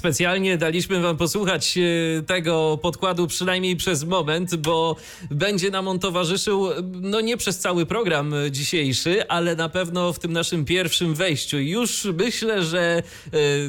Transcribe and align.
Specjalnie 0.00 0.58
daliśmy 0.58 1.00
wam 1.00 1.16
posłuchać 1.16 1.78
e, 1.78 2.22
tego 2.22 2.78
podkładu 2.82 3.26
przynajmniej 3.26 3.76
przez 3.76 4.04
moment, 4.04 4.56
bo 4.56 4.96
będzie 5.30 5.70
nam 5.70 5.88
on 5.88 5.98
towarzyszył 5.98 6.68
no 7.00 7.20
nie 7.20 7.36
przez 7.36 7.58
cały 7.58 7.86
program 7.86 8.34
dzisiejszy, 8.50 9.28
ale 9.28 9.56
na 9.56 9.68
pewno 9.68 10.12
w 10.12 10.18
tym 10.18 10.32
naszym 10.32 10.64
pierwszym 10.64 11.14
wejściu. 11.14 11.58
Już 11.58 12.08
myślę, 12.18 12.62
że 12.62 12.80
e, 12.82 13.02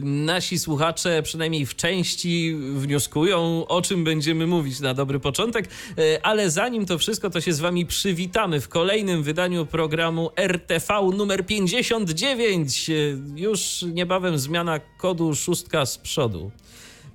nasi 0.02 0.60
słuchacze 0.60 1.24
przynajmniej 1.24 1.66
w 1.66 1.76
części 1.76 2.56
wnioskują, 2.74 3.68
o 3.68 3.82
czym 3.82 4.04
będziemy 4.04 4.48
mówić 4.48 4.80
na 4.80 4.94
dobry 4.94 5.20
początek, 5.20 5.70
e, 5.98 6.26
ale 6.26 6.50
zanim 6.50 6.86
to 6.86 6.98
wszystko, 6.98 7.30
to 7.30 7.42
się 7.42 7.54
z 7.54 7.60
wami 7.60 7.86
przywitamy 7.86 8.62
w 8.62 8.70
kolejnym 8.70 9.24
wydaniu 9.24 9.66
programu 9.66 10.30
RTV 10.36 10.94
numer 11.18 11.46
59. 11.46 12.90
Już 13.36 13.86
niebawem 13.94 14.38
zmiana 14.38 14.80
kodu 14.80 15.36
szóstka 15.36 15.86
z 15.86 15.98
przodu 15.98 16.21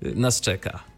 nas 0.03 0.41
czeka. 0.41 0.96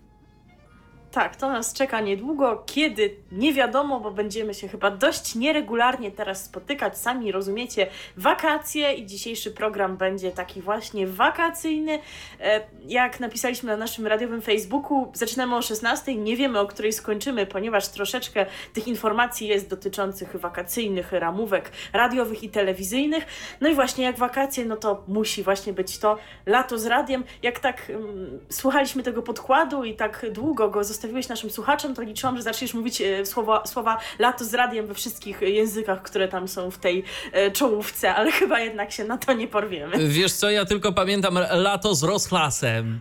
Tak, 1.19 1.37
to 1.37 1.53
nas 1.53 1.73
czeka 1.73 2.01
niedługo. 2.01 2.63
Kiedy? 2.67 3.17
Nie 3.33 3.53
wiadomo, 3.53 4.01
bo 4.01 4.11
będziemy 4.11 4.55
się 4.55 4.69
chyba 4.69 4.91
dość 4.91 5.35
nieregularnie 5.35 6.11
teraz 6.11 6.45
spotykać. 6.45 6.99
Sami 6.99 7.33
rozumiecie, 7.33 7.87
wakacje 8.17 8.93
i 8.93 9.07
dzisiejszy 9.07 9.51
program 9.51 9.97
będzie 9.97 10.31
taki 10.31 10.61
właśnie 10.61 11.07
wakacyjny. 11.07 11.99
E, 12.41 12.61
jak 12.87 13.21
napisaliśmy 13.21 13.71
na 13.71 13.77
naszym 13.77 14.07
radiowym 14.07 14.43
Facebooku, 14.43 15.13
zaczynamy 15.15 15.57
o 15.57 15.63
16. 15.63 16.17
Nie 16.17 16.37
wiemy, 16.37 16.61
o 16.61 16.67
której 16.67 16.93
skończymy, 16.93 17.47
ponieważ 17.47 17.89
troszeczkę 17.89 18.47
tych 18.73 18.89
informacji 18.89 19.49
jest 19.49 19.71
dotyczących 19.71 20.37
wakacyjnych 20.37 21.13
ramówek 21.13 21.71
radiowych 21.93 22.43
i 22.43 22.49
telewizyjnych. 22.49 23.27
No 23.61 23.69
i 23.69 23.75
właśnie 23.75 24.05
jak 24.05 24.19
wakacje, 24.19 24.65
no 24.65 24.77
to 24.77 25.05
musi 25.09 25.43
właśnie 25.43 25.73
być 25.73 25.99
to 25.99 26.19
lato 26.47 26.79
z 26.79 26.87
radiem. 26.87 27.25
Jak 27.43 27.59
tak 27.59 27.93
um, 27.95 28.41
słuchaliśmy 28.51 29.03
tego 29.03 29.23
podkładu 29.23 29.85
i 29.85 29.95
tak 29.95 30.27
długo 30.33 30.69
go 30.69 30.85
zostawiliśmy, 30.85 31.08
przedstawiłeś 31.09 31.29
naszym 31.29 31.51
słuchaczom, 31.51 31.95
to 31.95 32.03
liczyłam, 32.03 32.37
że 32.37 32.43
zaczniesz 32.43 32.75
mówić 32.75 33.01
e, 33.01 33.27
słowa, 33.27 33.67
słowa 33.67 33.99
lato 34.19 34.45
z 34.45 34.55
radiem 34.55 34.87
we 34.87 34.95
wszystkich 34.95 35.41
językach, 35.41 36.03
które 36.03 36.29
tam 36.29 36.49
są 36.49 36.71
w 36.71 36.79
tej 36.79 37.05
e, 37.33 37.51
czołówce, 37.51 38.15
ale 38.15 38.33
chyba 38.33 38.61
jednak 38.61 38.93
się 38.93 39.05
na 39.05 39.19
to 39.19 39.33
nie 39.33 39.49
porwiemy. 39.49 40.09
Wiesz 40.09 40.33
co, 40.33 40.51
ja 40.51 40.65
tylko 40.65 40.93
pamiętam 40.93 41.39
lato 41.51 41.95
z 41.95 42.03
rozchlasem. 42.03 43.01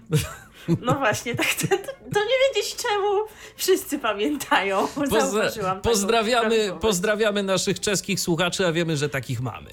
No 0.81 0.94
właśnie, 0.94 1.35
tak 1.35 1.47
to, 1.53 1.67
to 2.13 2.19
nie 2.19 2.35
wiedzieć 2.47 2.75
czemu 2.75 3.25
wszyscy 3.55 4.00
pamiętają. 4.00 4.88
Pozdra 5.09 5.75
pozdrawiamy, 5.75 6.74
pozdrawiamy 6.81 7.44
naszych 7.44 7.79
czeskich 7.79 8.19
słuchaczy, 8.19 8.68
a 8.68 8.72
wiemy, 8.72 8.97
że 8.97 9.09
takich 9.09 9.41
mamy. 9.41 9.69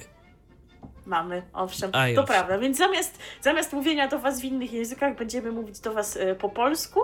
Mamy, 1.07 1.43
owszem, 1.53 1.91
a 1.93 2.05
to 2.15 2.25
prawda. 2.25 2.59
Więc 2.59 2.79
zamiast, 2.79 3.19
zamiast 3.43 3.73
mówienia 3.73 4.09
do 4.09 4.19
Was 4.19 4.41
w 4.41 4.45
innych 4.45 4.73
językach, 4.73 5.17
będziemy 5.17 5.53
mówić 5.53 5.81
do 5.81 5.93
Was 5.93 6.17
e, 6.17 6.35
po 6.35 6.49
polsku. 6.49 7.01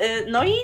E, 0.00 0.30
no 0.30 0.44
i 0.44 0.54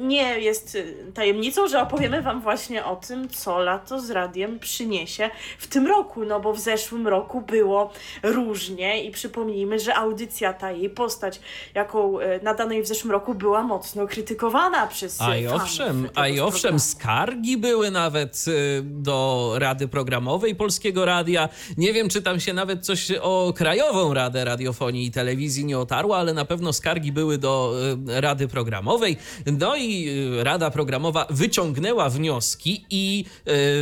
nie 0.00 0.40
jest 0.40 0.78
tajemnicą, 1.14 1.68
że 1.68 1.82
opowiemy 1.82 2.22
Wam 2.22 2.40
właśnie 2.40 2.84
o 2.84 2.96
tym, 2.96 3.28
co 3.28 3.58
lato 3.58 4.00
z 4.00 4.10
radiem 4.10 4.58
przyniesie 4.58 5.30
w 5.58 5.66
tym 5.66 5.86
roku, 5.86 6.24
no 6.24 6.40
bo 6.40 6.52
w 6.52 6.60
zeszłym 6.60 7.08
roku 7.08 7.40
było 7.40 7.92
różnie 8.22 9.04
i 9.04 9.10
przypomnijmy, 9.10 9.78
że 9.78 9.94
audycja 9.94 10.52
ta 10.52 10.72
jej 10.72 10.90
postać, 10.90 11.40
jaką 11.74 12.20
e, 12.20 12.40
nadanej 12.42 12.82
w 12.82 12.86
zeszłym 12.86 13.10
roku 13.10 13.34
była 13.34 13.62
mocno 13.62 14.06
krytykowana 14.06 14.86
przez 14.86 15.20
A 15.20 15.36
i 15.36 15.46
owszem, 15.46 16.08
a 16.14 16.28
i 16.28 16.40
owszem, 16.40 16.80
skargi 16.80 17.56
były 17.56 17.90
nawet 17.90 18.44
e, 18.48 18.82
do 18.82 19.52
Rady 19.56 19.88
Programowej 19.88 20.54
Polskiego 20.54 21.04
Radia. 21.04 21.48
Nie 21.76 21.92
wiem, 21.92 22.08
czy 22.08 22.22
tam 22.22 22.40
się 22.40 22.52
nawet 22.52 22.86
coś 22.86 23.12
o 23.20 23.52
Krajową 23.56 24.14
Radę 24.14 24.44
Radiofonii 24.44 25.06
i 25.06 25.10
Telewizji 25.10 25.64
nie 25.64 25.78
otarło, 25.78 26.16
ale 26.16 26.34
na 26.34 26.44
pewno 26.44 26.72
skargi 26.72 27.12
były 27.12 27.38
do 27.38 27.74
Rady 28.06 28.48
Programowej 28.48 28.77
programowej. 28.78 29.16
No 29.46 29.76
i 29.76 30.08
y, 30.40 30.44
Rada 30.44 30.70
Programowa 30.70 31.26
wyciągnęła 31.30 32.10
wnioski 32.10 32.84
i 32.90 33.24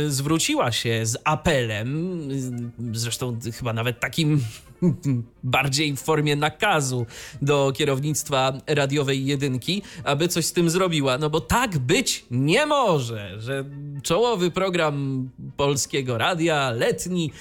y, 0.05 0.11
zwróciła 0.11 0.71
się 0.71 1.05
z 1.05 1.17
apelem, 1.23 2.31
y, 2.31 2.99
zresztą 2.99 3.39
chyba 3.57 3.73
nawet 3.73 3.99
takim 3.99 4.43
bardziej 5.43 5.95
w 5.95 5.99
formie 5.99 6.35
nakazu 6.35 7.05
do 7.41 7.71
kierownictwa 7.75 8.53
radiowej 8.67 9.25
jedynki, 9.25 9.81
aby 10.03 10.27
coś 10.27 10.45
z 10.45 10.53
tym 10.53 10.69
zrobiła. 10.69 11.17
No 11.17 11.29
bo 11.29 11.41
tak 11.41 11.77
być 11.77 12.25
nie 12.31 12.65
może, 12.65 13.41
że 13.41 13.65
czołowy 14.03 14.51
program 14.51 15.29
polskiego 15.57 16.17
radia, 16.17 16.71
letni, 16.71 17.31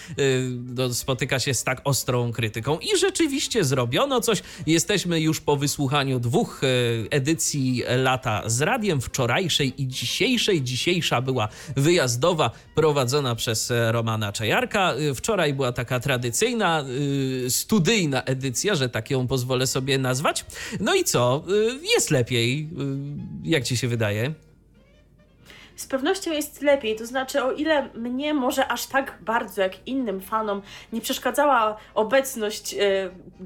yy, 0.78 0.94
spotyka 0.94 1.38
się 1.38 1.54
z 1.54 1.64
tak 1.64 1.80
ostrą 1.84 2.32
krytyką. 2.32 2.78
I 2.78 2.98
rzeczywiście 2.98 3.64
zrobiono 3.64 4.20
coś. 4.20 4.42
Jesteśmy 4.66 5.20
już 5.20 5.41
po 5.41 5.56
wysłuchaniu 5.56 6.20
dwóch 6.20 6.60
yy, 6.62 7.08
edycji 7.10 7.82
Lata 7.96 8.42
z 8.46 8.62
radiem, 8.62 9.00
wczorajszej 9.00 9.82
i 9.82 9.88
dzisiejszej. 9.88 10.62
Dzisiejsza 10.62 11.22
była 11.22 11.48
wyjazdowa, 11.76 12.50
prowadzona 12.75 13.34
przez 13.34 13.72
Romana 13.91 14.32
Czajarka. 14.32 14.94
Yy, 14.94 15.14
wczoraj 15.14 15.54
była 15.54 15.72
taka 15.72 16.00
tradycyjna, 16.00 16.84
y, 16.88 17.25
studyjna 17.48 18.22
edycja, 18.22 18.75
że 18.75 18.88
tak 18.88 19.10
ją 19.10 19.26
pozwolę 19.26 19.66
sobie 19.66 19.98
nazwać. 19.98 20.44
No 20.81 20.94
i 20.94 21.04
co? 21.04 21.44
Y, 21.48 21.78
jest 21.94 22.10
lepiej. 22.10 22.69
Y, 23.44 23.48
jak 23.48 23.64
ci 23.64 23.76
się 23.76 23.88
wydaje? 23.88 24.34
Z 25.76 25.87
pewnością 25.87 26.32
jest 26.32 26.62
lepiej. 26.62 26.97
To 26.97 27.06
znaczy, 27.06 27.44
o 27.44 27.53
ile 27.53 27.88
mnie 27.94 28.34
może 28.34 28.69
aż 28.69 28.87
tak 28.87 29.19
bardzo 29.20 29.62
jak 29.62 29.88
innym 29.88 30.20
fanom 30.20 30.62
nie 30.92 31.00
przeszkadzała 31.00 31.76
obecność 31.94 32.75
e, 32.75 32.78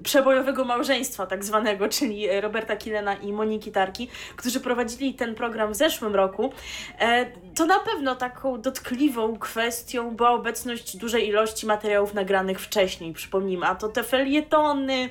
przebojowego 0.03 0.65
małżeństwa, 0.65 1.27
tak 1.27 1.45
zwanego, 1.45 1.89
czyli 1.89 2.41
Roberta 2.41 2.77
Kilena 2.77 3.15
i 3.15 3.33
Moniki 3.33 3.73
Tarki, 3.73 4.09
którzy 4.37 4.61
prowadzili 4.61 5.15
ten 5.15 5.35
program 5.35 5.73
w 5.73 5.77
zeszłym 5.77 6.15
roku, 6.15 6.53
e, 6.99 7.27
to 7.55 7.67
na 7.67 7.79
pewno 7.79 8.17
taką 8.17 8.61
dotkliwą 8.61 9.39
kwestią 9.39 10.11
była 10.17 10.31
obecność 10.31 10.97
dużej 10.97 11.29
ilości 11.29 11.67
materiałów 11.67 12.15
nagranych 12.15 12.61
wcześniej. 12.61 13.13
Przypomnijmy, 13.13 13.67
a 13.67 13.75
to 13.75 13.89
te 13.89 14.05
felietony, 14.05 15.09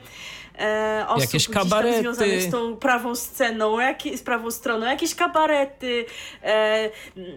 e, 0.59 1.06
osób 1.08 1.22
jakieś 1.22 1.50
kabarety. 1.50 2.00
związanych 2.00 2.42
z 2.42 2.52
tą 2.52 2.78
prawą 2.78 3.16
sceną, 3.16 3.80
jak, 3.80 4.02
z 4.16 4.22
prawą 4.22 4.52
stroną, 4.52 4.86
jakieś 4.86 5.16
kabarety, 5.16 6.06
e, 6.44 6.90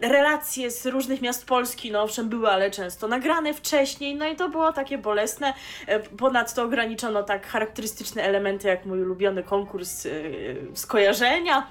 relacje 0.03 0.71
z 0.71 0.87
różnych 0.87 1.23
miast 1.23 1.47
Polski, 1.47 1.91
no 1.91 2.03
owszem 2.03 2.29
były, 2.29 2.49
ale 2.49 2.71
często 2.71 3.09
nagrane 3.09 3.55
wcześniej, 3.55 4.15
no 4.15 4.27
i 4.27 4.37
to 4.37 4.49
było 4.49 4.73
takie 4.73 4.99
bolesne. 4.99 5.55
E, 5.87 6.01
ponadto 6.01 6.63
ograniczono 6.63 7.23
tak 7.23 7.47
charakterystyczne 7.47 8.23
elementy, 8.23 8.69
jak 8.69 8.87
mój 8.87 9.03
ulubiony 9.03 9.43
konkurs 9.43 10.07
e, 10.07 10.11
skojarzenia, 10.75 11.67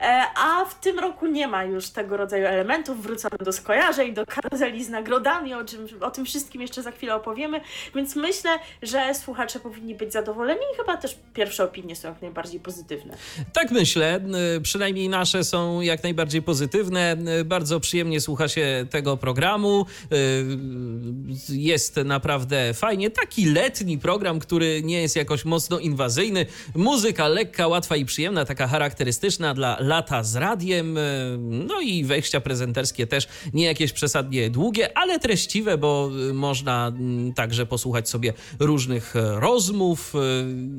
e, 0.00 0.22
a 0.36 0.64
w 0.64 0.74
tym 0.74 0.98
roku 0.98 1.26
nie 1.26 1.48
ma 1.48 1.64
już 1.64 1.90
tego 1.90 2.16
rodzaju 2.16 2.46
elementów, 2.46 3.02
wrócono 3.02 3.36
do 3.40 3.52
skojarzeń, 3.52 4.14
do 4.14 4.26
karuzeli 4.26 4.84
z 4.84 4.88
nagrodami, 4.88 5.54
o, 5.54 5.64
czym, 5.64 5.86
o 6.00 6.10
tym 6.10 6.24
wszystkim 6.24 6.62
jeszcze 6.62 6.82
za 6.82 6.90
chwilę 6.90 7.14
opowiemy, 7.14 7.60
więc 7.94 8.16
myślę, 8.16 8.50
że 8.82 9.14
słuchacze 9.14 9.60
powinni 9.60 9.94
być 9.94 10.12
zadowoleni 10.12 10.60
i 10.74 10.76
chyba 10.76 10.95
też 10.96 11.18
pierwsze 11.34 11.64
opinie 11.64 11.96
są 11.96 12.08
jak 12.08 12.22
najbardziej 12.22 12.60
pozytywne. 12.60 13.16
Tak 13.52 13.70
myślę, 13.70 14.20
y, 14.56 14.60
przynajmniej 14.60 15.08
nasze 15.08 15.44
są 15.44 15.80
jak 15.80 16.02
najbardziej 16.02 16.42
pozytywne. 16.42 17.16
Y, 17.40 17.44
bardzo 17.44 17.80
przyjemnie 17.80 18.20
słucha 18.20 18.48
się 18.48 18.86
tego 18.90 19.16
programu. 19.16 19.86
Y, 20.12 20.46
jest 21.48 21.96
naprawdę 22.04 22.74
fajnie. 22.74 23.10
Taki 23.10 23.44
letni 23.44 23.98
program, 23.98 24.38
który 24.38 24.82
nie 24.82 25.02
jest 25.02 25.16
jakoś 25.16 25.44
mocno 25.44 25.78
inwazyjny. 25.78 26.46
Muzyka 26.74 27.28
lekka, 27.28 27.66
łatwa 27.68 27.96
i 27.96 28.04
przyjemna, 28.04 28.44
taka 28.44 28.66
charakterystyczna 28.66 29.54
dla 29.54 29.76
lata 29.80 30.22
z 30.22 30.36
radiem. 30.36 30.98
No 31.38 31.80
i 31.80 32.04
wejścia 32.04 32.40
prezenterskie 32.40 33.06
też 33.06 33.28
nie 33.52 33.64
jakieś 33.64 33.92
przesadnie 33.92 34.50
długie, 34.50 34.98
ale 34.98 35.18
treściwe, 35.18 35.78
bo 35.78 36.10
można 36.32 36.86
mm, 36.88 37.34
także 37.34 37.66
posłuchać 37.66 38.08
sobie 38.08 38.32
różnych 38.58 39.14
rozmów 39.14 40.12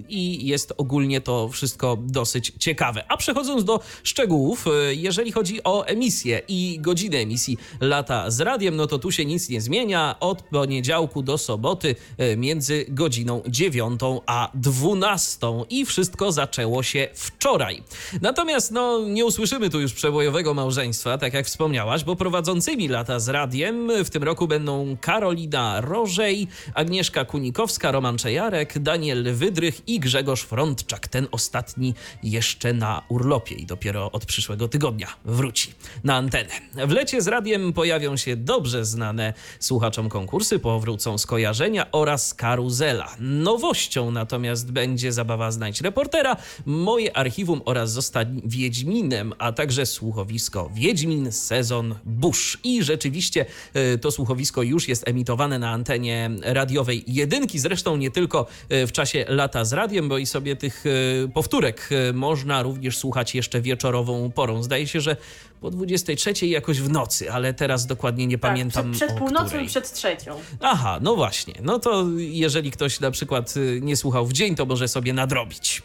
i 0.10 0.48
jest 0.48 0.74
ogólnie 0.78 1.22
to 1.22 1.50
wszystko 1.50 1.98
dosyć 2.02 2.54
ciekawe. 2.60 3.04
A 3.08 3.18
przechodząc 3.18 3.64
do 3.64 3.80
szczegółów, 4.04 4.66
jeżeli 4.92 5.32
chodzi 5.32 5.64
o 5.64 5.86
emisję 5.86 6.42
i 6.48 6.78
godzinę 6.82 7.18
emisji 7.18 7.58
lata 7.82 8.32
z 8.32 8.42
radiem, 8.42 8.76
no 8.76 8.88
to 8.88 9.00
tu 9.00 9.12
się 9.12 9.26
nic 9.26 9.50
nie 9.50 9.62
zmienia. 9.62 10.16
Od 10.20 10.42
poniedziałku 10.42 11.24
do 11.24 11.38
soboty 11.38 11.96
między 12.38 12.86
godziną 12.90 13.42
9 13.48 14.02
a 14.26 14.52
12 14.54 15.38
i 15.70 15.86
wszystko 15.86 16.32
zaczęło 16.32 16.84
się 16.84 17.08
wczoraj. 17.14 17.84
Natomiast 18.22 18.72
no, 18.72 19.00
nie 19.06 19.26
usłyszymy 19.26 19.70
tu 19.70 19.80
już 19.80 19.94
przebojowego 19.94 20.54
małżeństwa, 20.54 21.18
tak 21.18 21.34
jak 21.34 21.46
wspomniałaś, 21.46 22.04
bo 22.04 22.16
prowadzącymi 22.16 22.88
lata 22.88 23.20
z 23.20 23.30
radiem 23.30 23.92
w 24.06 24.10
tym 24.10 24.24
roku 24.24 24.48
będą 24.48 24.98
Karolina 25.02 25.82
Rożej, 25.82 26.48
Agnieszka 26.74 27.26
Kunikowska, 27.26 27.92
Roman 27.92 28.18
Czejarek, 28.18 28.80
Daniel 28.80 29.36
Wydrych 29.36 29.82
i 29.88 29.97
Grzegorz 30.00 30.42
Frontczak. 30.42 31.08
Ten 31.08 31.28
ostatni 31.32 31.94
jeszcze 32.24 32.74
na 32.74 33.02
urlopie 33.10 33.56
i 33.56 33.66
dopiero 33.66 34.12
od 34.12 34.26
przyszłego 34.26 34.68
tygodnia 34.68 35.08
wróci 35.26 35.74
na 36.04 36.16
antenę. 36.16 36.54
W 36.88 36.92
lecie 36.92 37.22
z 37.22 37.28
radiem 37.28 37.74
pojawią 37.74 38.18
się 38.18 38.36
dobrze 38.36 38.86
znane 38.86 39.34
słuchaczom 39.60 40.10
konkursy, 40.10 40.60
powrócą 40.60 41.18
skojarzenia 41.18 41.92
oraz 41.92 42.34
karuzela. 42.34 43.16
Nowością 43.20 44.12
natomiast 44.12 44.72
będzie 44.72 45.12
zabawa 45.12 45.52
Znajdź 45.52 45.82
Reportera, 45.82 46.38
moje 46.66 47.18
archiwum 47.18 47.62
oraz 47.66 47.92
Zostań 47.92 48.42
Wiedźminem, 48.46 49.34
a 49.38 49.52
także 49.52 49.86
słuchowisko 49.86 50.72
Wiedźmin 50.74 51.32
sezon 51.32 51.96
Bush. 52.06 52.58
I 52.64 52.84
rzeczywiście 52.84 53.46
e, 53.74 53.98
to 53.98 54.12
słuchowisko 54.12 54.64
już 54.64 54.88
jest 54.88 55.08
emitowane 55.08 55.60
na 55.60 55.70
antenie 55.70 56.30
radiowej 56.42 57.04
jedynki, 57.08 57.60
zresztą 57.60 57.98
nie 57.98 58.12
tylko 58.12 58.48
e, 58.70 58.88
w 58.88 58.92
czasie 58.92 59.26
lata 59.28 59.66
z 59.66 59.74
radiem, 59.74 59.87
bo 60.08 60.18
i 60.18 60.26
sobie 60.26 60.56
tych 60.56 60.84
e, 60.86 61.28
powtórek 61.28 61.90
można 62.14 62.64
również 62.64 62.98
słuchać 62.98 63.36
jeszcze 63.36 63.62
wieczorową 63.62 64.32
porą. 64.32 64.64
Zdaje 64.64 64.88
się, 64.88 65.02
że 65.02 65.18
po 65.62 65.72
23 65.72 66.48
jakoś 66.48 66.82
w 66.82 66.90
nocy, 66.90 67.32
ale 67.32 67.54
teraz 67.54 67.86
dokładnie 67.86 68.28
nie 68.28 68.38
tak, 68.38 68.52
pamiętam. 68.52 68.92
Przed, 68.92 69.08
przed 69.08 69.20
północą 69.20 69.46
której. 69.46 69.66
i 69.66 69.70
przed 69.70 69.92
trzecią. 69.92 70.36
Aha, 70.62 71.00
no 71.02 71.16
właśnie. 71.16 71.54
No 71.64 71.80
to 71.80 72.06
jeżeli 72.18 72.72
ktoś 72.72 73.00
na 73.00 73.12
przykład 73.12 73.54
nie 73.82 73.98
słuchał 73.98 74.26
w 74.26 74.34
dzień, 74.34 74.56
to 74.56 74.66
może 74.66 74.88
sobie 74.88 75.14
nadrobić. 75.14 75.82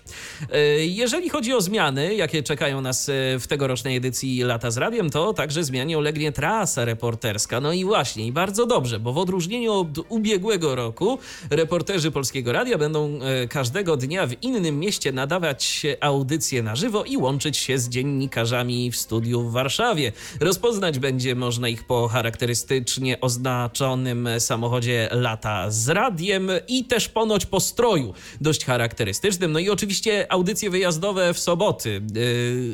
Jeżeli 0.78 1.28
chodzi 1.28 1.52
o 1.54 1.60
zmiany, 1.60 2.14
jakie 2.14 2.42
czekają 2.42 2.80
nas 2.80 3.10
w 3.40 3.46
tegorocznej 3.48 3.96
edycji 3.96 4.42
Lata 4.42 4.70
z 4.70 4.76
Radiem, 4.76 5.10
to 5.10 5.34
także 5.34 5.64
zmianie 5.64 5.98
ulegnie 5.98 6.32
trasa 6.32 6.84
reporterska. 6.84 7.60
No 7.60 7.72
i 7.72 7.84
właśnie, 7.84 8.26
i 8.26 8.32
bardzo 8.32 8.66
dobrze, 8.66 9.00
bo 9.00 9.12
w 9.12 9.18
odróżnieniu 9.18 9.72
od 9.72 9.88
ubiegłego 10.08 10.75
roku 10.75 11.18
reporterzy 11.50 12.10
Polskiego 12.10 12.52
Radia 12.52 12.78
będą 12.78 13.18
każdego 13.48 13.96
dnia 13.96 14.26
w 14.26 14.42
innym 14.42 14.78
mieście 14.78 15.12
nadawać 15.12 15.82
audycje 16.00 16.62
na 16.62 16.76
żywo 16.76 17.04
i 17.04 17.16
łączyć 17.16 17.56
się 17.56 17.78
z 17.78 17.88
dziennikarzami 17.88 18.90
w 18.90 18.96
studiu 18.96 19.42
w 19.48 19.62
Warszawie. 19.62 20.12
Rozpoznać 20.41 20.99
będzie 20.99 21.35
można 21.35 21.69
ich 21.69 21.85
po 21.85 22.09
charakterystycznie 22.09 23.20
oznaczonym 23.20 24.29
samochodzie 24.38 25.09
lata 25.12 25.70
z 25.70 25.88
radiem 25.88 26.50
i 26.69 26.85
też 26.85 27.09
ponoć 27.09 27.47
po 27.47 27.61
stroju 27.61 28.14
dość 28.41 28.64
charakterystycznym. 28.64 29.53
No 29.53 29.59
i 29.59 29.70
oczywiście 29.70 30.32
audycje 30.32 30.70
wyjazdowe 30.70 31.35
w 31.35 31.38
soboty 31.38 32.03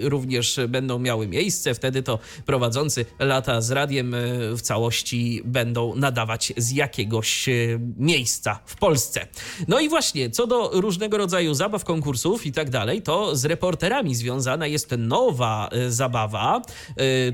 yy, 0.00 0.08
również 0.08 0.60
będą 0.68 0.98
miały 0.98 1.26
miejsce. 1.26 1.74
Wtedy 1.74 2.02
to 2.02 2.18
prowadzący 2.46 3.06
lata 3.18 3.60
z 3.60 3.70
radiem 3.70 4.12
yy, 4.12 4.56
w 4.56 4.62
całości 4.62 5.42
będą 5.44 5.94
nadawać 5.94 6.52
z 6.56 6.70
jakiegoś 6.70 7.48
yy, 7.48 7.80
miejsca 7.96 8.60
w 8.66 8.76
Polsce. 8.76 9.26
No 9.68 9.80
i 9.80 9.88
właśnie, 9.88 10.30
co 10.30 10.46
do 10.46 10.70
różnego 10.72 11.18
rodzaju 11.18 11.54
zabaw, 11.54 11.84
konkursów 11.84 12.46
i 12.46 12.52
tak 12.52 12.70
dalej, 12.70 13.02
to 13.02 13.36
z 13.36 13.44
reporterami 13.44 14.14
związana 14.14 14.66
jest 14.66 14.90
nowa 14.98 15.70
zabawa, 15.88 16.58
Y, 16.58 16.77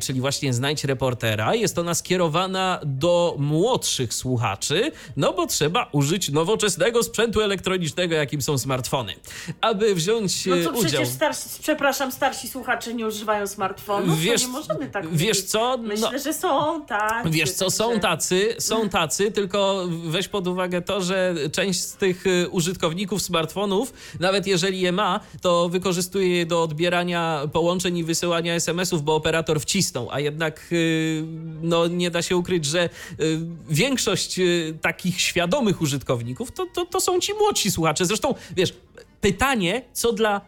czyli 0.00 0.20
właśnie 0.20 0.55
Znajdź 0.55 0.85
reportera. 0.85 1.55
Jest 1.55 1.79
ona 1.79 1.94
skierowana 1.94 2.81
do 2.85 3.37
młodszych 3.38 4.14
słuchaczy, 4.14 4.93
no 5.17 5.32
bo 5.32 5.46
trzeba 5.46 5.88
użyć 5.93 6.29
nowoczesnego 6.29 7.02
sprzętu 7.02 7.41
elektronicznego, 7.41 8.14
jakim 8.14 8.43
są 8.43 8.58
smartfony. 8.58 9.14
Aby 9.61 9.94
wziąć 9.94 10.46
no 10.46 10.56
to 10.56 10.70
udział... 10.70 10.82
przecież 10.82 11.08
starsi, 11.08 11.43
przepraszam, 11.62 12.12
starsi 12.12 12.49
słuchacze 12.49 12.94
nie 12.94 13.06
używają 13.06 13.46
smartfonów, 13.46 14.20
wiesz, 14.20 14.43
to 14.43 14.46
nie 14.46 14.52
możemy 14.52 14.87
tak 14.87 15.08
Wiesz 15.08 15.37
mówić. 15.37 15.50
co? 15.50 15.79
Myślę, 15.79 16.08
no, 16.12 16.19
że 16.19 16.32
są 16.32 16.85
tacy. 16.87 17.31
Wiesz 17.31 17.52
co, 17.52 17.70
są 17.70 18.00
tacy, 18.00 18.56
są 18.58 18.88
tacy, 18.88 19.31
tylko 19.31 19.85
weź 20.05 20.29
pod 20.29 20.46
uwagę 20.46 20.82
to, 20.82 21.02
że 21.02 21.35
część 21.52 21.81
z 21.81 21.96
tych 21.96 22.26
y, 22.26 22.49
użytkowników 22.50 23.23
smartfonów, 23.23 23.93
nawet 24.20 24.46
jeżeli 24.46 24.81
je 24.81 24.93
ma, 24.93 25.20
to 25.41 25.69
wykorzystuje 25.69 26.37
je 26.37 26.46
do 26.46 26.62
odbierania 26.62 27.43
połączeń 27.52 27.99
i 27.99 28.05
wysyłania 28.05 28.55
SMS-ów, 28.55 29.02
bo 29.02 29.20
operator 29.34 29.60
wcisnął, 29.60 30.08
a 30.10 30.20
jednak 30.20 30.69
y, 30.72 31.25
no, 31.62 31.86
nie 31.86 32.10
da 32.10 32.22
się 32.22 32.36
ukryć, 32.36 32.64
że 32.64 32.88
y, 33.20 33.40
większość 33.69 34.38
y, 34.38 34.78
takich 34.81 35.20
świadomych 35.20 35.81
użytkowników 35.81 36.52
to, 36.52 36.66
to, 36.66 36.86
to 36.86 37.00
są 37.00 37.20
ci 37.20 37.32
młodsi 37.34 37.70
słuchacze. 37.70 38.06
Zresztą, 38.06 38.34
wiesz, 38.56 38.75
pytanie, 39.20 39.82
co 39.92 40.12
dla 40.12 40.40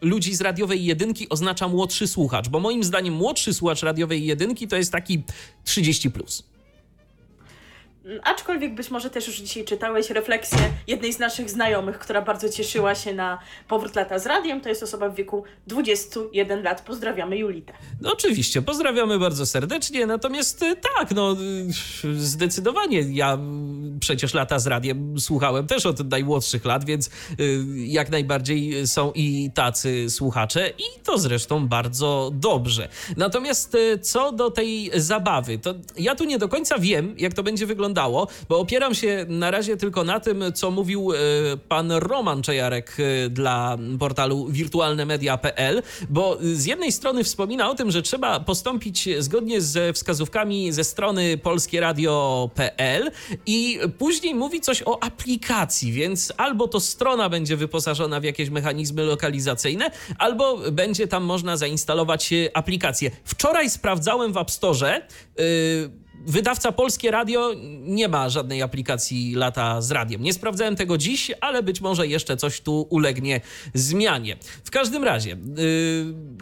ludzi 0.00 0.34
z 0.34 0.40
radiowej 0.40 0.84
jedynki 0.84 1.28
oznacza 1.28 1.68
młodszy 1.68 2.08
słuchacz, 2.08 2.48
bo 2.48 2.60
moim 2.60 2.84
zdaniem 2.84 3.14
młodszy 3.14 3.54
słuchacz 3.54 3.82
radiowej 3.82 4.26
jedynki 4.26 4.68
to 4.68 4.76
jest 4.76 4.92
taki 4.92 5.22
30 5.64 6.10
plus. 6.10 6.44
Aczkolwiek 8.24 8.74
być 8.74 8.90
może 8.90 9.10
też 9.10 9.26
już 9.26 9.36
dzisiaj 9.36 9.64
czytałeś 9.64 10.10
refleksję 10.10 10.58
jednej 10.86 11.12
z 11.12 11.18
naszych 11.18 11.50
znajomych, 11.50 11.98
która 11.98 12.22
bardzo 12.22 12.48
cieszyła 12.48 12.94
się 12.94 13.14
na 13.14 13.38
powrót 13.68 13.96
lata 13.96 14.18
z 14.18 14.26
radiem. 14.26 14.60
To 14.60 14.68
jest 14.68 14.82
osoba 14.82 15.08
w 15.08 15.14
wieku 15.14 15.44
21 15.66 16.62
lat. 16.62 16.80
Pozdrawiamy 16.80 17.36
Julitę. 17.36 17.72
No 18.00 18.12
oczywiście, 18.12 18.62
pozdrawiamy 18.62 19.18
bardzo 19.18 19.46
serdecznie, 19.46 20.06
natomiast 20.06 20.62
y, 20.62 20.76
tak, 20.96 21.10
no 21.14 21.36
y, 22.04 22.14
zdecydowanie 22.14 23.00
ja 23.00 23.34
y, 23.34 23.98
przecież 24.00 24.34
lata 24.34 24.58
z 24.58 24.66
radiem 24.66 25.20
słuchałem 25.20 25.66
też 25.66 25.86
od 25.86 26.10
najmłodszych 26.10 26.64
lat, 26.64 26.84
więc 26.84 27.10
jak 27.76 28.10
najbardziej 28.10 28.86
są 28.86 29.12
i 29.14 29.50
tacy 29.54 30.10
słuchacze 30.10 30.68
i 30.78 31.00
to 31.04 31.18
zresztą 31.18 31.68
bardzo 31.68 32.30
dobrze. 32.34 32.88
Natomiast 33.16 33.76
co 34.02 34.32
do 34.32 34.50
tej 34.50 34.90
zabawy, 34.94 35.58
to 35.58 35.74
ja 35.96 36.14
tu 36.14 36.24
nie 36.24 36.38
do 36.38 36.48
końca 36.48 36.78
wiem, 36.78 37.14
jak 37.18 37.34
to 37.34 37.42
będzie 37.42 37.66
wyglądało, 37.66 37.95
bo 38.48 38.58
opieram 38.58 38.94
się 38.94 39.26
na 39.28 39.50
razie 39.50 39.76
tylko 39.76 40.04
na 40.04 40.20
tym, 40.20 40.44
co 40.54 40.70
mówił 40.70 41.12
y, 41.12 41.16
pan 41.68 41.92
Roman 41.92 42.42
Czejarek 42.42 42.96
y, 43.00 43.30
dla 43.30 43.78
portalu 43.98 44.46
wirtualnemedia.pl, 44.48 45.82
bo 46.10 46.38
z 46.42 46.64
jednej 46.64 46.92
strony 46.92 47.24
wspomina 47.24 47.70
o 47.70 47.74
tym, 47.74 47.90
że 47.90 48.02
trzeba 48.02 48.40
postąpić 48.40 49.08
zgodnie 49.18 49.60
ze 49.60 49.92
wskazówkami 49.92 50.72
ze 50.72 50.84
strony 50.84 51.38
polskieradio.pl 51.38 53.10
i 53.46 53.78
później 53.98 54.34
mówi 54.34 54.60
coś 54.60 54.82
o 54.86 55.02
aplikacji, 55.02 55.92
więc 55.92 56.32
albo 56.36 56.68
to 56.68 56.80
strona 56.80 57.28
będzie 57.28 57.56
wyposażona 57.56 58.20
w 58.20 58.24
jakieś 58.24 58.50
mechanizmy 58.50 59.02
lokalizacyjne, 59.02 59.90
albo 60.18 60.58
będzie 60.72 61.08
tam 61.08 61.24
można 61.24 61.56
zainstalować 61.56 62.32
y, 62.32 62.50
aplikację. 62.54 63.10
Wczoraj 63.24 63.70
sprawdzałem 63.70 64.32
w 64.32 64.36
App 64.36 64.50
Store. 64.50 65.02
Yy, 65.38 66.05
Wydawca 66.26 66.72
Polskie 66.72 67.10
Radio 67.10 67.52
nie 67.80 68.08
ma 68.08 68.28
żadnej 68.28 68.62
aplikacji 68.62 69.34
lata 69.34 69.80
z 69.80 69.90
radiem. 69.90 70.22
Nie 70.22 70.32
sprawdzałem 70.32 70.76
tego 70.76 70.98
dziś, 70.98 71.30
ale 71.40 71.62
być 71.62 71.80
może 71.80 72.06
jeszcze 72.06 72.36
coś 72.36 72.60
tu 72.60 72.86
ulegnie 72.90 73.40
zmianie. 73.74 74.36
W 74.64 74.70
każdym 74.70 75.04
razie 75.04 75.30
yy, 75.30 75.36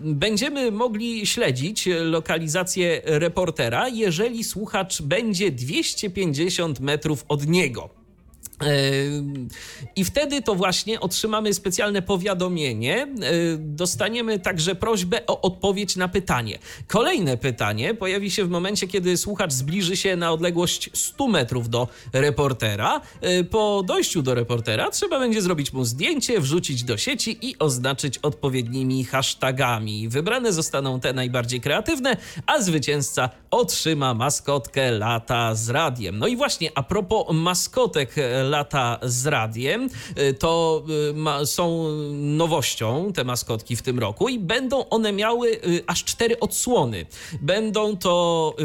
będziemy 0.00 0.70
mogli 0.70 1.26
śledzić 1.26 1.88
lokalizację 2.00 3.02
reportera, 3.04 3.88
jeżeli 3.88 4.44
słuchacz 4.44 5.02
będzie 5.02 5.50
250 5.50 6.80
metrów 6.80 7.24
od 7.28 7.46
niego. 7.46 8.03
I 9.96 10.04
wtedy 10.04 10.42
to 10.42 10.54
właśnie 10.54 11.00
otrzymamy 11.00 11.54
specjalne 11.54 12.02
powiadomienie. 12.02 13.06
Dostaniemy 13.58 14.38
także 14.38 14.74
prośbę 14.74 15.26
o 15.26 15.40
odpowiedź 15.40 15.96
na 15.96 16.08
pytanie. 16.08 16.58
Kolejne 16.88 17.36
pytanie 17.36 17.94
pojawi 17.94 18.30
się 18.30 18.44
w 18.44 18.50
momencie, 18.50 18.86
kiedy 18.86 19.16
słuchacz 19.16 19.52
zbliży 19.52 19.96
się 19.96 20.16
na 20.16 20.32
odległość 20.32 20.90
100 20.94 21.28
metrów 21.28 21.68
do 21.68 21.88
reportera. 22.12 23.00
Po 23.50 23.82
dojściu 23.86 24.22
do 24.22 24.34
reportera 24.34 24.90
trzeba 24.90 25.18
będzie 25.18 25.42
zrobić 25.42 25.72
mu 25.72 25.84
zdjęcie, 25.84 26.40
wrzucić 26.40 26.84
do 26.84 26.96
sieci 26.96 27.38
i 27.42 27.58
oznaczyć 27.58 28.18
odpowiednimi 28.18 29.04
hashtagami. 29.04 30.08
Wybrane 30.08 30.52
zostaną 30.52 31.00
te 31.00 31.12
najbardziej 31.12 31.60
kreatywne, 31.60 32.16
a 32.46 32.62
zwycięzca 32.62 33.30
otrzyma 33.50 34.14
maskotkę 34.14 34.90
lata 34.90 35.54
z 35.54 35.68
radiem. 35.68 36.18
No 36.18 36.26
i 36.26 36.36
właśnie 36.36 36.70
a 36.74 36.82
propos 36.82 37.26
maskotek 37.32 38.14
lata 38.50 38.98
z 39.02 39.26
radiem. 39.26 39.88
To 40.38 40.82
ma, 41.14 41.46
są 41.46 41.88
nowością 42.12 43.12
te 43.14 43.24
maskotki 43.24 43.76
w 43.76 43.82
tym 43.82 43.98
roku 43.98 44.28
i 44.28 44.38
będą 44.38 44.88
one 44.88 45.12
miały 45.12 45.60
aż 45.86 46.04
cztery 46.04 46.40
odsłony. 46.40 47.06
Będą 47.40 47.96
to 47.96 48.56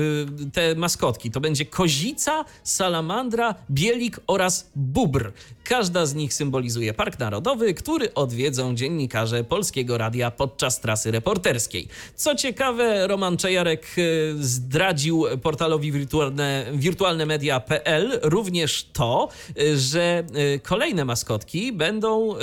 te 0.53 0.75
maskotki, 0.75 1.31
to 1.31 1.41
będzie 1.41 1.65
kozica, 1.65 2.45
salamandra, 2.63 3.55
bielik 3.71 4.19
oraz 4.27 4.69
bubr. 4.75 5.31
Każda 5.63 6.05
z 6.05 6.15
nich 6.15 6.33
symbolizuje 6.33 6.93
Park 6.93 7.19
Narodowy, 7.19 7.73
który 7.73 8.13
odwiedzą 8.13 8.75
dziennikarze 8.75 9.43
Polskiego 9.43 9.97
Radia 9.97 10.31
podczas 10.31 10.79
trasy 10.79 11.11
reporterskiej. 11.11 11.87
Co 12.15 12.35
ciekawe, 12.35 13.07
Roman 13.07 13.37
Czejarek 13.37 13.85
e, 13.97 14.01
zdradził 14.43 15.25
portalowi 15.41 15.91
wirtualne, 15.91 16.65
wirtualnemedia.pl 16.73 18.19
również 18.23 18.89
to, 18.93 19.29
e, 19.55 19.68
że 19.75 20.23
e, 20.33 20.59
kolejne 20.59 21.05
maskotki 21.05 21.73
będą 21.73 22.35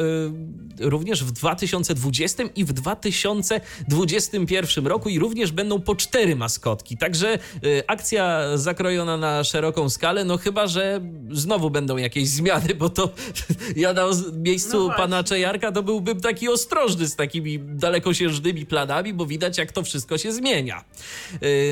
również 0.81 1.25
w 1.25 1.33
2020 1.33 2.43
i 2.57 2.65
w 2.65 2.73
2021 2.73 4.87
roku 4.87 5.09
i 5.09 5.19
również 5.19 5.53
będą 5.53 5.81
po 5.81 5.95
cztery 5.95 6.37
maskotki. 6.37 6.97
Także 6.97 7.39
akcja 7.87 8.57
zakrojona 8.59 9.17
na 9.17 9.45
szeroką 9.45 9.91
skalę, 9.91 10.25
no 10.25 10.39
chyba, 10.39 10.67
że 10.67 11.01
znowu 11.31 11.71
będą 11.71 11.97
jakieś 11.97 12.29
zmiany, 12.29 12.75
bo 12.75 12.89
to 12.89 13.11
ja 13.77 13.93
na 13.93 14.07
miejscu 14.33 14.89
no 14.89 14.95
pana 14.95 15.25
Czejarka 15.25 15.73
to 15.73 15.83
byłbym 15.83 16.21
taki 16.21 16.49
ostrożny 16.49 17.09
z 17.09 17.17
takimi 17.17 17.59
dalekosiężnymi 17.59 18.67
planami, 18.67 19.15
bo 19.15 19.27
widać 19.27 19.59
jak 19.59 19.73
to 19.73 19.83
wszystko 19.83 20.19
się 20.19 20.33
zmienia. 20.33 20.85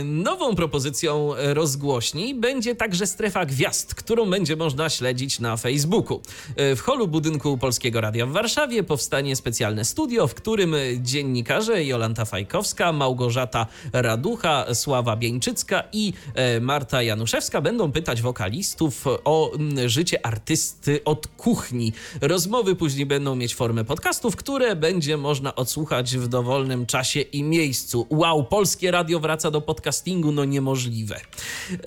Nową 0.05 0.55
propozycją 0.55 1.33
rozgłośni 1.37 2.35
będzie 2.35 2.75
także 2.75 3.07
strefa 3.07 3.47
gwiazd, 3.47 3.95
którą 3.95 4.31
będzie 4.31 4.57
można 4.57 4.91
śledzić 4.91 5.41
na 5.45 5.57
Facebooku. 5.57 6.21
Y, 6.61 6.77
w 6.77 6.81
holu 6.81 7.09
budynku 7.09 7.59
Polskiego 7.59 8.01
Radia 8.01 8.27
w 8.27 8.33
Warszawie 8.33 8.83
powstanie 8.83 9.37
specjalne 9.37 9.85
studio, 9.85 10.29
w 10.29 10.35
którym 10.35 10.75
dziennikarze 11.01 11.85
Jolanta 11.85 12.25
Fajkowska, 12.25 12.93
Małgorzata 12.93 13.67
Raducha, 13.93 14.75
Sława 14.75 15.17
Bieńczycka 15.17 15.85
i 15.93 16.13
e, 16.35 16.61
Marta 16.61 17.03
Januszewska 17.03 17.61
będą 17.61 17.93
pytać 17.93 18.23
wokalistów 18.23 19.05
o 19.25 19.53
życie 19.87 20.27
artysty 20.27 21.05
od 21.05 21.27
kuchni. 21.27 21.93
Rozmowy 22.21 22.77
później 22.77 23.07
będą 23.07 23.37
mieć 23.37 23.55
formę 23.55 23.85
podcastów, 23.85 24.37
które 24.37 24.77
będzie 24.77 25.17
można 25.17 25.55
odsłuchać 25.55 26.17
w 26.17 26.29
dowolnym 26.29 26.87
czasie 26.87 27.21
i 27.21 27.43
miejscu. 27.43 28.07
Wow, 28.11 28.45
polskie 28.45 28.91
radio 28.91 29.21
wraca 29.21 29.51
do 29.51 29.61
podcastingu, 29.61 30.33
no 30.33 30.45
niemożliwe. 30.45 31.21
Yy, 31.71 31.79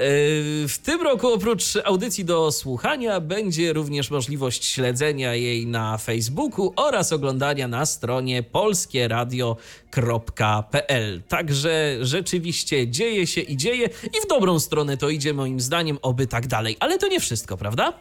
w 0.67 0.79
tym 0.83 1.01
roku 1.01 1.27
oprócz 1.27 1.63
audycji 1.83 2.25
do 2.25 2.51
słuchania 2.51 3.19
będzie 3.19 3.46
również 3.73 4.11
możliwość 4.11 4.65
śledzenia 4.65 5.35
jej 5.35 5.67
na 5.67 5.97
Facebooku 5.97 6.73
oraz 6.75 7.13
oglądania 7.13 7.67
na 7.67 7.85
stronie 7.85 8.43
polskieradio.pl. 8.43 11.21
Także 11.27 11.97
rzeczywiście 12.01 12.87
dzieje 12.87 13.27
się 13.27 13.41
i 13.41 13.57
dzieje 13.57 13.87
i 13.87 14.21
w 14.25 14.27
dobrą 14.29 14.59
stronę 14.59 14.97
to 14.97 15.09
idzie 15.09 15.33
moim 15.33 15.59
zdaniem, 15.59 15.97
oby 16.01 16.27
tak 16.27 16.47
dalej. 16.47 16.77
Ale 16.79 16.97
to 16.97 17.07
nie 17.07 17.19
wszystko, 17.19 17.57
prawda? 17.57 17.93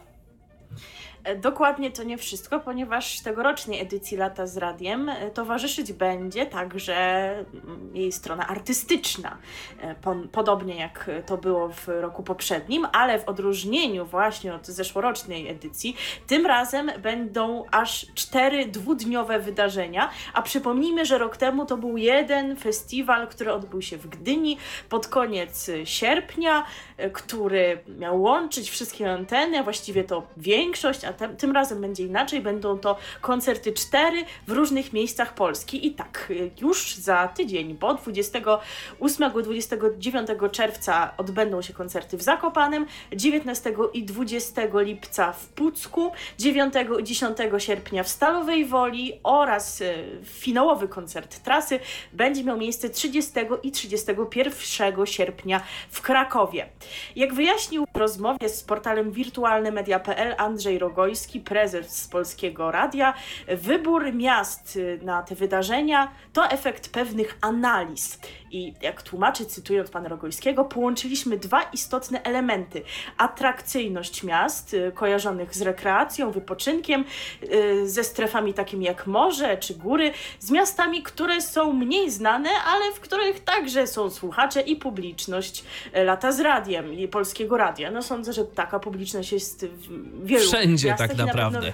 E, 1.27 1.35
dokładnie 1.35 1.91
to 1.91 2.03
nie 2.03 2.17
wszystko, 2.17 2.59
ponieważ 2.59 3.19
tegorocznej 3.19 3.81
edycji 3.81 4.17
Lata 4.17 4.47
z 4.47 4.57
Radiem 4.57 5.09
e, 5.09 5.29
towarzyszyć 5.29 5.93
będzie 5.93 6.45
także 6.45 6.95
mm, 7.29 7.95
jej 7.95 8.11
strona 8.11 8.47
artystyczna, 8.47 9.37
e, 9.81 9.95
podobnie 10.31 10.75
jak 10.75 11.09
to 11.25 11.37
było 11.37 11.69
w 11.69 11.87
roku 11.87 12.23
poprzednim, 12.23 12.87
ale 12.91 13.19
w 13.19 13.29
odróżnieniu 13.29 14.05
właśnie 14.05 14.55
od 14.55 14.67
zeszłorocznej 14.67 15.47
edycji, 15.47 15.95
tym 16.27 16.45
razem 16.45 16.91
będą 16.99 17.63
aż 17.71 18.05
cztery 18.15 18.65
dwudniowe 18.65 19.39
wydarzenia, 19.39 20.09
a 20.33 20.41
przypomnijmy, 20.41 21.05
że 21.05 21.17
rok 21.17 21.37
temu 21.37 21.65
to 21.65 21.77
był 21.77 21.97
jeden 21.97 22.55
festiwal, 22.55 23.27
który 23.27 23.53
odbył 23.53 23.81
się 23.81 23.97
w 23.97 24.07
Gdyni 24.07 24.57
pod 24.89 25.07
koniec 25.07 25.71
sierpnia, 25.83 26.65
który 27.13 27.79
miał 27.87 28.21
łączyć 28.21 28.69
wszystkie 28.69 29.11
anteny, 29.11 29.63
właściwie 29.63 30.03
to 30.03 30.27
większość, 30.37 31.05
a 31.05 31.16
tym, 31.37 31.51
razem 31.51 31.81
będzie 31.81 32.03
inaczej. 32.03 32.41
Będą 32.41 32.79
to 32.79 32.97
koncerty 33.21 33.73
cztery 33.73 34.23
w 34.47 34.51
różnych 34.51 34.93
miejscach 34.93 35.33
Polski. 35.33 35.87
I 35.87 35.91
tak, 35.91 36.33
już 36.61 36.95
za 36.95 37.27
tydzień, 37.27 37.73
bo 37.73 37.95
28-29 37.95 40.51
czerwca 40.51 41.11
odbędą 41.17 41.61
się 41.61 41.73
koncerty 41.73 42.17
w 42.17 42.21
Zakopanem, 42.21 42.85
19 43.15 43.73
i 43.93 44.03
20 44.03 44.61
lipca 44.73 45.33
w 45.33 45.47
Pucku, 45.47 46.11
9 46.39 46.73
i 46.99 47.03
10 47.03 47.37
sierpnia 47.57 48.03
w 48.03 48.07
Stalowej 48.07 48.65
Woli 48.65 49.19
oraz 49.23 49.81
e, 49.81 49.93
finałowy 50.23 50.87
koncert 50.87 51.43
trasy 51.43 51.79
będzie 52.13 52.43
miał 52.43 52.57
miejsce 52.57 52.89
30 52.89 53.31
i 53.63 53.71
31 53.71 55.05
sierpnia 55.05 55.61
w 55.89 56.01
Krakowie. 56.01 56.69
Jak 57.15 57.33
wyjaśnił 57.33 57.85
w 57.93 57.97
rozmowie 57.97 58.49
z 58.49 58.63
portalem 58.63 59.11
wirtualnemedia.pl 59.11 60.35
Andrzej 60.37 60.79
Rogojski, 60.79 61.06
Prezes 61.45 62.03
z 62.03 62.07
Polskiego 62.07 62.71
Radia. 62.71 63.13
Wybór 63.47 64.13
miast 64.13 64.79
na 65.01 65.23
te 65.23 65.35
wydarzenia 65.35 66.11
to 66.33 66.49
efekt 66.49 66.89
pewnych 66.89 67.37
analiz. 67.41 68.19
I 68.51 68.73
jak 68.81 69.01
tłumaczy, 69.01 69.45
cytując 69.45 69.89
pana 69.89 70.09
Rogojskiego, 70.09 70.65
połączyliśmy 70.65 71.37
dwa 71.37 71.61
istotne 71.61 72.23
elementy: 72.23 72.81
atrakcyjność 73.17 74.23
miast 74.23 74.73
y, 74.73 74.91
kojarzonych 74.95 75.55
z 75.55 75.61
rekreacją, 75.61 76.31
wypoczynkiem, 76.31 77.05
y, 77.43 77.89
ze 77.89 78.03
strefami 78.03 78.53
takimi 78.53 78.85
jak 78.85 79.07
morze 79.07 79.57
czy 79.57 79.75
góry, 79.75 80.11
z 80.39 80.51
miastami, 80.51 81.03
które 81.03 81.41
są 81.41 81.73
mniej 81.73 82.11
znane, 82.11 82.49
ale 82.65 82.93
w 82.93 82.99
których 82.99 83.43
także 83.43 83.87
są 83.87 84.09
słuchacze 84.09 84.61
i 84.61 84.75
publiczność 84.75 85.63
y, 85.97 86.03
lata 86.03 86.31
z 86.31 86.39
radiem 86.39 86.93
i 86.93 87.07
polskiego 87.07 87.57
radia. 87.57 87.91
No 87.91 88.01
sądzę, 88.01 88.33
że 88.33 88.45
taka 88.45 88.79
publiczność 88.79 89.31
jest 89.31 89.65
w 89.65 90.25
wielu 90.25 90.47
Wszędzie 90.47 90.87
miastach 90.87 91.07
tak 91.07 91.17
naprawdę 91.17 91.73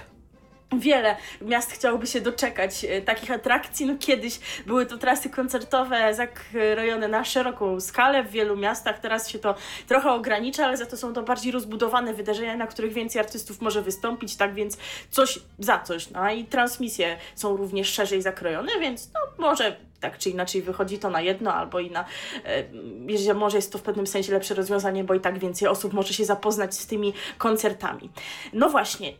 wiele 0.78 1.16
miast 1.40 1.72
chciałoby 1.72 2.06
się 2.06 2.20
doczekać 2.20 2.84
e, 2.84 3.02
takich 3.02 3.30
atrakcji. 3.30 3.86
No 3.86 3.94
kiedyś 4.00 4.40
były 4.66 4.86
to 4.86 4.98
trasy 4.98 5.30
koncertowe 5.30 6.14
zakrojone 6.14 7.08
na 7.08 7.24
szeroką 7.24 7.80
skalę 7.80 8.24
w 8.24 8.30
wielu 8.30 8.56
miastach, 8.56 8.98
teraz 8.98 9.28
się 9.28 9.38
to 9.38 9.54
trochę 9.88 10.10
ogranicza, 10.10 10.66
ale 10.66 10.76
za 10.76 10.86
to 10.86 10.96
są 10.96 11.12
to 11.12 11.22
bardziej 11.22 11.52
rozbudowane 11.52 12.14
wydarzenia, 12.14 12.56
na 12.56 12.66
których 12.66 12.92
więcej 12.92 13.20
artystów 13.20 13.60
może 13.60 13.82
wystąpić, 13.82 14.36
tak 14.36 14.54
więc 14.54 14.78
coś 15.10 15.38
za 15.58 15.78
coś. 15.78 16.10
No 16.10 16.30
i 16.30 16.44
transmisje 16.44 17.16
są 17.34 17.56
również 17.56 17.88
szerzej 17.88 18.22
zakrojone, 18.22 18.72
więc 18.80 19.10
no 19.14 19.20
może 19.38 19.76
tak 20.00 20.18
czy 20.18 20.30
inaczej 20.30 20.62
wychodzi 20.62 20.98
to 20.98 21.10
na 21.10 21.20
jedno 21.20 21.54
albo 21.54 21.80
i 21.80 21.90
na, 21.90 22.04
e, 22.44 23.34
może 23.34 23.56
jest 23.58 23.72
to 23.72 23.78
w 23.78 23.82
pewnym 23.82 24.06
sensie 24.06 24.32
lepsze 24.32 24.54
rozwiązanie, 24.54 25.04
bo 25.04 25.14
i 25.14 25.20
tak 25.20 25.38
więcej 25.38 25.68
osób 25.68 25.92
może 25.92 26.14
się 26.14 26.24
zapoznać 26.24 26.74
z 26.74 26.86
tymi 26.86 27.14
koncertami. 27.38 28.10
No 28.52 28.70
właśnie, 28.70 29.12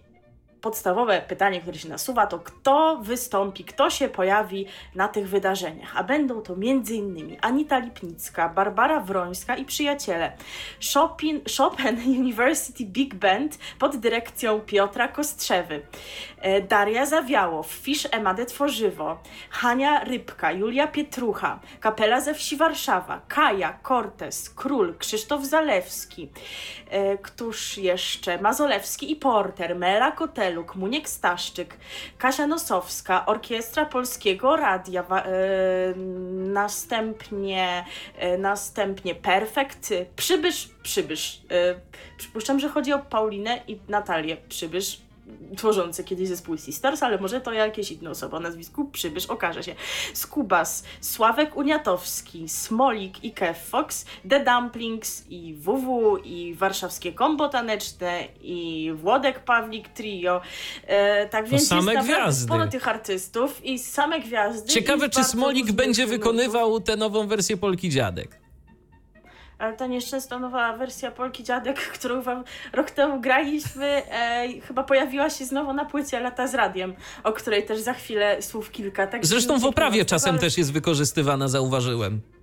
podstawowe 0.65 1.23
pytanie, 1.29 1.61
które 1.61 1.79
się 1.79 1.89
nasuwa, 1.89 2.27
to 2.27 2.39
kto 2.39 2.99
wystąpi, 3.03 3.65
kto 3.65 3.91
się 3.91 4.09
pojawi 4.09 4.67
na 4.95 5.09
tych 5.09 5.29
wydarzeniach. 5.29 5.97
A 5.97 6.05
będą 6.05 6.43
to 6.43 6.53
m.in. 6.53 7.37
Anita 7.41 7.79
Lipnicka, 7.79 8.49
Barbara 8.49 9.01
Wrońska 9.01 9.57
i 9.57 9.65
przyjaciele. 9.65 10.33
Chopin, 10.95 11.41
Chopin 11.57 12.21
University 12.21 12.85
Big 12.85 13.15
Band 13.15 13.59
pod 13.79 13.97
dyrekcją 13.97 14.61
Piotra 14.61 15.09
Kostrzewy. 15.09 15.83
E, 16.41 16.61
Daria 16.61 17.07
Zawiałow, 17.07 17.67
Fisz 17.67 18.09
Emadę 18.11 18.47
Tworzywo, 18.47 19.19
Hania 19.51 20.05
Rybka, 20.05 20.53
Julia 20.53 20.87
Pietrucha, 20.87 21.61
Kapela 21.81 22.21
ze 22.21 22.35
Wsi 22.35 22.57
Warszawa, 22.57 23.21
Kaja, 23.29 23.79
Cortez, 23.89 24.51
Król, 24.51 24.95
Krzysztof 24.99 25.45
Zalewski, 25.45 26.29
e, 26.91 27.19
któż 27.19 27.79
jeszcze? 27.79 28.39
Mazolewski 28.39 29.13
i 29.13 29.17
Porter, 29.17 29.77
Mela 29.77 30.13
Kotel, 30.13 30.54
Luk, 30.55 30.75
Muniek 30.75 31.09
Staszczyk, 31.09 31.77
Kasia 32.19 32.47
Nosowska, 32.47 33.27
Orkiestra 33.27 33.87
Polskiego 33.87 34.57
Radia, 34.57 35.03
e, 35.03 35.95
następnie, 36.35 37.85
e, 38.17 38.39
następnie 38.39 39.15
Perfekt, 39.15 39.95
Przybysz, 40.17 40.69
Przybysz. 40.83 41.43
E, 41.51 41.75
przypuszczam, 42.17 42.61
że 42.61 42.69
chodzi 42.69 42.93
o 42.93 42.99
Paulinę 42.99 43.61
i 43.69 43.79
Natalię 43.89 44.37
Przybysz, 44.49 45.01
tworzące 45.57 46.05
kiedyś 46.05 46.29
zespół 46.29 46.57
Sisters, 46.57 47.03
ale 47.03 47.19
może 47.19 47.41
to 47.41 47.53
jakieś 47.53 47.93
inne 47.93 48.11
osoby 48.11 48.37
o 48.37 48.41
nazwisku 48.41 48.85
Przybysz, 48.85 49.27
okaże 49.27 49.63
się. 49.63 49.75
Skubas, 50.15 50.85
Sławek 51.01 51.57
Uniatowski, 51.57 52.49
Smolik 52.49 53.25
i 53.25 53.33
Kev 53.33 53.61
Fox, 53.61 54.07
The 54.29 54.45
Dumplings 54.45 55.25
i 55.31 55.55
WW 55.55 56.17
i 56.25 56.55
Warszawskie 56.55 57.13
Kombo 57.13 57.49
Taneczne 57.49 58.29
i 58.41 58.93
Włodek 58.95 59.45
Pawlik 59.45 59.89
Trio. 59.89 60.41
E, 60.87 61.29
tak 61.29 61.49
więc 61.49 61.69
same 61.69 61.93
jest 61.93 62.07
gwiazdy. 62.07 62.45
sporo 62.45 62.67
tych 62.67 62.89
artystów 62.89 63.65
i 63.65 63.79
same 63.79 64.21
gwiazdy. 64.21 64.73
Ciekawe, 64.73 65.09
czy 65.09 65.25
Smolik 65.25 65.73
będzie 65.73 66.07
wykonywał 66.07 66.81
tę 66.81 66.97
nową 66.97 67.27
wersję 67.27 67.57
Polki 67.57 67.89
Dziadek. 67.89 68.44
Ale 69.59 69.77
ta 69.77 69.87
nieszczęsna 69.87 70.39
nowa 70.39 70.77
wersja 70.77 71.11
Polki 71.11 71.45
Dziadek, 71.45 71.81
którą 71.99 72.23
wam 72.23 72.45
rok 72.73 72.91
temu 72.91 73.21
graliśmy, 73.21 73.87
e, 73.87 74.49
chyba 74.67 74.85
pojawiła 74.85 75.31
się 75.31 75.45
znowu 75.45 75.73
na 75.73 75.85
płycie 75.85 76.21
Lata 76.21 76.47
z 76.47 76.55
Radiem, 76.55 76.95
o 77.25 77.33
której 77.33 77.67
też 77.67 77.81
za 77.81 77.95
chwilę 77.95 78.43
słów 78.43 78.71
kilka. 78.71 79.07
Tak 79.07 79.27
Zresztą 79.27 79.59
w 79.59 79.65
oprawie 79.65 80.05
czasem 80.05 80.39
też 80.39 80.59
jest 80.59 80.73
wykorzystywana, 80.73 81.49
zauważyłem. 81.49 82.34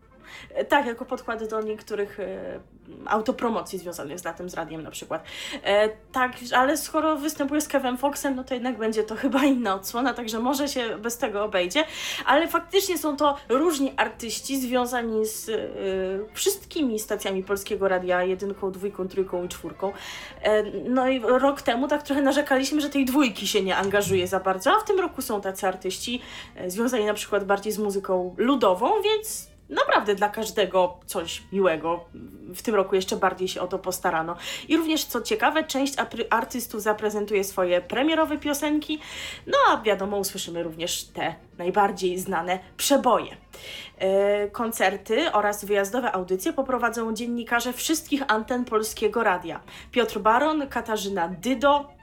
E, 0.49 0.65
tak, 0.65 0.85
jako 0.85 1.05
podkłady 1.05 1.47
do 1.47 1.61
niektórych 1.61 2.19
e, 2.19 2.59
autopromocji 3.05 3.79
związanych 3.79 4.19
z 4.19 4.23
latem 4.23 4.49
z 4.49 4.53
radiem 4.53 4.83
na 4.83 4.91
przykład. 4.91 5.23
E, 5.63 5.89
tak, 5.89 6.31
ale 6.55 6.77
skoro 6.77 7.17
występuje 7.17 7.61
z 7.61 7.67
Kevin 7.67 7.97
Foxem, 7.97 8.35
no 8.35 8.43
to 8.43 8.53
jednak 8.53 8.77
będzie 8.77 9.03
to 9.03 9.15
chyba 9.23 9.43
inna 9.45 9.75
odsłona, 9.75 10.13
także 10.13 10.39
może 10.39 10.67
się 10.67 10.97
bez 10.97 11.17
tego 11.17 11.43
obejdzie. 11.43 11.83
Ale 12.25 12.47
faktycznie 12.47 12.97
są 12.97 13.17
to 13.17 13.37
różni 13.49 13.93
artyści 13.97 14.61
związani 14.61 15.25
z 15.25 15.51
wszystkimi 16.33 16.99
stacjami 16.99 17.43
Polskiego 17.43 17.87
Radia, 17.87 18.23
jedynką, 18.23 18.71
dwójką, 18.71 19.07
trójką 19.07 19.43
i 19.43 19.49
czwórką. 19.49 19.93
No 20.89 21.09
i 21.09 21.19
rok 21.19 21.61
temu 21.61 21.87
tak 21.87 22.03
trochę 22.03 22.21
narzekaliśmy, 22.21 22.81
że 22.81 22.89
tej 22.89 23.05
dwójki 23.05 23.47
się 23.47 23.61
nie 23.61 23.77
angażuje 23.77 24.27
za 24.27 24.39
bardzo, 24.39 24.71
a 24.71 24.79
w 24.79 24.83
tym 24.83 24.99
roku 24.99 25.21
są 25.21 25.41
tacy 25.41 25.67
artyści 25.67 26.21
związani 26.67 27.05
na 27.05 27.13
przykład 27.13 27.45
bardziej 27.45 27.73
z 27.73 27.77
muzyką 27.77 28.35
ludową, 28.37 28.91
więc 29.03 29.50
naprawdę 29.71 30.15
dla 30.15 30.29
każdego 30.29 30.97
coś 31.05 31.43
miłego. 31.51 32.05
W 32.55 32.61
tym 32.61 32.75
roku 32.75 32.95
jeszcze 32.95 33.15
bardziej 33.15 33.47
się 33.47 33.61
o 33.61 33.67
to 33.67 33.79
postarano. 33.79 34.35
I 34.67 34.77
również, 34.77 35.05
co 35.05 35.21
ciekawe, 35.21 35.63
część 35.63 35.93
artystów 36.29 36.81
zaprezentuje 36.81 37.43
swoje 37.43 37.81
premierowe 37.81 38.37
piosenki, 38.37 38.99
no 39.47 39.57
a 39.69 39.81
wiadomo, 39.81 40.17
usłyszymy 40.17 40.63
również 40.63 41.03
te 41.03 41.35
najbardziej 41.57 42.19
znane 42.19 42.59
przeboje. 42.77 43.37
E, 43.97 44.47
koncerty 44.49 45.31
oraz 45.31 45.65
wyjazdowe 45.65 46.11
audycje 46.11 46.53
poprowadzą 46.53 47.13
dziennikarze 47.13 47.73
wszystkich 47.73 48.21
anten 48.27 48.65
Polskiego 48.65 49.23
Radia. 49.23 49.59
Piotr 49.91 50.19
Baron, 50.19 50.67
Katarzyna 50.67 51.27
Dydo, 51.27 52.00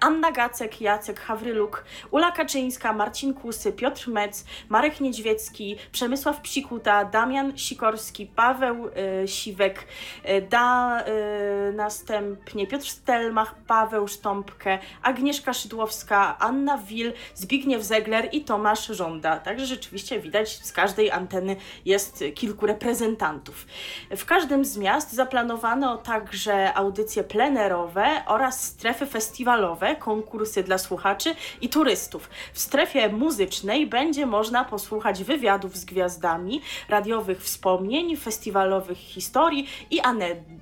Anna 0.00 0.30
Gacek, 0.30 0.80
Jacek 0.80 1.20
Hawryluk, 1.20 1.84
Ula 2.10 2.30
Kaczyńska, 2.30 2.92
Marcin 2.92 3.34
Kusy, 3.34 3.72
Piotr 3.72 4.08
Mec, 4.08 4.44
Marek 4.68 5.00
Niedźwiecki, 5.00 5.76
Przemysław 5.92 6.40
Psikuta, 6.40 7.04
Damian 7.04 7.58
Sikorski, 7.58 8.26
Paweł 8.26 8.86
y, 9.24 9.28
Siwek, 9.28 9.86
y, 10.28 10.42
da, 10.42 11.00
y, 11.00 11.72
następnie 11.72 12.66
Piotr 12.66 12.86
Stelmach, 12.86 13.54
Paweł 13.66 14.08
Sztąpkę, 14.08 14.78
Agnieszka 15.02 15.52
Szydłowska, 15.52 16.38
Anna 16.38 16.78
Wil, 16.78 17.12
Zbigniew 17.34 17.82
Zegler 17.82 18.28
i 18.32 18.44
Tomasz 18.44 18.86
Żąda. 18.86 19.38
Także 19.38 19.66
rzeczywiście 19.66 20.20
widać, 20.20 20.64
z 20.64 20.72
każdej 20.72 21.10
anteny 21.10 21.56
jest 21.84 22.24
kilku 22.34 22.66
reprezentantów. 22.66 23.66
W 24.10 24.24
każdym 24.24 24.64
z 24.64 24.76
miast 24.78 25.12
zaplanowano 25.12 25.96
także 25.96 26.74
audycje 26.74 27.24
plenerowe 27.24 28.22
oraz 28.26 28.64
strefy 28.64 29.06
festiwalowe 29.06 29.79
konkursy 29.98 30.62
dla 30.62 30.78
słuchaczy 30.78 31.34
i 31.60 31.68
turystów. 31.68 32.30
W 32.52 32.60
strefie 32.60 33.08
muzycznej 33.08 33.86
będzie 33.86 34.26
można 34.26 34.64
posłuchać 34.64 35.24
wywiadów 35.24 35.76
z 35.76 35.84
gwiazdami, 35.84 36.60
radiowych 36.88 37.42
wspomnień, 37.42 38.16
festiwalowych 38.16 38.98
historii 38.98 39.66
i 39.90 40.00
anegdot, 40.00 40.59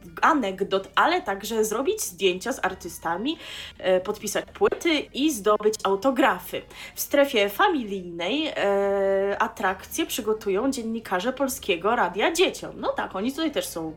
ale 0.95 1.23
także 1.23 1.65
zrobić 1.65 2.03
zdjęcia 2.03 2.53
z 2.53 2.65
artystami, 2.65 3.39
e, 3.79 4.01
podpisać 4.01 4.45
płyty 4.55 4.91
i 4.99 5.33
zdobyć 5.33 5.75
autografy. 5.85 6.63
W 6.95 7.01
strefie 7.01 7.49
familijnej 7.49 8.47
e, 8.47 9.37
atrakcje 9.39 10.07
przygotują 10.07 10.71
dziennikarze 10.71 11.33
Polskiego 11.33 11.97
Radia 11.97 12.33
Dzieciom. 12.33 12.73
No 12.77 12.93
tak, 12.93 13.17
oni 13.17 13.33
tutaj 13.33 13.51
też 13.51 13.67
są 13.67 13.95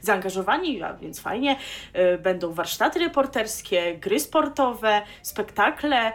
zaangażowani, 0.00 0.82
a 0.82 0.94
więc 0.94 1.20
fajnie. 1.20 1.56
E, 1.92 2.18
będą 2.18 2.52
warsztaty 2.52 2.98
reporterskie, 2.98 3.98
gry 3.98 4.20
sportowe, 4.20 5.02
spektakle, 5.22 6.12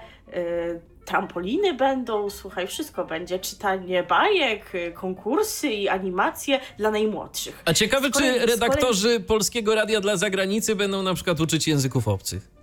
trampoliny 1.05 1.73
będą, 1.73 2.29
słuchaj, 2.29 2.67
wszystko 2.67 3.05
będzie. 3.05 3.39
Czytanie 3.39 4.03
bajek, 4.03 4.71
konkursy 4.93 5.67
i 5.67 5.89
animacje 5.89 6.59
dla 6.77 6.91
najmłodszych. 6.91 7.63
A 7.65 7.73
ciekawe, 7.73 8.11
czy 8.11 8.45
redaktorzy 8.45 9.07
kolei... 9.07 9.23
Polskiego 9.23 9.75
Radia 9.75 10.01
dla 10.01 10.17
Zagranicy 10.17 10.75
będą 10.75 11.03
na 11.03 11.13
przykład 11.13 11.39
uczyć 11.39 11.67
języków 11.67 12.07
obcych? 12.07 12.54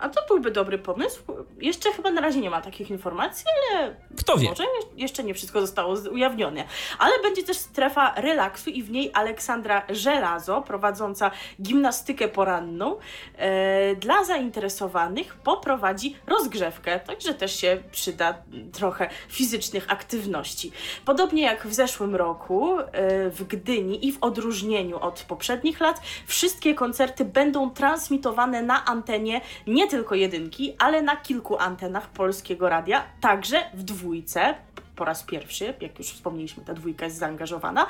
A 0.00 0.08
to 0.08 0.20
byłby 0.28 0.50
dobry 0.50 0.78
pomysł. 0.78 1.22
Jeszcze 1.60 1.92
chyba 1.92 2.10
na 2.10 2.20
razie 2.20 2.40
nie 2.40 2.50
ma 2.50 2.60
takich 2.60 2.90
informacji, 2.90 3.44
ale 3.72 3.96
Kto 4.18 4.36
wie? 4.36 4.48
może 4.48 4.64
jeszcze 4.96 5.24
nie 5.24 5.34
wszystko 5.34 5.60
zostało 5.60 5.94
ujawnione. 6.12 6.64
Ale 6.98 7.12
będzie 7.22 7.42
też 7.42 7.56
strefa 7.56 8.14
relaksu 8.16 8.70
i 8.70 8.82
w 8.82 8.90
niej 8.90 9.10
Aleksandra 9.14 9.82
Żelazo, 9.88 10.62
prowadząca 10.62 11.30
gimnastykę 11.62 12.28
poranną, 12.28 12.96
e, 13.36 13.96
dla 13.96 14.24
zainteresowanych 14.24 15.34
poprowadzi 15.34 16.16
rozgrzewkę, 16.26 17.00
także 17.00 17.34
też 17.34 17.60
się 17.60 17.82
przyda 17.92 18.34
trochę 18.72 19.10
fizycznych 19.28 19.92
aktywności. 19.92 20.72
Podobnie 21.04 21.42
jak 21.42 21.66
w 21.66 21.74
zeszłym 21.74 22.16
roku 22.16 22.78
e, 22.78 22.84
w 23.30 23.44
Gdyni 23.44 24.06
i 24.06 24.12
w 24.12 24.18
odróżnieniu 24.20 24.98
od 25.00 25.20
poprzednich 25.28 25.80
lat, 25.80 26.00
wszystkie 26.26 26.74
koncerty 26.74 27.24
będą 27.24 27.70
transmitowane 27.70 28.62
na 28.62 28.84
antenie 28.84 29.40
nie 29.66 29.89
tylko 29.90 30.14
jedynki, 30.14 30.74
ale 30.78 31.02
na 31.02 31.16
kilku 31.16 31.58
antenach 31.58 32.10
polskiego 32.10 32.68
radia, 32.68 33.04
także 33.20 33.70
w 33.74 33.82
dwójce. 33.82 34.54
Po 34.96 35.04
raz 35.04 35.22
pierwszy, 35.22 35.74
jak 35.80 35.98
już 35.98 36.08
wspomnieliśmy, 36.08 36.64
ta 36.64 36.74
dwójka 36.74 37.04
jest 37.04 37.16
zaangażowana. 37.16 37.86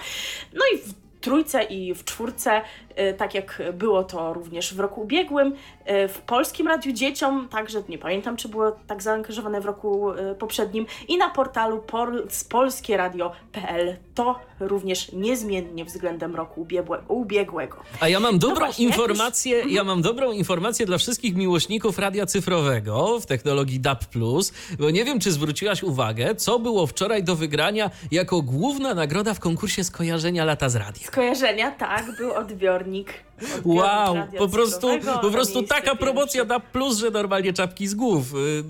No 0.55 0.61
i 0.75 0.79
w 0.79 1.10
trójce 1.21 1.63
i 1.63 1.95
w 1.95 2.05
czwórce, 2.05 2.61
y, 2.61 3.15
tak 3.15 3.35
jak 3.35 3.63
było 3.73 4.05
to 4.05 4.35
również 4.35 4.75
w 4.75 4.81
roku 4.81 5.01
ubiegłym. 5.01 5.49
Y, 5.49 6.09
w 6.09 6.19
Polskim 6.19 6.69
Radiu 6.69 6.93
Dzieciom, 6.93 7.49
także 7.49 7.83
nie 7.89 7.99
pamiętam, 7.99 8.37
czy 8.37 8.49
było 8.49 8.73
tak 8.87 9.03
zaangażowane 9.03 9.61
w 9.61 9.65
roku 9.65 10.13
y, 10.13 10.35
poprzednim, 10.35 10.87
i 11.09 11.19
na 11.19 11.31
portalu 11.31 11.79
pol 11.79 12.29
polskieradio.pl. 12.49 13.97
To 14.15 14.39
również 14.61 15.13
niezmiennie 15.13 15.85
względem 15.85 16.37
roku 16.37 16.67
ubiegłego. 17.09 17.77
A 18.01 18.09
ja 18.09 18.21
mam 18.21 18.39
dobrą 18.39 18.67
no 18.67 18.73
informację, 18.79 19.59
już... 19.59 19.73
ja 19.73 19.85
mam 19.85 20.03
dobrą 20.03 20.33
informację 20.33 20.87
dla 20.87 20.99
wszystkich 20.99 21.37
miłośników 21.37 21.99
radia 21.99 22.27
cyfrowego 22.27 23.21
w 23.21 23.27
technologii 23.27 23.81
DAB+, 23.81 24.05
bo 24.79 24.91
nie 24.91 25.05
wiem, 25.05 25.21
czy 25.21 25.33
zwróciłaś 25.33 25.83
uwagę, 25.83 26.35
co 26.35 26.59
było 26.59 26.87
wczoraj 26.87 27.25
do 27.25 27.37
wygrania 27.37 27.91
jako 28.11 28.43
główna 28.43 28.95
nagroda 28.95 29.35
w 29.35 29.41
konkursie 29.41 29.85
skojarzenia 29.85 30.45
lata 30.45 30.69
z 30.69 30.77
radia 30.77 31.10
skojarzenia, 31.11 31.71
tak, 31.71 32.17
był 32.17 32.33
odbiornik. 32.35 33.15
odbiornik 33.43 33.65
wow, 33.65 34.17
po 34.39 34.49
prostu, 34.49 34.89
po 35.23 35.31
prostu 35.31 35.63
taka 35.63 35.97
promocja 35.97 36.45
da 36.45 36.61
plus, 36.61 36.99
że 36.99 37.11
normalnie 37.11 37.53
czapki 37.53 37.89
z 37.89 37.95
głów. 37.95 38.35
Y, 38.35 38.39
y, 38.39 38.63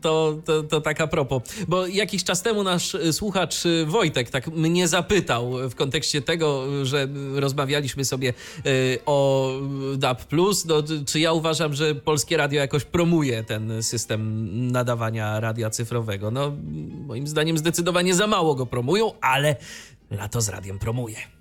to, 0.00 0.38
to, 0.44 0.62
to 0.62 0.80
taka 0.80 1.06
propos. 1.06 1.42
Bo 1.68 1.86
jakiś 1.86 2.24
czas 2.24 2.42
temu 2.42 2.62
nasz 2.62 2.96
słuchacz 3.12 3.54
Wojtek 3.86 4.30
tak 4.30 4.46
mnie 4.46 4.88
zapytał 4.88 5.52
w 5.70 5.74
kontekście 5.74 6.22
tego, 6.22 6.64
że 6.84 7.08
rozmawialiśmy 7.34 8.04
sobie 8.04 8.34
y, 8.66 8.98
o 9.06 9.50
DAB+, 9.96 10.24
no, 10.66 10.82
czy 11.06 11.20
ja 11.20 11.32
uważam, 11.32 11.74
że 11.74 11.94
Polskie 11.94 12.36
Radio 12.36 12.60
jakoś 12.60 12.84
promuje 12.84 13.44
ten 13.44 13.82
system 13.82 14.48
nadawania 14.72 15.40
radia 15.40 15.70
cyfrowego. 15.70 16.30
No, 16.30 16.52
moim 17.06 17.26
zdaniem 17.26 17.58
zdecydowanie 17.58 18.14
za 18.14 18.26
mało 18.26 18.54
go 18.54 18.66
promują, 18.66 19.12
ale 19.20 19.56
lato 20.10 20.40
z 20.40 20.48
radiem 20.48 20.78
promuje. 20.78 21.39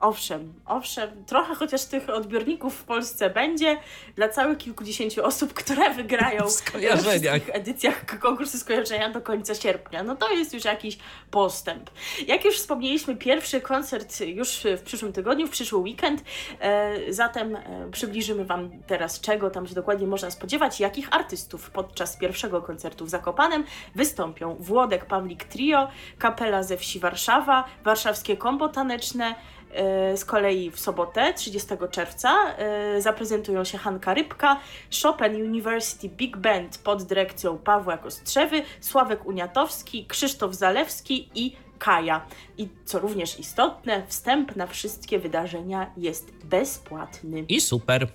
Owszem, 0.00 0.54
owszem, 0.66 1.24
trochę 1.26 1.54
chociaż 1.54 1.84
tych 1.84 2.10
odbiorników 2.10 2.74
w 2.74 2.84
Polsce 2.84 3.30
będzie 3.30 3.78
dla 4.16 4.28
całych 4.28 4.58
kilkudziesięciu 4.58 5.24
osób, 5.24 5.54
które 5.54 5.94
wygrają 5.94 6.44
w 7.46 7.50
edycjach 7.52 8.06
konkursu 8.20 8.58
skojarzenia 8.58 9.10
do 9.10 9.20
końca 9.20 9.54
sierpnia. 9.54 10.02
No 10.02 10.16
to 10.16 10.30
jest 10.30 10.54
już 10.54 10.64
jakiś 10.64 10.98
postęp. 11.30 11.90
Jak 12.26 12.44
już 12.44 12.56
wspomnieliśmy, 12.56 13.16
pierwszy 13.16 13.60
koncert 13.60 14.20
już 14.20 14.60
w 14.78 14.82
przyszłym 14.82 15.12
tygodniu, 15.12 15.46
w 15.46 15.50
przyszły 15.50 15.78
weekend, 15.78 16.24
e, 16.60 17.12
zatem 17.12 17.56
e, 17.56 17.88
przybliżymy 17.92 18.44
Wam 18.44 18.70
teraz, 18.86 19.20
czego 19.20 19.50
tam 19.50 19.66
się 19.66 19.74
dokładnie 19.74 20.06
można 20.06 20.30
spodziewać, 20.30 20.80
jakich 20.80 21.14
artystów 21.14 21.70
podczas 21.70 22.16
pierwszego 22.16 22.62
koncertu 22.62 23.04
w 23.04 23.08
Zakopanem 23.08 23.64
wystąpią 23.94 24.56
Włodek 24.60 25.06
Pawlik 25.06 25.44
Trio, 25.44 25.88
Kapela 26.18 26.62
ze 26.62 26.76
wsi 26.76 27.00
Warszawa, 27.00 27.64
Warszawskie 27.84 28.36
Kombo 28.36 28.68
Taneczne, 28.68 29.34
z 30.16 30.24
kolei 30.24 30.70
w 30.70 30.80
sobotę, 30.80 31.34
30 31.34 31.68
czerwca, 31.90 32.54
e, 32.58 33.02
zaprezentują 33.02 33.64
się 33.64 33.78
Hanka 33.78 34.14
Rybka, 34.14 34.60
Chopin 35.02 35.34
University 35.34 36.08
Big 36.08 36.36
Band 36.36 36.78
pod 36.78 37.02
dyrekcją 37.02 37.58
Pawła 37.58 37.98
Kostrzewy, 37.98 38.62
Sławek 38.80 39.26
Uniatowski, 39.26 40.06
Krzysztof 40.06 40.54
Zalewski 40.54 41.28
i 41.34 41.56
Kaja. 41.78 42.26
I 42.58 42.68
co 42.84 42.98
również 42.98 43.38
istotne, 43.38 44.02
wstęp 44.06 44.56
na 44.56 44.66
wszystkie 44.66 45.18
wydarzenia 45.18 45.90
jest 45.96 46.32
bezpłatny. 46.44 47.44
I 47.48 47.60
super. 47.60 48.08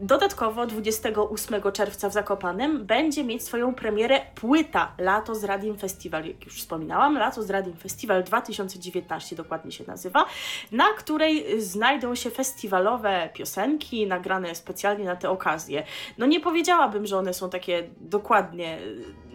Dodatkowo 0.00 0.66
28 0.66 1.72
czerwca 1.72 2.08
w 2.08 2.12
Zakopanem 2.12 2.86
będzie 2.86 3.24
mieć 3.24 3.42
swoją 3.42 3.74
premierę 3.74 4.20
płyta 4.34 4.92
Lato 4.98 5.34
z 5.34 5.44
Radiem 5.44 5.78
Festival, 5.78 6.26
jak 6.26 6.44
już 6.44 6.54
wspominałam, 6.54 7.18
Lato 7.18 7.42
z 7.42 7.50
Radiem 7.50 7.76
Festival 7.76 8.24
2019 8.24 9.36
dokładnie 9.36 9.72
się 9.72 9.84
nazywa, 9.86 10.26
na 10.72 10.84
której 10.98 11.60
znajdą 11.60 12.14
się 12.14 12.30
festiwalowe 12.30 13.30
piosenki 13.34 14.06
nagrane 14.06 14.54
specjalnie 14.54 15.04
na 15.04 15.16
tę 15.16 15.30
okazję. 15.30 15.84
No 16.18 16.26
nie 16.26 16.40
powiedziałabym, 16.40 17.06
że 17.06 17.18
one 17.18 17.34
są 17.34 17.50
takie 17.50 17.90
dokładnie 18.00 18.78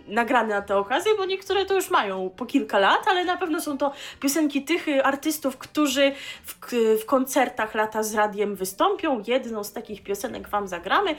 nagrane 0.09 0.55
na 0.55 0.61
tę 0.61 0.77
okazję, 0.77 1.11
bo 1.17 1.25
niektóre 1.25 1.65
to 1.65 1.73
już 1.73 1.89
mają 1.89 2.29
po 2.29 2.45
kilka 2.45 2.79
lat, 2.79 3.07
ale 3.07 3.25
na 3.25 3.37
pewno 3.37 3.61
są 3.61 3.77
to 3.77 3.91
piosenki 4.19 4.63
tych 4.63 4.87
y, 4.87 5.03
artystów, 5.03 5.57
którzy 5.57 6.11
w, 6.45 6.55
w 7.01 7.05
koncertach 7.05 7.75
lata 7.75 8.03
z 8.03 8.15
radiem 8.15 8.55
wystąpią. 8.55 9.23
Jedną 9.27 9.63
z 9.63 9.73
takich 9.73 10.03
piosenek 10.03 10.49
Wam 10.49 10.67
zagramy, 10.67 11.11
y, 11.11 11.15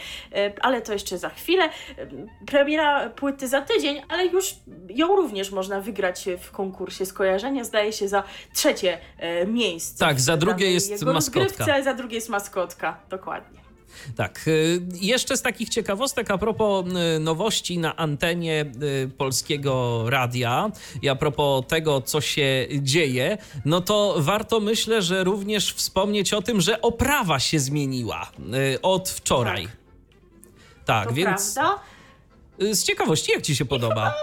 ale 0.61 0.83
to 0.83 0.92
jeszcze 0.92 1.18
za 1.18 1.29
chwilę. 1.29 1.64
Y, 1.64 1.70
premiera 2.46 3.11
płyty 3.11 3.48
za 3.48 3.61
tydzień, 3.61 4.03
ale 4.09 4.26
już 4.26 4.55
ją 4.88 5.16
również 5.16 5.50
można 5.50 5.81
wygrać 5.81 6.24
w 6.40 6.50
konkursie 6.50 7.07
skojarzenia. 7.07 7.64
Zdaje 7.64 7.92
się 7.92 8.09
za 8.09 8.22
trzecie 8.55 8.98
miejsce. 9.46 9.98
Tak, 9.98 10.20
za 10.20 10.37
drugie 10.37 10.72
jest 10.72 11.03
maskotka. 11.05 11.83
Za 11.83 11.94
drugie 11.94 12.14
jest 12.14 12.29
maskotka, 12.29 13.00
dokładnie. 13.11 13.69
Tak. 14.16 14.48
Y, 14.48 14.81
jeszcze 15.00 15.37
z 15.37 15.42
takich 15.42 15.68
ciekawostek 15.68 16.31
a 16.31 16.38
propos 16.38 16.87
y, 17.16 17.20
nowości 17.20 17.79
na 17.79 17.96
antenie 17.96 18.72
y, 19.05 19.11
polskiego 19.18 20.05
radia 20.11 20.70
i 21.03 21.09
a 21.09 21.14
propos 21.14 21.64
tego, 21.68 22.00
co 22.00 22.20
się 22.20 22.66
dzieje, 22.70 23.38
no 23.64 23.81
to 23.81 24.14
warto 24.18 24.61
myślę, 24.61 25.03
że 25.03 25.24
również 25.24 25.74
wspomnieć 25.74 26.33
o 26.33 26.42
tym, 26.42 26.61
że 26.61 26.83
oprawa 26.83 27.38
się 27.38 27.61
zmieniła 27.61 28.31
od 28.83 29.09
wczoraj. 29.09 29.64
Tak, 29.64 31.07
tak 31.07 31.12
więc. 31.14 31.55
Prawda? 31.55 31.83
Z 32.72 32.85
ciekawości, 32.85 33.33
jak 33.33 33.42
ci 33.42 33.57
się 33.57 33.64
podoba? 33.64 34.14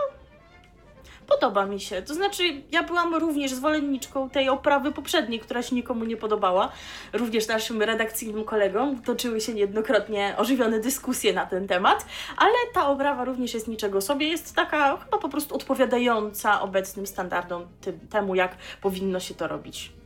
Podoba 1.27 1.65
mi 1.65 1.79
się. 1.79 2.01
To 2.01 2.13
znaczy, 2.13 2.43
ja 2.71 2.83
byłam 2.83 3.15
również 3.15 3.51
zwolenniczką 3.51 4.29
tej 4.29 4.49
oprawy 4.49 4.91
poprzedniej, 4.91 5.39
która 5.39 5.63
się 5.63 5.75
nikomu 5.75 6.05
nie 6.05 6.17
podobała. 6.17 6.71
Również 7.13 7.47
naszym 7.47 7.81
redakcyjnym 7.81 8.43
kolegom 8.43 9.01
toczyły 9.01 9.41
się 9.41 9.53
niejednokrotnie 9.53 10.35
ożywione 10.37 10.79
dyskusje 10.79 11.33
na 11.33 11.45
ten 11.45 11.67
temat, 11.67 12.05
ale 12.37 12.53
ta 12.73 12.87
oprawa 12.87 13.25
również 13.25 13.53
jest 13.53 13.67
niczego 13.67 14.01
sobie. 14.01 14.27
Jest 14.27 14.55
taka 14.55 14.97
chyba 14.97 15.17
po 15.17 15.29
prostu 15.29 15.55
odpowiadająca 15.55 16.61
obecnym 16.61 17.07
standardom, 17.07 17.67
temu, 18.09 18.35
jak 18.35 18.57
powinno 18.81 19.19
się 19.19 19.35
to 19.35 19.47
robić. 19.47 19.96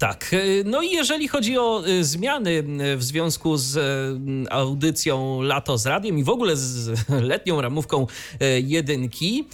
Tak. 0.00 0.30
E, 0.32 0.38
no 0.64 0.82
i 0.82 0.90
jeżeli 0.90 1.28
chodzi 1.28 1.58
o 1.58 1.82
e, 1.86 2.04
zmiany 2.04 2.62
w 2.96 3.02
związku 3.02 3.56
z 3.56 3.76
e, 3.76 4.52
audycją 4.52 5.42
Lato 5.42 5.78
z 5.78 5.86
Radiem 5.86 6.18
i 6.18 6.24
w 6.24 6.28
ogóle 6.28 6.56
z 6.56 6.90
letnią 7.08 7.60
ramówką 7.60 8.06
jedynki, 8.62 9.48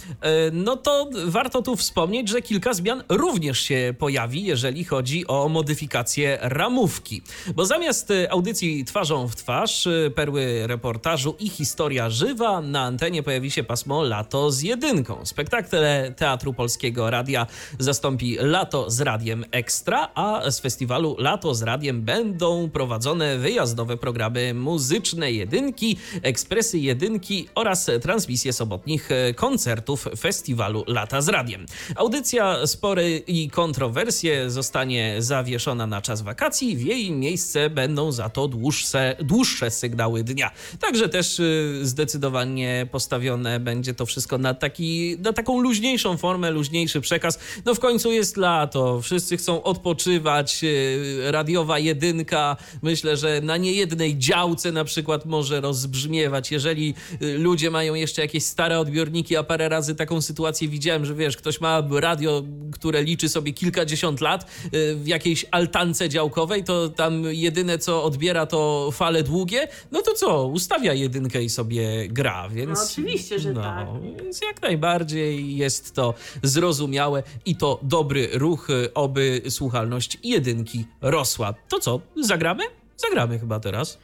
no 0.51 0.75
to 0.75 1.09
warto 1.25 1.61
tu 1.61 1.75
wspomnieć, 1.75 2.29
że 2.29 2.41
kilka 2.41 2.73
zmian 2.73 3.03
również 3.09 3.59
się 3.59 3.93
pojawi, 3.99 4.43
jeżeli 4.43 4.83
chodzi 4.83 5.27
o 5.27 5.49
modyfikację 5.49 6.37
ramówki. 6.41 7.21
Bo 7.55 7.65
zamiast 7.65 8.13
audycji 8.29 8.85
twarzą 8.85 9.27
w 9.27 9.35
twarz, 9.35 9.87
perły 10.15 10.67
reportażu 10.67 11.35
i 11.39 11.49
historia 11.49 12.09
żywa, 12.09 12.61
na 12.61 12.81
antenie 12.81 13.23
pojawi 13.23 13.51
się 13.51 13.63
pasmo 13.63 14.03
Lato 14.03 14.51
z 14.51 14.61
jedynką. 14.61 15.25
Spektakle 15.25 16.13
Teatru 16.17 16.53
Polskiego 16.53 17.09
Radia 17.09 17.47
zastąpi 17.79 18.37
Lato 18.39 18.89
z 18.89 19.01
Radiem 19.01 19.45
Ekstra, 19.51 20.09
a 20.15 20.36
z 20.51 20.59
festiwalu 20.59 21.15
Lato 21.19 21.55
z 21.55 21.61
Radiem 21.61 22.01
będą 22.01 22.69
prowadzone 22.69 23.37
wyjazdowe 23.37 23.97
programy 23.97 24.53
muzyczne 24.53 25.31
jedynki, 25.31 25.97
ekspresy 26.21 26.79
jedynki 26.79 27.47
oraz 27.55 27.89
transmisje 28.01 28.53
sobotnich 28.53 29.09
koncertów 29.35 30.07
festiwalu 30.19 30.83
Lata 30.87 31.21
z 31.21 31.29
Radiem. 31.29 31.65
Audycja 31.95 32.67
Spory 32.67 33.23
i 33.27 33.49
kontrowersje 33.49 34.49
zostanie 34.49 35.15
zawieszona 35.19 35.87
na 35.87 36.01
czas 36.01 36.21
wakacji. 36.21 36.77
W 36.77 36.81
jej 36.81 37.11
miejsce 37.11 37.69
będą 37.69 38.11
za 38.11 38.29
to 38.29 38.47
dłuższe, 38.47 39.15
dłuższe 39.19 39.71
sygnały 39.71 40.23
dnia. 40.23 40.51
Także 40.79 41.09
też 41.09 41.39
y, 41.39 41.79
zdecydowanie 41.83 42.87
postawione 42.91 43.59
będzie 43.59 43.93
to 43.93 44.05
wszystko 44.05 44.37
na, 44.37 44.53
taki, 44.53 45.17
na 45.19 45.33
taką 45.33 45.59
luźniejszą 45.59 46.17
formę, 46.17 46.51
luźniejszy 46.51 47.01
przekaz. 47.01 47.39
No 47.65 47.75
w 47.75 47.79
końcu 47.79 48.11
jest 48.11 48.37
lato, 48.37 49.01
wszyscy 49.01 49.37
chcą 49.37 49.63
odpoczywać 49.63 50.26
E, 50.27 51.31
radiowa 51.31 51.79
jedynka. 51.79 52.57
Myślę, 52.81 53.17
że 53.17 53.41
na 53.41 53.57
niejednej 53.57 54.17
działce 54.17 54.71
na 54.71 54.83
przykład 54.83 55.25
może 55.25 55.61
rozbrzmiewać. 55.61 56.51
Jeżeli 56.51 56.93
e, 57.21 57.37
ludzie 57.37 57.71
mają 57.71 57.93
jeszcze 57.93 58.21
jakieś 58.21 58.43
stare 58.43 58.79
odbiorniki, 58.79 59.37
a 59.37 59.43
parę 59.43 59.69
razy 59.69 59.95
taką 59.95 60.21
sytuację 60.21 60.67
widziałem, 60.67 61.05
że 61.05 61.15
wiesz, 61.15 61.37
ktoś 61.37 61.61
ma 61.61 61.83
radio, 61.91 62.43
które 62.71 63.03
liczy 63.03 63.29
sobie 63.29 63.53
kilkadziesiąt 63.53 64.21
lat 64.21 64.43
e, 64.43 64.95
w 64.95 65.07
jakiejś 65.07 65.45
altance 65.51 66.09
działkowej, 66.09 66.63
to 66.63 66.89
tam 66.89 67.23
jedyne 67.23 67.77
co 67.77 68.03
odbiera 68.03 68.45
to 68.45 68.89
fale 68.91 69.23
długie, 69.23 69.67
no 69.91 70.01
to 70.01 70.13
co, 70.13 70.47
ustawia 70.47 70.93
jedynkę 70.93 71.43
i 71.43 71.49
sobie 71.49 72.07
gra, 72.07 72.49
więc... 72.49 72.79
No 72.79 72.85
oczywiście, 72.91 73.39
że 73.39 73.53
no, 73.53 73.61
tak. 73.61 73.87
Więc 74.23 74.41
jak 74.41 74.61
najbardziej 74.61 75.57
jest 75.57 75.93
to 75.93 76.13
zrozumiałe 76.43 77.23
i 77.45 77.55
to 77.55 77.79
dobry 77.83 78.29
ruch, 78.33 78.67
oby 78.93 79.41
słuchalność 79.49 80.16
jedynki 80.23 80.85
rosła. 81.01 81.53
To 81.69 81.79
co, 81.79 82.01
zagramy? 82.21 82.63
Zagramy 82.97 83.39
chyba 83.39 83.59
teraz. 83.59 83.97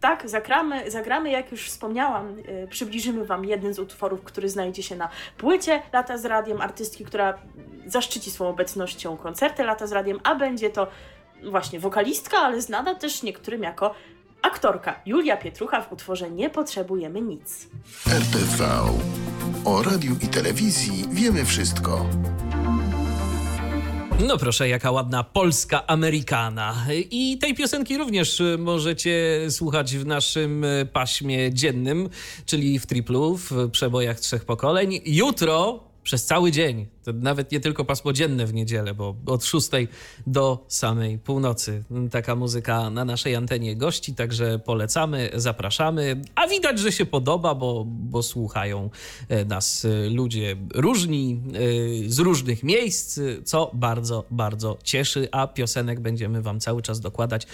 Tak, 0.00 0.28
zagramy, 0.30 0.90
zagramy, 0.90 1.30
jak 1.30 1.52
już 1.52 1.68
wspomniałam, 1.68 2.36
yy, 2.36 2.68
przybliżymy 2.70 3.24
Wam 3.24 3.44
jeden 3.44 3.74
z 3.74 3.78
utworów, 3.78 4.24
który 4.24 4.48
znajdzie 4.48 4.82
się 4.82 4.96
na 4.96 5.08
płycie 5.38 5.82
Lata 5.92 6.18
z 6.18 6.24
Radiem, 6.24 6.60
artystki, 6.60 7.04
która 7.04 7.38
zaszczyci 7.86 8.30
swoją 8.30 8.50
obecnością 8.50 9.16
koncerty 9.16 9.64
Lata 9.64 9.86
z 9.86 9.92
Radiem, 9.92 10.20
a 10.24 10.34
będzie 10.34 10.70
to 10.70 10.86
właśnie 11.50 11.80
wokalistka, 11.80 12.38
ale 12.38 12.62
znana 12.62 12.94
też 12.94 13.22
niektórym 13.22 13.62
jako 13.62 13.94
aktorka 14.42 15.00
Julia 15.06 15.36
Pietrucha 15.36 15.82
w 15.82 15.92
utworze 15.92 16.30
Nie 16.30 16.50
potrzebujemy 16.50 17.20
nic. 17.20 17.68
RTV. 18.06 18.64
O 19.64 19.82
radiu 19.82 20.16
i 20.22 20.28
telewizji 20.28 21.04
wiemy 21.10 21.44
wszystko. 21.44 22.06
No 24.26 24.38
proszę, 24.38 24.68
jaka 24.68 24.90
ładna 24.90 25.24
polska 25.24 25.86
Amerykana. 25.86 26.86
I 27.10 27.38
tej 27.38 27.54
piosenki 27.54 27.98
również 27.98 28.42
możecie 28.58 29.40
słuchać 29.50 29.96
w 29.96 30.06
naszym 30.06 30.64
paśmie 30.92 31.52
dziennym, 31.52 32.08
czyli 32.46 32.78
w 32.78 32.86
triplu, 32.86 33.36
w 33.36 33.70
przebojach 33.70 34.20
trzech 34.20 34.44
pokoleń. 34.44 35.00
Jutro 35.06 35.87
przez 36.08 36.24
cały 36.24 36.52
dzień. 36.52 36.86
To 37.04 37.12
nawet 37.12 37.52
nie 37.52 37.60
tylko 37.60 37.84
pasmo 37.84 38.12
dzienne 38.12 38.46
w 38.46 38.54
niedzielę, 38.54 38.94
bo 38.94 39.16
od 39.26 39.44
6 39.44 39.68
do 40.26 40.64
samej 40.68 41.18
północy 41.18 41.84
taka 42.10 42.36
muzyka 42.36 42.90
na 42.90 43.04
naszej 43.04 43.34
antenie 43.34 43.76
gości, 43.76 44.14
także 44.14 44.58
polecamy, 44.58 45.30
zapraszamy. 45.34 46.22
A 46.34 46.46
widać, 46.46 46.78
że 46.78 46.92
się 46.92 47.06
podoba, 47.06 47.54
bo, 47.54 47.84
bo 47.86 48.22
słuchają 48.22 48.90
e, 49.28 49.44
nas 49.44 49.84
e, 49.84 50.10
ludzie 50.10 50.56
różni, 50.74 51.40
e, 52.06 52.10
z 52.10 52.18
różnych 52.18 52.62
miejsc, 52.62 53.20
co 53.44 53.70
bardzo, 53.74 54.24
bardzo 54.30 54.78
cieszy, 54.82 55.28
a 55.32 55.46
piosenek 55.46 56.00
będziemy 56.00 56.42
Wam 56.42 56.60
cały 56.60 56.82
czas 56.82 57.00
dokładać 57.00 57.46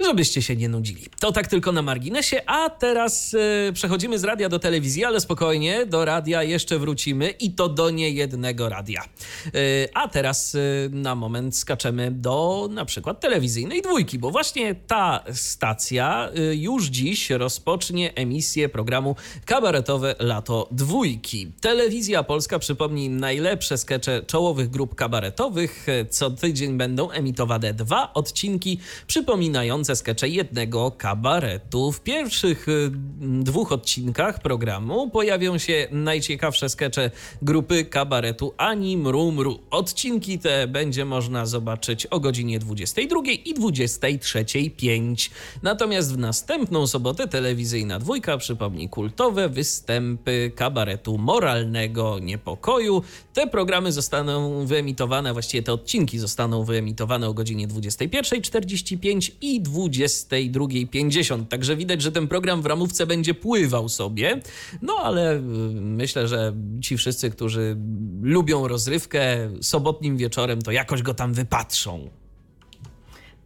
żebyście 0.00 0.42
się 0.42 0.56
nie 0.56 0.68
nudzili. 0.68 1.06
To 1.20 1.32
tak 1.32 1.48
tylko 1.48 1.72
na 1.72 1.82
marginesie, 1.82 2.42
a 2.46 2.70
teraz 2.70 3.32
yy, 3.32 3.72
przechodzimy 3.72 4.18
z 4.18 4.24
radia 4.24 4.48
do 4.48 4.58
telewizji, 4.58 5.04
ale 5.04 5.20
spokojnie, 5.20 5.86
do 5.86 6.04
radia 6.04 6.42
jeszcze 6.42 6.78
wrócimy 6.78 7.30
i 7.30 7.50
to 7.50 7.68
do 7.68 7.90
niejednego 7.90 8.68
radia. 8.68 9.02
Yy, 9.44 9.60
a 9.94 10.08
teraz 10.08 10.54
yy, 10.54 10.60
na 10.92 11.14
moment 11.14 11.56
skaczemy 11.56 12.10
do 12.10 12.68
na 12.70 12.84
przykład 12.84 13.20
telewizyjnej 13.20 13.82
dwójki, 13.82 14.18
bo 14.18 14.30
właśnie 14.30 14.74
ta 14.74 15.24
stacja 15.32 16.30
już 16.52 16.86
dziś 16.86 17.30
rozpocznie 17.30 18.14
emisję 18.14 18.68
programu 18.68 19.16
Kabaretowe 19.44 20.14
Lato 20.18 20.68
Dwójki. 20.70 21.52
Telewizja 21.60 22.22
Polska 22.22 22.58
przypomni 22.58 23.10
najlepsze 23.10 23.78
skecze 23.78 24.22
czołowych 24.26 24.70
grup 24.70 24.94
kabaretowych. 24.94 25.86
Co 26.10 26.30
tydzień 26.30 26.76
będą 26.76 27.10
emitowane 27.10 27.74
dwa 27.74 28.12
odcinki 28.12 28.78
przypominające 29.06 29.85
ze 29.86 29.96
skecze 29.96 30.28
jednego 30.28 30.90
kabaretu. 30.90 31.92
W 31.92 32.00
pierwszych 32.00 32.68
y, 32.68 32.90
dwóch 33.20 33.72
odcinkach 33.72 34.42
programu 34.42 35.10
pojawią 35.10 35.58
się 35.58 35.88
najciekawsze 35.90 36.68
skecze 36.68 37.10
grupy 37.42 37.84
kabaretu 37.84 38.54
Ani 38.56 38.96
Mru 38.96 39.32
Mru. 39.32 39.58
Odcinki 39.70 40.38
te 40.38 40.66
będzie 40.66 41.04
można 41.04 41.46
zobaczyć 41.46 42.06
o 42.06 42.20
godzinie 42.20 42.58
22 42.58 43.20
i 43.44 43.54
23.05. 43.54 45.30
Natomiast 45.62 46.14
w 46.14 46.18
następną 46.18 46.86
sobotę 46.86 47.28
telewizyjna 47.28 47.98
dwójka 47.98 48.38
przypomni 48.38 48.88
kultowe 48.88 49.48
występy 49.48 50.52
kabaretu 50.56 51.18
moralnego 51.18 52.18
niepokoju. 52.18 53.02
Te 53.32 53.46
programy 53.46 53.92
zostaną 53.92 54.66
wyemitowane, 54.66 55.32
właściwie 55.32 55.62
te 55.62 55.72
odcinki 55.72 56.18
zostaną 56.18 56.64
wyemitowane 56.64 57.28
o 57.28 57.34
godzinie 57.34 57.68
21.45 57.68 59.30
i 59.40 59.60
20 59.60 59.75
22.50. 59.76 61.46
Także 61.46 61.76
widać, 61.76 62.02
że 62.02 62.12
ten 62.12 62.28
program 62.28 62.62
w 62.62 62.66
ramówce 62.66 63.06
będzie 63.06 63.34
pływał 63.34 63.88
sobie. 63.88 64.40
No 64.82 64.94
ale 65.02 65.36
y, 65.36 65.40
myślę, 65.72 66.28
że 66.28 66.52
ci 66.82 66.96
wszyscy, 66.96 67.30
którzy 67.30 67.76
lubią 68.22 68.68
rozrywkę 68.68 69.50
sobotnim 69.60 70.16
wieczorem, 70.16 70.62
to 70.62 70.70
jakoś 70.70 71.02
go 71.02 71.14
tam 71.14 71.34
wypatrzą 71.34 72.10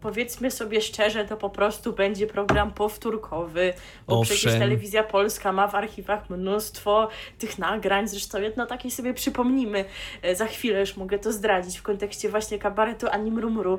powiedzmy 0.00 0.50
sobie 0.50 0.80
szczerze, 0.80 1.24
to 1.24 1.36
po 1.36 1.50
prostu 1.50 1.92
będzie 1.92 2.26
program 2.26 2.72
powtórkowy, 2.72 3.72
bo 4.06 4.20
Owszem. 4.20 4.36
przecież 4.36 4.58
Telewizja 4.58 5.02
Polska 5.02 5.52
ma 5.52 5.68
w 5.68 5.74
archiwach 5.74 6.30
mnóstwo 6.30 7.08
tych 7.38 7.58
nagrań, 7.58 8.08
zresztą 8.08 8.40
jedno 8.40 8.66
takie 8.66 8.90
sobie 8.90 9.14
przypomnimy, 9.14 9.84
e, 10.22 10.36
za 10.36 10.46
chwilę 10.46 10.80
już 10.80 10.96
mogę 10.96 11.18
to 11.18 11.32
zdradzić 11.32 11.78
w 11.78 11.82
kontekście 11.82 12.28
właśnie 12.28 12.58
kabaretu 12.58 13.06
Anim 13.10 13.38
Rumru. 13.38 13.78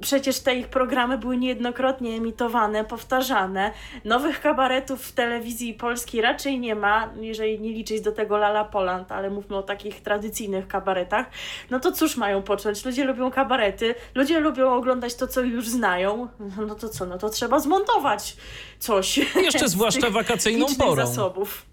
Przecież 0.00 0.40
te 0.40 0.54
ich 0.54 0.68
programy 0.68 1.18
były 1.18 1.36
niejednokrotnie 1.36 2.16
emitowane, 2.16 2.84
powtarzane. 2.84 3.72
Nowych 4.04 4.40
kabaretów 4.40 5.02
w 5.02 5.12
telewizji 5.12 5.74
polskiej 5.74 6.20
raczej 6.20 6.58
nie 6.60 6.74
ma, 6.74 7.10
jeżeli 7.20 7.60
nie 7.60 7.70
liczyć 7.70 8.00
do 8.00 8.12
tego 8.12 8.36
Lala 8.36 8.64
Poland, 8.64 9.12
ale 9.12 9.30
mówmy 9.30 9.56
o 9.56 9.62
takich 9.62 10.00
tradycyjnych 10.00 10.68
kabaretach. 10.68 11.26
No 11.70 11.80
to 11.80 11.92
cóż 11.92 12.16
mają 12.16 12.42
począć? 12.42 12.84
Ludzie 12.84 13.04
lubią 13.04 13.30
kabarety, 13.30 13.94
ludzie 14.14 14.40
lubią 14.40 14.74
oglądać 14.74 15.14
to, 15.14 15.26
co 15.26 15.40
już 15.40 15.68
znają. 15.68 16.28
No 16.66 16.74
to 16.74 16.88
co? 16.88 17.06
No 17.06 17.18
to 17.18 17.28
trzeba 17.30 17.58
zmontować 17.58 18.36
coś. 18.78 19.18
Jeszcze 19.36 19.68
zwłaszcza 19.76 20.10
wakacyjną 20.10 20.66
porą. 20.78 21.06
zasobów. 21.06 21.66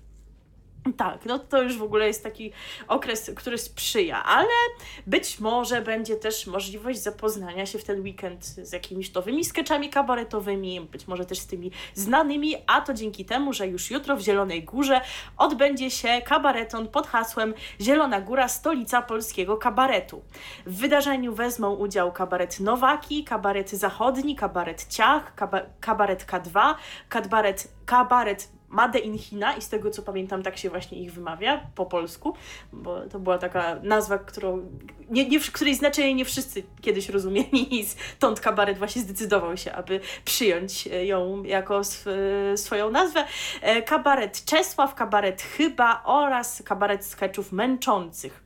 Tak, 0.98 1.26
no 1.26 1.40
to 1.40 1.62
już 1.62 1.78
w 1.78 1.84
ogóle 1.84 2.08
jest 2.08 2.24
taki 2.24 2.52
okres, 2.88 3.32
który 3.36 3.58
sprzyja, 3.58 4.24
ale 4.24 4.50
być 5.08 5.40
może 5.40 5.82
będzie 5.82 6.16
też 6.16 6.48
możliwość 6.48 7.00
zapoznania 7.00 7.66
się 7.66 7.80
w 7.80 7.84
ten 7.84 8.02
weekend 8.02 8.46
z 8.46 8.72
jakimiś 8.72 9.14
nowymi 9.14 9.46
sketchami 9.46 9.90
kabaretowymi, 9.90 10.82
być 10.82 11.08
może 11.08 11.26
też 11.26 11.40
z 11.40 11.48
tymi 11.48 11.72
znanymi, 11.94 12.56
a 12.68 12.82
to 12.82 12.94
dzięki 12.94 13.26
temu, 13.26 13.54
że 13.54 13.68
już 13.68 13.92
jutro 13.92 14.16
w 14.16 14.22
Zielonej 14.22 14.64
Górze 14.64 15.02
odbędzie 15.38 15.92
się 15.92 16.22
kabareton 16.26 16.88
pod 16.88 17.08
hasłem 17.08 17.54
Zielona 17.82 18.22
Góra, 18.22 18.48
stolica 18.48 19.02
polskiego 19.02 19.58
kabaretu. 19.58 20.22
W 20.66 20.78
wydarzeniu 20.78 21.36
wezmą 21.36 21.76
udział 21.76 22.12
kabaret 22.12 22.60
Nowaki, 22.60 23.24
kabaret 23.24 23.70
Zachodni, 23.70 24.36
kabaret 24.36 24.86
Ciach, 24.90 25.34
kabaret 25.80 26.26
K2, 26.26 26.76
kabaret, 27.10 27.68
kabaret 27.86 28.53
Made 28.74 29.00
in 29.00 29.18
China 29.18 29.56
i 29.56 29.62
z 29.62 29.70
tego 29.70 29.92
co 29.92 30.02
pamiętam 30.02 30.44
tak 30.44 30.58
się 30.58 30.70
właśnie 30.70 30.98
ich 31.00 31.14
wymawia 31.14 31.68
po 31.76 31.86
polsku, 31.86 32.36
bo 32.74 33.02
to 33.02 33.20
była 33.20 33.38
taka 33.38 33.76
nazwa, 33.84 34.18
którą, 34.18 34.70
nie, 35.10 35.30
nie, 35.30 35.40
której 35.40 35.76
znaczenie 35.76 36.14
nie 36.14 36.26
wszyscy 36.26 36.64
kiedyś 36.82 37.10
rozumieli 37.10 37.80
i 37.80 37.86
stąd 37.86 38.40
kabaret 38.40 38.78
właśnie 38.78 39.02
zdecydował 39.02 39.58
się, 39.58 39.74
aby 39.74 40.00
przyjąć 40.26 40.88
e, 40.88 41.06
ją 41.06 41.44
jako 41.44 41.80
sw 41.80 42.12
swoją 42.56 42.92
nazwę. 42.92 43.26
E, 43.62 43.82
kabaret 43.82 44.46
Czesław, 44.46 44.96
kabaret 44.96 45.42
Chyba 45.42 46.04
oraz 46.06 46.64
kabaret 46.66 47.06
sketchów 47.06 47.52
męczących. 47.52 48.43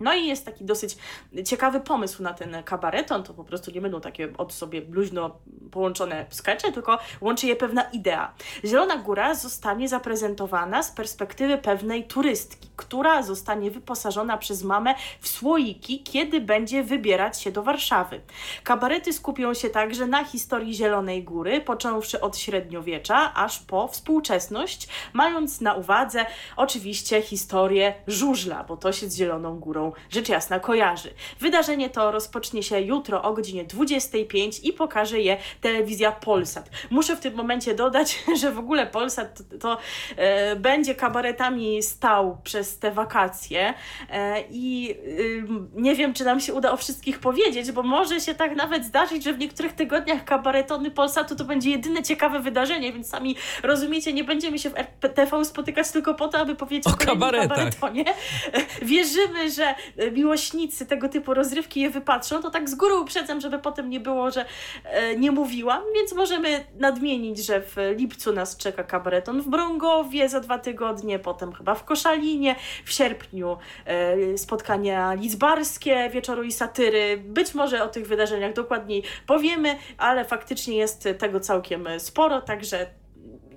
No 0.00 0.14
i 0.14 0.26
jest 0.26 0.44
taki 0.44 0.64
dosyć 0.64 0.96
ciekawy 1.44 1.80
pomysł 1.80 2.22
na 2.22 2.34
ten 2.34 2.62
kabareton, 2.62 3.22
to 3.22 3.34
po 3.34 3.44
prostu 3.44 3.70
nie 3.70 3.80
będą 3.80 4.00
takie 4.00 4.32
od 4.36 4.52
sobie 4.52 4.82
luźno 4.90 5.38
połączone 5.70 6.26
skecze, 6.30 6.72
tylko 6.72 6.98
łączy 7.20 7.46
je 7.46 7.56
pewna 7.56 7.82
idea. 7.82 8.34
Zielona 8.64 8.96
Góra 8.96 9.34
zostanie 9.34 9.88
zaprezentowana 9.88 10.82
z 10.82 10.92
perspektywy 10.92 11.58
pewnej 11.58 12.06
turystki, 12.06 12.67
która 12.78 13.22
zostanie 13.22 13.70
wyposażona 13.70 14.36
przez 14.36 14.62
mamę 14.62 14.94
w 15.20 15.28
słoiki, 15.28 16.02
kiedy 16.02 16.40
będzie 16.40 16.82
wybierać 16.82 17.40
się 17.40 17.52
do 17.52 17.62
Warszawy. 17.62 18.20
Kabarety 18.64 19.12
skupią 19.12 19.54
się 19.54 19.70
także 19.70 20.06
na 20.06 20.24
historii 20.24 20.74
Zielonej 20.74 21.24
Góry, 21.24 21.60
począwszy 21.60 22.20
od 22.20 22.38
średniowiecza, 22.38 23.34
aż 23.34 23.58
po 23.58 23.88
współczesność, 23.88 24.88
mając 25.12 25.60
na 25.60 25.74
uwadze 25.74 26.26
oczywiście 26.56 27.22
historię 27.22 27.94
żużla, 28.06 28.64
bo 28.64 28.76
to 28.76 28.92
się 28.92 29.10
z 29.10 29.16
Zieloną 29.16 29.58
Górą 29.58 29.92
rzecz 30.10 30.28
jasna 30.28 30.60
kojarzy. 30.60 31.14
Wydarzenie 31.40 31.90
to 31.90 32.12
rozpocznie 32.12 32.62
się 32.62 32.80
jutro 32.80 33.22
o 33.22 33.32
godzinie 33.32 33.64
25 33.64 34.60
i 34.60 34.72
pokaże 34.72 35.20
je 35.20 35.36
telewizja 35.60 36.12
Polsat. 36.12 36.70
Muszę 36.90 37.16
w 37.16 37.20
tym 37.20 37.34
momencie 37.34 37.74
dodać, 37.74 38.24
że 38.40 38.52
w 38.52 38.58
ogóle 38.58 38.86
Polsat 38.86 39.38
to, 39.38 39.58
to 39.58 39.78
e, 40.16 40.56
będzie 40.56 40.94
kabaretami 40.94 41.82
stał 41.82 42.38
przez 42.44 42.67
te 42.76 42.90
wakacje. 42.90 43.74
E, 44.10 44.42
i 44.50 44.90
e, 44.90 45.80
nie 45.80 45.94
wiem, 45.94 46.14
czy 46.14 46.24
nam 46.24 46.40
się 46.40 46.54
uda 46.54 46.72
o 46.72 46.76
wszystkich 46.76 47.18
powiedzieć, 47.18 47.72
bo 47.72 47.82
może 47.82 48.20
się 48.20 48.34
tak 48.34 48.56
nawet 48.56 48.84
zdarzyć, 48.84 49.24
że 49.24 49.32
w 49.32 49.38
niektórych 49.38 49.72
tygodniach 49.72 50.24
kabaretony 50.24 50.90
Polsatu 50.90 51.36
to 51.36 51.44
będzie 51.44 51.70
jedyne 51.70 52.02
ciekawe 52.02 52.40
wydarzenie, 52.40 52.92
więc 52.92 53.08
sami 53.08 53.36
rozumiecie, 53.62 54.12
nie 54.12 54.24
będziemy 54.24 54.58
się 54.58 54.70
w 54.70 54.76
RTV 54.76 55.44
spotykać 55.44 55.90
tylko 55.90 56.14
po 56.14 56.28
to, 56.28 56.38
aby 56.38 56.54
powiedzieć 56.54 56.86
o, 56.86 56.90
o 56.90 56.96
kabaretonie. 56.96 58.04
Wierzymy, 58.82 59.50
że 59.50 59.74
E, 59.98 60.10
miłośnicy 60.10 60.86
tego 60.86 61.08
typu 61.08 61.34
rozrywki 61.34 61.80
je 61.80 61.90
wypatrzą, 61.90 62.42
to 62.42 62.50
tak 62.50 62.70
z 62.70 62.74
góry 62.74 62.94
uprzedzam, 62.94 63.40
żeby 63.40 63.58
potem 63.58 63.90
nie 63.90 64.00
było, 64.00 64.30
że 64.30 64.44
e, 64.84 65.16
nie 65.16 65.30
mówiłam, 65.30 65.82
więc 65.94 66.12
możemy 66.12 66.64
nadmienić, 66.78 67.46
że 67.46 67.60
w 67.60 67.76
lipcu 67.96 68.32
nas 68.32 68.56
czeka 68.56 68.84
kabareton 68.84 69.42
w 69.42 69.48
Brągowie 69.48 70.28
za 70.28 70.40
dwa 70.40 70.58
tygodnie, 70.58 71.18
potem 71.18 71.52
chyba 71.52 71.74
w 71.74 71.84
Koszalinie, 71.84 72.56
w 72.84 72.92
sierpniu 72.92 73.56
e, 73.84 74.38
spotkania 74.38 75.14
lizbarskie, 75.14 76.10
wieczoru 76.10 76.42
i 76.42 76.52
satyry. 76.52 77.16
Być 77.16 77.54
może 77.54 77.84
o 77.84 77.88
tych 77.88 78.06
wydarzeniach 78.06 78.52
dokładniej 78.52 79.02
powiemy, 79.26 79.76
ale 79.98 80.24
faktycznie 80.24 80.76
jest 80.76 81.08
tego 81.18 81.40
całkiem 81.40 81.88
sporo, 81.98 82.40
także 82.42 82.86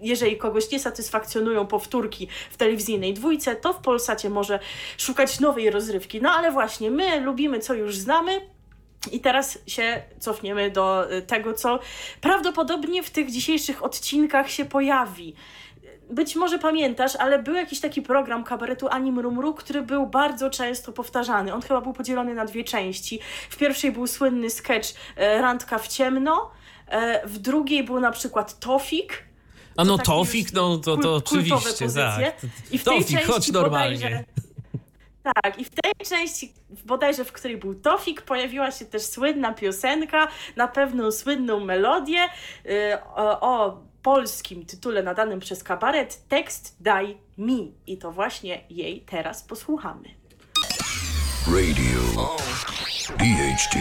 jeżeli 0.02 0.38
kogoś 0.38 0.72
nie 0.72 0.80
satysfakcjonują 0.80 1.68
powtórki 1.68 2.28
w 2.52 2.58
telewizyjnej 2.58 3.14
dwójce, 3.14 3.56
to 3.56 3.74
w 3.74 3.82
Polsacie 3.82 4.30
może 4.30 4.60
szukać 4.98 5.40
nowej 5.40 5.70
rozrywki. 5.70 6.22
No 6.22 6.32
ale 6.32 6.52
właśnie, 6.52 6.92
my 6.92 7.20
lubimy 7.20 7.60
co 7.60 7.74
już 7.74 7.98
znamy, 7.98 8.42
i 9.12 9.20
teraz 9.20 9.60
się 9.68 10.02
cofniemy 10.20 10.72
do 10.72 11.08
tego, 11.28 11.54
co 11.54 11.80
prawdopodobnie 12.22 13.04
w 13.04 13.10
tych 13.10 13.32
dzisiejszych 13.32 13.84
odcinkach 13.84 14.52
się 14.52 14.66
pojawi. 14.66 15.36
Być 16.12 16.36
może 16.36 16.60
pamiętasz, 16.60 17.15
ale 17.15 17.43
był 17.43 17.56
jakiś 17.56 17.80
taki 17.80 18.02
program 18.02 18.43
kabaretu 18.43 18.88
Anim 18.89 19.19
Rumru, 19.19 19.54
który 19.54 19.82
był 19.82 20.08
bardzo 20.08 20.50
często 20.50 20.91
powtarzany. 20.91 21.54
On 21.54 21.62
chyba 21.62 21.82
był 21.82 21.93
podzielony 21.93 22.34
na 22.34 22.45
dwie 22.45 22.63
części. 22.63 23.19
W 23.50 23.58
pierwszej 23.58 23.91
był 23.91 24.08
słynny 24.08 24.50
sketch 24.50 24.89
e, 25.15 25.41
Randka 25.41 25.80
w 25.80 25.88
ciemno, 25.88 26.52
e, 26.88 27.28
w 27.28 27.38
drugiej 27.38 27.84
był 27.84 28.00
na 28.00 28.12
przykład 28.12 28.60
Tofik, 28.60 29.32
a 29.78 29.84
no 29.84 29.97
Tofik, 29.97 30.54
no 30.54 30.78
to, 30.78 30.97
to 30.97 31.15
oczywiście, 31.15 31.88
tak. 31.95 32.36
I 32.71 32.78
w 32.78 32.84
Tofik, 32.84 33.17
tej 33.17 33.28
chodź 33.28 33.52
normalnie. 33.52 34.24
tak, 35.24 35.60
i 35.60 35.65
w 35.65 35.69
tej 35.69 35.91
części, 36.06 36.54
bodajże 36.86 37.26
w 37.26 37.32
której 37.32 37.58
był 37.58 37.76
Tofik, 37.76 38.21
pojawiła 38.21 38.71
się 38.71 38.86
też 38.86 39.02
słynna 39.02 39.54
piosenka 39.54 40.28
na 40.56 40.67
pewną 40.67 41.12
słynną 41.12 41.60
melodię 41.60 42.30
yy, 42.65 42.71
o, 43.15 43.39
o 43.41 43.82
polskim 44.04 44.66
tytule 44.66 45.04
nadanym 45.04 45.40
przez 45.40 45.64
kabaret 45.64 46.28
Tekst 46.28 46.76
Daj 46.80 47.18
Mi. 47.38 47.74
I 47.88 47.98
to 47.98 48.12
właśnie 48.12 48.62
jej 48.70 49.02
teraz 49.02 49.44
posłuchamy. 49.44 50.10
Radio 51.48 52.38
DHT 53.18 53.78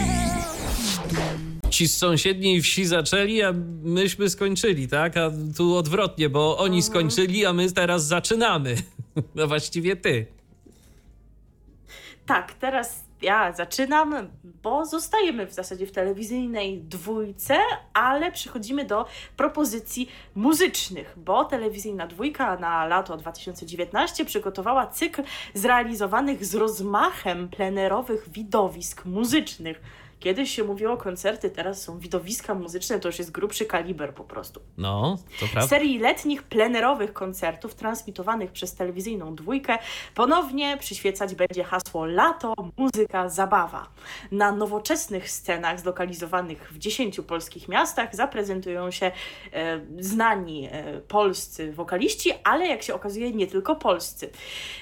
ci 1.71 1.89
z 1.89 1.97
sąsiedniej 1.97 2.63
wsi 2.63 2.85
zaczęli, 2.85 3.43
a 3.43 3.53
myśmy 3.83 4.31
skończyli, 4.31 4.89
tak? 4.89 5.17
A 5.17 5.31
tu 5.57 5.77
odwrotnie, 5.77 6.29
bo 6.29 6.59
oni 6.59 6.79
mhm. 6.79 6.83
skończyli, 6.83 7.47
a 7.47 7.53
my 7.53 7.73
teraz 7.73 8.07
zaczynamy. 8.07 8.77
No 9.35 9.47
właściwie 9.47 9.97
ty. 9.97 10.27
Tak, 12.27 12.55
teraz 12.55 13.05
ja 13.23 13.53
zaczynam, 13.53 14.15
bo 14.45 14.87
zostajemy 14.87 15.47
w 15.47 15.53
zasadzie 15.53 15.87
w 15.87 15.93
telewizyjnej 15.93 16.83
dwójce, 16.83 17.59
ale 17.95 18.33
przechodzimy 18.33 18.85
do 18.85 19.07
propozycji 19.37 20.09
muzycznych, 20.35 21.15
bo 21.17 21.45
telewizyjna 21.45 22.07
dwójka 22.07 22.57
na 22.57 22.87
lato 22.87 23.17
2019 23.17 24.25
przygotowała 24.25 24.87
cykl 24.87 25.23
zrealizowanych 25.55 26.45
z 26.45 26.55
rozmachem 26.55 27.49
plenerowych 27.49 28.29
widowisk 28.29 29.05
muzycznych 29.05 29.81
Kiedyś 30.21 30.51
się 30.51 30.65
mówiło 30.65 30.97
koncerty, 30.97 31.51
teraz 31.51 31.83
są 31.83 31.99
widowiska 31.99 32.55
muzyczne, 32.55 33.01
to 33.01 33.09
już 33.09 33.19
jest 33.19 33.31
grubszy 33.31 33.67
kaliber 33.67 34.15
po 34.15 34.25
prostu. 34.25 34.61
No, 34.79 35.19
to 35.41 35.47
prawda. 35.53 35.69
Serii 35.69 35.99
letnich 35.99 36.43
plenerowych 36.43 37.13
koncertów 37.13 37.75
transmitowanych 37.75 38.53
przez 38.53 38.75
telewizyjną 38.75 39.35
dwójkę 39.35 39.79
ponownie 40.15 40.77
przyświecać 40.77 41.35
będzie 41.35 41.65
hasło 41.65 42.07
lato, 42.07 42.55
muzyka, 42.77 43.29
zabawa. 43.29 43.89
Na 44.33 44.53
nowoczesnych 44.53 45.31
scenach 45.31 45.81
zlokalizowanych 45.81 46.73
w 46.73 46.79
10 46.79 47.21
polskich 47.21 47.69
miastach 47.69 48.17
zaprezentują 48.17 48.91
się 48.91 49.13
e, 49.53 49.81
znani 49.99 50.69
e, 50.73 51.01
polscy 51.01 51.73
wokaliści, 51.73 52.33
ale 52.45 52.67
jak 52.67 52.83
się 52.83 52.95
okazuje 52.95 53.33
nie 53.33 53.47
tylko 53.47 53.77
polscy. 53.77 54.31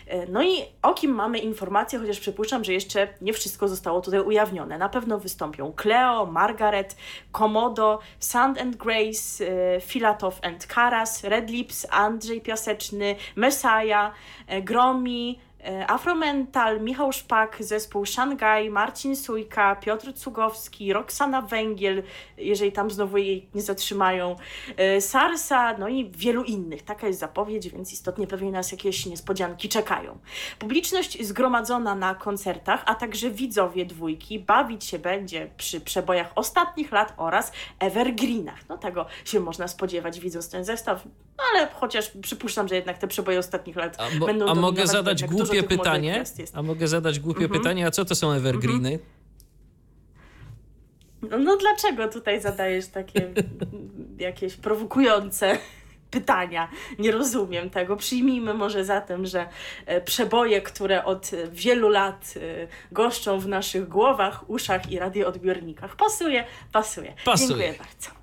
E, 0.06 0.26
no 0.26 0.42
i 0.42 0.64
o 0.82 0.94
kim 0.94 1.10
mamy 1.10 1.38
informacje, 1.38 1.98
chociaż 1.98 2.20
przypuszczam, 2.20 2.64
że 2.64 2.72
jeszcze 2.72 3.08
nie 3.20 3.32
wszystko 3.32 3.68
zostało 3.68 4.00
tutaj 4.00 4.20
ujawnione. 4.20 4.78
Na 4.78 4.88
pewno 4.88 5.18
wystąpią 5.28 5.72
Cleo, 5.72 6.26
Margaret, 6.26 6.96
Komodo, 7.32 7.98
Sand 8.18 8.60
and 8.60 8.76
Grace, 8.76 9.44
e, 9.76 9.80
Filatow 9.80 10.38
and 10.42 10.66
Karas, 10.66 11.24
Red 11.24 11.50
Lips, 11.50 11.86
Andrzej 11.90 12.40
Piaseczny, 12.40 13.16
Messiah, 13.36 14.12
e, 14.46 14.62
Gromi, 14.62 15.38
Afromental, 15.86 16.80
Michał 16.80 17.12
Szpak, 17.12 17.56
zespół 17.60 18.06
Szangaj, 18.06 18.70
Marcin 18.70 19.16
Sujka, 19.16 19.76
Piotr 19.76 20.12
Cugowski, 20.14 20.92
Roxana 20.92 21.42
Węgiel, 21.42 22.02
jeżeli 22.36 22.72
tam 22.72 22.90
znowu 22.90 23.16
jej 23.18 23.48
nie 23.54 23.62
zatrzymają, 23.62 24.36
e, 24.76 25.00
Sarsa, 25.00 25.78
no 25.78 25.88
i 25.88 26.10
wielu 26.10 26.42
innych. 26.44 26.82
Taka 26.82 27.06
jest 27.06 27.20
zapowiedź, 27.20 27.68
więc 27.68 27.92
istotnie 27.92 28.26
pewnie 28.26 28.50
nas 28.50 28.72
jakieś 28.72 29.06
niespodzianki 29.06 29.68
czekają. 29.68 30.18
Publiczność 30.58 31.26
zgromadzona 31.26 31.94
na 31.94 32.14
koncertach, 32.14 32.82
a 32.86 32.94
także 32.94 33.30
widzowie 33.30 33.86
dwójki 33.86 34.38
bawić 34.38 34.84
się 34.84 34.98
będzie 34.98 35.50
przy 35.56 35.80
przebojach 35.80 36.32
ostatnich 36.34 36.92
lat 36.92 37.14
oraz 37.16 37.52
evergreenach. 37.78 38.68
No 38.68 38.78
tego 38.78 39.06
się 39.24 39.40
można 39.40 39.68
spodziewać 39.68 40.20
widząc 40.20 40.50
ten 40.50 40.64
zestaw, 40.64 41.02
ale 41.52 41.68
chociaż 41.74 42.10
przypuszczam, 42.22 42.68
że 42.68 42.74
jednak 42.74 42.98
te 42.98 43.08
przeboje 43.08 43.38
ostatnich 43.38 43.76
lat 43.76 43.96
A, 44.00 44.18
mo- 44.18 44.26
będą 44.26 44.48
a 44.48 44.54
mogę 44.54 44.82
bo 44.82 44.88
zadać 44.88 45.22
dużo 45.22 45.47
głupie 45.48 45.62
pytanie? 45.62 46.24
A 46.54 46.62
mogę 46.62 46.88
zadać 46.88 47.20
głupie 47.20 47.44
Mhm. 47.44 47.60
pytanie, 47.60 47.86
a 47.86 47.90
co 47.90 48.04
to 48.04 48.14
są 48.14 48.32
evergreeny? 48.32 48.98
No, 51.30 51.38
no 51.38 51.56
dlaczego 51.56 52.08
tutaj 52.08 52.40
zadajesz 52.40 52.86
takie 52.86 53.32
jakieś 54.18 54.56
prowokujące 54.56 55.58
pytania? 56.10 56.68
Nie 56.98 57.12
rozumiem 57.12 57.70
tego. 57.70 57.96
Przyjmijmy 57.96 58.54
może 58.54 58.84
zatem, 58.84 59.26
że 59.26 59.48
e, 59.86 60.00
przeboje, 60.00 60.62
które 60.62 61.04
od 61.04 61.30
wielu 61.52 61.88
lat 61.88 62.34
e, 62.36 62.40
goszczą 62.92 63.40
w 63.40 63.48
naszych 63.48 63.88
głowach, 63.88 64.50
uszach 64.50 64.92
i 64.92 64.98
radioodbiornikach. 64.98 65.96
Pasuje, 65.96 66.44
pasuje. 66.72 67.14
Pasuje. 67.24 67.48
Dziękuję 67.48 67.74
bardzo. 67.78 68.18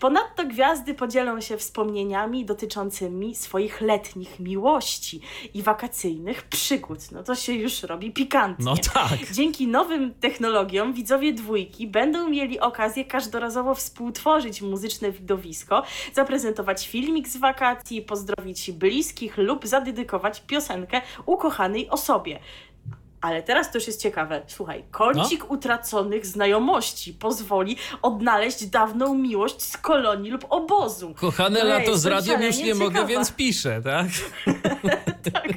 Ponadto 0.00 0.44
gwiazdy 0.44 0.94
podzielą 0.94 1.40
się 1.40 1.56
wspomnieniami 1.56 2.44
dotyczącymi 2.44 3.34
swoich 3.34 3.80
letnich 3.80 4.40
miłości 4.40 5.20
i 5.54 5.62
wakacyjnych 5.62 6.42
przygód. 6.42 6.98
No 7.12 7.22
to 7.22 7.34
się 7.34 7.52
już 7.52 7.82
robi 7.82 8.12
pikantnie. 8.12 8.64
No 8.64 8.74
tak. 8.94 9.32
Dzięki 9.32 9.66
nowym 9.66 10.14
technologiom 10.14 10.92
widzowie 10.92 11.32
dwójki 11.32 11.86
będą 11.86 12.28
mieli 12.28 12.60
okazję 12.60 13.04
każdorazowo 13.04 13.74
współtworzyć 13.74 14.62
muzyczne 14.62 15.12
widowisko, 15.12 15.82
zaprezentować 16.12 16.88
filmik 16.88 17.28
z 17.28 17.36
wakacji, 17.36 18.02
pozdrowić 18.02 18.72
bliskich 18.72 19.38
lub 19.38 19.66
zadedykować 19.66 20.40
piosenkę 20.40 21.00
ukochanej 21.26 21.90
osobie. 21.90 22.38
Ale 23.22 23.42
teraz 23.42 23.70
to 23.72 23.78
już 23.78 23.86
jest 23.86 24.02
ciekawe. 24.02 24.42
Słuchaj, 24.46 24.84
kącik 24.90 25.40
No. 25.40 25.46
utraconych 25.46 26.26
znajomości 26.26 27.12
pozwoli 27.14 27.76
odnaleźć 28.02 28.66
dawną 28.66 29.14
miłość 29.14 29.62
z 29.62 29.76
kolonii 29.76 30.30
lub 30.30 30.46
obozu. 30.50 31.14
Kochane 31.14 31.60
No 31.62 31.66
ja 31.66 31.78
lato 31.78 31.98
z 31.98 32.06
radiem 32.06 32.42
już 32.42 32.58
nie 32.58 32.74
mogę, 32.74 32.86
ciekawa. 32.90 33.06
więc 33.06 33.32
piszę, 33.32 33.80
tak? 33.84 34.06
tak, 35.32 35.48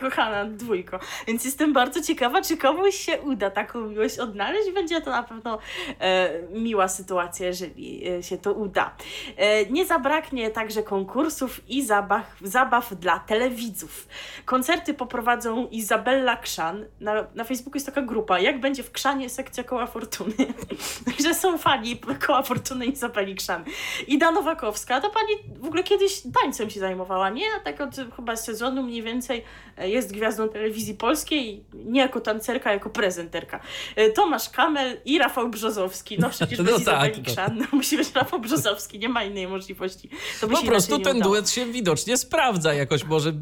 kochana 0.00 0.44
dwójko. 0.44 0.98
Więc 1.26 1.44
jestem 1.44 1.72
bardzo 1.72 2.02
ciekawa, 2.02 2.42
czy 2.42 2.56
komuś 2.56 2.94
się 2.94 3.20
uda 3.20 3.50
taką 3.50 3.80
miłość 3.80 4.18
odnaleźć. 4.18 4.70
Będzie 4.72 5.00
to 5.00 5.10
na 5.10 5.22
pewno 5.22 5.58
e, 6.00 6.30
miła 6.52 6.88
sytuacja, 6.88 7.46
jeżeli 7.46 8.08
e, 8.08 8.22
się 8.22 8.38
to 8.38 8.52
uda. 8.52 8.94
E, 9.36 9.66
nie 9.66 9.86
zabraknie 9.86 10.50
także 10.50 10.82
konkursów 10.82 11.60
i 11.68 11.84
zabaw, 11.84 12.36
zabaw 12.42 12.94
dla 12.94 13.18
telewidzów. 13.18 14.08
Koncerty 14.44 14.94
poprowadzą 14.94 15.66
Izabella 15.66 16.36
Krzan. 16.36 16.84
Na, 17.00 17.26
na 17.34 17.44
Facebooku 17.44 17.76
jest 17.76 17.86
taka 17.86 18.02
grupa, 18.02 18.40
jak 18.40 18.60
będzie 18.60 18.82
w 18.82 18.92
Krzanie 18.92 19.30
sekcja 19.30 19.64
Koła 19.64 19.86
Fortuny. 19.86 20.34
Także 21.06 21.34
są 21.34 21.58
fani 21.58 22.00
Koła 22.26 22.42
Fortuny 22.42 22.86
Izabeli 22.86 23.34
Krzan. 23.34 23.64
Ida 24.06 24.30
Nowakowska, 24.30 25.00
to 25.00 25.10
pani 25.10 25.58
w 25.60 25.66
ogóle 25.66 25.82
kiedyś 25.82 26.22
tańcem 26.42 26.70
się 26.70 26.80
zajmowała, 26.80 27.30
nie? 27.30 27.44
A 27.56 27.60
tak 27.60 27.80
od 27.80 27.96
chyba 28.16 28.36
sezonu 28.36 28.82
mniej 28.82 29.02
więcej 29.02 29.44
e, 29.78 29.90
jest 29.90 30.12
gwiazdą 30.12 30.48
telewizji 30.48 30.94
polskiej, 30.94 31.64
nie 31.74 32.00
jako 32.00 32.20
tancerka, 32.20 32.72
jako 32.72 32.90
prezenterka. 32.90 33.60
E, 33.96 34.10
Tomasz 34.10 34.50
Kamel 34.50 35.00
i 35.04 35.18
Rafał 35.18 35.48
Brzozowski. 35.48 36.18
No 36.18 36.30
przecież 36.30 36.58
No 36.60 36.64
bez 36.64 36.74
tak, 36.74 36.80
Izabeli 36.80 37.22
no. 37.26 37.32
Krzan 37.32 37.58
no, 37.58 37.66
musi 37.72 37.96
być 37.96 38.14
Rafał 38.14 38.40
Brzozowski, 38.40 38.98
nie 38.98 39.08
ma 39.08 39.24
innej 39.24 39.48
możliwości. 39.48 40.10
To 40.40 40.48
Po 40.48 40.62
prostu 40.62 40.98
ten 40.98 41.20
duet 41.20 41.50
się 41.50 41.66
widocznie 41.66 42.16
sprawdza 42.16 42.74
jakoś, 42.74 43.04
może 43.04 43.32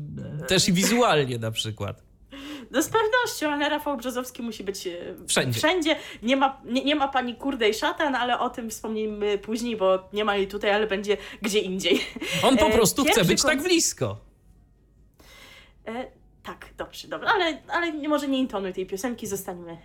też 0.49 0.69
i 0.69 0.73
wizualnie 0.73 1.39
na 1.39 1.51
przykład. 1.51 2.08
No 2.71 2.83
z 2.83 2.89
pewnością, 2.89 3.53
ale 3.53 3.69
Rafał 3.69 3.97
Brzozowski 3.97 4.43
musi 4.43 4.65
być 4.65 4.87
e, 4.87 5.15
Wszędzie. 5.29 5.59
wszędzie. 5.59 5.97
Nie 6.23 6.37
ma, 6.37 6.61
nie, 6.65 6.85
nie 6.85 6.95
ma 6.97 7.09
pani 7.09 7.35
kurde 7.35 7.69
i 7.69 7.75
szatan, 7.75 8.15
ale 8.15 8.39
o 8.39 8.51
tym 8.51 8.71
wspomnimy 8.71 9.39
później, 9.39 9.77
bo 9.77 10.09
nie 10.13 10.25
ma 10.25 10.37
jej 10.37 10.49
tutaj, 10.49 10.71
ale 10.71 10.87
będzie 10.87 11.17
gdzie 11.43 11.59
indziej. 11.59 12.01
On 12.47 12.57
po 12.57 12.67
E, 12.67 12.71
prostu 12.73 13.05
chce 13.05 13.25
być 13.25 13.43
tak 13.43 13.63
blisko. 13.63 14.17
E, 15.87 16.11
tak, 16.43 16.67
dobrze, 16.77 17.09
dobrze, 17.09 17.29
ale, 17.29 17.63
ale 17.69 17.93
może 17.93 18.29
nie 18.29 18.39
intonuj 18.39 18.73
tej 18.73 18.87
piosenki, 18.87 19.27
zostańmy 19.27 19.73
e, 19.73 19.79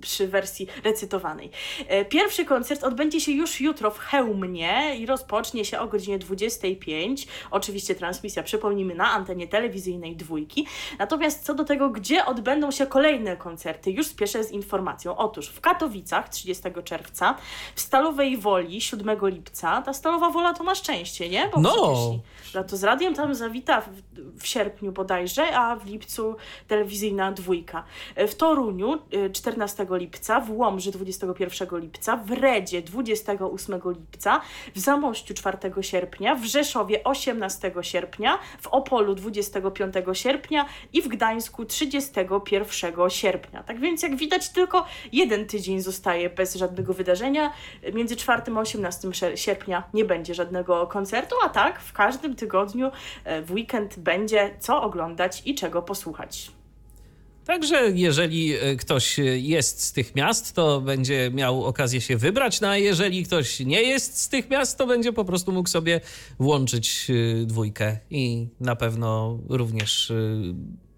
przy 0.00 0.28
wersji 0.28 0.66
recytowanej. 0.84 1.50
E, 1.88 2.04
pierwszy 2.04 2.44
koncert 2.44 2.84
odbędzie 2.84 3.20
się 3.20 3.32
już 3.32 3.60
jutro 3.60 3.90
w 3.90 3.98
Chełmnie 3.98 4.96
i 4.98 5.06
rozpocznie 5.06 5.64
się 5.64 5.78
o 5.80 5.86
godzinie 5.86 6.18
25. 6.18 7.26
Oczywiście 7.50 7.94
transmisja, 7.94 8.42
przypomnijmy, 8.42 8.94
na 8.94 9.10
antenie 9.10 9.48
telewizyjnej 9.48 10.16
dwójki. 10.16 10.66
Natomiast 10.98 11.44
co 11.44 11.54
do 11.54 11.64
tego, 11.64 11.90
gdzie 11.90 12.24
odbędą 12.26 12.70
się 12.70 12.86
kolejne 12.86 13.36
koncerty, 13.36 13.90
już 13.90 14.06
spieszę 14.06 14.44
z 14.44 14.50
informacją. 14.50 15.16
Otóż 15.16 15.48
w 15.48 15.60
Katowicach 15.60 16.28
30 16.28 16.62
czerwca, 16.84 17.34
w 17.74 17.80
Stalowej 17.80 18.36
Woli 18.36 18.80
7 18.80 19.18
lipca. 19.22 19.82
Ta 19.82 19.92
Stalowa 19.92 20.30
Wola 20.30 20.54
to 20.54 20.64
ma 20.64 20.74
szczęście, 20.74 21.28
nie? 21.28 21.50
Bo 21.54 21.60
No. 21.60 21.70
przecież 21.72 22.54
Lato 22.54 22.76
z 22.76 22.84
radiem 22.84 23.14
tam 23.14 23.34
zawita 23.34 23.80
w, 23.80 23.88
w 24.40 24.46
sierpniu 24.46 24.92
bodajże, 24.92 25.56
a 25.56 25.76
w 25.76 25.86
lipcu 25.86 26.36
telewizyjna 26.68 27.32
dwójka. 27.32 27.84
E, 28.16 28.28
W 28.28 28.34
Toruniu 28.34 28.98
e, 29.12 29.30
14 29.30 29.86
lipca, 29.96 30.40
w 30.40 30.50
Łomży 30.50 30.90
21 30.90 31.80
lipca, 31.80 32.16
w 32.16 32.30
Redzie 32.30 32.82
28 32.82 33.80
lipca, 33.86 34.40
w 34.74 34.78
Zamościu 34.78 35.34
4 35.34 35.58
sierpnia, 35.80 36.34
w 36.34 36.44
Rzeszowie 36.44 37.04
18 37.04 37.72
sierpnia, 37.82 38.38
w 38.60 38.66
Opolu 38.66 39.14
25 39.14 39.94
sierpnia 40.12 40.66
i 40.92 41.02
w 41.02 41.08
Gdańsku 41.08 41.64
31 41.64 43.10
sierpnia. 43.10 43.62
Tak 43.62 43.80
więc 43.80 44.02
jak 44.02 44.16
widać 44.16 44.48
tylko 44.48 44.84
jeden 45.12 45.46
tydzień 45.46 45.80
zostaje 45.80 46.30
bez 46.30 46.54
żadnego 46.54 46.94
wydarzenia. 46.94 47.52
Między 47.94 48.16
4 48.16 48.42
a 48.56 48.60
18 48.60 49.14
sze- 49.14 49.36
sierpnia 49.36 49.82
nie 49.94 50.04
będzie 50.04 50.34
żadnego 50.34 50.86
koncertu, 50.86 51.36
a 51.44 51.48
tak 51.48 51.80
w 51.80 51.92
każdym 51.92 52.36
tygodniu 52.36 52.90
e, 53.24 53.42
w 53.42 53.52
weekend 53.52 53.98
będzie 53.98 54.56
co 54.60 54.82
oglądać 54.82 55.42
i 55.44 55.54
czego 55.54 55.82
posłuchać. 55.82 56.57
Także 57.48 57.90
jeżeli 57.94 58.54
e, 58.54 58.76
ktoś 58.76 59.18
e, 59.18 59.22
jest 59.38 59.84
z 59.84 59.92
tych 59.92 60.14
miast, 60.14 60.52
to 60.52 60.80
będzie 60.80 61.30
miał 61.34 61.64
okazję 61.64 62.00
się 62.00 62.16
wybrać, 62.16 62.60
no 62.60 62.68
a 62.68 62.76
jeżeli 62.76 63.24
ktoś 63.24 63.60
nie 63.60 63.82
jest 63.82 64.20
z 64.20 64.28
tych 64.28 64.50
miast, 64.50 64.78
to 64.78 64.86
będzie 64.86 65.12
po 65.12 65.24
prostu 65.24 65.52
mógł 65.52 65.68
sobie 65.68 66.00
włączyć 66.38 67.06
e, 67.10 67.46
dwójkę 67.46 67.98
i 68.10 68.48
na 68.60 68.76
pewno 68.76 69.38
również 69.48 70.12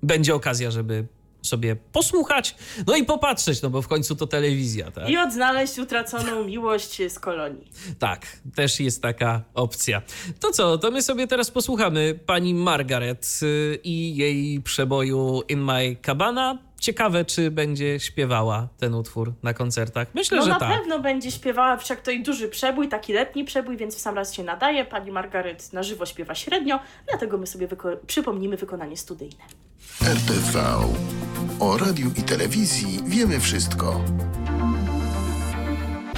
będzie 0.02 0.34
okazja, 0.34 0.70
żeby 0.70 1.06
sobie 1.42 1.76
posłuchać, 1.76 2.56
no 2.86 2.96
i 2.96 3.04
popatrzeć, 3.04 3.62
no 3.62 3.70
bo 3.70 3.82
w 3.82 3.88
końcu 3.88 4.16
to 4.16 4.26
telewizja, 4.26 4.90
tak? 4.90 5.08
I 5.08 5.16
odnaleźć 5.16 5.78
utraconą 5.78 6.44
miłość 6.44 7.02
z 7.08 7.18
kolonii. 7.18 7.70
Tak, 7.98 8.26
też 8.54 8.80
jest 8.80 9.02
taka 9.02 9.42
opcja. 9.54 10.02
To 10.40 10.50
co, 10.50 10.78
to 10.78 10.90
my 10.90 11.02
sobie 11.02 11.26
teraz 11.26 11.50
posłuchamy 11.50 12.18
pani 12.26 12.54
Margaret 12.54 13.40
y, 13.42 13.78
i 13.84 14.16
jej 14.16 14.60
przeboju 14.60 15.42
In 15.48 15.64
My 15.64 15.96
Cabana. 16.06 16.58
Ciekawe, 16.80 17.24
czy 17.24 17.50
będzie 17.50 18.00
śpiewała 18.00 18.68
ten 18.78 18.94
utwór 18.94 19.32
na 19.42 19.54
koncertach. 19.54 20.08
Myślę, 20.14 20.38
No 20.38 20.44
że 20.44 20.50
na 20.50 20.58
tak. 20.58 20.78
pewno 20.78 20.98
będzie 20.98 21.30
śpiewała, 21.30 21.76
wszak 21.76 22.00
to 22.00 22.10
i 22.10 22.22
duży 22.22 22.48
przebój, 22.48 22.88
taki 22.88 23.12
letni 23.12 23.44
przebój, 23.44 23.76
więc 23.76 23.96
w 23.96 23.98
sam 24.00 24.14
raz 24.14 24.34
się 24.34 24.44
nadaje. 24.44 24.84
Pani 24.84 25.10
Margaret 25.10 25.72
na 25.72 25.82
żywo 25.82 26.06
śpiewa 26.06 26.34
średnio, 26.34 26.80
dlatego 27.08 27.38
my 27.38 27.46
sobie 27.46 27.68
wyko- 27.68 27.96
przypomnimy 28.06 28.56
wykonanie 28.56 28.96
studyjne. 28.96 29.44
RTV. 30.02 30.60
O 31.60 31.78
radiu 31.78 32.10
i 32.16 32.22
telewizji 32.22 33.00
wiemy 33.06 33.40
wszystko. 33.40 34.00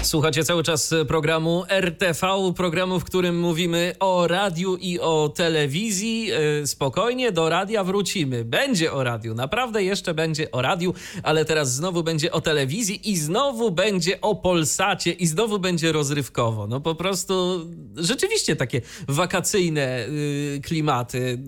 Słuchacie 0.02 0.44
cały 0.44 0.62
czas 0.62 0.94
programu 1.08 1.64
RTV, 1.68 2.52
programu, 2.56 3.00
w 3.00 3.04
którym 3.04 3.40
mówimy 3.40 3.94
o 4.00 4.28
radiu 4.28 4.76
i 4.76 5.00
o 5.00 5.32
telewizji. 5.34 6.30
E, 6.32 6.66
spokojnie, 6.66 7.32
do 7.32 7.48
radia 7.48 7.84
wrócimy. 7.84 8.44
Będzie 8.44 8.92
o 8.92 9.04
radiu, 9.04 9.34
naprawdę 9.34 9.84
jeszcze 9.84 10.14
będzie 10.14 10.50
o 10.50 10.62
radiu, 10.62 10.94
ale 11.22 11.44
teraz 11.44 11.74
znowu 11.74 12.02
będzie 12.02 12.32
o 12.32 12.40
telewizji 12.40 13.10
i 13.10 13.16
znowu 13.16 13.70
będzie 13.70 14.20
o 14.20 14.34
Polsacie 14.34 15.12
i 15.12 15.26
znowu 15.26 15.58
będzie 15.58 15.92
rozrywkowo. 15.92 16.66
No 16.66 16.80
po 16.80 16.94
prostu 16.94 17.66
rzeczywiście 17.96 18.56
takie 18.56 18.80
wakacyjne 19.08 20.06
y, 20.06 20.60
klimaty 20.64 21.38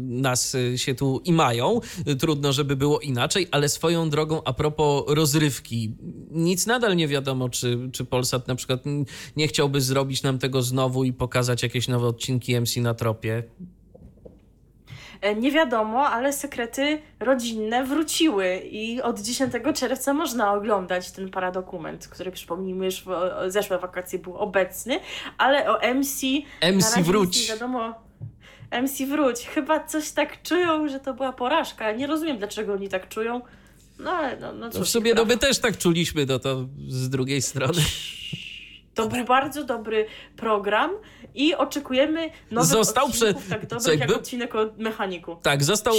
nas 0.00 0.56
się 0.76 0.94
tu 0.94 1.20
i 1.24 1.32
mają. 1.32 1.80
Trudno, 2.18 2.52
żeby 2.52 2.76
było 2.76 3.00
inaczej, 3.00 3.48
ale 3.50 3.68
swoją 3.68 4.10
drogą 4.10 4.42
a 4.44 4.52
propos 4.52 5.04
rozrywki. 5.08 5.94
Nic 6.30 6.66
nadal 6.66 6.96
nie 6.96 7.08
wiadomo, 7.08 7.48
czy 7.48 7.88
czy 7.96 8.04
Polsat 8.04 8.48
na 8.48 8.54
przykład 8.54 8.80
nie 9.36 9.48
chciałby 9.48 9.80
zrobić 9.80 10.22
nam 10.22 10.38
tego 10.38 10.62
znowu 10.62 11.04
i 11.04 11.12
pokazać 11.12 11.62
jakieś 11.62 11.88
nowe 11.88 12.06
odcinki 12.06 12.60
MC 12.60 12.76
na 12.76 12.94
tropie? 12.94 13.42
E, 15.20 15.34
nie 15.34 15.52
wiadomo, 15.52 16.06
ale 16.06 16.32
sekrety 16.32 17.02
rodzinne 17.20 17.84
wróciły 17.84 18.56
i 18.56 19.02
od 19.02 19.20
10 19.20 19.52
czerwca 19.74 20.14
można 20.14 20.52
oglądać 20.52 21.10
ten 21.10 21.30
paradokument, 21.30 22.08
który 22.08 22.30
przypomnijmy 22.30 22.84
już 22.84 23.04
w 23.04 23.10
zeszłe 23.46 23.78
wakacje 23.78 24.18
był 24.18 24.36
obecny, 24.36 25.00
ale 25.38 25.70
o 25.70 25.94
MC. 25.94 26.26
MC 26.72 27.02
wróć. 27.02 27.48
Nie 27.48 27.54
wiadomo. 27.54 27.94
MC 28.82 29.06
wróć. 29.06 29.46
Chyba 29.46 29.84
coś 29.84 30.10
tak 30.10 30.42
czują, 30.42 30.88
że 30.88 31.00
to 31.00 31.14
była 31.14 31.32
porażka. 31.32 31.92
Nie 31.92 32.06
rozumiem, 32.06 32.38
dlaczego 32.38 32.72
oni 32.72 32.88
tak 32.88 33.08
czują. 33.08 33.40
No 33.98 34.10
ale 34.10 34.36
no, 34.36 34.52
no, 34.52 34.70
no 34.74 34.80
w 34.84 34.88
sumie 34.88 35.14
no 35.14 35.24
my 35.24 35.38
też 35.38 35.58
tak 35.58 35.78
czuliśmy, 35.78 36.26
no 36.26 36.38
to 36.38 36.68
z 36.88 37.08
drugiej 37.08 37.42
strony. 37.42 37.82
To 38.94 39.08
był 39.08 39.24
bardzo 39.24 39.64
dobry 39.64 40.06
program 40.36 40.90
i 41.36 41.54
oczekujemy 41.54 42.30
nowych 42.50 42.70
został 42.70 43.06
odcinków 43.06 43.44
prze... 43.44 43.50
tak 43.50 43.66
dobrych 43.66 44.00
jak 44.00 44.10
odcinek 44.10 44.54
o 44.54 44.66
mechaniku. 44.76 45.36
Tak, 45.42 45.64
został... 45.64 45.94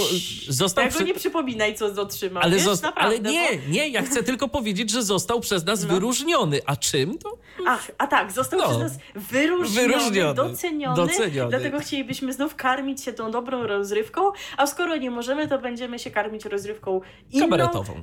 został 0.48 0.84
Tego 0.84 0.96
prze... 0.96 1.04
nie 1.04 1.14
przypominaj, 1.14 1.74
co 1.74 1.86
otrzymał. 2.02 2.42
Ale, 2.42 2.56
wiesz, 2.56 2.64
zosta... 2.64 2.94
ale 2.94 3.20
nie, 3.20 3.48
bo... 3.52 3.72
nie, 3.72 3.88
ja 3.88 4.02
chcę 4.02 4.22
tylko 4.22 4.48
powiedzieć, 4.48 4.90
że 4.90 5.02
został 5.02 5.40
przez 5.40 5.66
nas 5.66 5.82
no. 5.82 5.88
wyróżniony. 5.88 6.60
A 6.66 6.76
czym 6.76 7.18
to? 7.18 7.38
Ach, 7.66 7.90
a 7.98 8.06
tak, 8.06 8.32
został 8.32 8.60
no. 8.60 8.66
przez 8.66 8.78
nas 8.78 8.98
wyróżniony, 9.14 9.88
wyróżniony, 9.88 10.34
doceniony, 10.34 10.96
doceniony. 10.96 11.50
Dlatego 11.50 11.80
chcielibyśmy 11.80 12.32
znów 12.32 12.54
karmić 12.54 13.02
się 13.02 13.12
tą 13.12 13.30
dobrą 13.30 13.66
rozrywką, 13.66 14.30
a 14.56 14.66
skoro 14.66 14.96
nie 14.96 15.10
możemy, 15.10 15.48
to 15.48 15.58
będziemy 15.58 15.98
się 15.98 16.10
karmić 16.10 16.44
rozrywką 16.44 17.00
inną. 17.30 17.48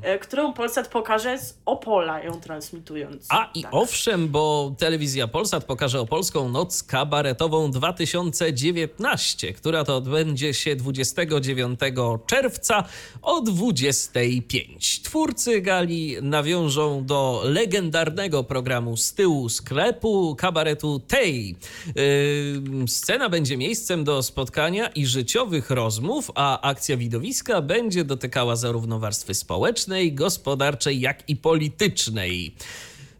E, 0.02 0.20
którą 0.20 0.54
Polsat 0.54 0.88
pokaże 0.88 1.38
z 1.38 1.58
Opola 1.66 2.24
ją 2.24 2.32
transmitując. 2.32 3.28
A 3.30 3.50
i 3.54 3.64
tak. 3.64 3.74
owszem, 3.74 4.28
bo 4.28 4.76
telewizja 4.78 5.28
Polsat 5.28 5.64
pokaże 5.64 6.02
Opolską 6.02 6.50
Noc 6.50 6.84
Kabaretową 7.26 7.72
2019, 7.72 9.54
która 9.54 9.84
to 9.84 9.96
odbędzie 9.98 10.54
się 10.54 10.76
29 10.76 11.80
czerwca 12.28 12.84
o 13.22 13.42
25. 13.42 15.02
Twórcy 15.02 15.62
gali 15.62 16.16
nawiążą 16.22 17.06
do 17.06 17.42
legendarnego 17.46 18.44
programu 18.44 18.98
z 18.98 19.14
tyłu 19.14 19.50
sklepu 19.50 20.36
kabaretu 20.36 21.00
Tej. 21.00 21.56
Yy, 21.96 22.88
scena 22.88 23.30
będzie 23.30 23.58
miejscem 23.58 24.04
do 24.04 24.24
spotkania 24.24 24.88
i 24.88 25.06
życiowych 25.06 25.70
rozmów, 25.70 26.32
a 26.36 26.62
akcja 26.62 26.98
widowiska 26.98 27.62
będzie 27.62 28.04
dotykała 28.04 28.56
zarówno 28.56 29.00
warstwy 29.00 29.34
społecznej, 29.34 30.14
gospodarczej, 30.14 31.00
jak 31.00 31.30
i 31.30 31.36
politycznej. 31.36 32.56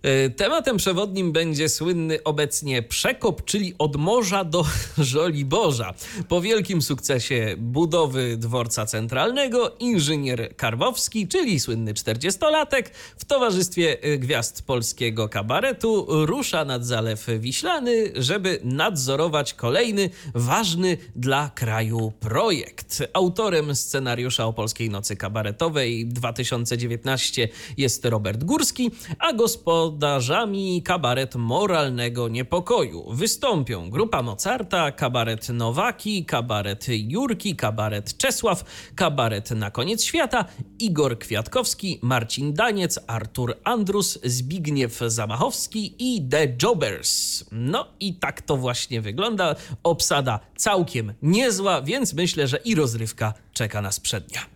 E, 0.06 0.30
tematem 0.30 0.78
przewodnim 0.78 1.32
będzie 1.32 1.70
słynny 1.70 2.24
obecnie 2.24 2.84
przekop, 2.84 3.46
czyli 3.46 3.76
od 3.78 3.96
morza 3.96 4.44
do 4.44 4.66
Żoliborza. 4.98 5.94
Po 6.28 6.42
wielkim 6.42 6.82
sukcesie 6.82 7.56
budowy 7.58 8.38
dworca 8.38 8.86
centralnego, 8.86 9.76
inżynier 9.80 10.56
Karwowski, 10.56 11.28
czyli 11.28 11.60
słynny 11.60 11.94
40-latek, 11.94 12.84
w 13.18 13.26
towarzystwie 13.26 14.02
e, 14.02 14.18
gwiazd 14.18 14.62
polskiego 14.62 15.30
kabaretu 15.30 16.06
rusza 16.26 16.66
nad 16.66 16.86
Zalew 16.86 17.28
Wiślany, 17.40 18.12
żeby 18.16 18.60
nadzorować 18.64 19.54
kolejny 19.54 20.10
ważny 20.34 20.98
dla 21.16 21.50
kraju 21.50 22.14
projekt. 22.20 23.04
Autorem 23.14 23.76
scenariusza 23.76 24.46
o 24.46 24.54
Polskiej 24.54 24.90
Nocy 24.90 25.16
Kabaretowej 25.16 26.08
2019 26.08 27.48
jest 27.78 28.06
Robert 28.06 28.44
Górski, 28.44 28.92
a 29.20 29.34
gospodarzem 29.34 29.95
gospodarzami 29.96 30.82
kabaret 30.84 31.36
moralnego 31.36 32.28
niepokoju. 32.28 33.14
Wystąpią 33.14 33.90
grupa 33.90 34.22
Mozarta, 34.22 34.92
kabaret 34.92 35.50
Nowaki, 35.50 36.26
kabaret 36.26 36.86
Jurki, 36.90 37.56
kabaret 37.56 38.18
Czesław, 38.18 38.64
kabaret 38.96 39.52
Na 39.52 39.72
koniec 39.72 40.04
świata, 40.04 40.46
Igor 40.80 41.20
Kwiatkowski, 41.20 42.00
Marcin 42.02 42.54
Daniec, 42.54 43.00
Artur 43.08 43.56
Andrus, 43.64 44.20
Zbigniew 44.24 45.00
Zamachowski 45.08 45.96
i 46.00 46.28
The 46.30 46.56
Jobbers. 46.64 47.46
No 47.52 47.88
i 48.00 48.14
tak 48.14 48.42
to 48.42 48.58
właśnie 48.58 49.02
wygląda. 49.02 49.56
Obsada 49.84 50.40
całkiem 50.56 51.14
niezła, 51.22 51.82
więc 51.82 52.14
myślę, 52.14 52.48
że 52.48 52.58
i 52.58 52.76
rozrywka 52.76 53.34
czeka 53.54 53.82
nas 53.82 54.00
przednia. 54.00 54.55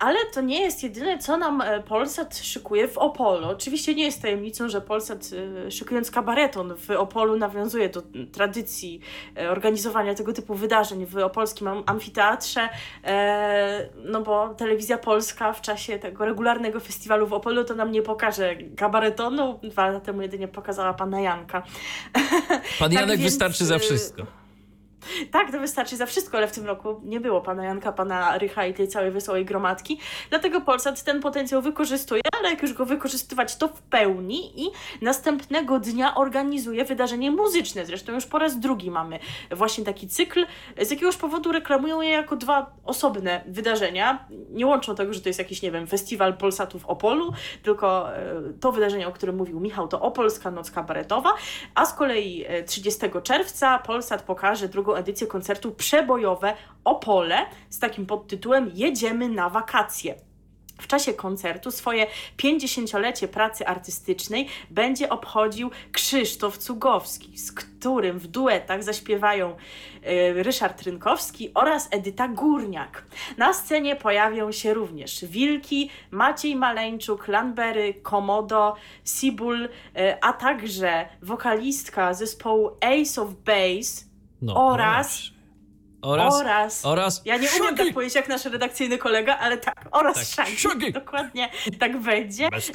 Ale 0.00 0.18
to 0.34 0.40
nie 0.40 0.60
jest 0.60 0.82
jedyne, 0.82 1.18
co 1.18 1.36
nam 1.36 1.60
e, 1.60 1.82
Polsat 1.82 2.36
szykuje 2.36 2.88
w 2.88 2.98
Opolu. 2.98 3.48
Oczywiście 3.48 3.94
nie 3.94 4.04
jest 4.04 4.22
tajemnicą, 4.22 4.68
że 4.68 4.80
Polsat 4.80 5.30
e, 5.66 5.70
szykując 5.70 6.10
kabareton 6.10 6.74
w 6.76 6.90
Opolu 6.90 7.36
nawiązuje 7.36 7.88
do 7.88 8.02
tradycji 8.32 9.00
e, 9.36 9.50
organizowania 9.50 10.14
tego 10.14 10.32
typu 10.32 10.54
wydarzeń 10.54 11.06
w 11.06 11.16
opolskim 11.16 11.68
amfiteatrze, 11.86 12.68
no 14.04 14.22
bo 14.22 14.54
telewizja 14.54 14.98
polska 14.98 15.52
w 15.52 15.60
czasie 15.60 15.98
tego 15.98 16.24
regularnego 16.24 16.80
festiwalu 16.80 17.26
w 17.26 17.32
Opolu 17.32 17.64
to 17.64 17.74
nam 17.74 17.92
nie 17.92 18.02
pokaże 18.02 18.56
kabaretonu. 18.76 19.60
Dwa 19.62 19.86
lata 19.86 20.00
temu 20.00 20.22
jedynie 20.22 20.48
pokazała 20.48 20.94
pana 20.94 21.20
Janka. 21.20 21.62
Pan 22.78 22.92
Janek 22.92 23.08
tak 23.08 23.18
więc... 23.18 23.22
wystarczy 23.22 23.64
za 23.64 23.78
wszystko. 23.78 24.39
Tak, 25.32 25.52
to 25.52 25.60
wystarczy 25.60 25.96
za 25.96 26.06
wszystko, 26.06 26.36
ale 26.36 26.48
w 26.48 26.52
tym 26.52 26.66
roku 26.66 27.00
nie 27.04 27.20
było 27.20 27.40
pana 27.40 27.64
Janka, 27.64 27.92
pana 27.92 28.38
Rycha 28.38 28.66
i 28.66 28.74
tej 28.74 28.88
całej 28.88 29.10
wesołej 29.10 29.44
gromadki. 29.44 29.98
Dlatego 30.30 30.60
Polsat 30.60 31.02
ten 31.02 31.20
potencjał 31.20 31.62
wykorzystuje, 31.62 32.22
ale 32.40 32.50
jak 32.50 32.62
już 32.62 32.72
go 32.72 32.86
wykorzystywać, 32.86 33.56
to 33.56 33.68
w 33.68 33.82
pełni 33.82 34.62
i 34.62 34.70
następnego 35.02 35.80
dnia 35.80 36.14
organizuje 36.14 36.84
wydarzenie 36.84 37.30
muzyczne. 37.30 37.86
Zresztą 37.86 38.12
już 38.12 38.26
po 38.26 38.38
raz 38.38 38.60
drugi 38.60 38.90
mamy 38.90 39.18
właśnie 39.50 39.84
taki 39.84 40.08
cykl. 40.08 40.46
Z 40.80 40.90
jakiegoś 40.90 41.16
powodu 41.16 41.52
reklamują 41.52 42.00
je 42.00 42.10
jako 42.10 42.36
dwa 42.36 42.70
osobne 42.84 43.44
wydarzenia. 43.46 44.24
Nie 44.50 44.66
łączą 44.66 44.94
tego, 44.94 45.14
że 45.14 45.20
to 45.20 45.28
jest 45.28 45.38
jakiś, 45.38 45.62
nie 45.62 45.70
wiem, 45.70 45.86
festiwal 45.86 46.36
Polsatu 46.36 46.78
w 46.78 46.86
Opolu, 46.86 47.32
tylko 47.62 48.16
e, 48.16 48.34
to 48.60 48.72
wydarzenie, 48.72 49.08
o 49.08 49.12
którym 49.12 49.36
mówił 49.36 49.60
Michał, 49.60 49.88
to 49.88 50.00
Opolska 50.00 50.50
Noc 50.50 50.70
Kabaretowa, 50.70 51.34
a 51.74 51.86
z 51.86 51.94
kolei 51.94 52.44
30 52.66 53.06
e, 53.06 53.22
czerwca 53.22 53.78
Polsat 53.78 54.22
pokaże 54.22 54.68
drugą 54.68 54.89
edycję 54.98 55.26
koncertu 55.26 55.72
Przebojowe 55.72 56.54
Opole 56.84 57.46
z 57.70 57.78
takim 57.78 58.06
podtytułem 58.06 58.70
Jedziemy 58.74 59.28
na 59.28 59.50
wakacje. 59.50 60.14
W 60.80 60.86
czasie 60.86 61.14
koncertu 61.14 61.70
swoje 61.70 62.06
50-lecie 62.38 63.28
pracy 63.28 63.66
artystycznej 63.66 64.48
będzie 64.70 65.08
obchodził 65.08 65.70
Krzysztof 65.92 66.58
Cugowski, 66.58 67.38
z 67.38 67.52
którym 67.52 68.18
w 68.18 68.26
duetach 68.26 68.82
zaśpiewają 68.82 69.50
y, 69.50 70.42
Ryszard 70.42 70.82
Rynkowski 70.82 71.50
oraz 71.54 71.88
Edyta 71.90 72.28
Górniak. 72.28 73.04
Na 73.36 73.52
scenie 73.52 73.96
pojawią 73.96 74.52
się 74.52 74.74
również 74.74 75.24
Wilki, 75.24 75.90
Maciej 76.10 76.56
Maleńczuk, 76.56 77.28
Lanbery, 77.28 77.94
Komodo, 77.94 78.74
Sibul, 79.04 79.64
y, 79.64 79.68
a 80.20 80.32
także 80.32 81.08
wokalistka 81.22 82.14
zespołu 82.14 82.70
Ace 82.80 83.22
of 83.22 83.28
Base, 83.34 84.09
no, 84.42 84.68
oraz, 84.72 85.22
oraz, 86.02 86.34
oraz, 86.34 86.86
oraz, 86.86 87.22
ja 87.24 87.36
nie 87.36 87.48
umiem 87.60 87.76
tak 87.76 87.94
powiedzieć 87.94 88.14
jak 88.14 88.28
nasz 88.28 88.44
redakcyjny 88.44 88.98
kolega, 88.98 89.38
ale 89.38 89.58
tak, 89.58 89.88
oraz 89.92 90.36
tak. 90.36 90.48
Dokładnie 90.92 91.48
tak 91.78 92.00
będzie. 92.00 92.42
Jak 92.42 92.52
ktoś, 92.52 92.70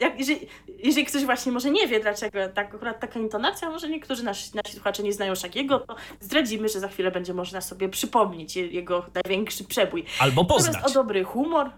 jak, 0.00 0.18
jeżeli, 0.18 0.46
jeżeli 0.78 1.06
ktoś 1.06 1.24
właśnie 1.24 1.52
może 1.52 1.70
nie 1.70 1.88
wie, 1.88 2.00
dlaczego 2.00 2.38
tak, 2.54 2.74
akurat 2.74 3.00
taka 3.00 3.20
intonacja, 3.20 3.70
może 3.70 3.88
niektórzy 3.88 4.24
nasi, 4.24 4.50
nasi 4.54 4.74
słuchacze 4.74 5.02
nie 5.02 5.12
znają 5.12 5.32
Shaggy'ego, 5.32 5.80
to 5.86 5.96
zdradzimy, 6.20 6.68
że 6.68 6.80
za 6.80 6.88
chwilę 6.88 7.10
będzie 7.10 7.34
można 7.34 7.60
sobie 7.60 7.88
przypomnieć 7.88 8.56
jego 8.56 9.06
największy 9.14 9.64
przebój. 9.64 10.04
Albo 10.18 10.44
poznać. 10.44 10.72
Natomiast 10.72 10.96
o 10.96 11.00
dobry 11.00 11.24
humor, 11.24 11.70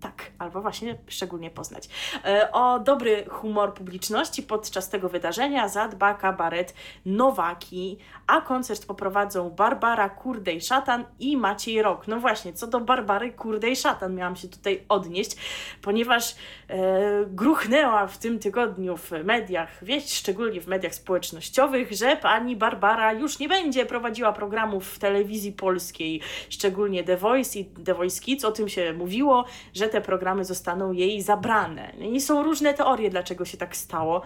Tak, 0.00 0.30
albo 0.38 0.62
właśnie 0.62 0.98
szczególnie 1.08 1.50
poznać. 1.50 1.88
E, 2.24 2.52
o 2.52 2.78
dobry 2.78 3.24
humor 3.28 3.74
publiczności 3.74 4.42
podczas 4.42 4.88
tego 4.88 5.08
wydarzenia 5.08 5.68
zadba 5.68 6.14
kabaret 6.14 6.74
Nowaki, 7.06 7.98
a 8.26 8.40
koncert 8.40 8.86
poprowadzą 8.86 9.50
Barbara 9.50 10.08
Kurdej-Szatan 10.08 11.04
i 11.20 11.36
Maciej 11.36 11.82
Rok. 11.82 12.08
No 12.08 12.20
właśnie, 12.20 12.52
co 12.52 12.66
do 12.66 12.80
Barbary 12.80 13.32
Kurdej-Szatan 13.32 14.14
miałam 14.14 14.36
się 14.36 14.48
tutaj 14.48 14.84
odnieść, 14.88 15.36
ponieważ 15.82 16.34
e, 16.68 17.24
gruchnęła 17.26 18.06
w 18.06 18.18
tym 18.18 18.38
tygodniu 18.38 18.96
w 18.96 19.10
mediach 19.24 19.84
wieść, 19.84 20.16
szczególnie 20.16 20.60
w 20.60 20.66
mediach 20.66 20.94
społecznościowych, 20.94 21.92
że 21.92 22.16
pani 22.16 22.56
Barbara 22.56 23.12
już 23.12 23.38
nie 23.38 23.48
będzie 23.48 23.86
prowadziła 23.86 24.32
programów 24.32 24.88
w 24.88 24.98
telewizji 24.98 25.52
polskiej, 25.52 26.20
szczególnie 26.48 27.04
The 27.04 27.16
Voice 27.16 27.58
i 27.58 27.64
The 27.64 27.94
Voice 27.94 28.20
Kids. 28.20 28.44
O 28.44 28.52
tym 28.52 28.68
się 28.68 28.92
mówiło, 28.92 29.44
że 29.74 29.88
te 29.88 30.00
programy 30.00 30.44
zostaną 30.44 30.92
jej 30.92 31.22
zabrane. 31.22 31.92
I 31.98 32.20
są 32.20 32.42
różne 32.42 32.74
teorie, 32.74 33.10
dlaczego 33.10 33.44
się 33.44 33.56
tak 33.56 33.76
stało. 33.76 34.22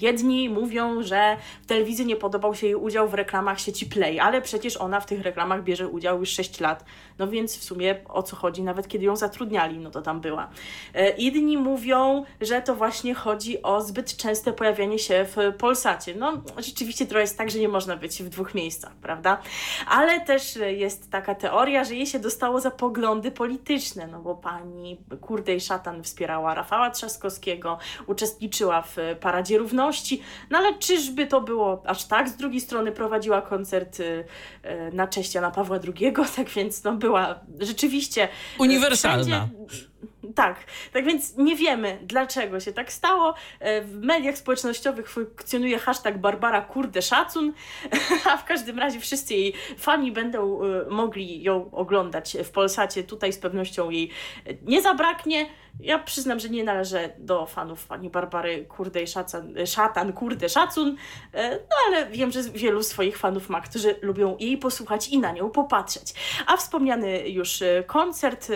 Jedni 0.00 0.48
mówią, 0.48 1.02
że 1.02 1.36
w 1.62 1.66
telewizji 1.66 2.06
nie 2.06 2.16
podobał 2.16 2.54
się 2.54 2.66
jej 2.66 2.74
udział 2.74 3.08
w 3.08 3.14
reklamach 3.14 3.60
sieci 3.60 3.86
Play, 3.86 4.20
ale 4.20 4.42
przecież 4.42 4.76
ona 4.76 5.00
w 5.00 5.06
tych 5.06 5.22
reklamach 5.22 5.64
bierze 5.64 5.88
udział 5.88 6.20
już 6.20 6.28
6 6.28 6.60
lat. 6.60 6.84
No 7.18 7.28
więc 7.28 7.58
w 7.58 7.64
sumie 7.64 7.96
o 8.08 8.22
co 8.22 8.36
chodzi, 8.36 8.62
nawet 8.62 8.88
kiedy 8.88 9.04
ją 9.04 9.16
zatrudniali, 9.16 9.78
no 9.78 9.90
to 9.90 10.02
tam 10.02 10.20
była. 10.20 10.48
E, 10.94 11.10
inni 11.10 11.56
mówią, 11.56 12.24
że 12.40 12.62
to 12.62 12.74
właśnie 12.74 13.14
chodzi 13.14 13.62
o 13.62 13.80
zbyt 13.80 14.16
częste 14.16 14.52
pojawianie 14.52 14.98
się 14.98 15.26
w 15.36 15.36
Polsacie. 15.58 16.14
No 16.14 16.32
rzeczywiście 16.58 17.06
trochę 17.06 17.20
jest 17.20 17.38
tak, 17.38 17.50
że 17.50 17.58
nie 17.58 17.68
można 17.68 17.96
być 17.96 18.22
w 18.22 18.28
dwóch 18.28 18.54
miejscach, 18.54 18.92
prawda? 18.94 19.38
Ale 19.88 20.20
też 20.20 20.58
jest 20.76 21.10
taka 21.10 21.34
teoria, 21.34 21.84
że 21.84 21.94
jej 21.94 22.06
się 22.06 22.18
dostało 22.18 22.60
za 22.60 22.70
poglądy 22.70 23.30
polityczne, 23.30 24.06
no 24.06 24.20
bo 24.20 24.34
pani 24.34 24.96
Kurdej 25.20 25.60
Szatan 25.60 26.02
wspierała 26.02 26.54
Rafała 26.54 26.90
Trzaskowskiego, 26.90 27.78
uczestniczyła 28.06 28.82
w 28.82 28.96
Paradzie 29.20 29.58
Równości, 29.58 29.87
no 30.50 30.58
ale 30.58 30.74
czyżby 30.78 31.26
to 31.26 31.40
było 31.40 31.82
aż 31.86 32.04
tak? 32.04 32.28
Z 32.28 32.36
drugiej 32.36 32.60
strony 32.60 32.92
prowadziła 32.92 33.42
koncert 33.42 34.00
y, 34.00 34.04
y, 34.04 34.24
na 34.92 35.06
cześć 35.06 35.34
Jana 35.34 35.50
Pawła 35.50 35.78
II, 36.00 36.12
tak 36.36 36.48
więc 36.48 36.84
no 36.84 36.92
była 36.96 37.40
rzeczywiście... 37.60 38.24
y, 38.24 38.62
Uniwersalna. 38.62 39.48
wszędzie- 39.68 39.88
tak, 40.34 40.56
tak 40.92 41.04
więc 41.04 41.36
nie 41.36 41.56
wiemy, 41.56 41.98
dlaczego 42.02 42.60
się 42.60 42.72
tak 42.72 42.92
stało. 42.92 43.34
E, 43.60 43.82
W 43.82 44.00
mediach 44.00 44.38
społecznościowych 44.38 45.10
funkcjonuje 45.10 45.78
hashtag 45.78 46.18
Barbara 46.18 46.60
Kurde 46.60 47.02
Szacun, 47.02 47.52
a 48.32 48.36
w 48.36 48.44
każdym 48.44 48.78
razie 48.78 49.00
wszyscy 49.00 49.34
jej 49.34 49.54
fani 49.78 50.12
będą 50.12 50.60
e, 50.64 50.90
mogli 50.90 51.42
ją 51.42 51.70
oglądać 51.70 52.36
w 52.44 52.50
Polsacie. 52.50 53.04
Tutaj 53.04 53.32
z 53.32 53.38
pewnością 53.38 53.90
jej 53.90 54.10
e, 54.46 54.54
nie 54.62 54.82
zabraknie. 54.82 55.46
Ja 55.80 55.98
przyznam, 55.98 56.40
że 56.40 56.48
nie 56.48 56.64
należę 56.64 57.12
do 57.18 57.46
fanów 57.46 57.86
pani 57.86 58.10
Barbary 58.10 58.64
Kurde 58.64 59.02
i 59.02 59.06
Szacan, 59.06 59.54
Szatan, 59.66 60.12
Kurde 60.12 60.48
Szacun, 60.48 60.96
no 61.34 61.76
ale 61.86 62.06
wiem, 62.06 62.30
że 62.30 62.42
wielu 62.42 62.82
swoich 62.82 63.18
fanów 63.18 63.48
ma, 63.48 63.60
którzy 63.60 63.94
lubią 64.02 64.36
jej 64.40 64.58
posłuchać 64.58 65.08
i 65.08 65.18
na 65.18 65.32
nią 65.32 65.50
popatrzeć. 65.50 66.14
A 66.46 66.56
wspomniany 66.56 67.28
już 67.28 67.62
koncert, 67.86 68.48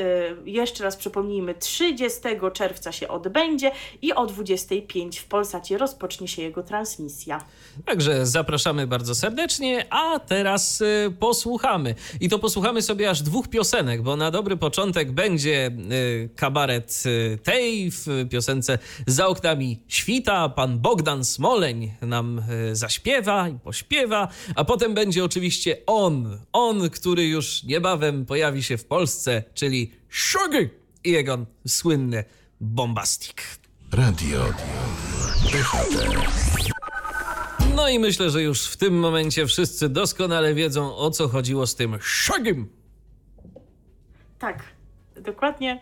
jeszcze 0.45 0.84
raz 0.84 0.97
przypomnijmy, 1.32 1.54
30 1.54 2.20
czerwca 2.52 2.92
się 2.92 3.08
odbędzie 3.08 3.72
i 4.02 4.12
o 4.12 4.26
25 4.26 5.18
w 5.18 5.24
Polsacie 5.24 5.78
rozpocznie 5.78 6.28
się 6.28 6.42
jego 6.42 6.62
transmisja. 6.62 7.44
Także 7.84 8.26
zapraszamy 8.26 8.86
bardzo 8.86 9.14
serdecznie, 9.14 9.86
a 9.90 10.18
teraz 10.18 10.80
y, 10.80 11.14
posłuchamy. 11.18 11.94
I 12.20 12.28
to 12.28 12.38
posłuchamy 12.38 12.82
sobie 12.82 13.10
aż 13.10 13.22
dwóch 13.22 13.48
piosenek, 13.48 14.02
bo 14.02 14.16
na 14.16 14.30
dobry 14.30 14.56
początek 14.56 15.12
będzie 15.12 15.70
y, 15.92 16.30
kabaret 16.36 17.02
y, 17.06 17.38
tej 17.42 17.90
w 17.90 18.06
piosence 18.30 18.78
Za 19.06 19.26
oknami 19.26 19.80
świta. 19.88 20.48
Pan 20.48 20.78
Bogdan 20.78 21.24
Smoleń 21.24 21.92
nam 22.02 22.42
zaśpiewa 22.72 23.48
i 23.48 23.58
pośpiewa, 23.58 24.28
a 24.54 24.64
potem 24.64 24.94
będzie 24.94 25.24
oczywiście 25.24 25.76
on, 25.86 26.38
on, 26.52 26.90
który 26.90 27.26
już 27.26 27.62
niebawem 27.62 28.26
pojawi 28.26 28.62
się 28.62 28.76
w 28.76 28.84
Polsce, 28.84 29.42
czyli 29.54 29.92
Shaggy 30.10 30.81
i 31.05 31.11
jego 31.11 31.38
słynny 31.66 32.24
bombastik. 32.61 33.42
Radio 33.92 34.44
DHT. 35.53 36.22
No 37.76 37.88
i 37.88 37.98
myślę, 37.98 38.30
że 38.30 38.42
już 38.42 38.66
w 38.66 38.76
tym 38.76 38.98
momencie 38.98 39.46
wszyscy 39.46 39.88
doskonale 39.88 40.55
wiedzą, 40.55 40.96
o 40.96 41.11
co 41.11 41.28
chodziło 41.28 41.66
z 41.66 41.74
tym 41.74 41.98
Shagim. 42.00 42.68
Tak, 44.38 44.62
dokładnie. 45.20 45.80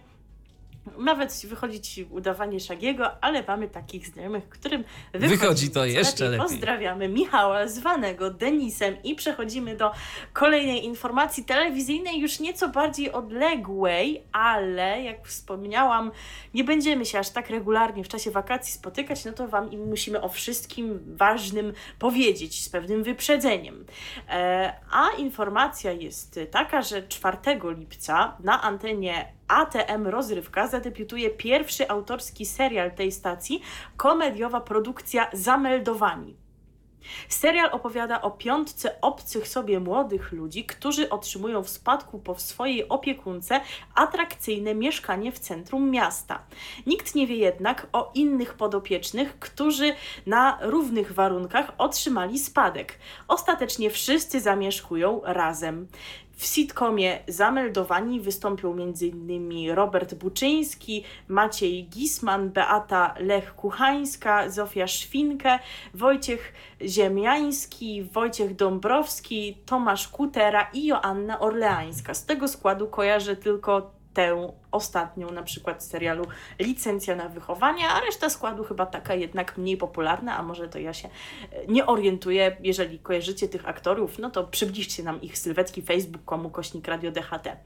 Nawet 0.99 1.47
wychodzi 1.47 1.81
ci 1.81 2.05
udawanie 2.05 2.61
Szagiego, 2.61 3.25
ale 3.25 3.45
mamy 3.49 3.69
takich 3.69 4.07
znajomych, 4.07 4.49
którym 4.49 4.85
wychodzi, 5.13 5.37
Wychodzi 5.37 5.71
to 5.71 5.85
jeszcze 5.85 6.29
lepiej. 6.29 6.49
Pozdrawiamy 6.49 7.09
Michała, 7.09 7.69
zwanego 7.69 8.31
Denisem 8.31 9.03
i 9.03 9.15
przechodzimy 9.15 9.77
do 9.77 9.93
kolejnej 10.33 10.85
informacji 10.85 11.45
telewizyjnej, 11.45 12.21
już 12.21 12.41
nieco 12.41 12.69
bardziej 12.69 13.13
odległej, 13.13 14.23
ale 14.33 15.03
jak 15.03 15.27
wspomniałam, 15.29 16.11
nie 16.55 16.65
będziemy 16.65 17.07
się 17.07 17.19
aż 17.19 17.31
tak 17.31 17.51
regularnie 17.51 18.05
w 18.05 18.09
czasie 18.09 18.31
wakacji 18.31 18.75
spotykać, 18.75 19.25
no 19.25 19.33
to 19.33 19.49
Wam 19.49 19.71
im 19.71 19.89
musimy 19.89 20.21
o 20.21 20.29
wszystkim 20.29 21.01
ważnym 21.17 21.73
powiedzieć 21.99 22.65
z 22.65 22.69
pewnym 22.69 23.03
wyprzedzeniem. 23.03 23.85
E, 24.29 24.73
a 24.91 25.09
informacja 25.19 25.93
jest 25.93 26.41
taka, 26.51 26.83
że 26.83 27.09
4 27.09 27.37
lipca 27.77 28.37
na 28.41 28.63
antenie 28.63 29.40
ATM 29.51 30.07
Rozrywka 30.07 30.67
zadebiutuje 30.67 31.31
pierwszy 31.31 31.89
autorski 31.89 32.47
serial 32.47 32.91
tej 32.91 33.13
stacji, 33.13 33.63
komediowa 33.97 34.61
produkcja 34.61 35.31
Zameldowani. 35.33 36.37
Serial 37.29 37.69
opowiada 37.73 38.23
o 38.23 38.31
piątce 38.31 39.01
obcych 39.01 39.49
sobie 39.49 39.81
młodych 39.81 40.33
ludzi, 40.33 40.65
którzy 40.65 41.11
otrzymują 41.11 41.63
w 41.63 41.69
spadku 41.69 42.19
po 42.19 42.39
swojej 42.39 42.89
opiekunce 42.89 43.61
atrakcyjne 43.95 44.75
mieszkanie 44.75 45.33
w 45.33 45.39
centrum 45.39 45.91
miasta. 45.91 46.43
Nikt 46.87 47.15
nie 47.15 47.27
wie 47.27 47.37
jednak 47.37 47.87
o 47.93 48.11
innych 48.15 48.55
podopiecznych, 48.55 49.39
którzy 49.39 49.95
na 50.27 50.59
równych 50.61 51.13
warunkach 51.13 51.73
otrzymali 51.79 52.39
spadek. 52.39 52.99
Ostatecznie 53.29 53.91
wszyscy 53.91 54.41
zamieszkują 54.41 55.21
razem. 55.25 55.89
W 56.41 56.47
sitcomie 56.47 57.19
Zameldowani 57.29 58.21
wystąpią 58.21 58.73
m.in. 58.73 59.71
Robert 59.71 60.15
Buczyński, 60.15 61.05
Maciej 61.29 61.89
Gisman, 61.89 62.51
Beata 62.51 63.15
Lech-Kuchańska, 63.19 64.51
Zofia 64.51 64.87
Szwinkę, 64.87 65.59
Wojciech 65.95 66.53
Ziemiański, 66.83 68.03
Wojciech 68.03 68.57
Dąbrowski, 68.57 69.59
Tomasz 69.67 70.09
Kutera 70.09 70.71
i 70.73 70.87
Joanna 70.87 71.41
Orleańska. 71.41 72.15
Z 72.15 72.27
tego 72.27 72.49
składu 72.49 72.89
kojarzę 72.89 73.37
tylko 73.37 73.91
tę 74.15 74.53
ostatnią, 74.73 75.31
na 75.31 75.43
przykład 75.43 75.85
z 75.85 75.89
serialu 75.89 76.25
Licencja 76.59 77.17
na 77.17 77.29
wychowanie, 77.29 77.89
a 77.89 78.01
reszta 78.01 78.31
składu 78.31 78.65
chyba 78.65 78.87
taka 78.87 79.15
jednak 79.15 79.59
mniej 79.59 79.77
popularna, 79.77 80.37
a 80.37 80.43
może 80.43 80.69
to 80.69 80.79
ja 80.79 80.95
się 80.95 81.09
e, 81.53 81.67
nie 81.67 81.87
orientuję. 81.87 82.57
Jeżeli 82.63 82.99
kojarzycie 82.99 83.49
tych 83.49 83.69
aktorów, 83.69 84.19
no 84.19 84.31
to 84.31 84.45
przybliżcie 84.45 85.03
nam 85.03 85.21
ich 85.23 85.39
sylwetki 85.39 85.83
facebook.com 85.83 86.51
kośnik 86.51 86.89
Radio 86.89 87.11
DHT. 87.11 87.57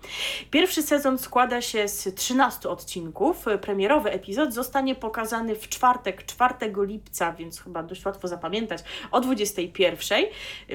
Pierwszy 0.51 0.83
sezon 0.83 1.19
składa 1.19 1.61
się 1.63 1.89
z 1.89 2.15
13 2.15 2.69
odcinków. 2.69 3.45
Premierowy 3.61 4.11
epizod 4.11 4.55
zostanie 4.55 4.95
pokazany 4.95 5.55
w 5.55 5.69
czwartek, 5.69 6.27
4 6.27 6.55
lipca, 6.77 7.33
więc 7.33 7.61
chyba 7.61 7.83
dość 7.83 8.05
łatwo 8.05 8.29
zapamiętać, 8.29 8.83
o 9.11 9.21
21. 9.21 10.25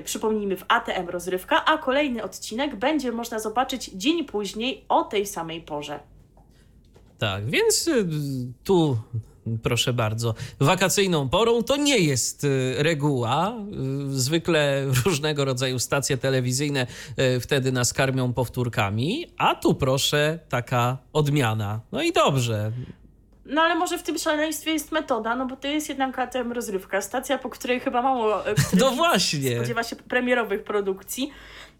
Przypomnijmy 0.04 0.58
w 0.58 0.66
ATM 0.68 1.10
Rozrywka, 1.10 1.66
a 1.66 1.78
kolejny 1.78 2.24
odcinek 2.24 2.76
będzie 2.76 3.12
można 3.12 3.40
zobaczyć 3.40 3.86
dzień 3.86 4.26
później 4.26 4.86
o 4.90 5.04
tej 5.04 5.26
samej 5.26 5.62
porze. 5.62 6.00
Tak, 7.20 7.50
więc 7.50 7.88
y, 7.88 8.06
tu 8.64 8.98
proszę 9.64 9.94
bardzo, 9.94 10.34
wakacyjną 10.60 11.30
porą 11.30 11.64
to 11.64 11.76
nie 11.76 11.98
jest 11.98 12.44
y, 12.44 12.76
reguła. 12.78 13.54
Y, 14.10 14.20
Zwykle 14.20 14.86
różnego 15.06 15.46
rodzaju 15.46 15.80
stacje 15.80 16.18
telewizyjne 16.18 16.88
wtedy 17.42 17.72
nas 17.72 17.94
karmią 17.94 18.34
powtórkami, 18.34 19.26
a 19.38 19.56
tu 19.56 19.76
proszę 19.76 20.40
taka 20.50 20.98
odmiana. 21.14 21.80
No 21.92 22.02
i 22.02 22.12
dobrze. 22.12 22.72
No 23.46 23.62
ale 23.62 23.76
może 23.76 23.98
w 23.98 24.04
tym 24.04 24.18
szaleństwie 24.18 24.72
jest 24.72 24.92
metoda, 24.92 25.36
no 25.36 25.46
bo 25.46 25.56
to 25.56 25.68
jest 25.68 25.90
jednak 25.90 26.20
ATM 26.20 26.52
rozrywka, 26.52 27.02
stacja, 27.02 27.38
po 27.38 27.50
której 27.50 27.80
chyba 27.80 28.02
mało 28.02 28.44
No 28.80 28.92
właśnie. 28.92 29.56
spodziewa 29.56 29.84
się 29.84 29.96
premierowych 29.96 30.64
produkcji. 30.64 31.32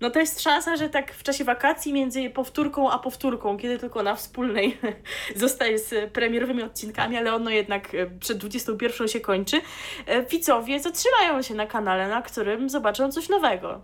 No 0.02 0.10
to 0.10 0.20
jest 0.20 0.42
szansa, 0.42 0.76
że 0.78 0.90
tak 0.90 1.14
w 1.14 1.24
czasie 1.24 1.44
wakacji 1.44 1.94
między 1.94 2.30
powtórką 2.30 2.92
a 2.92 3.00
powtórką, 3.00 3.58
kiedy 3.58 3.78
tylko 3.78 4.04
na 4.04 4.16
wspólnej 4.16 4.78
zostaje 5.36 5.80
z 5.80 6.12
premierowymi 6.12 6.64
odcinkami, 6.64 7.18
ale 7.18 7.34
ono 7.34 7.50
jednak 7.50 7.96
e, 7.96 8.08
przed 8.20 8.38
21 8.38 9.08
się 9.08 9.20
kończy, 9.20 9.62
e, 10.06 10.26
widzowie 10.26 10.80
zatrzymają 10.80 11.42
się 11.42 11.54
na 11.54 11.68
kanale, 11.68 12.08
na 12.08 12.22
którym 12.22 12.70
zobaczą 12.70 13.12
coś 13.12 13.30
nowego. 13.30 13.82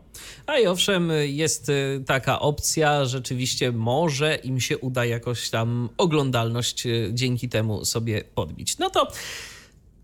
A 0.47 0.57
i 0.57 0.67
owszem, 0.67 1.11
jest 1.23 1.69
y, 1.69 2.03
taka 2.07 2.39
opcja, 2.39 3.05
rzeczywiście 3.05 3.71
może 3.71 4.35
im 4.35 4.59
się 4.59 4.77
uda 4.77 5.05
jakoś 5.05 5.49
tam 5.49 5.89
oglądalność 5.97 6.83
dzięki 7.11 7.49
temu 7.49 7.85
sobie 7.85 8.23
podbić. 8.35 8.77
No 8.77 8.89
to 8.89 9.07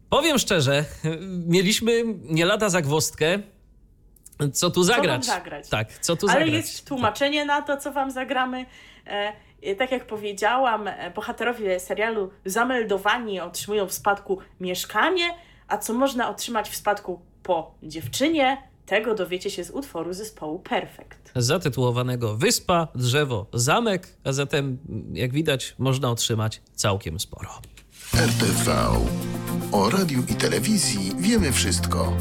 powiem 0.09 0.39
szczerze, 0.39 0.85
mieliśmy 1.47 2.03
nie 2.23 2.45
lada 2.45 2.69
zagwostkę, 2.69 3.39
co 4.53 4.71
tu 4.71 4.83
zagrać. 4.83 5.27
wam 5.27 5.37
zagrać? 5.37 5.69
Tak, 5.69 5.99
co 5.99 6.15
tu 6.15 6.27
Ale 6.29 6.39
zagrać. 6.39 6.53
jest 6.61 6.87
tłumaczenie 6.87 7.45
na 7.45 7.61
to, 7.61 7.77
co 7.77 7.91
wam 7.91 8.11
zagramy. 8.11 8.65
E, 9.07 9.33
e, 9.61 9.75
tak 9.75 9.91
jak 9.91 10.07
powiedziałam, 10.07 10.87
e, 10.87 11.11
bohaterowie 11.15 11.79
serialu 11.79 12.31
zameldowani 12.45 13.39
otrzymują 13.39 13.87
w 13.87 13.93
spadku 13.93 14.37
mieszkanie, 14.59 15.29
a 15.67 15.77
co 15.77 15.93
można 15.93 16.29
otrzymać 16.29 16.69
w 16.69 16.75
spadku 16.75 17.21
po 17.43 17.75
dziewczynie, 17.83 18.57
tego 18.85 19.15
dowiecie 19.15 19.49
się 19.49 19.63
z 19.63 19.71
utworu 19.71 20.13
zespołu 20.13 20.59
Perfect. 20.59 21.31
Zatytułowanego 21.35 22.37
Wyspa, 22.37 22.87
Drzewo, 22.95 23.45
Zamek, 23.53 24.07
a 24.23 24.31
zatem, 24.31 24.77
jak 25.13 25.31
widać, 25.31 25.75
można 25.77 26.09
otrzymać 26.11 26.61
całkiem 26.75 27.19
sporo. 27.19 27.49
RTV. 28.15 28.87
O 29.71 29.89
radiu 29.89 30.23
i 30.29 30.35
telewizji 30.35 31.11
wiemy 31.17 31.51
wszystko. 31.51 32.13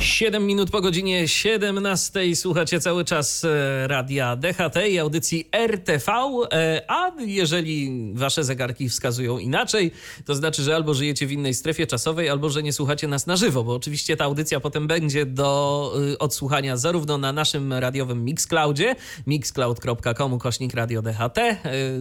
7 0.00 0.46
minut 0.46 0.70
po 0.70 0.80
godzinie 0.80 1.28
17 1.28 2.36
słuchacie 2.36 2.80
cały 2.80 3.04
czas 3.04 3.44
e, 3.44 3.88
radia 3.88 4.36
DHT 4.36 4.88
i 4.90 4.98
audycji 4.98 5.48
RTV, 5.52 6.12
e, 6.52 6.82
a 6.88 7.12
jeżeli 7.18 7.90
wasze 8.14 8.44
zegarki 8.44 8.88
wskazują 8.88 9.38
inaczej, 9.38 9.90
to 10.24 10.34
znaczy, 10.34 10.62
że 10.62 10.74
albo 10.74 10.94
żyjecie 10.94 11.26
w 11.26 11.32
innej 11.32 11.54
strefie 11.54 11.86
czasowej, 11.86 12.28
albo 12.28 12.50
że 12.50 12.62
nie 12.62 12.72
słuchacie 12.72 13.08
nas 13.08 13.26
na 13.26 13.36
żywo, 13.36 13.64
bo 13.64 13.74
oczywiście 13.74 14.16
ta 14.16 14.24
audycja 14.24 14.60
potem 14.60 14.86
będzie 14.86 15.26
do 15.26 15.92
y, 16.12 16.18
odsłuchania 16.18 16.76
zarówno 16.76 17.18
na 17.18 17.32
naszym 17.32 17.72
radiowym 17.72 18.24
Mixcloudzie, 18.24 18.96
mixcloud.com 19.26 20.38
kośnik 20.38 20.74
radio 20.74 21.02
DHT 21.02 21.38
y, 21.38 21.54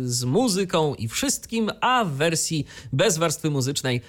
z 0.09 0.23
muzyką 0.23 0.95
i 0.95 1.07
wszystkim, 1.07 1.71
a 1.81 2.05
w 2.05 2.11
wersji 2.11 2.65
bez 2.93 3.17
warstwy 3.17 3.49
muzycznej 3.49 4.01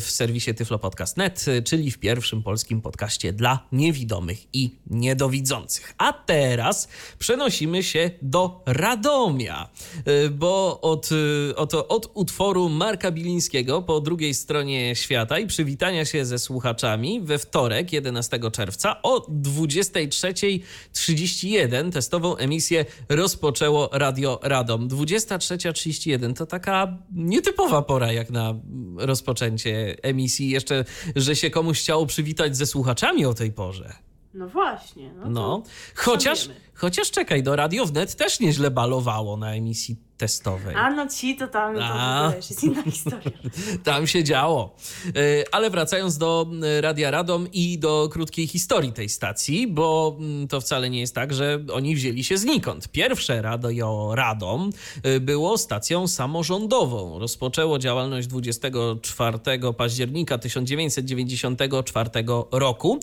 w 0.00 0.04
serwisie 0.08 0.54
tyflopodcast.net, 0.54 1.46
czyli 1.64 1.90
w 1.90 1.98
pierwszym 1.98 2.42
polskim 2.42 2.80
podcaście 2.80 3.31
dla 3.32 3.66
niewidomych 3.72 4.46
i 4.52 4.76
niedowidzących. 4.86 5.94
A 5.98 6.12
teraz 6.12 6.88
przenosimy 7.18 7.82
się 7.82 8.10
do 8.22 8.62
Radomia, 8.66 9.68
y, 10.08 10.30
bo 10.30 10.80
od, 10.80 11.12
y, 11.12 11.52
oto 11.56 11.88
od 11.88 12.10
utworu 12.14 12.68
Marka 12.68 13.10
Bilińskiego 13.10 13.82
po 13.82 14.00
drugiej 14.00 14.34
stronie 14.34 14.96
świata 14.96 15.38
i 15.38 15.46
przywitania 15.46 16.04
się 16.04 16.24
ze 16.24 16.38
słuchaczami 16.38 17.20
we 17.20 17.38
wtorek 17.38 17.92
11 17.92 18.50
czerwca 18.50 19.02
o 19.02 19.18
23.31 19.18 21.92
testową 21.92 22.36
emisję 22.36 22.84
rozpoczęło 23.08 23.88
Radio 23.92 24.40
Radom. 24.42 24.88
23.31 24.88 26.34
to 26.34 26.46
taka 26.46 26.98
nietypowa 27.12 27.82
pora 27.82 28.12
jak 28.12 28.30
na 28.30 28.54
rozpoczęcie 28.96 29.96
emisji. 30.02 30.50
Jeszcze, 30.50 30.84
że 31.16 31.36
się 31.36 31.50
komuś 31.50 31.80
chciało 31.80 32.06
przywitać 32.06 32.56
ze 32.56 32.66
słuchaczami 32.66 33.21
o 33.26 33.34
tej 33.34 33.52
porze. 33.52 33.92
No 34.34 34.48
właśnie. 34.48 35.12
No, 35.12 35.30
No, 35.30 35.62
chociaż. 35.94 36.48
Chociaż 36.74 37.10
czekaj, 37.10 37.42
do 37.42 37.56
Radio 37.56 37.86
Wnet 37.86 38.14
też 38.14 38.40
nieźle 38.40 38.70
balowało 38.70 39.36
na 39.36 39.54
emisji 39.54 39.96
testowej. 40.22 40.74
A 40.76 40.90
no 40.90 41.06
ci 41.08 41.36
to 41.36 41.48
tam 41.48 41.74
to 41.74 41.80
A. 41.84 42.32
już 42.36 42.50
jest 42.50 42.64
inna 42.64 42.82
historia. 42.92 43.30
Tam 43.84 44.06
się 44.06 44.24
działo. 44.24 44.76
E, 45.06 45.44
Ale 45.54 45.70
wracając 45.70 46.18
do 46.18 46.46
e, 46.62 46.80
Radia 46.80 47.10
Radom 47.10 47.52
i 47.52 47.78
do 47.78 48.08
krótkiej 48.12 48.46
historii 48.46 48.92
tej 48.92 49.08
stacji, 49.08 49.66
bo 49.66 50.16
mm, 50.18 50.48
to 50.48 50.60
wcale 50.60 50.90
nie 50.90 51.00
jest 51.00 51.14
tak, 51.14 51.34
że 51.34 51.64
oni 51.72 51.94
wzięli 51.94 52.24
się 52.24 52.38
znikąd. 52.38 52.88
Pierwsze 52.88 53.42
Radio 53.42 54.10
Radom 54.14 54.70
e, 55.02 55.20
było 55.20 55.58
stacją 55.58 56.08
samorządową. 56.08 57.18
Rozpoczęło 57.18 57.78
działalność 57.78 58.26
24 58.26 59.38
października 59.76 60.38
1994 60.38 62.10
roku. 62.52 63.00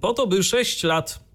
Po 0.00 0.14
to, 0.14 0.26
by 0.26 0.42
6 0.42 0.84
lat 0.84 1.27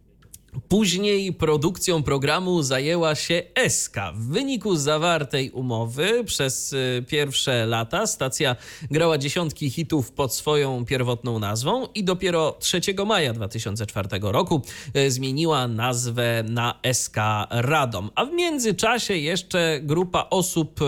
Później 0.67 1.33
produkcją 1.33 2.03
programu 2.03 2.63
zajęła 2.63 3.15
się 3.15 3.43
SK. 3.67 3.95
W 4.15 4.27
wyniku 4.27 4.75
zawartej 4.75 5.51
umowy 5.51 6.23
przez 6.23 6.73
y, 6.73 7.05
pierwsze 7.07 7.65
lata 7.65 8.07
stacja 8.07 8.55
grała 8.91 9.17
dziesiątki 9.17 9.69
hitów 9.69 10.11
pod 10.11 10.33
swoją 10.33 10.85
pierwotną 10.85 11.39
nazwą 11.39 11.87
i 11.95 12.03
dopiero 12.03 12.57
3 12.59 12.81
maja 13.05 13.33
2004 13.33 14.09
roku 14.21 14.61
y, 14.97 15.11
zmieniła 15.11 15.67
nazwę 15.67 16.43
na 16.49 16.79
SK 16.93 17.17
Radom. 17.49 18.09
A 18.15 18.25
w 18.25 18.31
międzyczasie 18.31 19.17
jeszcze 19.17 19.79
grupa 19.83 20.27
osób 20.29 20.81
y, 20.81 20.85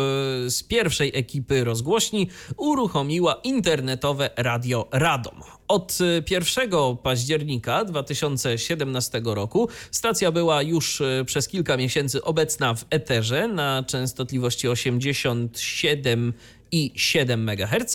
z 0.49 0.63
pierwszej 0.63 1.11
ekipy 1.15 1.63
rozgłośni 1.63 2.29
uruchomiła 2.57 3.33
internetowe 3.43 4.29
Radio 4.37 4.87
Radom. 4.91 5.54
Od 5.67 5.97
y, 6.01 6.23
1 6.29 6.97
października 7.03 7.85
2017 7.85 9.21
roku 9.25 9.69
stacja 9.91 10.31
była 10.31 10.61
już 10.61 11.01
y, 11.01 11.23
przez 11.25 11.47
kilka 11.47 11.77
miesięcy 11.77 12.23
obecna 12.23 12.73
w 12.73 12.85
eterze 12.89 13.47
na 13.47 13.83
częstotliwości 13.87 14.67
87 14.67 16.33
i 16.75 16.91
7 16.95 17.49
MHz 17.49 17.93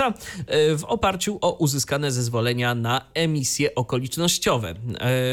w 0.78 0.84
oparciu 0.86 1.38
o 1.40 1.52
uzyskane 1.52 2.12
zezwolenia 2.12 2.74
na 2.74 3.04
emisje 3.14 3.74
okolicznościowe. 3.74 4.74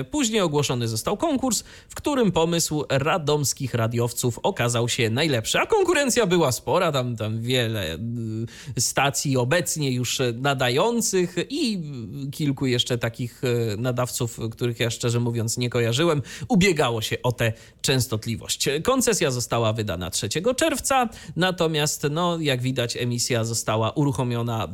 Y, 0.02 0.04
Później 0.04 0.42
ogłoszony 0.42 0.88
został 0.88 1.18
konkurs, 1.18 1.64
w 1.90 1.96
którym 1.96 2.32
pomysł 2.32 2.84
radomskich 2.90 3.74
radiowców 3.74 4.40
okazał 4.44 4.90
się 4.90 5.10
najlepszy, 5.10 5.60
a 5.60 5.66
konkurencja 5.66 6.26
była 6.26 6.52
spora, 6.52 6.92
tam, 6.92 7.16
tam 7.16 7.42
wiele 7.42 7.96
y, 8.78 8.82
stacji 8.82 9.38
obecnie 9.38 9.92
już 9.92 10.22
nadających 10.34 11.36
i 11.50 11.82
kilku 12.32 12.66
jeszcze 12.66 12.98
takich 12.98 13.44
y, 13.44 13.76
nadawców, 13.78 14.40
których 14.52 14.80
ja 14.80 14.90
szczerze 14.90 15.20
mówiąc 15.20 15.58
nie 15.58 15.70
kojarzyłem, 15.70 16.22
ubiegało 16.48 17.02
się 17.02 17.22
o 17.24 17.32
tę 17.32 17.54
częstotliwość. 17.82 18.70
Koncesja 18.84 19.32
została 19.32 19.74
wydana 19.74 20.10
3 20.10 20.30
czerwca, 20.56 21.10
natomiast 21.36 22.08
no, 22.12 22.38
jak 22.40 22.62
widać 22.62 22.98
emisja 22.98 23.37
została 23.44 23.92
uruchomiona 23.92 24.68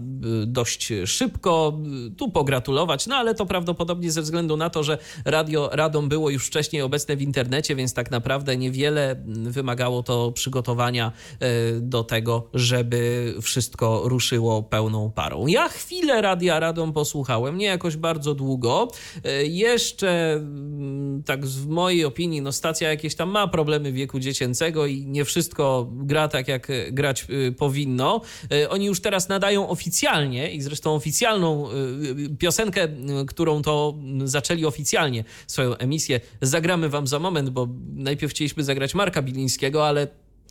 y, 0.43 0.45
dość 0.45 0.93
szybko. 1.05 1.79
Y, 2.07 2.11
Tu 2.15 2.31
pogratulować, 2.31 3.07
no 3.07 3.15
ale 3.15 3.35
to 3.35 3.45
prawdopodobnie 3.45 4.11
ze 4.11 4.21
względu 4.21 4.57
na 4.57 4.69
to, 4.69 4.83
że 4.83 4.97
Radio 5.25 5.69
Radom 5.71 6.09
było 6.09 6.29
już 6.29 6.47
wcześniej 6.47 6.81
obecne 6.81 7.15
w 7.15 7.21
internecie, 7.21 7.75
więc 7.75 7.93
tak 7.93 8.11
naprawdę 8.11 8.57
niewiele 8.57 9.11
mm, 9.11 9.51
wymagało 9.51 10.03
to 10.03 10.31
przygotowania 10.31 11.11
y, 11.43 11.81
do 11.81 12.03
tego, 12.03 12.49
żeby 12.53 13.33
wszystko 13.41 14.01
ruszyło 14.05 14.63
pełną 14.63 15.11
parą. 15.11 15.47
Ja 15.47 15.69
chwilę 15.69 16.21
Radia 16.21 16.59
Radom 16.59 16.93
posłuchałem, 16.93 17.57
nie 17.57 17.65
jakoś 17.65 17.97
bardzo 17.97 18.35
długo. 18.35 18.87
Y, 19.25 19.47
Jeszcze 19.47 20.33
mm, 20.33 21.23
tak 21.23 21.45
w 21.45 21.67
mojej 21.67 22.05
opinii, 22.05 22.41
no 22.41 22.51
stacja 22.51 22.89
jakieś 22.89 23.15
tam 23.15 23.29
ma 23.29 23.47
problemy 23.47 23.91
wieku 23.91 24.19
dziecięcego 24.19 24.85
i 24.85 25.05
nie 25.05 25.25
wszystko 25.25 25.89
gra 25.91 26.27
tak, 26.27 26.47
jak 26.47 26.67
grać 26.91 27.25
y, 27.29 27.51
powinno. 27.51 28.21
Y, 28.53 28.69
Oni 28.69 28.85
już 28.85 29.01
teraz 29.01 29.29
nadają 29.29 29.69
oficjalnie 29.69 30.51
i 30.51 30.61
zresztą 30.61 30.95
oficjalną 30.95 31.71
y, 31.71 31.75
y, 32.19 32.37
piosenkę, 32.37 32.87
którą 33.27 33.61
to 33.61 33.95
zaczęli 34.23 34.65
oficjalnie 34.65 35.23
swoją 35.47 35.77
emisję, 35.77 36.21
zagramy 36.41 36.89
wam 36.89 37.07
za 37.07 37.19
moment, 37.19 37.49
bo 37.49 37.67
najpierw 37.95 38.31
chcieliśmy 38.31 38.63
zagrać 38.63 38.95
Marka 38.95 39.21
Bilińskiego, 39.21 39.87
ale 39.87 40.07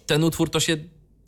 ten 0.07 0.25
utwór 0.25 0.51
to 0.51 0.61
się 0.61 0.77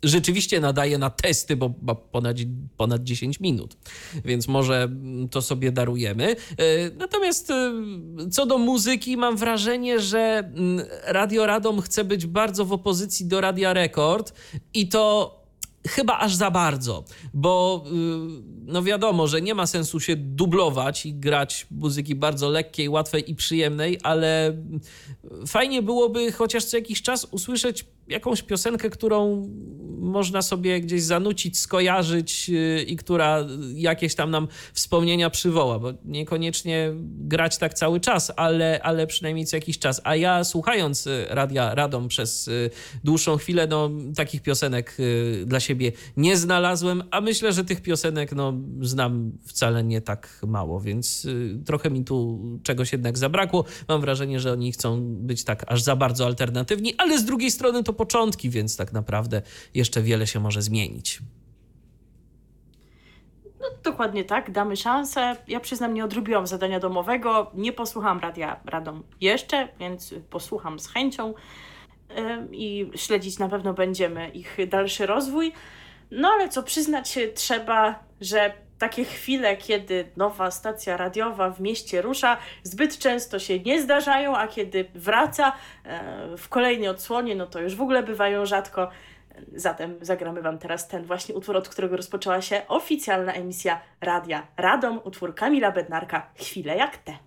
rzeczywiście 0.03 0.59
nadaje 0.59 0.97
na 0.97 1.09
testy, 1.09 1.55
bo 1.55 1.73
ma 1.81 1.95
ponad, 1.95 2.37
ponad 2.77 3.03
10 3.03 3.39
minut, 3.39 3.77
więc 4.25 4.47
może 4.47 4.89
to 5.31 5.41
sobie 5.41 5.71
darujemy. 5.71 6.35
E, 6.35 6.35
Natomiast 6.97 7.51
e, 7.51 7.73
co 8.31 8.45
do 8.45 8.57
muzyki, 8.57 9.17
mam 9.17 9.37
wrażenie, 9.37 9.99
że 9.99 10.51
Radio 11.05 11.45
Radom 11.45 11.81
chce 11.81 12.03
być 12.03 12.25
bardzo 12.25 12.65
w 12.65 12.73
opozycji 12.73 13.25
do 13.25 13.41
Radia 13.41 13.73
Rekord 13.73 14.33
i 14.73 14.89
to 14.89 15.44
chyba 15.87 16.19
aż 16.19 16.35
za 16.35 16.51
bardzo, 16.51 17.03
bo 17.33 17.83
y, 17.87 17.91
no 18.65 18.83
wiadomo, 18.83 19.27
że 19.27 19.41
nie 19.41 19.55
ma 19.55 19.67
sensu 19.67 19.99
się 19.99 20.15
dublować 20.15 21.05
i 21.05 21.13
grać 21.13 21.67
muzyki 21.71 22.15
bardzo 22.15 22.49
lekkiej, 22.49 22.89
łatwej 22.89 23.31
i 23.31 23.35
przyjemnej, 23.35 23.99
ale 24.03 24.57
fajnie 25.47 25.81
byłoby 25.81 26.31
chociaż 26.31 26.65
co 26.65 26.77
jakiś 26.77 27.01
czas 27.01 27.27
usłyszeć 27.31 27.85
jakąś 28.07 28.41
piosenkę, 28.41 28.89
którą 28.89 29.49
można 29.99 30.41
sobie 30.41 30.81
gdzieś 30.81 31.03
zanucić, 31.03 31.59
skojarzyć 31.59 32.49
y, 32.49 32.85
i 32.87 32.95
która 32.95 33.47
jakieś 33.73 34.15
tam 34.15 34.31
nam 34.31 34.47
wspomnienia 34.73 35.29
przywoła, 35.29 35.79
bo 35.79 35.93
niekoniecznie 36.05 36.91
grać 37.03 37.57
tak 37.57 37.73
cały 37.73 37.99
czas, 37.99 38.31
ale, 38.35 38.79
ale 38.83 39.07
przynajmniej 39.07 39.45
co 39.45 39.57
jakiś 39.57 39.79
czas. 39.79 40.01
A 40.03 40.15
ja 40.15 40.43
słuchając 40.43 41.09
Radia 41.29 41.75
Radom 41.75 42.07
przez 42.07 42.47
y, 42.47 42.69
dłuższą 43.03 43.37
chwilę, 43.37 43.67
no 43.67 43.89
takich 44.15 44.41
piosenek 44.41 44.97
dla 45.45 45.59
siebie 45.59 45.74
nie 46.17 46.37
znalazłem, 46.37 47.03
a 47.11 47.21
myślę, 47.21 47.53
że 47.53 47.63
tych 47.65 47.81
piosenek 47.81 48.31
no, 48.31 48.53
znam 48.81 49.31
wcale 49.45 49.83
nie 49.83 50.01
tak 50.01 50.41
mało, 50.47 50.79
więc 50.79 51.27
trochę 51.65 51.89
mi 51.89 52.03
tu 52.03 52.39
czegoś 52.63 52.91
jednak 52.91 53.17
zabrakło. 53.17 53.65
Mam 53.87 54.01
wrażenie, 54.01 54.39
że 54.39 54.53
oni 54.53 54.71
chcą 54.71 55.01
być 55.01 55.43
tak 55.43 55.65
aż 55.67 55.81
za 55.81 55.95
bardzo 55.95 56.25
alternatywni, 56.25 56.93
ale 56.97 57.19
z 57.19 57.25
drugiej 57.25 57.51
strony 57.51 57.83
to 57.83 57.93
początki, 57.93 58.49
więc 58.49 58.77
tak 58.77 58.93
naprawdę 58.93 59.41
jeszcze 59.73 60.01
wiele 60.01 60.27
się 60.27 60.39
może 60.39 60.61
zmienić. 60.61 61.21
No, 63.59 63.65
dokładnie 63.83 64.23
tak, 64.23 64.51
damy 64.51 64.75
szansę. 64.77 65.35
Ja 65.47 65.59
przyznam, 65.59 65.93
nie 65.93 66.05
odrobiłam 66.05 66.47
zadania 66.47 66.79
domowego, 66.79 67.51
nie 67.53 67.73
posłucham 67.73 68.19
radia 68.19 68.59
Radom 68.65 69.03
jeszcze, 69.21 69.67
więc 69.79 70.15
posłucham 70.29 70.79
z 70.79 70.87
chęcią 70.87 71.33
i 72.51 72.91
śledzić 72.95 73.39
na 73.39 73.49
pewno 73.49 73.73
będziemy 73.73 74.29
ich 74.29 74.57
dalszy 74.67 75.05
rozwój. 75.05 75.53
No 76.11 76.29
ale 76.29 76.49
co 76.49 76.63
przyznać 76.63 77.19
trzeba, 77.35 77.99
że 78.21 78.53
takie 78.79 79.05
chwile, 79.05 79.57
kiedy 79.57 80.11
nowa 80.17 80.51
stacja 80.51 80.97
radiowa 80.97 81.49
w 81.49 81.61
mieście 81.61 82.01
rusza, 82.01 82.37
zbyt 82.63 82.97
często 82.97 83.39
się 83.39 83.59
nie 83.59 83.81
zdarzają, 83.81 84.37
a 84.37 84.47
kiedy 84.47 84.85
wraca 84.95 85.51
w 86.37 86.49
kolejnej 86.49 86.87
odsłonie, 86.87 87.35
no 87.35 87.45
to 87.45 87.61
już 87.61 87.75
w 87.75 87.81
ogóle 87.81 88.03
bywają 88.03 88.45
rzadko. 88.45 88.89
Zatem 89.55 89.95
zagramy 90.01 90.41
Wam 90.41 90.57
teraz 90.57 90.87
ten 90.87 91.03
właśnie 91.03 91.35
utwór, 91.35 91.57
od 91.57 91.69
którego 91.69 91.97
rozpoczęła 91.97 92.41
się 92.41 92.61
oficjalna 92.67 93.33
emisja 93.33 93.81
Radia 94.01 94.47
Radom, 94.57 94.99
utwór 95.03 95.35
Kamila 95.35 95.71
Bednarka, 95.71 96.29
Chwile 96.35 96.77
jak 96.77 96.97
te. 96.97 97.17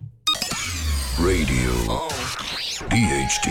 Radio 1.19 2.09
DHT. 2.87 3.49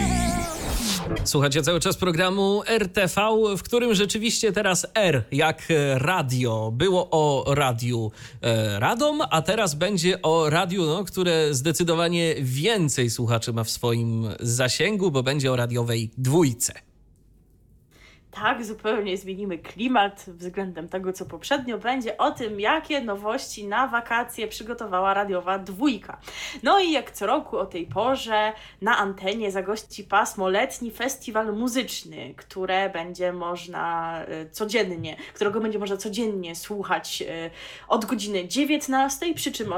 Słuchacie 1.24 1.62
cały 1.62 1.80
czas 1.80 1.96
programu 1.96 2.62
RTV, 2.66 3.20
w 3.56 3.62
którym 3.62 3.94
rzeczywiście 3.94 4.52
teraz 4.52 4.86
R 4.94 5.24
jak 5.32 5.68
radio. 5.94 6.70
Było 6.74 7.08
o 7.10 7.54
radiu 7.54 8.12
e, 8.40 8.80
Radom, 8.80 9.22
a 9.30 9.42
teraz 9.42 9.74
będzie 9.74 10.22
o 10.22 10.50
radiu, 10.50 10.86
no, 10.86 11.04
które 11.04 11.54
zdecydowanie 11.54 12.34
więcej 12.40 13.10
słuchaczy 13.10 13.52
ma 13.52 13.64
w 13.64 13.70
swoim 13.70 14.28
zasięgu, 14.40 15.10
bo 15.10 15.22
będzie 15.22 15.52
o 15.52 15.56
radiowej 15.56 16.10
dwójce 16.18 16.87
tak 18.42 18.64
zupełnie 18.64 19.16
zmienimy 19.16 19.58
klimat 19.58 20.24
względem 20.28 20.88
tego, 20.88 21.12
co 21.12 21.26
poprzednio 21.26 21.78
będzie, 21.78 22.16
o 22.16 22.30
tym, 22.30 22.60
jakie 22.60 23.00
nowości 23.00 23.66
na 23.66 23.86
wakacje 23.86 24.48
przygotowała 24.48 25.14
radiowa 25.14 25.58
dwójka. 25.58 26.20
No 26.62 26.80
i 26.80 26.92
jak 26.92 27.10
co 27.10 27.26
roku 27.26 27.58
o 27.58 27.66
tej 27.66 27.86
porze 27.86 28.52
na 28.82 28.98
antenie 28.98 29.52
zagości 29.52 30.04
pasmo 30.04 30.48
letni 30.48 30.90
festiwal 30.90 31.56
muzyczny, 31.56 32.34
które 32.36 32.90
będzie 32.90 33.32
można 33.32 34.14
e, 34.24 34.50
codziennie, 34.50 35.16
którego 35.34 35.60
będzie 35.60 35.78
można 35.78 35.96
codziennie 35.96 36.56
słuchać 36.56 37.22
e, 37.22 37.50
od 37.88 38.04
godziny 38.04 38.48
19, 38.48 39.34
przy 39.34 39.52
czym 39.52 39.72
e, 39.72 39.76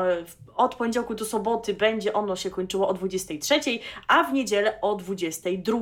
od 0.60 0.74
poniedziałku 0.74 1.14
do 1.14 1.24
soboty 1.24 1.74
będzie 1.74 2.12
ono 2.12 2.36
się 2.36 2.50
kończyło 2.50 2.88
o 2.88 2.94
23, 2.94 3.60
a 4.08 4.24
w 4.24 4.32
niedzielę 4.32 4.80
o 4.80 4.94
22. 4.94 5.78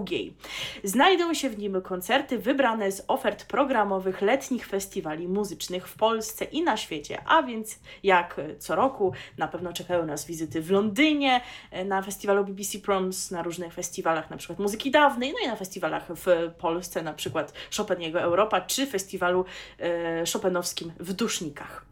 Znajdą 0.85 1.35
się 1.35 1.51
w 1.51 1.59
nim 1.59 1.83
koncerty 1.83 2.39
wybrane 2.39 2.93
z 2.93 3.05
ofert 3.09 3.45
programowych 3.45 4.23
letnich 4.23 4.67
festiwali 4.67 5.29
muzycznych 5.29 5.89
w 5.89 5.95
Polsce 5.95 6.45
i 6.45 6.63
na 6.63 6.77
świecie, 6.77 7.23
a 7.27 7.43
więc 7.43 7.79
jak 8.03 8.41
co 8.59 8.77
roku 8.77 9.13
na 9.39 9.49
pewno 9.49 9.73
czekają 9.73 10.07
nas 10.07 10.27
wizyty 10.27 10.63
w 10.63 10.71
Londynie, 10.71 11.41
na 11.85 12.03
festiwalu 12.03 12.45
BBC 12.45 12.79
Proms, 12.79 13.31
na 13.31 13.43
różnych 13.43 13.75
festiwalach 13.75 14.31
na 14.31 14.37
przykład 14.37 14.59
muzyki 14.59 14.91
dawnej, 14.91 15.33
no 15.33 15.39
i 15.45 15.49
na 15.49 15.57
festiwalach 15.57 16.07
w 16.09 16.51
Polsce, 16.59 17.03
na 17.03 17.13
przykład 17.13 17.53
Chopiniego 17.77 18.21
Europa, 18.21 18.61
czy 18.61 18.87
festiwalu 18.87 19.45
e, 19.79 20.25
Chopinowskim 20.33 20.93
w 21.01 21.13
Dusznikach. 21.13 21.85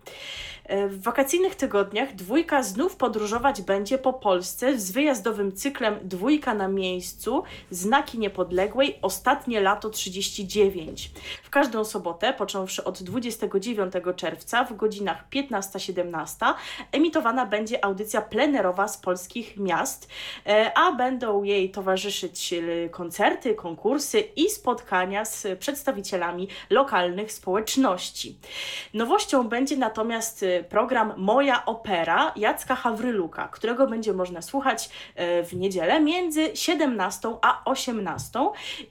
E, 0.66 0.88
w 0.88 1.02
wakacyjnych 1.02 1.54
tygodniach 1.54 2.14
dwójka 2.14 2.62
znów 2.62 2.96
podróżować 2.96 3.62
będzie 3.62 3.98
po 3.98 4.12
Polsce 4.12 4.78
z 4.78 4.90
wyjazdowym 4.90 5.52
cyklem 5.52 5.98
Dwójka 6.02 6.54
na 6.54 6.68
miejscu, 6.68 7.42
Znaki 7.70 8.18
Niepodległej, 8.18 8.98
Ostatnie 9.02 9.60
lato 9.60 9.90
39. 9.90 11.10
W 11.42 11.50
każdą 11.50 11.84
sobotę, 11.84 12.32
począwszy 12.32 12.84
od 12.84 13.02
29 13.02 13.92
czerwca 14.16 14.64
w 14.64 14.76
godzinach 14.76 15.24
15-17, 15.30 16.54
emitowana 16.92 17.46
będzie 17.46 17.84
audycja 17.84 18.22
plenerowa 18.22 18.88
z 18.88 18.98
polskich 18.98 19.56
miast, 19.56 20.08
e, 20.46 20.78
a 20.78 20.92
będą 20.92 21.42
jej 21.42 21.70
towarzyszyć 21.70 22.52
e, 22.52 22.88
koncerty, 22.88 23.54
konkursy 23.54 24.20
i 24.20 24.50
spotkania 24.50 25.24
z 25.24 25.46
przedstawicielami 25.58 26.48
lokalnych 26.70 27.32
społeczności. 27.32 28.38
Nowością 28.94 29.48
będzie 29.48 29.76
natomiast 29.76 30.44
program 30.64 31.12
Moja 31.16 31.64
Opera 31.64 32.32
Jacka 32.36 32.74
Hawryluka, 32.74 33.48
którego 33.48 33.86
będzie 33.86 34.12
można 34.12 34.42
słuchać 34.42 34.90
e, 35.14 35.42
w 35.42 35.56
niedzielę 35.56 36.00
między 36.00 36.56
17 36.56 37.28
a 37.42 37.62
18. 37.64 38.40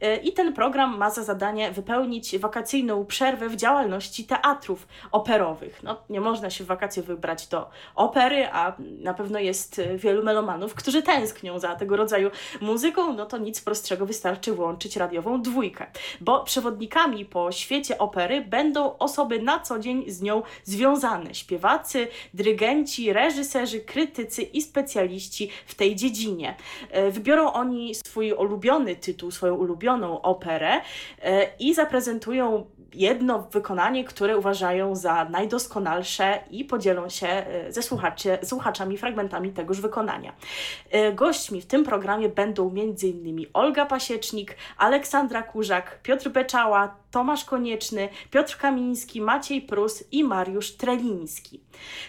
E, 0.02 0.18
I 0.18 0.34
ten 0.34 0.54
program 0.54 0.98
ma 0.98 1.10
za 1.10 1.24
zadanie 1.24 1.72
wypełnić 1.72 2.38
wakacyjną 2.38 3.06
przerwę 3.06 3.50
w 3.50 3.56
działalności 3.56 4.26
teatrów 4.26 4.88
operowych. 5.12 5.84
No, 5.84 5.98
nie 6.10 6.22
można 6.22 6.50
się 6.50 6.64
w 6.64 6.68
wakacje 6.68 7.04
wybrać 7.04 7.48
do 7.48 7.70
opery, 7.96 8.48
a 8.52 8.74
na 8.80 9.14
pewno 9.14 9.40
jest 9.40 9.82
wielu 9.96 10.24
melomanów, 10.24 10.74
którzy 10.74 11.02
tęsknią 11.02 11.60
za 11.60 11.76
tego 11.76 11.98
rodzaju 11.98 12.30
muzyką, 12.62 13.14
no 13.14 13.26
to 13.26 13.38
nic 13.38 13.62
prostszego, 13.62 14.06
wystarczy 14.06 14.54
włączyć 14.54 14.98
radiową 14.98 15.42
dwójkę. 15.42 15.88
Bo 16.22 16.44
przewodnikami 16.44 17.26
po 17.26 17.52
świecie 17.52 17.98
opery 17.98 18.42
będą 18.42 18.98
osoby 18.98 19.42
na 19.42 19.60
co 19.60 19.80
dzień 19.80 20.04
z 20.08 20.22
nią 20.22 20.44
związane, 20.64 21.34
śpiewacy, 21.56 22.08
dyrygenci, 22.34 23.14
reżyserzy, 23.14 23.80
krytycy 23.80 24.42
i 24.42 24.62
specjaliści 24.62 25.50
w 25.66 25.76
tej 25.76 25.96
dziedzinie. 25.96 26.56
E, 26.92 27.12
wybiorą 27.12 27.54
oni 27.54 27.96
swój 27.96 28.34
ulubiony 28.34 28.96
tytuł, 28.96 29.32
swoją 29.32 29.56
ulubioną 29.56 30.22
operę 30.22 30.82
e, 31.22 31.50
i 31.60 31.74
zaprezentują 31.74 32.66
jedno 32.94 33.48
wykonanie, 33.52 34.04
które 34.04 34.38
uważają 34.38 34.96
za 34.96 35.26
najdoskonalsze 35.26 36.40
i 36.52 36.66
podzielą 36.66 37.10
się 37.10 37.28
e, 37.28 37.72
ze 37.72 37.84
słuchaczy, 37.84 38.38
słuchaczami 38.44 38.98
fragmentami 38.98 39.52
tegoż 39.52 39.82
wykonania. 39.82 40.34
Gośćmi 41.14 41.62
w 41.62 41.66
tym 41.66 41.84
programie 41.84 42.30
będą 42.30 42.70
m.in. 42.70 43.46
Olga 43.54 43.86
Pasiecznik, 43.86 44.56
Aleksandra 44.78 45.44
Kurzak, 45.44 46.00
Piotr 46.04 46.30
Beczała, 46.30 46.96
Tomasz 47.16 47.46
Konieczny, 47.46 48.10
Piotr 48.32 48.58
Kamiński, 48.58 49.22
Maciej 49.22 49.62
Prus 49.62 50.04
i 50.12 50.24
Mariusz 50.24 50.72
Treliński. 50.72 51.62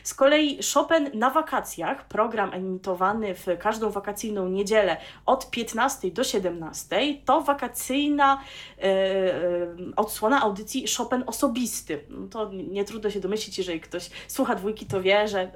Z 0.02 0.14
kolei 0.14 0.58
Chopin 0.74 1.10
na 1.14 1.30
wakacjach, 1.30 2.08
program 2.08 2.54
emitowany 2.54 3.34
w 3.34 3.46
każdą 3.58 3.90
wakacyjną 3.90 4.48
niedzielę 4.48 4.96
od 5.26 5.50
15 5.50 6.10
do 6.10 6.24
17, 6.24 7.14
to 7.24 7.40
wakacyjna 7.40 8.40
e, 8.78 8.82
e, 8.82 9.76
odsłona 9.96 10.42
audycji 10.42 10.65
Chopin 10.96 11.24
osobisty. 11.26 12.00
No 12.08 12.28
to 12.28 12.50
nie 12.52 12.84
trudno 12.84 13.10
się 13.10 13.20
domyślić, 13.20 13.58
jeżeli 13.58 13.80
ktoś 13.80 14.10
słucha 14.28 14.54
dwójki, 14.54 14.86
to 14.86 15.02
wie, 15.02 15.28
że 15.28 15.40
e, 15.40 15.50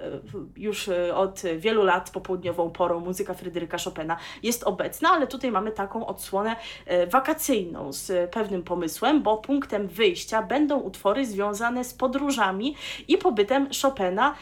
już 0.57 0.89
e, 0.89 1.17
od 1.17 1.43
wielu 1.57 1.85
lat 1.85 2.11
popołudniową 2.11 2.71
porą 2.71 3.01
muzyka 3.01 3.35
Fryderyka 3.35 3.79
Chopina 3.85 4.17
jest 4.43 4.63
obecna, 4.63 5.11
ale 5.11 5.27
tutaj 5.27 5.51
mamy 5.51 5.73
taką 5.73 6.07
odsłonę 6.07 6.57
e, 6.87 7.07
wakacyjną 7.07 7.93
z 7.93 8.31
pewnym 8.31 8.63
pomysłem, 8.63 9.23
bo 9.23 9.37
punktem 9.37 9.89
wyjścia 9.89 10.43
będą 10.43 10.81
utwory 10.81 11.27
związane 11.27 11.85
z 11.85 11.95
podróżami 11.95 12.77
i 13.09 13.19
pobytem 13.19 13.69
Chopina 13.83 14.35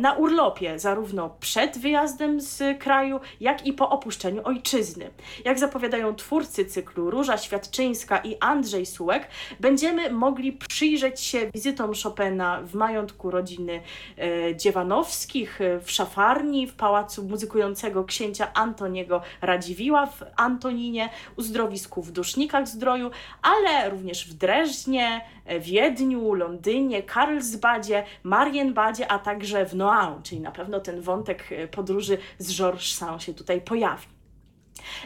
na 0.00 0.12
urlopie, 0.12 0.78
zarówno 0.78 1.36
przed 1.40 1.78
wyjazdem 1.78 2.40
z 2.40 2.78
kraju, 2.78 3.20
jak 3.40 3.66
i 3.66 3.72
po 3.72 3.90
opuszczeniu 3.90 4.40
ojczyzny. 4.44 5.10
Jak 5.44 5.58
zapowiadają 5.58 6.14
twórcy 6.14 6.64
cyklu 6.64 7.10
Róża 7.10 7.38
Świadczyńska 7.38 8.18
i 8.18 8.36
Andrzej 8.40 8.86
Sułek, 8.86 9.28
będziemy 9.60 9.97
będziemy 9.98 10.18
mogli 10.18 10.52
przyjrzeć 10.52 11.20
się 11.20 11.50
wizytom 11.54 11.92
Chopina 12.02 12.60
w 12.62 12.74
majątku 12.74 13.30
rodziny 13.30 13.80
e, 14.18 14.56
Dziewanowskich, 14.56 15.60
e, 15.60 15.80
w 15.80 15.90
szafarni, 15.90 16.66
w 16.66 16.74
pałacu 16.74 17.24
muzykującego 17.24 18.04
księcia 18.04 18.54
Antoniego 18.54 19.22
Radziwiła 19.42 20.06
w 20.06 20.22
Antoninie, 20.36 21.08
uzdrowisku 21.36 22.02
w 22.02 22.12
Dusznikach 22.12 22.68
Zdroju, 22.68 23.10
ale 23.42 23.90
również 23.90 24.28
w 24.28 24.34
Dreżnie, 24.34 25.20
e, 25.44 25.60
Wiedniu, 25.60 26.34
Londynie, 26.34 27.02
Karlsbadzie, 27.02 28.04
Marienbadzie, 28.22 29.12
a 29.12 29.18
także 29.18 29.66
w 29.66 29.74
Noaun, 29.74 30.22
czyli 30.22 30.40
na 30.40 30.50
pewno 30.50 30.80
ten 30.80 31.00
wątek 31.00 31.48
podróży 31.70 32.18
z 32.38 32.56
Georges 32.56 32.94
Sand 32.94 33.22
się 33.22 33.34
tutaj 33.34 33.60
pojawi. 33.60 34.17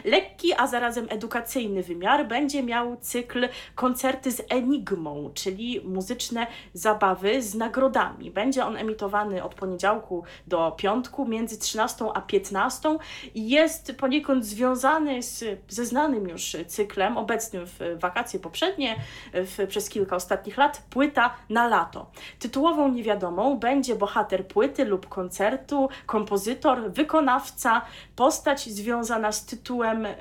Lekki, 0.05 0.53
a 0.53 0.67
zarazem 0.67 1.07
edukacyjny 1.09 1.83
wymiar 1.83 2.27
będzie 2.27 2.63
miał 2.63 2.97
cykl 2.97 3.49
koncerty 3.75 4.31
z 4.31 4.41
enigmą, 4.49 5.31
czyli 5.33 5.81
muzyczne 5.85 6.47
zabawy 6.73 7.41
z 7.41 7.55
nagrodami. 7.55 8.31
Będzie 8.31 8.65
on 8.65 8.77
emitowany 8.77 9.43
od 9.43 9.55
poniedziałku 9.55 10.23
do 10.47 10.71
piątku 10.71 11.25
między 11.25 11.57
13 11.57 12.05
a 12.13 12.21
15 12.21 12.97
i 13.35 13.49
jest 13.49 13.95
poniekąd 13.97 14.45
związany 14.45 15.23
z, 15.23 15.43
ze 15.67 15.85
znanym 15.85 16.29
już 16.29 16.55
cyklem, 16.67 17.17
obecnym 17.17 17.65
w 17.65 17.79
wakacje 17.99 18.39
poprzednie, 18.39 18.95
w, 19.33 19.67
przez 19.67 19.89
kilka 19.89 20.15
ostatnich 20.15 20.57
lat, 20.57 20.81
płyta 20.89 21.33
na 21.49 21.67
lato. 21.67 22.11
Tytułową 22.39 22.91
niewiadomą 22.91 23.57
będzie 23.57 23.95
bohater 23.95 24.47
płyty 24.47 24.85
lub 24.85 25.09
koncertu, 25.09 25.89
kompozytor, 26.05 26.91
wykonawca, 26.91 27.81
postać 28.15 28.69
związana 28.69 29.31
z 29.31 29.45
tytułem 29.45 29.72
tytułem 29.73 30.05
e, 30.05 30.15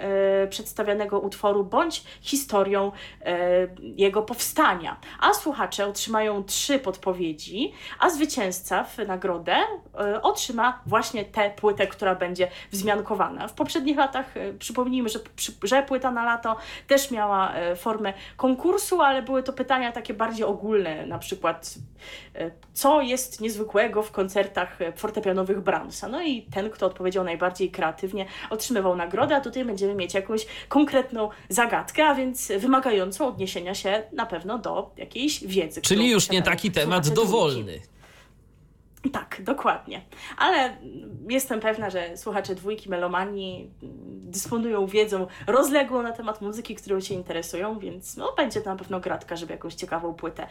przedstawianego 0.51 1.21
utworu 1.21 1.65
bądź 1.65 2.05
historią 2.21 2.93
e, 3.25 3.69
jego 3.81 4.23
powstania. 4.23 4.97
A 5.21 5.35
słuchacze 5.35 5.87
otrzymają 5.87 6.45
trzy 6.45 6.79
podpowiedzi, 6.79 7.73
a 7.99 8.11
zwycięzca 8.11 8.85
w 8.85 8.99
nagrodę 8.99 9.57
e, 9.99 10.23
otrzyma 10.23 10.81
właśnie 10.87 11.25
tę 11.25 11.51
płytę, 11.51 11.87
która 11.87 12.15
będzie 12.15 12.49
wzmiankowana. 12.71 13.49
W 13.49 13.55
poprzednich 13.55 13.97
latach, 13.97 14.35
przypomnijmy, 14.59 15.09
że, 15.09 15.19
że 15.63 15.83
płyta 15.83 16.11
na 16.11 16.25
lato 16.25 16.57
też 16.87 17.11
miała 17.11 17.53
formę 17.77 18.13
konkursu, 18.37 19.01
ale 19.01 19.23
były 19.23 19.43
to 19.43 19.53
pytania 19.53 19.93
takie 19.93 20.15
bardziej 20.15 20.45
ogólne, 20.45 21.07
na 21.07 21.19
przykład 21.19 21.75
co 22.73 23.01
jest 23.01 23.41
niezwykłego 23.41 24.03
w 24.03 24.13
koncertach 24.13 24.79
fortepianowych 24.97 25.61
Brahmsa. 25.61 26.09
No 26.09 26.23
i 26.23 26.43
ten, 26.43 26.71
kto 26.71 26.87
odpowiedział 26.87 27.25
najbardziej 27.25 27.71
kreatywnie, 27.71 28.27
otrzymywał 28.51 28.97
nagrodę, 28.97 29.32
a 29.37 29.41
tutaj 29.41 29.65
będziemy 29.65 29.95
mieć 29.95 30.15
jakąś 30.15 30.47
konkretną 30.69 31.29
zagadkę, 31.49 32.07
a 32.07 32.15
więc 32.15 32.53
wymagającą 32.59 33.29
odniesienia 33.29 33.75
się 33.75 34.03
na 34.13 34.27
pewno 34.27 34.59
do 34.59 34.91
jakiejś 34.97 35.47
wiedzy. 35.47 35.83
Czyli 35.83 36.11
już 36.11 36.31
nie 36.31 36.43
taki 36.43 36.71
temat 36.71 37.09
dowolny. 37.09 37.81
Tak, 39.11 39.37
dokładnie. 39.41 40.01
Ale 40.39 40.77
jestem 41.29 41.61
pewna, 41.61 41.91
że 41.91 42.17
słuchacze 42.17 42.55
dwójki 42.55 42.91
melomanii 42.91 43.71
dysponują 44.33 44.87
wiedzą 44.87 45.27
rozległą 45.47 46.03
na 46.03 46.13
temat 46.13 46.41
muzyki, 46.41 46.75
którą 46.75 47.01
się 47.01 47.15
interesują, 47.15 47.79
więc 47.79 48.17
no, 48.17 48.33
będzie 48.37 48.61
to 48.61 48.71
na 48.71 48.77
pewno 48.77 49.01
gratka, 49.01 49.37
żeby 49.37 49.53
jakąś 49.53 49.75
ciekawą 49.75 50.15
płytę 50.15 50.47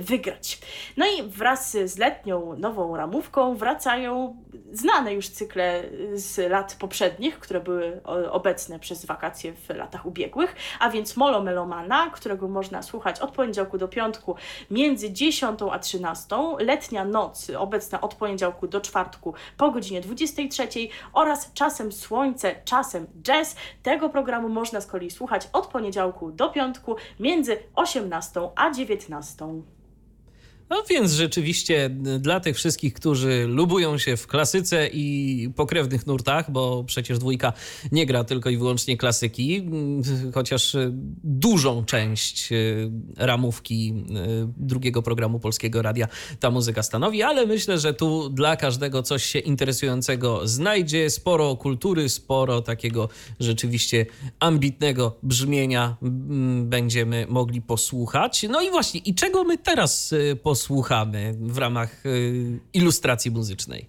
wygrać. 0.00 0.58
No 0.96 1.06
i 1.06 1.22
wraz 1.22 1.76
z 1.84 1.98
letnią 1.98 2.56
nową 2.58 2.96
ramówką 2.96 3.56
wracają 3.56 4.36
znane 4.72 5.14
już 5.14 5.28
cykle 5.28 5.82
z 6.14 6.50
lat 6.50 6.76
poprzednich, 6.80 7.38
które 7.38 7.60
były 7.60 8.00
obecne 8.30 8.78
przez 8.78 9.04
wakacje 9.04 9.52
w 9.52 9.68
latach 9.68 10.06
ubiegłych, 10.06 10.56
a 10.80 10.90
więc 10.90 11.16
Molo 11.16 11.42
Melomana, 11.42 12.10
którego 12.10 12.48
można 12.48 12.82
słuchać 12.82 13.20
od 13.20 13.30
poniedziałku 13.30 13.78
do 13.78 13.88
piątku 13.88 14.36
między 14.70 15.12
10 15.12 15.60
a 15.72 15.78
13, 15.78 16.36
Letnia 16.58 17.04
Noc 17.04 17.50
obecna 17.58 17.85
od 18.00 18.14
poniedziałku 18.14 18.68
do 18.68 18.80
czwartku 18.80 19.34
po 19.56 19.70
godzinie 19.70 20.00
23 20.00 20.68
oraz 21.12 21.52
Czasem 21.52 21.92
Słońce, 21.92 22.54
Czasem 22.64 23.06
Jazz. 23.22 23.56
Tego 23.82 24.08
programu 24.08 24.48
można 24.48 24.80
z 24.80 24.86
kolei 24.86 25.10
słuchać 25.10 25.48
od 25.52 25.66
poniedziałku 25.66 26.32
do 26.32 26.48
piątku 26.48 26.96
między 27.20 27.58
18 27.74 28.40
a 28.56 28.70
19. 28.70 29.46
No 30.70 30.82
więc 30.90 31.12
rzeczywiście 31.12 31.90
dla 32.18 32.40
tych 32.40 32.56
wszystkich, 32.56 32.94
którzy 32.94 33.46
lubują 33.48 33.98
się 33.98 34.16
w 34.16 34.26
klasyce 34.26 34.88
i 34.92 35.48
pokrewnych 35.56 36.06
nurtach, 36.06 36.50
bo 36.50 36.84
przecież 36.84 37.18
dwójka 37.18 37.52
nie 37.92 38.06
gra 38.06 38.24
tylko 38.24 38.50
i 38.50 38.56
wyłącznie 38.56 38.96
klasyki, 38.96 39.68
chociaż 40.34 40.76
dużą 41.24 41.84
część 41.84 42.48
ramówki 43.16 44.04
drugiego 44.56 45.02
programu 45.02 45.40
Polskiego 45.40 45.82
Radia 45.82 46.08
ta 46.40 46.50
muzyka 46.50 46.82
stanowi, 46.82 47.22
ale 47.22 47.46
myślę, 47.46 47.78
że 47.78 47.94
tu 47.94 48.28
dla 48.28 48.56
każdego 48.56 49.02
coś 49.02 49.24
się 49.24 49.38
interesującego 49.38 50.48
znajdzie, 50.48 51.10
sporo 51.10 51.56
kultury, 51.56 52.08
sporo 52.08 52.62
takiego 52.62 53.08
rzeczywiście 53.40 54.06
ambitnego 54.40 55.18
brzmienia 55.22 55.96
będziemy 56.62 57.26
mogli 57.28 57.62
posłuchać. 57.62 58.46
No 58.50 58.62
i 58.62 58.70
właśnie, 58.70 59.00
i 59.04 59.14
czego 59.14 59.44
my 59.44 59.58
teraz 59.58 60.14
posłuchamy? 60.42 60.55
Posłuchamy 60.56 61.34
w 61.40 61.58
ramach 61.58 62.06
y, 62.06 62.60
ilustracji 62.72 63.30
muzycznej? 63.30 63.86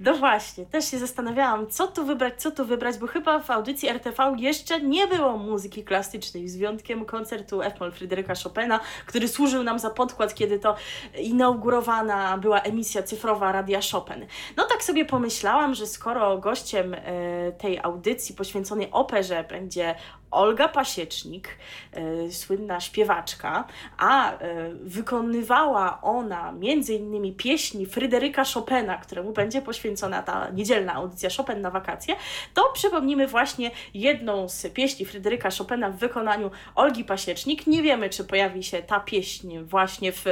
No 0.00 0.16
właśnie, 0.16 0.66
też 0.66 0.90
się 0.90 0.98
zastanawiałam, 0.98 1.70
co 1.70 1.86
tu 1.86 2.06
wybrać, 2.06 2.42
co 2.42 2.50
tu 2.50 2.64
wybrać, 2.66 2.98
bo 2.98 3.06
chyba 3.06 3.40
w 3.40 3.50
audycji 3.50 3.88
RTV 3.88 4.36
jeszcze 4.38 4.80
nie 4.80 5.06
było 5.06 5.38
muzyki 5.38 5.84
klasycznej, 5.84 6.48
z 6.48 6.56
wyjątkiem 6.56 7.04
koncertu 7.04 7.62
F-moll 7.62 7.92
Fryderyka 7.92 8.34
Chopina, 8.42 8.80
który 9.06 9.28
służył 9.28 9.62
nam 9.62 9.78
za 9.78 9.90
podkład, 9.90 10.34
kiedy 10.34 10.58
to 10.58 10.76
inaugurowana 11.18 12.38
była 12.38 12.60
emisja 12.60 13.02
cyfrowa 13.02 13.52
Radia 13.52 13.80
Chopin. 13.92 14.26
No 14.56 14.64
tak 14.64 14.84
sobie 14.84 15.04
pomyślałam, 15.04 15.74
że 15.74 15.86
skoro 15.86 16.38
gościem 16.38 16.94
e, 16.94 17.52
tej 17.52 17.78
audycji 17.78 18.34
poświęconej 18.34 18.88
operze 18.90 19.44
będzie 19.48 19.94
Olga 20.34 20.68
Pasiecznik, 20.68 21.48
e, 21.92 22.32
słynna 22.32 22.80
śpiewaczka, 22.80 23.64
a 23.98 24.32
e, 24.32 24.38
wykonywała 24.74 25.98
ona 26.02 26.52
między 26.52 26.94
innymi 26.94 27.32
pieśni 27.32 27.86
Fryderyka 27.86 28.44
Chopina, 28.54 28.98
któremu 28.98 29.32
będzie 29.32 29.62
poświęcona 29.62 30.22
ta 30.22 30.50
niedzielna 30.50 30.94
audycja 30.94 31.30
Chopin 31.36 31.60
na 31.60 31.70
wakacje, 31.70 32.16
to 32.54 32.70
przypomnimy 32.74 33.26
właśnie 33.26 33.70
jedną 33.94 34.48
z 34.48 34.66
pieśni 34.72 35.06
Fryderyka 35.06 35.48
Chopina 35.58 35.90
w 35.90 35.96
wykonaniu 35.96 36.50
Olgi 36.74 37.04
Pasiecznik. 37.04 37.66
Nie 37.66 37.82
wiemy, 37.82 38.10
czy 38.10 38.24
pojawi 38.24 38.62
się 38.62 38.82
ta 38.82 39.00
pieśń 39.00 39.58
właśnie 39.58 40.12
w 40.12 40.24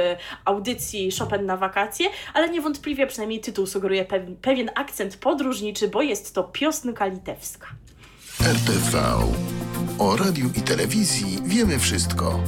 audycji 0.45 1.09
Chopin 1.19 1.45
na 1.45 1.57
wakacje, 1.57 2.07
ale 2.33 2.49
niewątpliwie 2.49 3.07
przynajmniej 3.07 3.39
tytuł 3.39 3.65
sugeruje 3.65 4.05
pewien, 4.41 4.69
akcent 4.75 5.17
podróżniczy, 5.17 5.87
bo 5.87 6.01
jest 6.01 6.35
to 6.35 6.43
piosnka 6.43 7.05
litewska. 7.05 7.67
RTV. 8.41 8.99
O 9.99 10.15
radiu 10.15 10.49
i 10.55 10.61
telewizji 10.61 11.39
wiemy 11.45 11.79
wszystko. 11.79 12.39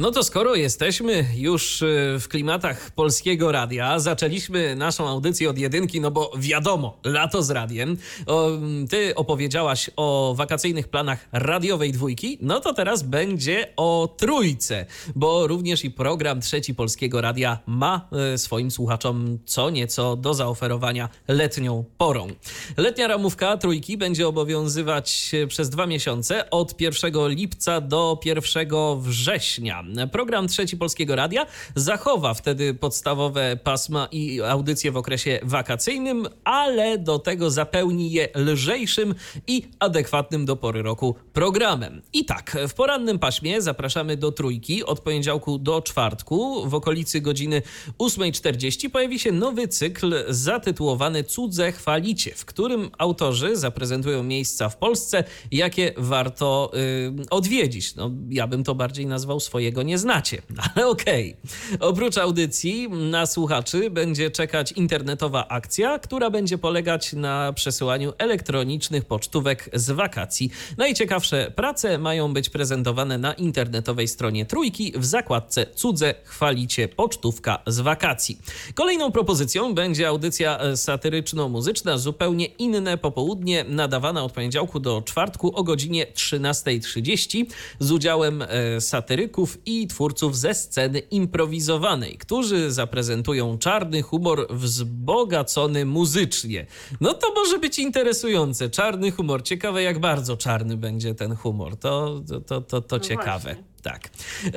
No 0.00 0.10
to 0.10 0.22
skoro 0.22 0.54
jesteśmy 0.54 1.24
już 1.36 1.82
y, 1.82 2.16
w 2.20 2.28
klimatach 2.28 2.90
polskiego 2.90 3.52
radia, 3.52 3.98
zaczęliśmy 3.98 4.76
naszą 4.76 5.08
audycję 5.08 5.50
od 5.50 5.58
jedynki, 5.58 6.00
no 6.00 6.10
bo 6.10 6.32
wiadomo, 6.36 6.98
lato 7.04 7.42
z 7.42 7.50
radiem. 7.50 7.96
O, 8.26 8.50
ty 8.90 9.14
opowiedziałaś 9.14 9.90
o 9.96 10.34
wakacyjnych 10.36 10.88
planach 10.88 11.28
radiowej 11.32 11.92
dwójki, 11.92 12.38
no 12.40 12.60
to 12.60 12.74
teraz 12.74 13.02
będzie 13.02 13.72
o 13.76 14.14
trójce, 14.16 14.86
bo 15.16 15.46
również 15.46 15.84
i 15.84 15.90
program 15.90 16.40
trzeci 16.40 16.74
polskiego 16.74 17.20
radia 17.20 17.58
ma 17.66 18.08
y, 18.34 18.38
swoim 18.38 18.70
słuchaczom 18.70 19.38
co 19.44 19.70
nieco 19.70 20.16
do 20.16 20.34
zaoferowania 20.34 21.08
letnią 21.28 21.84
porą. 21.98 22.28
Letnia 22.76 23.08
ramówka 23.08 23.56
trójki 23.56 23.96
będzie 23.96 24.28
obowiązywać 24.28 25.32
przez 25.48 25.70
dwa 25.70 25.86
miesiące 25.86 26.50
od 26.50 26.80
1 26.80 27.28
lipca 27.28 27.80
do 27.80 28.20
1 28.24 28.68
września. 29.00 29.87
Program 30.12 30.48
Trzeci 30.48 30.76
Polskiego 30.76 31.16
Radia 31.16 31.46
zachowa 31.74 32.34
wtedy 32.34 32.74
podstawowe 32.74 33.56
pasma 33.56 34.08
i 34.12 34.40
audycje 34.40 34.92
w 34.92 34.96
okresie 34.96 35.40
wakacyjnym, 35.42 36.26
ale 36.44 36.98
do 36.98 37.18
tego 37.18 37.50
zapełni 37.50 38.12
je 38.12 38.28
lżejszym 38.34 39.14
i 39.46 39.62
adekwatnym 39.78 40.46
do 40.46 40.56
pory 40.56 40.82
roku 40.82 41.14
programem. 41.32 42.02
I 42.12 42.24
tak, 42.24 42.56
w 42.68 42.74
porannym 42.74 43.18
paśmie 43.18 43.62
zapraszamy 43.62 44.16
do 44.16 44.32
trójki 44.32 44.84
od 44.84 45.00
poniedziałku 45.00 45.58
do 45.58 45.82
czwartku. 45.82 46.68
W 46.68 46.74
okolicy 46.74 47.20
godziny 47.20 47.62
8.40 47.98 48.90
pojawi 48.90 49.18
się 49.18 49.32
nowy 49.32 49.68
cykl 49.68 50.14
zatytułowany 50.28 51.24
Cudze 51.24 51.72
chwalicie, 51.72 52.34
w 52.34 52.44
którym 52.44 52.90
autorzy 52.98 53.56
zaprezentują 53.56 54.22
miejsca 54.22 54.68
w 54.68 54.76
Polsce, 54.76 55.24
jakie 55.52 55.92
warto 55.96 56.70
y, 56.74 57.30
odwiedzić. 57.30 57.94
No, 57.94 58.10
ja 58.30 58.46
bym 58.46 58.64
to 58.64 58.74
bardziej 58.74 59.06
nazwał 59.06 59.40
swojego 59.40 59.77
nie 59.82 59.98
znacie, 59.98 60.42
ale 60.74 60.86
okej. 60.86 61.36
Okay. 61.44 61.88
Oprócz 61.88 62.18
audycji 62.18 62.88
na 62.88 63.26
słuchaczy 63.26 63.90
będzie 63.90 64.30
czekać 64.30 64.72
internetowa 64.72 65.48
akcja, 65.48 65.98
która 65.98 66.30
będzie 66.30 66.58
polegać 66.58 67.12
na 67.12 67.52
przesyłaniu 67.52 68.12
elektronicznych 68.18 69.04
pocztówek 69.04 69.70
z 69.72 69.90
wakacji. 69.90 70.50
Najciekawsze 70.76 71.52
prace 71.56 71.98
mają 71.98 72.32
być 72.32 72.50
prezentowane 72.50 73.18
na 73.18 73.32
internetowej 73.32 74.08
stronie 74.08 74.46
Trójki 74.46 74.92
w 74.96 75.04
zakładce 75.04 75.66
Cudze 75.74 76.14
chwalicie 76.24 76.88
pocztówka 76.88 77.58
z 77.66 77.80
wakacji. 77.80 78.38
Kolejną 78.74 79.12
propozycją 79.12 79.74
będzie 79.74 80.08
audycja 80.08 80.58
satyryczno-muzyczna 80.76 81.98
zupełnie 81.98 82.46
inne 82.46 82.98
popołudnie 82.98 83.64
nadawana 83.64 84.24
od 84.24 84.32
poniedziałku 84.32 84.80
do 84.80 85.02
czwartku 85.02 85.56
o 85.56 85.64
godzinie 85.64 86.06
13.30 86.06 87.44
z 87.78 87.92
udziałem 87.92 88.42
e, 88.42 88.80
satyryków 88.80 89.58
i 89.68 89.86
twórców 89.86 90.38
ze 90.38 90.54
sceny 90.54 90.98
improwizowanej, 90.98 92.18
którzy 92.18 92.72
zaprezentują 92.72 93.58
czarny 93.58 94.02
humor 94.02 94.46
wzbogacony 94.50 95.84
muzycznie. 95.84 96.66
No 97.00 97.14
to 97.14 97.34
może 97.34 97.58
być 97.58 97.78
interesujące. 97.78 98.70
Czarny 98.70 99.10
humor. 99.10 99.42
Ciekawe, 99.42 99.82
jak 99.82 99.98
bardzo 99.98 100.36
czarny 100.36 100.76
będzie 100.76 101.14
ten 101.14 101.36
humor. 101.36 101.76
To, 101.76 102.20
to, 102.28 102.40
to, 102.40 102.60
to, 102.60 102.80
to 102.80 102.96
no 102.96 103.00
ciekawe. 103.00 103.54
Właśnie. 103.54 103.64
Tak. 103.82 104.10
E, 104.46 104.50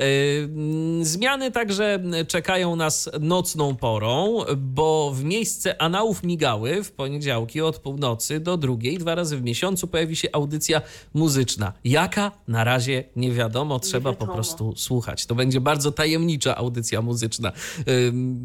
zmiany 1.02 1.50
także 1.50 2.02
czekają 2.28 2.76
nas 2.76 3.10
nocną 3.20 3.76
porą, 3.76 4.38
bo 4.56 5.12
w 5.14 5.24
miejsce 5.24 5.82
Anałów 5.82 6.22
Migały 6.22 6.84
w 6.84 6.92
poniedziałki 6.92 7.60
od 7.60 7.78
północy 7.78 8.40
do 8.40 8.56
drugiej, 8.56 8.98
dwa 8.98 9.14
razy 9.14 9.36
w 9.36 9.42
miesiącu 9.42 9.86
pojawi 9.86 10.16
się 10.16 10.28
audycja 10.32 10.82
muzyczna. 11.14 11.72
Jaka? 11.84 12.32
Na 12.48 12.64
razie 12.64 13.04
nie 13.16 13.32
wiadomo, 13.32 13.80
trzeba 13.80 14.10
wiadomo. 14.10 14.26
po 14.26 14.34
prostu 14.34 14.74
słuchać. 14.76 15.26
To 15.26 15.34
będzie 15.34 15.60
bardzo 15.60 15.92
tajemnicza 15.92 16.56
audycja 16.56 17.02
muzyczna. 17.02 17.48
E, 17.52 17.82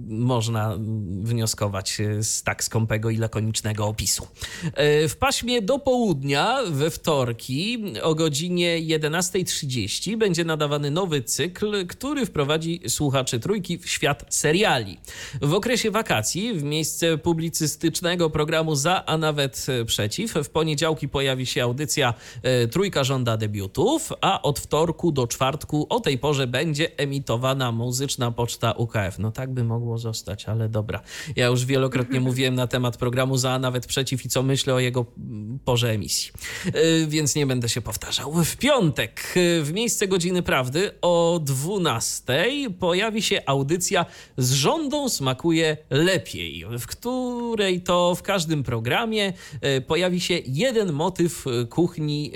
można 0.07 0.77
wnioskować 1.21 1.97
z 2.21 2.43
tak 2.43 2.63
skąpego 2.63 3.09
i 3.09 3.17
lakonicznego 3.17 3.87
opisu. 3.87 4.27
E, 4.73 5.07
w 5.07 5.17
paśmie 5.17 5.61
do 5.61 5.79
południa 5.79 6.57
we 6.69 6.89
wtorki 6.89 7.83
o 8.01 8.15
godzinie 8.15 8.81
11.30 8.81 10.17
będzie 10.17 10.45
nowy 10.91 11.21
cykl, 11.21 11.87
który 11.87 12.25
wprowadzi 12.25 12.81
słuchaczy 12.87 13.39
trójki 13.39 13.77
w 13.77 13.89
świat 13.89 14.25
seriali. 14.29 14.97
W 15.41 15.53
okresie 15.53 15.91
wakacji, 15.91 16.53
w 16.53 16.63
miejsce 16.63 17.17
publicystycznego 17.17 18.29
programu 18.29 18.75
Za, 18.75 19.05
a 19.05 19.17
nawet 19.17 19.65
Przeciw, 19.85 20.33
w 20.33 20.49
poniedziałki 20.49 21.09
pojawi 21.09 21.45
się 21.45 21.63
audycja 21.63 22.13
e, 22.43 22.67
Trójka 22.67 23.03
żąda 23.03 23.37
debiutów, 23.37 24.13
a 24.21 24.41
od 24.41 24.59
wtorku 24.59 25.11
do 25.11 25.27
czwartku 25.27 25.87
o 25.89 25.99
tej 25.99 26.17
porze 26.17 26.47
będzie 26.47 26.97
emitowana 26.97 27.71
muzyczna 27.71 28.31
poczta 28.31 28.71
UKF. 28.71 29.19
No 29.19 29.31
tak 29.31 29.53
by 29.53 29.63
mogło 29.63 29.97
zostać, 29.97 30.45
ale 30.45 30.69
dobra. 30.69 31.01
Ja 31.35 31.45
już 31.45 31.65
wielokrotnie 31.65 32.19
mówiłem 32.27 32.55
na 32.55 32.67
temat 32.67 32.97
programu 32.97 33.37
Za, 33.37 33.51
a 33.51 33.59
nawet 33.59 33.85
Przeciw 33.85 34.25
i 34.25 34.29
co 34.29 34.43
myślę 34.43 34.73
o 34.73 34.79
jego 34.79 35.05
porze 35.65 35.89
emisji. 35.89 36.31
E, 36.65 37.07
więc 37.07 37.35
nie 37.35 37.45
będę 37.45 37.69
się 37.69 37.81
powtarzał. 37.81 38.33
W 38.43 38.57
piątek, 38.57 39.33
e, 39.35 39.63
w 39.63 39.73
miejsce 39.73 40.07
godziny 40.07 40.43
prawdy, 40.43 40.56
prawdy 40.57 40.91
o 41.01 41.39
12 41.43 42.45
pojawi 42.79 43.21
się 43.21 43.41
audycja 43.45 44.05
z 44.37 44.51
rządą 44.51 45.09
smakuje 45.09 45.77
lepiej, 45.89 46.65
w 46.79 46.87
której 46.87 47.81
to 47.81 48.15
w 48.15 48.21
każdym 48.21 48.63
programie 48.63 49.33
e, 49.61 49.81
pojawi 49.81 50.19
się 50.19 50.39
jeden 50.45 50.93
motyw 50.93 51.45
kuchni 51.69 52.31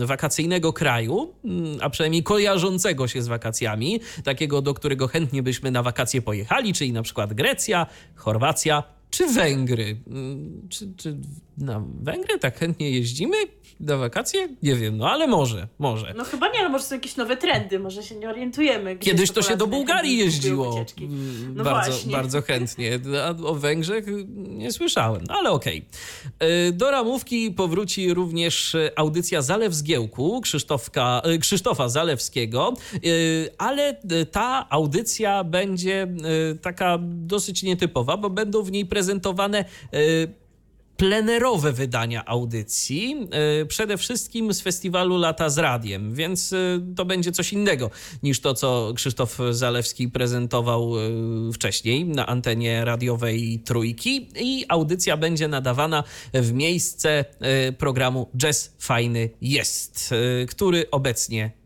e, 0.00 0.06
wakacyjnego 0.06 0.72
kraju, 0.72 1.34
mm, 1.44 1.78
a 1.80 1.90
przynajmniej 1.90 2.22
kojarzącego 2.22 3.08
się 3.08 3.22
z 3.22 3.28
wakacjami, 3.28 4.00
takiego, 4.24 4.62
do 4.62 4.74
którego 4.74 5.08
chętnie 5.08 5.42
byśmy 5.42 5.70
na 5.70 5.82
wakacje 5.82 6.22
pojechali, 6.22 6.72
czyli 6.72 6.92
na 6.92 7.02
przykład 7.02 7.34
Grecja, 7.34 7.86
Chorwacja 8.14 8.82
czy 9.10 9.26
Węgry. 9.26 10.00
Mm, 10.06 10.68
czy, 10.68 10.92
czy 10.96 11.16
na 11.60 11.84
Węgry 12.02 12.38
tak 12.38 12.58
chętnie 12.58 12.90
jeździmy? 12.90 13.36
na 13.80 13.96
wakacje? 13.96 14.48
Nie 14.62 14.74
wiem, 14.74 14.96
no 14.96 15.10
ale 15.10 15.26
może, 15.26 15.68
może. 15.78 16.14
No 16.16 16.24
chyba 16.24 16.48
nie, 16.48 16.58
ale 16.58 16.68
może 16.68 16.84
są 16.84 16.94
jakieś 16.94 17.16
nowe 17.16 17.36
trendy, 17.36 17.78
może 17.78 18.02
się 18.02 18.14
nie 18.14 18.28
orientujemy. 18.30 18.96
Kiedyś 18.96 19.30
to 19.30 19.42
się 19.42 19.56
do 19.56 19.66
Bułgarii 19.66 20.18
jeździło 20.18 20.84
mm, 21.00 21.54
no 21.56 21.64
bardzo, 21.64 22.10
bardzo 22.10 22.42
chętnie, 22.42 23.00
a 23.24 23.46
o 23.46 23.54
Węgrzech 23.54 24.06
nie 24.34 24.72
słyszałem, 24.72 25.22
no 25.28 25.34
ale 25.34 25.50
okej. 25.50 25.84
Okay. 26.36 26.72
Do 26.72 26.90
ramówki 26.90 27.50
powróci 27.50 28.14
również 28.14 28.76
audycja 28.96 29.42
Zalew 29.42 29.74
Zgiełku 29.74 30.40
Krzysztofka, 30.40 31.22
e, 31.24 31.38
Krzysztofa 31.38 31.88
Zalewskiego, 31.88 32.74
e, 32.94 32.98
ale 33.58 34.00
ta 34.30 34.66
audycja 34.70 35.44
będzie 35.44 36.06
taka 36.62 36.98
dosyć 37.02 37.62
nietypowa, 37.62 38.16
bo 38.16 38.30
będą 38.30 38.62
w 38.62 38.72
niej 38.72 38.86
prezentowane 38.86 39.64
plenerowe 41.00 41.72
wydania 41.72 42.24
audycji, 42.24 43.28
e, 43.60 43.66
przede 43.66 43.96
wszystkim 43.96 44.54
z 44.54 44.60
festiwalu 44.60 45.18
Lata 45.18 45.50
z 45.50 45.58
Radiem, 45.58 46.14
więc 46.14 46.52
e, 46.52 46.56
to 46.96 47.04
będzie 47.04 47.32
coś 47.32 47.52
innego 47.52 47.90
niż 48.22 48.40
to, 48.40 48.54
co 48.54 48.92
Krzysztof 48.96 49.38
Zalewski 49.50 50.08
prezentował 50.08 50.92
e, 50.98 51.00
wcześniej 51.52 52.04
na 52.04 52.26
antenie 52.26 52.84
radiowej 52.84 53.62
Trójki. 53.64 54.28
I 54.40 54.64
audycja 54.68 55.16
będzie 55.16 55.48
nadawana 55.48 56.04
w 56.34 56.52
miejsce 56.52 57.24
programu 57.78 58.30
Jazz 58.36 58.74
Fajny 58.78 59.30
Jest, 59.40 60.14
który 60.48 60.90
obecnie 60.90 61.59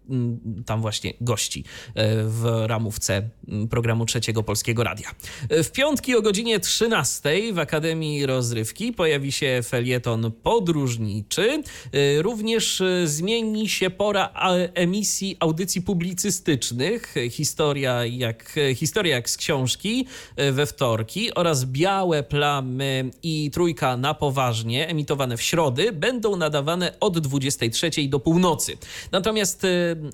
tam 0.67 0.81
właśnie 0.81 1.15
gości 1.21 1.65
e, 1.95 2.25
w 2.25 2.65
ramówce 2.67 3.29
programu 3.71 4.07
Trzeciego 4.07 4.43
Polskiego 4.43 4.85
Radia. 4.85 5.11
E, 5.49 5.63
w 5.63 5.73
piątki 5.73 6.17
o 6.17 6.23
godzinie 6.23 6.61
13 6.61 7.53
w 7.53 7.59
Akademii 7.59 8.27
Rozrywki 8.27 8.93
pojawi 8.93 9.33
się 9.33 9.61
felieton 9.65 10.33
podróżniczy. 10.43 11.63
E, 11.93 12.23
również 12.23 12.83
zmieni 13.05 13.69
się 13.69 13.91
pora 13.91 14.33
emisji 14.75 15.37
audycji 15.41 15.83
publicystycznych. 15.83 17.15
Historia 17.31 18.07
jak, 18.07 18.57
historia 18.75 19.15
jak 19.15 19.31
z 19.31 19.37
książki 19.37 20.07
we 20.53 20.67
wtorki 20.67 21.35
oraz 21.35 21.65
Białe 21.65 22.23
Plamy 22.23 23.11
i 23.23 23.51
Trójka 23.51 23.97
na 23.97 24.15
poważnie 24.15 24.89
emitowane 24.89 25.37
w 25.37 25.43
środy 25.43 25.93
będą 25.93 26.37
nadawane 26.37 26.93
od 27.01 27.19
23 27.19 27.91
do 28.09 28.21
północy. 28.21 28.77
Natomiast 29.13 29.67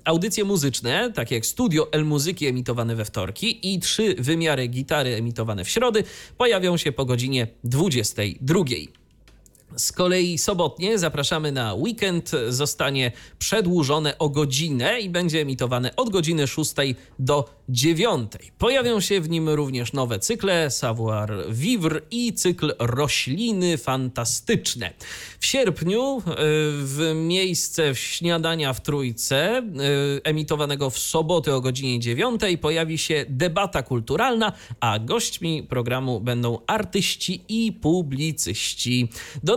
audycje 0.05 0.43
muzyczne, 0.43 1.11
takie 1.15 1.35
jak 1.35 1.45
Studio 1.45 1.91
El 1.91 2.05
Muzyki 2.05 2.47
emitowane 2.47 2.95
we 2.95 3.05
wtorki 3.05 3.73
i 3.73 3.79
trzy 3.79 4.15
wymiary 4.19 4.67
gitary 4.67 5.15
emitowane 5.15 5.63
w 5.63 5.69
środy, 5.69 6.03
pojawią 6.37 6.77
się 6.77 6.91
po 6.91 7.05
godzinie 7.05 7.47
22. 7.63 8.63
Z 9.75 9.91
kolei 9.91 10.37
sobotnie 10.37 10.99
zapraszamy 10.99 11.51
na 11.51 11.73
weekend. 11.73 12.31
Zostanie 12.49 13.11
przedłużone 13.39 14.17
o 14.17 14.29
godzinę 14.29 14.99
i 14.99 15.09
będzie 15.09 15.41
emitowane 15.41 15.95
od 15.95 16.09
godziny 16.09 16.47
6 16.47 16.73
do 17.19 17.49
9. 17.69 18.31
Pojawią 18.57 18.99
się 18.99 19.21
w 19.21 19.29
nim 19.29 19.49
również 19.49 19.93
nowe 19.93 20.19
cykle 20.19 20.71
Savoir 20.71 21.33
Vivre 21.49 22.01
i 22.11 22.33
cykl 22.33 22.73
Rośliny 22.79 23.77
Fantastyczne. 23.77 24.93
W 25.39 25.45
sierpniu 25.45 26.17
e, 26.17 26.21
w 26.83 27.13
miejsce 27.15 27.95
śniadania 27.95 28.73
w 28.73 28.81
Trójce, 28.81 29.57
e, 29.57 29.63
emitowanego 30.23 30.89
w 30.89 30.99
soboty 30.99 31.53
o 31.53 31.61
godzinie 31.61 31.99
9, 31.99 32.41
pojawi 32.61 32.97
się 32.97 33.25
debata 33.29 33.83
kulturalna, 33.83 34.53
a 34.79 34.99
gośćmi 34.99 35.63
programu 35.63 36.21
będą 36.21 36.59
artyści 36.67 37.41
i 37.49 37.73
publicyści. 37.73 39.09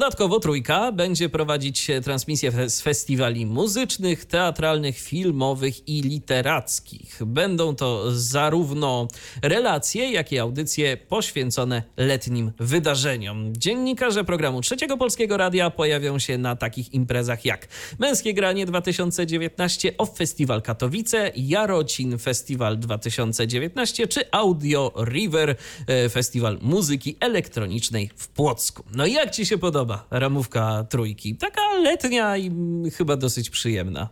Dodatkowo 0.05 0.41
Trójka 0.41 0.93
będzie 0.93 1.29
prowadzić 1.29 1.91
transmisje 2.05 2.71
z 2.71 2.81
festiwali 2.81 3.47
muzycznych, 3.47 4.25
teatralnych, 4.25 4.99
filmowych 4.99 5.89
i 5.89 6.03
literackich. 6.03 7.25
Będą 7.27 7.77
to 7.77 8.13
zarówno 8.13 9.09
relacje, 9.43 10.13
jak 10.13 10.33
i 10.33 10.39
audycje 10.39 10.97
poświęcone 10.97 11.83
letnim 11.97 12.53
wydarzeniom. 12.59 13.53
Dziennikarze 13.57 14.25
programu 14.25 14.61
Trzeciego 14.61 14.97
Polskiego 14.97 15.37
Radia 15.37 15.71
pojawią 15.71 16.19
się 16.19 16.39
na 16.39 16.57
takich 16.57 16.95
imprezach 16.95 17.45
jak 17.45 17.69
Męskie 17.99 18.35
Granie 18.35 18.67
2019, 18.67 19.97
Off 19.97 20.17
Festiwal 20.17 20.63
Katowice, 20.63 21.31
Jarocin 21.37 22.19
Festiwal 22.19 22.79
2019 22.79 24.07
czy 24.07 24.31
Audio 24.31 24.93
River 25.05 25.57
e, 25.87 26.09
Festiwal 26.09 26.59
Muzyki 26.63 27.17
Elektronicznej 27.21 28.11
w 28.17 28.29
Płocku. 28.29 28.85
No 28.95 29.07
jak 29.07 29.31
Ci 29.31 29.47
się 29.47 29.59
podoba 29.59 29.94
ramówka 30.11 30.85
trójki? 30.91 31.37
Taka 31.37 31.61
letnia 31.83 32.37
i 32.37 32.51
chyba 32.97 33.17
dosyć 33.17 33.51
przyjemna. 33.51 34.09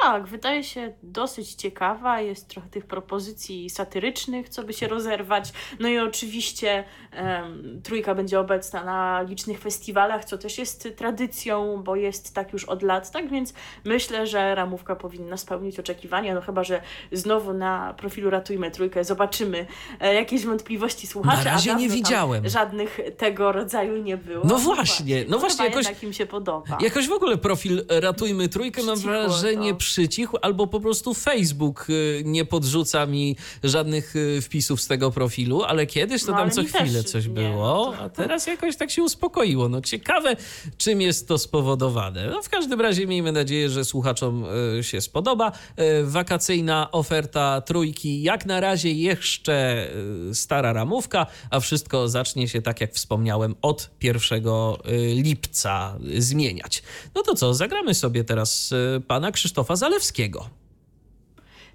Tak, 0.00 0.26
wydaje 0.26 0.64
się 0.64 0.92
dosyć 1.02 1.54
ciekawa. 1.54 2.20
Jest 2.20 2.48
trochę 2.48 2.68
tych 2.68 2.86
propozycji 2.86 3.70
satyrycznych, 3.70 4.48
co 4.48 4.62
by 4.62 4.72
się 4.72 4.88
rozerwać. 4.88 5.52
No 5.80 5.88
i 5.88 5.98
oczywiście 5.98 6.84
um, 7.16 7.80
trójka 7.82 8.14
będzie 8.14 8.40
obecna 8.40 8.84
na 8.84 9.22
licznych 9.22 9.58
festiwalach, 9.60 10.24
co 10.24 10.38
też 10.38 10.58
jest 10.58 10.88
tradycją, 10.96 11.82
bo 11.82 11.96
jest 11.96 12.34
tak 12.34 12.52
już 12.52 12.64
od 12.64 12.82
lat. 12.82 13.10
Tak 13.10 13.30
więc 13.30 13.54
myślę, 13.84 14.26
że 14.26 14.54
ramówka 14.54 14.96
powinna 14.96 15.36
spełnić 15.36 15.80
oczekiwania. 15.80 16.34
No 16.34 16.40
chyba, 16.40 16.64
że 16.64 16.82
znowu 17.12 17.52
na 17.52 17.94
profilu 17.96 18.30
Ratujmy 18.30 18.70
Trójkę 18.70 19.04
zobaczymy 19.04 19.66
e, 20.00 20.14
jakieś 20.14 20.46
wątpliwości 20.46 21.06
słuchaczy. 21.06 21.44
Na 21.44 21.50
razie 21.50 21.74
nie 21.74 21.88
widziałem. 21.88 22.48
Żadnych 22.48 23.00
tego 23.16 23.52
rodzaju 23.52 23.96
nie 23.96 24.16
było. 24.16 24.44
No 24.46 24.58
właśnie, 24.58 25.24
no 25.28 25.38
właśnie. 25.38 25.64
Jakoś, 25.64 26.02
im 26.02 26.12
się 26.12 26.26
podoba. 26.26 26.78
Jakoś 26.80 27.08
w 27.08 27.12
ogóle 27.12 27.36
profil 27.36 27.84
Ratujmy 27.88 28.48
Trójkę 28.48 28.82
mam 28.82 28.98
wrażenie. 28.98 29.75
Przycichł, 29.76 30.36
albo 30.42 30.66
po 30.66 30.80
prostu 30.80 31.14
Facebook 31.14 31.86
y, 31.90 32.22
nie 32.24 32.44
podrzuca 32.44 33.06
mi 33.06 33.36
żadnych 33.64 34.16
y, 34.16 34.40
wpisów 34.40 34.80
z 34.80 34.86
tego 34.86 35.10
profilu, 35.10 35.62
ale 35.62 35.86
kiedyś 35.86 36.24
to 36.24 36.32
no, 36.32 36.38
tam 36.38 36.50
co 36.50 36.64
chwilę 36.64 37.04
coś 37.04 37.26
nie, 37.26 37.32
było, 37.32 37.84
no 37.90 37.92
to... 37.92 37.98
a 37.98 38.08
teraz 38.08 38.46
jakoś 38.46 38.76
tak 38.76 38.90
się 38.90 39.02
uspokoiło. 39.02 39.68
No 39.68 39.80
ciekawe, 39.80 40.36
czym 40.78 41.00
jest 41.00 41.28
to 41.28 41.38
spowodowane. 41.38 42.26
No 42.30 42.42
w 42.42 42.48
każdym 42.48 42.80
razie 42.80 43.06
miejmy 43.06 43.32
nadzieję, 43.32 43.70
że 43.70 43.84
słuchaczom 43.84 44.44
y, 44.78 44.84
się 44.84 45.00
spodoba. 45.00 45.52
Wakacyjna 46.04 46.88
oferta 46.92 47.60
Trójki, 47.60 48.22
jak 48.22 48.46
na 48.46 48.60
razie 48.60 48.92
jeszcze 48.92 49.90
stara 50.32 50.72
ramówka, 50.72 51.26
a 51.50 51.60
wszystko 51.60 52.08
zacznie 52.08 52.48
się, 52.48 52.62
tak 52.62 52.80
jak 52.80 52.92
wspomniałem, 52.92 53.54
od 53.62 53.90
1 54.02 54.44
lipca 55.14 55.98
zmieniać. 56.18 56.82
No 57.14 57.22
to 57.22 57.34
co, 57.34 57.54
zagramy 57.54 57.94
sobie 57.94 58.24
teraz 58.24 58.74
pana 59.06 59.32
Krzysztofa 59.32 59.65
Zalewskiego. 59.74 60.46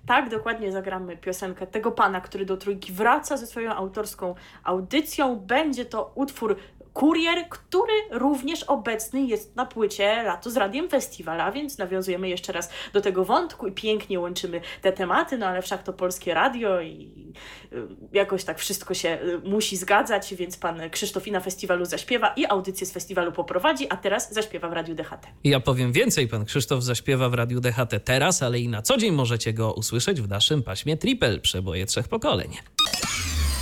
Tak, 0.05 0.29
dokładnie 0.29 0.71
zagramy 0.71 1.17
piosenkę 1.17 1.67
tego 1.67 1.91
pana, 1.91 2.21
który 2.21 2.45
do 2.45 2.57
trójki 2.57 2.93
wraca 2.93 3.37
ze 3.37 3.47
swoją 3.47 3.73
autorską 3.73 4.35
audycją. 4.63 5.35
Będzie 5.35 5.85
to 5.85 6.11
utwór 6.15 6.55
Kurier, 6.93 7.49
który 7.49 7.93
również 8.11 8.63
obecny 8.63 9.21
jest 9.21 9.55
na 9.55 9.65
płycie 9.65 10.23
Lato 10.23 10.51
z 10.51 10.57
Radiem 10.57 10.89
Festiwal, 10.89 11.41
a 11.41 11.51
więc 11.51 11.77
nawiązujemy 11.77 12.29
jeszcze 12.29 12.53
raz 12.53 12.69
do 12.93 13.01
tego 13.01 13.25
wątku 13.25 13.67
i 13.67 13.71
pięknie 13.71 14.19
łączymy 14.19 14.61
te 14.81 14.91
tematy, 14.91 15.37
no 15.37 15.45
ale 15.45 15.61
wszak 15.61 15.83
to 15.83 15.93
polskie 15.93 16.33
radio 16.33 16.81
i 16.81 17.33
y, 17.73 17.87
jakoś 18.13 18.43
tak 18.43 18.59
wszystko 18.59 18.93
się 18.93 19.09
y, 19.09 19.49
musi 19.49 19.77
zgadzać, 19.77 20.35
więc 20.35 20.57
pan 20.57 20.89
Krzysztof 20.89 21.27
na 21.27 21.39
festiwalu 21.39 21.85
zaśpiewa 21.85 22.33
i 22.35 22.45
audycję 22.45 22.87
z 22.87 22.91
festiwalu 22.91 23.31
poprowadzi, 23.31 23.87
a 23.89 23.97
teraz 23.97 24.33
zaśpiewa 24.33 24.69
w 24.69 24.73
Radiu 24.73 24.95
DHT. 24.95 25.27
Ja 25.43 25.59
powiem 25.59 25.91
więcej, 25.91 26.27
pan 26.27 26.45
Krzysztof 26.45 26.83
zaśpiewa 26.83 27.29
w 27.29 27.33
Radiu 27.33 27.59
DHT 27.59 27.99
teraz, 28.05 28.43
ale 28.43 28.59
i 28.59 28.67
na 28.67 28.81
co 28.81 28.97
dzień 28.97 29.11
możecie 29.11 29.53
go 29.53 29.73
usłyszeć 29.73 30.21
w 30.21 30.29
naszym 30.29 30.63
paśmie 30.63 30.97
Triple, 30.97 31.39
przeboje 31.39 31.85
trzech 31.85 32.07
pokoleń. 32.07 32.57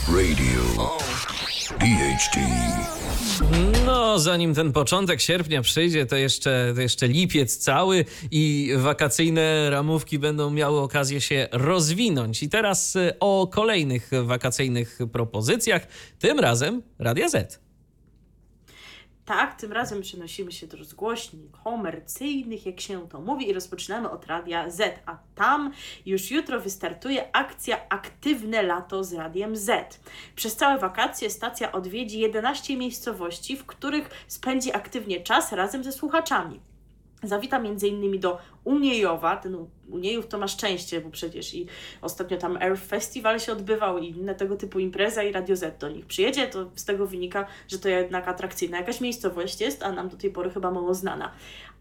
Radio 0.08 0.98
DHT. 1.78 2.40
No, 3.86 4.20
zanim 4.20 4.56
ten 4.56 4.72
początek 4.72 5.22
sierpnia 5.22 5.62
przyjdzie, 5.62 6.06
to 6.06 6.16
jeszcze, 6.16 6.72
to 6.76 6.82
jeszcze 6.82 7.08
lipiec 7.08 7.58
cały 7.58 8.06
i 8.32 8.72
wakacyjne 8.78 9.70
ramówki 9.70 10.20
będą 10.20 10.50
miały 10.50 10.80
okazję 10.80 11.22
się 11.22 11.48
rozwinąć. 11.52 12.44
I 12.44 12.50
teraz 12.50 12.96
y, 12.96 13.14
o 13.20 13.48
kolejnych 13.52 14.10
wakacyjnych 14.24 15.00
propozycjach, 15.12 15.88
tym 16.20 16.40
razem 16.40 16.82
Radia 17.00 17.30
Z. 17.30 17.69
Tak, 19.30 19.56
tym 19.56 19.72
razem 19.72 20.02
przenosimy 20.02 20.52
się 20.52 20.68
do 20.68 20.78
rozgłośni 20.78 21.50
komercyjnych, 21.64 22.66
jak 22.66 22.80
się 22.80 23.10
to 23.10 23.22
mówi, 23.22 23.50
i 23.50 23.54
rozpoczynamy 23.54 24.10
od 24.10 24.26
Radia 24.28 24.70
Z. 24.70 25.00
A 25.06 25.18
tam 25.36 25.74
już 26.06 26.32
jutro 26.32 26.60
wystartuje 26.60 27.36
akcja 27.36 27.90
Aktywne 27.90 28.64
Lato 28.64 29.04
z 29.04 29.14
Radiem 29.14 29.56
Z. 29.56 30.00
Przez 30.36 30.56
całe 30.56 30.80
wakacje 30.80 31.30
stacja 31.30 31.72
odwiedzi 31.72 32.20
11 32.20 32.78
miejscowości, 32.78 33.58
w 33.58 33.66
których 33.66 34.10
spędzi 34.28 34.74
aktywnie 34.74 35.24
czas 35.24 35.52
razem 35.52 35.84
ze 35.84 35.92
słuchaczami. 35.92 36.60
Zawita 37.24 37.58
m.in. 37.58 38.20
do 38.20 38.38
Uniejowa, 38.64 39.38
ten 39.38 39.58
Uniejów 39.90 40.28
to 40.28 40.38
ma 40.38 40.48
szczęście, 40.48 41.02
bo 41.02 41.10
przecież 41.10 41.54
i 41.54 41.68
ostatnio 42.02 42.38
tam 42.38 42.58
Air 42.58 42.78
Festival 42.78 43.40
się 43.40 43.52
odbywał 43.52 43.98
i 43.98 44.08
inne 44.08 44.36
tego 44.36 44.56
typu 44.56 44.80
impreza 44.80 45.24
i 45.24 45.32
Radio 45.32 45.56
Z 45.56 45.80
do 45.80 45.90
nich 45.90 46.06
przyjedzie, 46.06 46.48
to 46.48 46.70
z 46.76 46.86
tego 46.86 47.08
wynika, 47.08 47.46
że 47.68 47.80
to 47.80 47.90
jednak 47.90 48.28
atrakcyjna 48.28 48.78
jakaś 48.78 49.02
miejscowość 49.02 49.62
jest, 49.62 49.84
a 49.84 49.92
nam 49.92 50.10
do 50.10 50.18
tej 50.18 50.32
pory 50.32 50.50
chyba 50.50 50.72
mało 50.72 50.94
znana. 50.94 51.32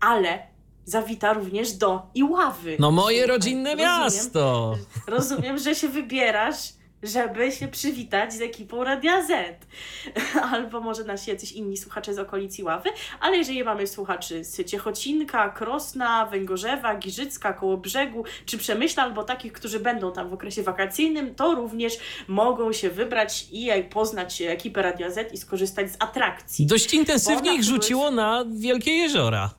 Ale 0.01 0.39
zawita 0.85 1.33
również 1.33 1.73
do 1.73 2.03
Iławy. 2.15 2.77
No 2.79 2.91
moje 2.91 3.27
rodzinne 3.27 3.77
miasto! 3.77 4.75
Rozumiem, 5.07 5.59
że 5.59 5.75
się 5.75 5.89
wybierasz 5.89 6.78
żeby 7.03 7.53
się 7.53 7.69
przywitać 7.69 8.33
z 8.33 8.41
ekipą 8.41 8.85
Radia 8.85 9.27
Z. 9.27 9.57
Albo 10.53 10.81
może 10.81 11.05
nasi 11.05 11.31
jacyś 11.31 11.53
inni 11.53 11.77
słuchacze 11.77 12.15
z 12.15 12.19
okolicy 12.19 12.65
Ławy, 12.65 12.91
ale 13.21 13.37
jeżeli 13.37 13.65
mamy 13.65 13.87
słuchaczy 13.87 14.45
z 14.45 14.67
Ciechocinka, 14.67 15.49
Krosna, 15.49 16.27
Węgorzewa, 16.27 16.97
Giżycka, 16.97 17.53
Kołobrzegu 17.53 18.25
czy 18.47 18.59
Przemyśla, 18.59 19.03
albo 19.03 19.25
takich, 19.25 19.53
którzy 19.53 19.81
będą 19.81 20.13
tam 20.13 20.31
w 20.31 20.33
okresie 20.33 20.63
wakacyjnym, 20.63 21.35
to 21.35 21.55
również 21.55 21.99
mogą 22.29 22.73
się 22.73 22.91
wybrać 22.91 23.47
i 23.53 23.71
poznać 23.91 24.43
ekipę 24.43 24.83
Radia 24.83 25.11
Z 25.11 25.33
i 25.33 25.37
skorzystać 25.37 25.93
z 25.93 25.97
atrakcji. 25.99 26.67
Dość 26.67 26.95
intensywnie 26.95 27.55
ich 27.55 27.65
rzuciło 27.65 28.11
na 28.11 28.45
Wielkie 28.59 28.91
Jeziora. 28.91 29.51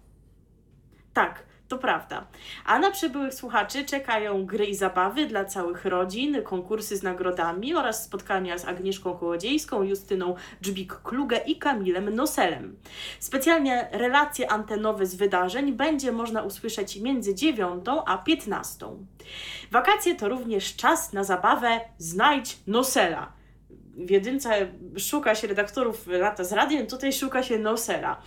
Tak. 1.14 1.49
To 1.70 1.78
prawda. 1.78 2.28
A 2.66 2.80
na 2.80 2.92
przybyłych 2.92 3.34
słuchaczy 3.34 3.86
czekają 3.86 4.46
gry 4.46 4.66
i 4.66 4.76
zabawy 4.76 5.26
dla 5.26 5.46
całych 5.46 5.86
rodzin, 5.86 6.44
konkursy 6.44 6.98
z 6.98 7.04
nagrodami 7.04 7.76
oraz 7.76 8.04
spotkania 8.04 8.58
z 8.58 8.66
Agnieszką 8.66 9.18
Kołodziejską, 9.18 9.84
Justyną 9.84 10.36
Dżbik-Klugę 10.62 11.40
i 11.46 11.56
Kamilem 11.56 12.16
Noselem. 12.16 12.78
Specjalnie 13.20 13.90
relacje 13.92 14.52
antenowe 14.52 15.06
z 15.06 15.16
wydarzeń 15.16 15.74
będzie 15.74 16.12
można 16.12 16.42
usłyszeć 16.42 17.00
między 17.00 17.36
9 17.36 17.86
a 18.06 18.18
15. 18.18 18.86
Wakacje 19.72 20.16
to 20.16 20.30
również 20.30 20.76
czas 20.76 21.14
na 21.14 21.24
zabawę 21.24 21.80
Znajdź 21.98 22.58
Nosela 22.68 23.39
w 24.00 24.12
jedynce 24.12 24.68
szuka 24.98 25.36
się 25.36 25.48
redaktorów 25.48 26.08
lata 26.08 26.44
z 26.44 26.52
radiem, 26.52 26.88
tutaj 26.88 27.14
szuka 27.14 27.44
się 27.44 27.60
Nosela. 27.60 28.22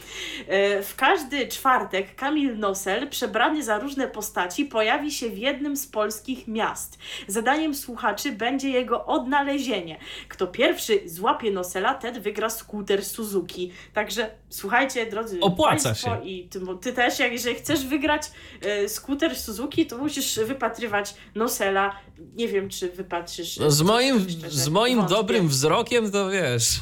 E, 0.48 0.82
w 0.82 0.96
każdy 0.96 1.48
czwartek 1.48 2.14
Kamil 2.14 2.58
Nosel, 2.58 3.08
przebrany 3.08 3.62
za 3.62 3.78
różne 3.78 4.08
postaci, 4.08 4.64
pojawi 4.64 5.10
się 5.10 5.30
w 5.30 5.38
jednym 5.38 5.76
z 5.76 5.86
polskich 5.86 6.48
miast. 6.48 6.98
Zadaniem 7.26 7.74
słuchaczy 7.74 8.32
będzie 8.32 8.68
jego 8.70 9.06
odnalezienie. 9.06 9.98
Kto 10.28 10.46
pierwszy 10.46 11.00
złapie 11.06 11.50
Nosela, 11.50 11.94
ten 11.94 12.20
wygra 12.20 12.50
skuter 12.50 13.04
Suzuki. 13.04 13.72
Także 13.92 14.30
słuchajcie, 14.48 15.06
drodzy 15.06 15.40
Opłaca 15.40 15.84
Państwo, 15.84 16.10
się. 16.10 16.24
i 16.24 16.48
ty, 16.48 16.60
ty 16.80 16.92
też, 16.92 17.18
jak 17.18 17.32
jeżeli 17.32 17.56
chcesz 17.56 17.86
wygrać 17.86 18.22
e, 18.60 18.88
skuter 18.88 19.36
Suzuki, 19.36 19.86
to 19.86 19.98
musisz 19.98 20.38
wypatrywać 20.38 21.14
Nosela. 21.34 21.96
Nie 22.34 22.48
wiem, 22.48 22.68
czy 22.68 22.88
wypatrzysz. 22.88 23.56
No 23.56 23.70
z 23.70 23.82
moim, 23.82 24.26
z 24.48 24.68
moim 24.68 25.06
dobrym 25.06 25.48
wzrokiem 25.48 25.61
wzrokiem, 25.62 26.10
to 26.10 26.30
wiesz. 26.30 26.80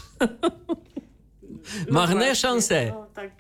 No 1.89 1.93
Marne 2.01 2.35
szanse. 2.35 2.87
No, 2.91 3.07
tak, 3.14 3.31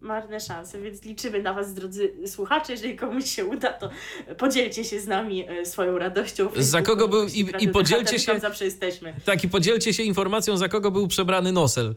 marne 0.00 0.40
szanse, 0.40 0.80
więc 0.80 1.04
liczymy 1.04 1.42
na 1.42 1.54
Was, 1.54 1.74
drodzy 1.74 2.12
słuchacze. 2.26 2.72
Jeżeli 2.72 2.96
komuś 2.96 3.24
się 3.30 3.44
uda, 3.44 3.72
to 3.72 3.90
podzielcie 4.38 4.84
się 4.84 5.00
z 5.00 5.06
nami 5.06 5.48
e, 5.48 5.66
swoją 5.66 5.98
radością. 5.98 6.48
Za 6.56 6.82
kogo 6.82 7.08
był 7.08 7.26
i, 7.26 7.46
i 7.58 7.68
podzielcie 7.68 8.18
się. 8.18 8.40
zawsze 8.40 8.64
jesteśmy. 8.64 9.14
Tak, 9.24 9.44
i 9.44 9.48
podzielcie 9.48 9.94
się 9.94 10.02
informacją, 10.02 10.56
za 10.56 10.68
kogo 10.68 10.90
był 10.90 11.08
przebrany 11.08 11.52
Nosel. 11.52 11.94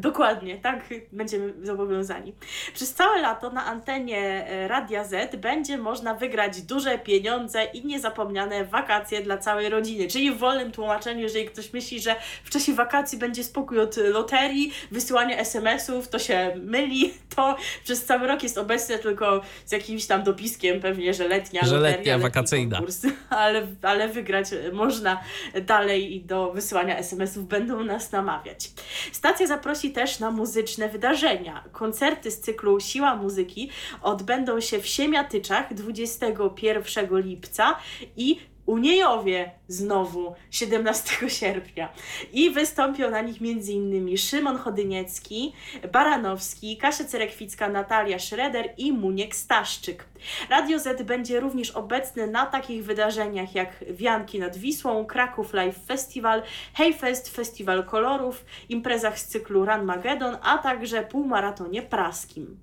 Dokładnie, 0.00 0.58
tak 0.58 0.84
będziemy 1.12 1.66
zobowiązani. 1.66 2.34
Przez 2.74 2.94
całe 2.94 3.20
lato 3.20 3.50
na 3.50 3.64
antenie 3.64 4.48
e, 4.48 4.68
Radia 4.68 5.04
Z 5.04 5.36
będzie 5.36 5.78
można 5.78 6.14
wygrać 6.14 6.62
duże 6.62 6.98
pieniądze 6.98 7.64
i 7.64 7.86
niezapomniane 7.86 8.64
wakacje 8.64 9.22
dla 9.22 9.38
całej 9.38 9.68
rodziny. 9.68 10.08
Czyli 10.08 10.30
w 10.30 10.38
wolnym 10.38 10.72
tłumaczeniu, 10.72 11.20
jeżeli 11.20 11.46
ktoś 11.46 11.72
myśli, 11.72 12.00
że 12.00 12.16
w 12.44 12.50
czasie 12.50 12.74
wakacji 12.74 13.18
będzie 13.18 13.44
spokój 13.44 13.80
od 13.80 13.96
loterii, 13.96 14.72
wysyłania 14.90 15.36
SMS-ów, 15.36 16.08
to 16.08 16.18
się 16.18 16.52
myli. 16.56 17.12
To 17.36 17.56
przez 17.84 18.04
cały 18.04 18.26
rok 18.26 18.42
jest 18.42 18.58
obecne 18.58 18.98
tylko 18.98 19.40
z 19.64 19.72
jakimś 19.72 20.06
tam 20.06 20.22
dopiskiem 20.22 20.80
pewnie, 20.80 21.14
że 21.14 21.28
letnia 21.28 21.60
że 21.64 21.76
loteria, 21.76 21.96
letnia 21.96 22.18
wakacyjna. 22.18 22.76
Konkurs, 22.76 23.06
ale, 23.30 23.66
ale 23.82 24.08
wygrać 24.08 24.46
można 24.72 25.20
dalej 25.62 26.16
i 26.16 26.20
do 26.20 26.52
wysyłania 26.52 26.98
SMS-ów 26.98 27.48
będą 27.48 27.84
nas 27.84 28.12
namawiać. 28.12 28.70
Stacja 29.12 29.46
zaprosi 29.46 29.85
zaprosi 29.86 29.92
też 29.92 30.20
na 30.20 30.30
muzyczne 30.30 30.88
wydarzenia. 30.88 31.64
Koncerty 31.72 32.30
z 32.30 32.40
cyklu 32.40 32.80
Siła 32.80 33.16
Muzyki 33.16 33.70
odbędą 34.02 34.60
się 34.60 34.78
w 34.78 34.86
Siemiatyczach 34.86 35.74
21 35.74 37.22
lipca 37.22 37.76
i 38.16 38.40
Uniejowie 38.66 39.50
znowu 39.68 40.34
17 40.50 41.30
sierpnia 41.40 41.88
i 42.32 42.50
wystąpią 42.50 43.10
na 43.10 43.20
nich 43.20 43.36
m.in. 43.40 44.16
Szymon 44.16 44.58
Chodyniecki, 44.58 45.52
Baranowski, 45.92 46.76
Kasia 46.76 47.04
Cerekwicka, 47.04 47.68
Natalia 47.68 48.18
Schroeder 48.18 48.74
i 48.76 48.92
Muniek 48.92 49.36
Staszczyk. 49.36 50.04
Radio 50.50 50.78
Z 50.78 51.02
będzie 51.02 51.40
również 51.40 51.70
obecny 51.70 52.26
na 52.26 52.46
takich 52.46 52.84
wydarzeniach 52.84 53.54
jak 53.54 53.84
Wianki 53.90 54.38
nad 54.38 54.56
Wisłą, 54.56 55.06
Kraków 55.06 55.52
Live 55.52 55.78
Festival, 55.86 56.42
Heyfest, 56.74 57.28
Festiwal 57.28 57.84
Kolorów, 57.84 58.44
imprezach 58.68 59.18
z 59.18 59.26
cyklu 59.26 59.64
Run 59.64 59.84
Magedon, 59.84 60.36
a 60.42 60.58
także 60.58 61.02
półmaratonie 61.02 61.82
praskim. 61.82 62.56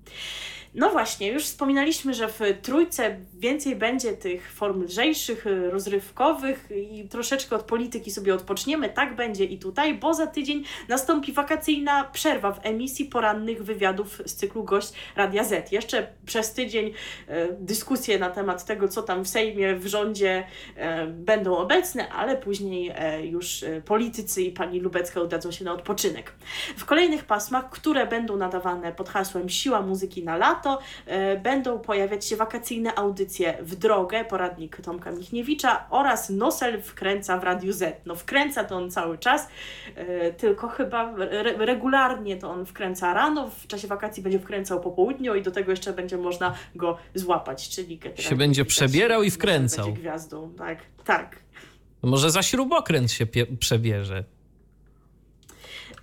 No 0.74 0.90
właśnie, 0.90 1.32
już 1.32 1.44
wspominaliśmy, 1.44 2.14
że 2.14 2.28
w 2.28 2.40
trójce 2.62 3.16
więcej 3.34 3.76
będzie 3.76 4.12
tych 4.12 4.52
form 4.52 4.82
lżejszych, 4.82 5.46
rozrywkowych 5.70 6.68
i 6.92 7.08
troszeczkę 7.08 7.56
od 7.56 7.62
polityki 7.62 8.10
sobie 8.10 8.34
odpoczniemy. 8.34 8.88
Tak 8.88 9.16
będzie 9.16 9.44
i 9.44 9.58
tutaj, 9.58 9.94
bo 9.94 10.14
za 10.14 10.26
tydzień 10.26 10.64
nastąpi 10.88 11.32
wakacyjna 11.32 12.04
przerwa 12.04 12.52
w 12.52 12.66
emisji 12.66 13.04
porannych 13.04 13.64
wywiadów 13.64 14.22
z 14.26 14.34
cyklu 14.34 14.64
Gość 14.64 14.92
Radia 15.16 15.44
Z. 15.44 15.72
Jeszcze 15.72 16.06
przez 16.26 16.52
tydzień 16.52 16.92
e, 17.28 17.48
dyskusje 17.52 18.18
na 18.18 18.30
temat 18.30 18.64
tego, 18.64 18.88
co 18.88 19.02
tam 19.02 19.24
w 19.24 19.28
Sejmie, 19.28 19.76
w 19.76 19.86
rządzie 19.86 20.46
e, 20.76 21.06
będą 21.06 21.56
obecne, 21.56 22.08
ale 22.08 22.36
później 22.36 22.92
już 23.22 23.64
politycy 23.84 24.42
i 24.42 24.52
pani 24.52 24.80
Lubecka 24.80 25.20
udadzą 25.20 25.50
się 25.50 25.64
na 25.64 25.72
odpoczynek. 25.72 26.32
W 26.76 26.84
kolejnych 26.84 27.24
pasmach, 27.24 27.70
które 27.70 28.06
będą 28.06 28.36
nadawane 28.36 28.92
pod 28.92 29.08
hasłem 29.08 29.48
Siła 29.48 29.82
muzyki 29.82 30.24
na 30.24 30.36
lato, 30.64 30.82
e, 31.06 31.36
będą 31.36 31.78
pojawiać 31.78 32.26
się 32.26 32.36
wakacyjne 32.36 32.94
audycje 32.94 33.58
w 33.62 33.76
drogę, 33.76 34.24
poradnik 34.24 34.76
Tomka 34.80 35.10
Michniewicza 35.10 35.86
oraz 35.90 36.30
Nosel 36.30 36.82
wkręca 36.82 37.38
w 37.38 37.44
Radiu 37.44 37.72
Z. 37.72 38.00
No 38.06 38.14
wkręca 38.14 38.64
to 38.64 38.76
on 38.76 38.90
cały 38.90 39.18
czas, 39.18 39.48
e, 39.96 40.32
tylko 40.32 40.68
chyba 40.68 41.14
re 41.18 41.66
regularnie 41.66 42.36
to 42.36 42.50
on 42.50 42.66
wkręca 42.66 43.14
rano, 43.14 43.50
w 43.50 43.66
czasie 43.66 43.88
wakacji 43.88 44.22
będzie 44.22 44.38
wkręcał 44.38 44.80
po 44.80 44.90
południu 44.90 45.34
i 45.34 45.42
do 45.42 45.50
tego 45.50 45.70
jeszcze 45.70 45.92
będzie 45.92 46.18
można 46.18 46.54
go 46.74 46.98
złapać, 47.14 47.68
czyli 47.68 48.00
się 48.16 48.36
będzie 48.36 48.64
przebierał 48.64 49.22
i 49.22 49.30
wkręcał. 49.30 49.84
Będzie 49.84 50.00
gwiazdą, 50.00 50.52
tak, 50.58 50.78
tak. 51.04 51.36
Może 52.02 52.30
za 52.30 52.42
śrubokręt 52.42 53.12
się 53.12 53.26
przebierze. 53.58 54.24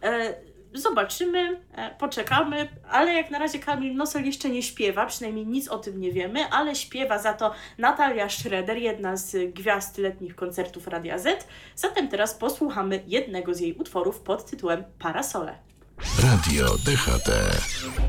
E, 0.03 0.35
zobaczymy, 0.73 1.61
e, 1.75 1.95
poczekamy, 1.99 2.67
ale 2.89 3.13
jak 3.13 3.31
na 3.31 3.39
razie 3.39 3.59
Kamil 3.59 3.95
Nosel 3.95 4.25
jeszcze 4.25 4.49
nie 4.49 4.63
śpiewa, 4.63 5.05
przynajmniej 5.05 5.47
nic 5.47 5.67
o 5.67 5.77
tym 5.77 6.01
nie 6.01 6.11
wiemy, 6.11 6.45
ale 6.45 6.75
śpiewa 6.75 7.19
za 7.19 7.33
to 7.33 7.51
Natalia 7.77 8.29
Schroeder, 8.29 8.77
jedna 8.77 9.17
z 9.17 9.53
gwiazd 9.53 9.97
letnich 9.97 10.35
koncertów 10.35 10.87
Radia 10.87 11.19
Z. 11.19 11.47
Zatem 11.75 12.07
teraz 12.07 12.33
posłuchamy 12.33 13.03
jednego 13.07 13.53
z 13.53 13.59
jej 13.59 13.73
utworów 13.73 14.19
pod 14.19 14.45
tytułem 14.45 14.83
Parasole. 14.99 15.55
Radio 16.23 16.77
DHT. 16.85 17.31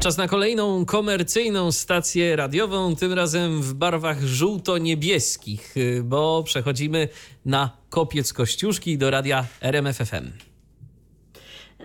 Czas 0.01 0.17
na 0.17 0.29
kolejną 0.29 0.85
komercyjną 0.85 1.73
stację 1.73 2.37
radiową, 2.37 2.97
tym 2.97 3.13
razem 3.13 3.63
w 3.63 3.75
barwach 3.75 4.23
żółto-niebieskich, 4.23 5.75
bo 6.03 6.43
przechodzimy 6.43 7.09
na 7.45 7.71
Kopiec 7.91 8.33
Kościuszki 8.33 8.99
do 8.99 9.11
radia 9.11 9.45
RMFFM. 9.61 10.52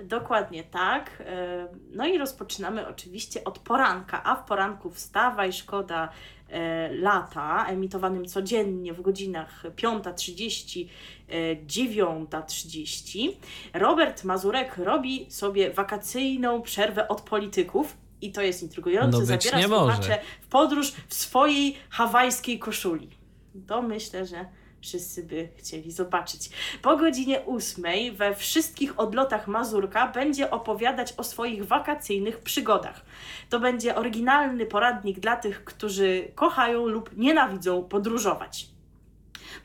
Dokładnie 0.07 0.63
tak. 0.63 1.23
E, 1.25 1.67
No 1.91 2.07
i 2.07 2.17
rozpoczynamy 2.17 2.87
oczywiście 2.87 3.43
od 3.43 3.59
poranka, 3.59 4.23
a 4.23 4.35
w 4.35 4.45
poranku 4.45 4.89
wstawaj, 4.89 5.53
szkoda 5.53 6.09
e, 6.49 6.93
lata, 6.93 7.65
emitowanym 7.67 8.25
codziennie 8.25 8.93
w 8.93 9.01
godzinach 9.01 9.63
5.30, 9.75 10.87
e, 11.29 11.55
9.30. 11.55 13.31
Robert 13.73 14.23
Mazurek 14.23 14.77
robi 14.77 15.31
sobie 15.31 15.71
wakacyjną 15.71 16.61
przerwę 16.61 17.07
od 17.07 17.21
polityków. 17.21 17.97
I 18.21 18.31
to 18.31 18.41
jest 18.41 18.63
intrygujące. 18.63 19.19
No 19.19 19.25
Zabiera 19.25 19.59
nie 19.59 19.67
może. 19.67 19.95
słuchacze 19.95 20.21
w 20.41 20.47
podróż 20.47 20.91
w 21.07 21.13
swojej 21.13 21.75
hawajskiej 21.89 22.59
koszuli. 22.59 23.09
To 23.67 23.81
myślę, 23.81 24.25
że 24.25 24.45
wszyscy 24.87 25.23
by 25.23 25.49
chcieli 25.55 25.91
zobaczyć. 25.91 26.49
Po 26.81 26.97
godzinie 26.97 27.41
ósmej 27.41 28.11
we 28.11 28.35
wszystkich 28.35 28.99
odlotach 28.99 29.47
Mazurka 29.47 30.07
będzie 30.07 30.51
opowiadać 30.51 31.13
o 31.17 31.23
swoich 31.23 31.67
wakacyjnych 31.67 32.39
przygodach. 32.39 33.05
To 33.49 33.59
będzie 33.59 33.95
oryginalny 33.95 34.65
poradnik 34.65 35.19
dla 35.19 35.35
tych, 35.35 35.63
którzy 35.63 36.31
kochają 36.35 36.85
lub 36.85 37.17
nienawidzą 37.17 37.83
podróżować. 37.83 38.67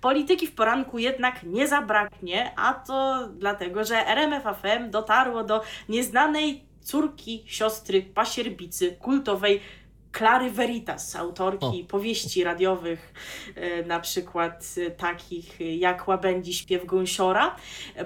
Polityki 0.01 0.47
w 0.47 0.55
poranku 0.55 0.99
jednak 0.99 1.43
nie 1.43 1.69
zabraknie, 1.69 2.53
a 2.57 2.75
to 2.75 3.29
dlatego, 3.29 3.85
że 3.85 4.07
RMFFM 4.07 4.91
dotarło 4.91 5.45
do 5.45 5.63
nieznanej 5.89 6.65
córki 6.81 7.43
siostry 7.47 8.03
pasierbicy 8.03 8.97
kultowej 9.01 9.61
Klary 10.13 10.51
Veritas, 10.51 11.17
autorki 11.17 11.85
O. 11.85 11.89
powieści 11.89 12.45
radiowych, 12.45 13.15
e, 13.55 13.85
na 13.85 14.01
przykład 14.01 14.75
e, 14.87 14.91
takich 14.91 15.61
jak 15.61 16.09
Łabędzi 16.09 16.55
śpiew 16.55 16.87
gąsiora. 16.87 17.57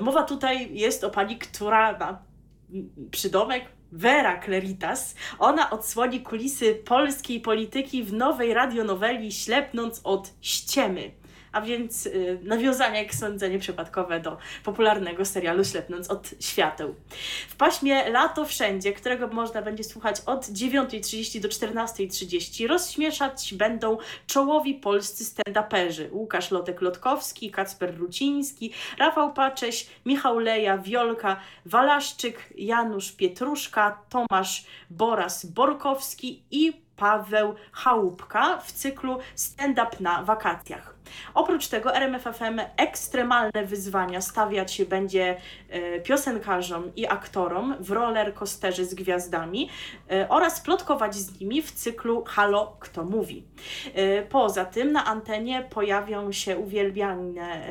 Mowa 0.00 0.22
tutaj 0.22 0.74
jest 0.74 1.04
o 1.04 1.10
pani, 1.10 1.38
która 1.38 1.98
ma 1.98 2.22
przydomek 3.10 3.64
Vera 3.92 4.36
Kleritas. 4.36 5.14
Ona 5.38 5.70
odsłoni 5.70 6.20
kulisy 6.20 6.74
polskiej 6.74 7.40
polityki 7.40 8.04
w 8.04 8.12
nowej 8.12 8.54
radionoweli 8.54 9.32
Ślepnąc 9.32 10.00
od 10.04 10.32
ściemy. 10.40 11.10
A 11.56 11.60
więc 11.60 12.06
y, 12.06 12.38
nawiązania, 12.42 13.02
jak 13.02 13.14
sądzę, 13.14 13.50
nieprzypadkowe 13.50 14.20
do 14.20 14.36
popularnego 14.64 15.24
serialu 15.24 15.64
Ślepnąc 15.64 16.10
od 16.10 16.30
świateł. 16.40 16.94
W 17.48 17.56
paśmie 17.56 18.10
Lato 18.10 18.44
Wszędzie, 18.44 18.92
którego 18.92 19.28
można 19.28 19.62
będzie 19.62 19.84
słuchać 19.84 20.16
od 20.26 20.46
9.30 20.46 21.40
do 21.40 21.48
14.30, 21.48 22.66
rozśmieszać 22.66 23.54
będą 23.54 23.98
czołowi 24.26 24.74
polscy 24.74 25.24
stand-uperzy. 25.24 26.08
Łukasz 26.12 26.50
Lotek-Lotkowski, 26.50 27.50
Kacper 27.50 27.98
Ruciński, 27.98 28.72
Rafał 28.98 29.32
Pacześ, 29.32 29.86
Michał 30.06 30.38
Leja, 30.38 30.78
Wiolka, 30.78 31.40
Walaszczyk, 31.66 32.52
Janusz 32.56 33.12
Pietruszka, 33.12 33.98
Tomasz 34.08 34.66
Boras-Borkowski 34.90 36.42
i 36.50 36.72
Paweł 36.96 37.54
Chałupka 37.72 38.58
w 38.58 38.72
cyklu 38.72 39.18
Stand-up 39.34 39.96
na 40.00 40.22
wakacjach. 40.22 40.95
Oprócz 41.34 41.68
tego 41.68 41.94
RMFFM 41.94 42.60
ekstremalne 42.76 43.64
wyzwania 43.64 44.20
stawiać 44.20 44.84
będzie 44.84 45.36
e, 45.68 46.00
piosenkarzom 46.00 46.94
i 46.96 47.06
aktorom 47.06 47.74
w 47.80 47.90
roller 47.90 48.34
coasterze 48.34 48.84
z 48.84 48.94
gwiazdami 48.94 49.68
e, 50.10 50.28
oraz 50.28 50.60
plotkować 50.60 51.14
z 51.14 51.40
nimi 51.40 51.62
w 51.62 51.72
cyklu 51.72 52.24
Halo, 52.24 52.76
kto 52.80 53.04
mówi. 53.04 53.44
E, 53.94 54.22
Poza 54.22 54.64
tym 54.64 54.92
na 54.92 55.04
antenie 55.04 55.66
pojawią 55.70 56.32
się 56.32 56.58
uwielbiane 56.58 57.66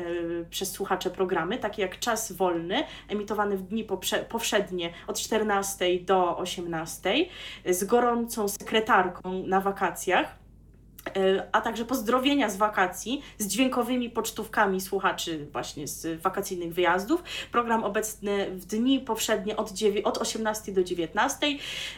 przez 0.50 0.72
słuchacze 0.72 1.10
programy, 1.10 1.58
takie 1.58 1.82
jak 1.82 1.98
Czas 1.98 2.32
Wolny, 2.32 2.84
emitowany 3.08 3.56
w 3.56 3.62
dni 3.62 3.86
powszednie 4.28 4.92
od 5.06 5.20
14 5.20 6.00
do 6.00 6.36
18, 6.36 7.14
z 7.66 7.84
gorącą 7.84 8.48
sekretarką 8.48 9.42
na 9.46 9.60
wakacjach 9.60 10.45
a 11.52 11.60
także 11.60 11.84
pozdrowienia 11.84 12.50
z 12.50 12.56
wakacji 12.56 13.22
z 13.38 13.46
dźwiękowymi 13.46 14.10
pocztówkami 14.10 14.80
słuchaczy 14.80 15.46
właśnie 15.52 15.88
z 15.88 16.20
wakacyjnych 16.20 16.74
wyjazdów. 16.74 17.22
Program 17.52 17.84
obecny 17.84 18.50
w 18.50 18.66
dni 18.66 19.00
powszednie 19.00 19.56
od, 19.56 19.72
od 20.04 20.18
18 20.18 20.72
do 20.72 20.84
19. 20.84 21.46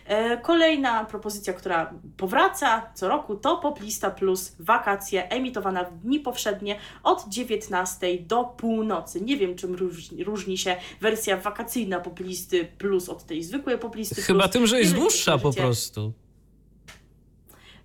E, 0.06 0.36
Kolejna 0.36 1.05
propozycja, 1.05 1.52
która 1.52 1.94
powraca 2.16 2.90
co 2.94 3.09
roku 3.09 3.36
to 3.36 3.56
Poplista 3.56 4.10
Plus 4.10 4.56
wakacje 4.59 5.28
emitowana 5.28 5.85
w 5.85 5.98
dni 5.98 6.20
powszednie 6.20 6.78
od 7.02 7.28
19 7.28 8.18
do 8.18 8.44
północy. 8.44 9.20
Nie 9.20 9.36
wiem 9.36 9.56
czym 9.56 9.74
różni, 9.74 10.24
różni 10.24 10.59
się 10.59 10.76
wersja 11.01 11.36
wakacyjna 11.36 12.01
Poplisty 12.01 12.64
Plus 12.78 13.09
od 13.09 13.24
tej 13.24 13.43
zwykłej 13.43 13.78
Poplisty 13.78 14.22
Chyba 14.22 14.43
Plus. 14.43 14.52
tym, 14.52 14.66
że 14.66 14.80
jest 14.80 14.94
dłuższa 14.94 15.39
po 15.39 15.52
prostu. 15.52 16.12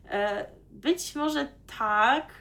E, 0.09 0.45
Być 0.83 1.15
może 1.15 1.47
tak, 1.77 2.33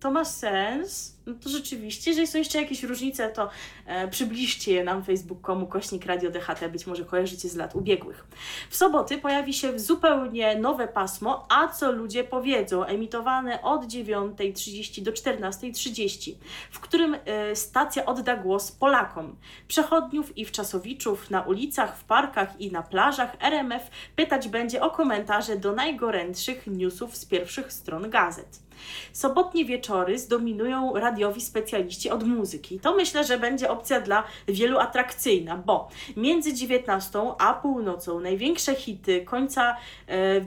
to 0.00 0.10
ma 0.10 0.24
sens. 0.24 1.15
No 1.26 1.34
to 1.42 1.48
rzeczywiście, 1.48 2.10
jeżeli 2.10 2.26
są 2.26 2.38
jeszcze 2.38 2.60
jakieś 2.60 2.82
różnice, 2.82 3.28
to 3.28 3.50
e, 3.86 4.08
przybliżcie 4.08 4.72
je 4.72 4.84
nam 4.84 5.04
facebook.com 5.04 5.66
kośnik 5.66 6.06
Radio 6.06 6.30
DHT, 6.30 6.68
być 6.72 6.86
może 6.86 7.04
kojarzycie 7.04 7.48
z 7.48 7.56
lat 7.56 7.74
ubiegłych. 7.74 8.26
W 8.70 8.76
soboty 8.76 9.18
pojawi 9.18 9.54
się 9.54 9.78
zupełnie 9.78 10.58
nowe 10.58 10.88
pasmo, 10.88 11.46
a 11.48 11.68
co 11.68 11.92
ludzie 11.92 12.24
powiedzą, 12.24 12.84
emitowane 12.84 13.62
od 13.62 13.84
9.30 13.84 15.02
do 15.02 15.12
14.30, 15.12 16.34
w 16.70 16.80
którym 16.80 17.16
e, 17.24 17.56
stacja 17.56 18.04
odda 18.04 18.36
głos 18.36 18.72
Polakom, 18.72 19.36
przechodniów 19.68 20.38
i 20.38 20.44
wczasowiczów 20.44 21.30
na 21.30 21.42
ulicach, 21.42 21.98
w 21.98 22.04
parkach 22.04 22.60
i 22.60 22.72
na 22.72 22.82
plażach 22.82 23.36
RMF 23.40 23.90
pytać 24.16 24.48
będzie 24.48 24.82
o 24.82 24.90
komentarze 24.90 25.56
do 25.56 25.72
najgorętszych 25.72 26.66
newsów 26.66 27.16
z 27.16 27.24
pierwszych 27.24 27.72
stron 27.72 28.10
gazet. 28.10 28.66
Sobotnie 29.12 29.64
wieczory 29.64 30.18
zdominują 30.18 30.96
radiowi 31.16 31.40
specjaliści 31.40 32.10
od 32.10 32.22
muzyki. 32.22 32.80
To 32.80 32.94
myślę, 32.94 33.24
że 33.24 33.38
będzie 33.38 33.70
opcja 33.70 34.00
dla 34.00 34.24
wielu 34.48 34.78
atrakcyjna, 34.78 35.56
bo 35.56 35.88
między 36.16 36.54
19 36.54 37.18
a 37.38 37.54
północą 37.54 38.20
największe 38.20 38.74
hity 38.74 39.24
końca 39.24 39.76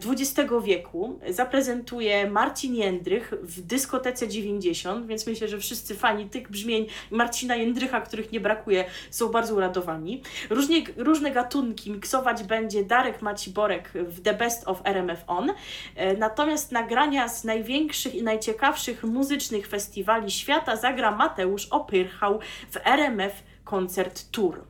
XX 0.05 0.39
e, 0.39 0.61
wieku 0.61 1.19
zaprezentuje 1.29 2.29
Marcin 2.29 2.75
Jędrych 2.75 3.33
w 3.41 3.61
dyskotece 3.61 4.27
90, 4.27 5.07
więc 5.07 5.27
myślę, 5.27 5.47
że 5.47 5.57
wszyscy 5.57 5.95
fani 5.95 6.29
tych 6.29 6.51
brzmień 6.51 6.87
Marcina 7.11 7.55
Jędrycha, 7.55 8.01
których 8.01 8.31
nie 8.31 8.39
brakuje, 8.39 8.85
są 9.09 9.27
bardzo 9.27 9.55
uradowani. 9.55 10.21
Różnie, 10.49 10.83
różne 10.97 11.31
gatunki 11.31 11.91
miksować 11.91 12.43
będzie 12.43 12.83
Darek 12.83 13.21
Maciborek 13.21 13.91
w 13.93 14.21
The 14.21 14.33
Best 14.33 14.67
of 14.67 14.81
RMF 14.83 15.23
On, 15.27 15.51
e, 15.95 16.17
natomiast 16.17 16.71
nagrania 16.71 17.27
z 17.27 17.43
największych 17.43 18.15
i 18.15 18.23
najciekawszych 18.23 19.03
muzycznych 19.03 19.67
festiwali 19.67 20.31
świata 20.31 20.58
zagra 20.75 21.11
Mateusz 21.11 21.65
Opyrchał 21.65 22.39
w 22.71 22.77
RMF 22.85 23.43
Koncert 23.63 24.31
Tour. 24.31 24.63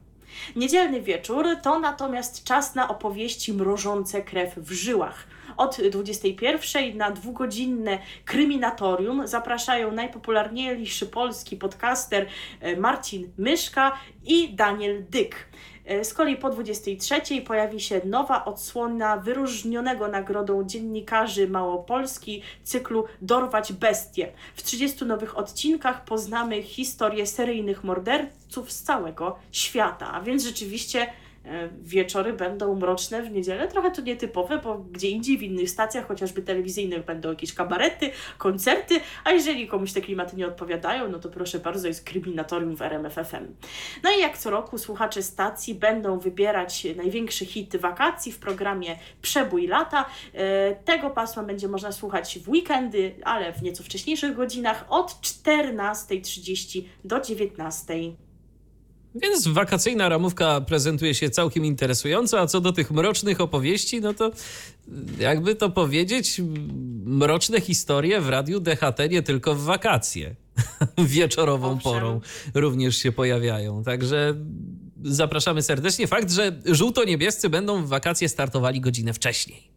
Niedzielny 0.56 1.02
wieczór 1.02 1.46
to 1.64 1.80
natomiast 1.80 2.44
czas 2.44 2.76
na 2.76 2.88
opowieści 2.88 3.54
mrożące 3.54 4.22
krew 4.22 4.56
w 4.56 4.72
żyłach. 4.72 5.28
Od 5.58 5.82
21 5.82 6.98
na 6.98 7.12
dwugodzinne 7.12 8.00
kryminatorium 8.26 9.28
zapraszają 9.28 9.92
najpopularniejszy 9.92 11.06
polski 11.06 11.58
podcaster 11.58 12.28
e, 12.60 12.76
Marcin 12.76 13.32
Myszka 13.38 13.98
i 14.26 14.56
Daniel 14.56 15.06
Dyk. 15.10 15.50
E, 15.90 16.06
z 16.06 16.14
kolei 16.14 16.36
po 16.36 16.50
23 16.50 17.42
pojawi 17.42 17.80
się 17.80 18.02
nowa 18.06 18.46
odsłona 18.46 19.18
wyróżnionego 19.18 20.08
nagrodą 20.08 20.64
dziennikarzy 20.64 21.48
Małopolski 21.48 22.42
cyklu 22.64 23.06
Dorwać 23.22 23.74
Bestie. 23.74 24.32
W 24.56 24.64
30 24.64 25.06
nowych 25.06 25.38
odcinkach 25.38 26.06
poznamy 26.06 26.64
historię 26.64 27.28
seryjnych 27.28 27.84
morderców 27.84 28.72
z 28.72 28.84
całego 28.84 29.36
świata, 29.52 30.12
a 30.14 30.22
więc 30.22 30.44
rzeczywiście 30.44 31.08
wieczory 31.82 32.34
będą 32.34 32.76
mroczne 32.76 33.24
w 33.24 33.32
niedzielę. 33.32 33.68
Trochę 33.68 33.92
to 33.92 34.02
nietypowe, 34.02 34.58
bo 34.58 34.78
gdzie 34.78 35.10
indziej 35.10 35.38
w 35.38 35.44
innych 35.44 35.70
stacjach, 35.70 36.08
chociażby 36.08 36.42
telewizyjnych, 36.42 37.06
będą 37.06 37.30
jakieś 37.30 37.54
kabarety, 37.54 38.12
koncerty, 38.38 39.00
a 39.24 39.32
jeżeli 39.32 39.68
komuś 39.68 39.94
te 39.94 40.02
klimaty 40.02 40.36
nie 40.36 40.48
odpowiadają, 40.48 41.10
no 41.10 41.20
to 41.20 41.30
proszę 41.30 41.60
bardzo, 41.60 41.88
jest 41.88 42.04
kryminatorium 42.04 42.76
w 42.76 42.82
RMFFM. 42.82 43.48
No 44.04 44.10
i 44.18 44.22
jak 44.22 44.38
co 44.38 44.50
roku 44.50 44.78
słuchacze 44.78 45.24
stacji 45.24 45.76
będą 45.76 46.20
wybierać 46.20 46.88
największe 46.96 47.46
hity 47.46 47.80
wakacji 47.80 48.32
w 48.32 48.40
programie 48.40 48.96
Przebój 49.22 49.68
lata. 49.68 50.06
E, 50.34 50.76
tego 50.76 51.10
pasma 51.10 51.44
będzie 51.44 51.68
można 51.68 51.92
słuchać 51.92 52.40
w 52.40 52.50
weekendy, 52.50 53.16
ale 53.24 53.54
w 53.54 53.62
nieco 53.62 53.84
wcześniejszych 53.84 54.36
godzinach 54.36 54.86
od 54.90 55.12
14.30 55.12 56.84
do 57.04 57.18
19.00. 57.18 58.29
Więc 59.16 59.48
wakacyjna 59.48 60.10
ramówka 60.10 60.62
prezentuje 60.62 61.16
się 61.16 61.30
całkiem 61.30 61.66
interesująco, 61.66 62.40
a 62.40 62.48
co 62.48 62.62
do 62.62 62.74
tych 62.74 62.92
mrocznych 62.92 63.42
opowieści, 63.42 64.02
no 64.02 64.14
to 64.14 64.32
jakby 65.20 65.56
to 65.56 65.70
powiedzieć, 65.70 66.42
mroczne 67.06 67.62
historie 67.62 68.22
w 68.22 68.30
radiu 68.30 68.60
DHT 68.60 69.00
nie 69.10 69.22
tylko 69.22 69.56
w 69.56 69.62
wakacje. 69.62 70.36
Wieczorową 70.98 71.72
Owszem. 71.72 71.92
porą 71.92 72.22
również 72.54 72.98
się 72.98 73.12
pojawiają. 73.12 73.84
Także 73.84 74.36
zapraszamy 75.04 75.62
serdecznie. 75.62 76.08
Fakt, 76.08 76.32
że 76.32 76.60
żółto-niebiescy 76.66 77.50
będą 77.50 77.84
w 77.84 77.88
wakacje 77.88 78.30
startowali 78.30 78.82
godzinę 78.82 79.14
wcześniej. 79.14 79.72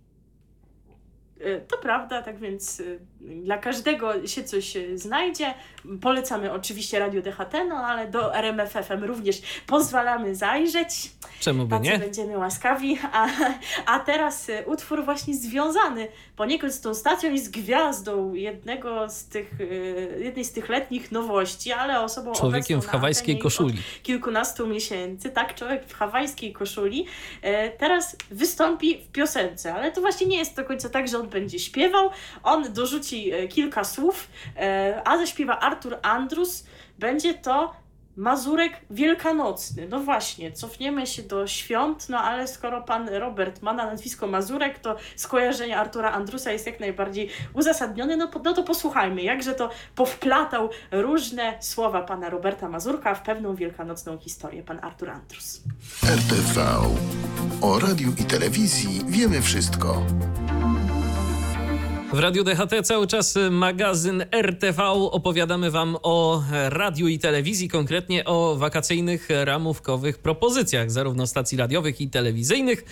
E, 1.40 1.60
to 1.60 1.78
prawda, 1.78 2.22
tak 2.22 2.38
więc 2.38 2.80
e, 2.80 2.84
dla 3.22 3.58
każdego 3.58 4.26
się 4.26 4.44
coś 4.44 4.74
znajdzie. 4.94 5.54
Polecamy 6.00 6.52
oczywiście 6.52 6.98
Radio 6.98 7.22
DHT, 7.22 7.54
no 7.68 7.76
ale 7.76 8.10
do 8.10 8.34
RMFFM 8.34 9.04
również 9.04 9.42
pozwalamy 9.66 10.34
zajrzeć. 10.34 11.10
Czemu 11.40 11.66
by 11.66 11.80
nie? 11.80 11.98
będziemy 11.98 12.38
łaskawi. 12.38 12.98
A, 13.12 13.28
a 13.86 14.00
teraz 14.00 14.48
e, 14.48 14.66
utwór 14.66 15.04
właśnie 15.04 15.34
związany 15.34 16.08
poniekąd 16.36 16.72
z 16.72 16.80
tą 16.80 16.94
stacją 16.94 17.32
i 17.32 17.38
z 17.38 17.48
gwiazdą 17.48 18.34
jednego 18.34 19.08
z 19.08 19.24
tych, 19.24 19.50
jednej 20.18 20.44
z 20.44 20.52
tych 20.52 20.68
letnich 20.68 21.12
nowości, 21.12 21.72
ale 21.72 22.00
osobą 22.00 22.32
Człowiekiem 22.32 22.82
w 22.82 22.86
hawajskiej 22.86 23.38
koszuli. 23.38 23.78
Kilkunastu 24.02 24.66
miesięcy, 24.66 25.30
tak, 25.30 25.54
człowiek 25.54 25.86
w 25.86 25.94
hawajskiej 25.94 26.52
koszuli. 26.52 27.06
Teraz 27.78 28.16
wystąpi 28.30 28.98
w 28.98 29.12
piosence, 29.12 29.74
ale 29.74 29.92
to 29.92 30.00
właśnie 30.00 30.26
nie 30.26 30.38
jest 30.38 30.56
do 30.56 30.64
końca 30.64 30.88
tak, 30.88 31.08
że 31.08 31.18
on 31.18 31.28
będzie 31.28 31.58
śpiewał, 31.58 32.10
on 32.42 32.72
dorzuci 32.72 33.11
e, 33.16 33.48
kilka 33.48 33.84
słów, 33.84 34.28
e, 34.56 35.02
a 35.04 35.18
zaśpiewa 35.18 35.58
Artur 35.58 35.98
Andrus. 36.02 36.66
Będzie 36.98 37.34
to 37.34 37.82
Mazurek 38.16 38.72
Wielkanocny. 38.90 39.88
No 39.88 40.00
właśnie, 40.00 40.52
cofniemy 40.52 41.06
się 41.06 41.22
do 41.22 41.46
świąt, 41.46 42.08
no 42.08 42.18
ale 42.18 42.48
skoro 42.48 42.82
pan 42.82 43.08
Robert 43.08 43.62
ma 43.62 43.72
na 43.72 43.86
nazwisko 43.86 44.26
Mazurek, 44.26 44.78
to 44.78 44.96
skojarzenie 45.16 45.78
Artura 45.78 46.12
Andrusa 46.12 46.52
jest 46.52 46.66
jak 46.66 46.80
najbardziej 46.80 47.28
uzasadnione. 47.54 48.16
No, 48.16 48.30
no 48.44 48.54
to 48.54 48.62
posłuchajmy, 48.62 49.22
jakże 49.22 49.54
to 49.54 49.70
powplatał 49.94 50.70
różne 50.90 51.54
słowa 51.60 52.02
pana 52.02 52.30
Roberta 52.30 52.68
Mazurka 52.68 53.14
w 53.14 53.22
pewną 53.22 53.54
wielkanocną 53.54 54.18
historię, 54.18 54.62
pan 54.62 54.78
Artur 54.82 55.10
Andrus. 55.10 55.60
RTV. 56.04 56.64
O 57.62 57.78
radiu 57.78 58.12
i 58.18 58.24
telewizji 58.24 59.00
wiemy 59.06 59.42
wszystko. 59.42 60.02
W 62.12 62.18
Radiu 62.18 62.44
DHT 62.44 62.82
cały 62.82 63.06
czas 63.06 63.38
magazyn 63.50 64.24
RTV. 64.32 64.82
Opowiadamy 64.92 65.70
Wam 65.70 65.96
o 66.02 66.42
radiu 66.68 67.08
i 67.08 67.18
telewizji, 67.18 67.68
konkretnie 67.68 68.24
o 68.24 68.56
wakacyjnych 68.56 69.28
ramówkowych 69.44 70.18
propozycjach, 70.18 70.90
zarówno 70.90 71.26
stacji 71.26 71.58
radiowych 71.58 72.00
i 72.00 72.10
telewizyjnych. 72.10 72.84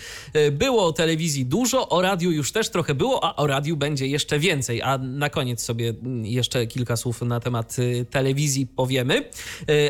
Było 0.51 0.85
o 0.85 0.93
telewizji 0.93 1.45
dużo, 1.45 1.89
o 1.89 2.01
radiu 2.01 2.31
już 2.31 2.51
też 2.51 2.69
trochę 2.69 2.95
było, 2.95 3.23
a 3.23 3.35
o 3.35 3.47
radiu 3.47 3.77
będzie 3.77 4.07
jeszcze 4.07 4.39
więcej. 4.39 4.81
A 4.81 4.97
na 4.97 5.29
koniec 5.29 5.63
sobie 5.63 5.93
jeszcze 6.23 6.67
kilka 6.67 6.97
słów 6.97 7.21
na 7.21 7.39
temat 7.39 7.75
telewizji 8.09 8.67
powiemy, 8.67 9.29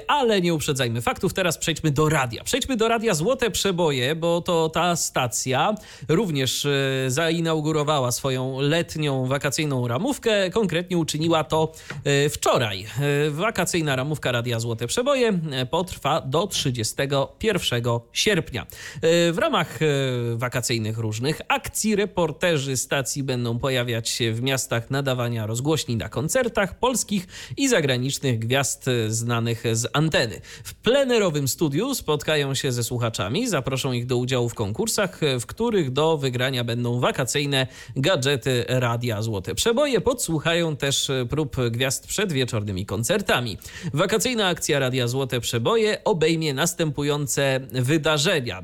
ale 0.08 0.42
nie 0.42 0.54
uprzedzajmy 0.54 1.02
faktów. 1.02 1.34
Teraz 1.34 1.58
przejdźmy 1.58 1.92
do 1.92 2.10
radia. 2.10 2.44
Przejdźmy 2.44 2.78
do 2.78 2.88
radia 2.88 3.14
Złote 3.14 3.52
Przeboje, 3.52 4.16
bo 4.16 4.42
to 4.42 4.70
ta 4.70 4.96
stacja 4.96 5.76
również 6.08 6.68
zainaugurowała 7.08 8.12
swoją 8.12 8.60
letnią 8.60 9.21
wakacyjną 9.26 9.88
ramówkę. 9.88 10.50
Konkretnie 10.50 10.98
uczyniła 10.98 11.44
to 11.44 11.72
e, 12.04 12.30
wczoraj. 12.30 12.86
E, 13.28 13.30
wakacyjna 13.30 13.96
ramówka 13.96 14.32
Radia 14.32 14.60
Złote 14.60 14.88
Przeboje 14.88 15.40
e, 15.52 15.66
potrwa 15.66 16.22
do 16.22 16.48
31 16.48 17.84
sierpnia. 18.14 18.66
W 19.04 19.36
ramach 19.38 19.80
wakacyjnych 20.36 20.98
różnych 20.98 21.42
akcji 21.48 21.96
reporterzy 21.96 22.78
stacji 22.78 23.24
będą 23.24 23.60
pojawiać 23.60 24.10
się 24.10 24.34
w 24.34 24.42
miastach 24.42 24.92
nadawania 24.92 25.46
rozgłośni 25.46 25.96
na 25.96 26.10
koncertach 26.10 26.80
polskich 26.80 27.28
i 27.58 27.68
zagranicznych 27.68 28.40
gwiazd 28.40 28.86
znanych 29.08 29.64
z 29.74 29.88
anteny. 29.94 30.42
W 30.64 30.74
plenerowym 30.74 31.48
studiu 31.48 31.96
spotkają 31.96 32.56
się 32.56 32.72
ze 32.72 32.84
słuchaczami, 32.84 33.48
zaproszą 33.48 33.92
ich 33.92 34.06
do 34.06 34.18
udziału 34.18 34.50
w 34.50 34.54
konkursach, 34.54 35.20
w 35.40 35.46
których 35.46 35.92
do 35.92 36.18
wygrania 36.18 36.64
będą 36.64 37.00
wakacyjne 37.00 37.68
gadżety 37.96 38.66
radia 38.68 39.11
Radia 39.12 39.22
Złote 39.22 39.56
Przeboje 39.56 40.02
podsłuchają 40.02 40.76
też 40.76 41.10
e, 41.10 41.26
prób 41.26 41.56
gwiazd 41.72 42.08
przed 42.08 42.34
wieczornymi 42.34 42.86
koncertami. 42.86 43.58
Wakacyjna 43.94 44.48
akcja 44.48 44.80
Radia 44.80 45.08
Złote 45.08 45.40
Przeboje 45.40 46.04
obejmie 46.04 46.54
następujące 46.54 47.60
wydarzenia. 47.72 48.60
E, 48.60 48.64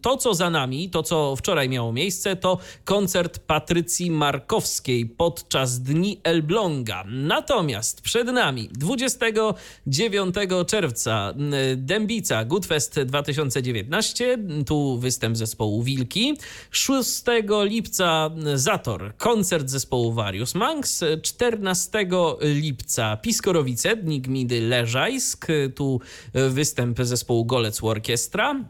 to, 0.00 0.16
co 0.16 0.34
za 0.34 0.50
nami, 0.50 0.90
to, 0.90 1.02
co 1.02 1.36
wczoraj 1.36 1.68
miało 1.68 1.92
miejsce, 1.92 2.36
to 2.36 2.58
koncert 2.84 3.38
Patrycji 3.38 4.10
Markowskiej 4.10 5.06
podczas 5.06 5.82
Dni 5.82 6.20
Elbląga. 6.24 7.04
Natomiast 7.08 8.02
przed 8.02 8.26
nami 8.26 8.68
29 8.72 10.34
czerwca 10.66 11.34
Dębica 11.76 12.44
Goodfest 12.44 13.00
2019, 13.00 14.38
tu 14.66 14.98
występ 14.98 15.36
zespołu 15.36 15.82
Wilki. 15.82 16.36
6 16.70 17.22
lipca 17.64 18.30
Zator, 18.54 19.16
koncert 19.16 19.70
zespołu 19.74 20.12
Various 20.12 20.54
Monks. 20.54 21.04
14 21.22 22.06
lipca 22.40 23.16
Piskorowice, 23.16 23.96
dni 23.96 24.20
gminy 24.20 24.60
Leżajsk. 24.60 25.46
Tu 25.74 26.00
występ 26.34 26.98
zespołu 27.02 27.44
Golec 27.44 27.84
Orkiestra. 27.84 28.64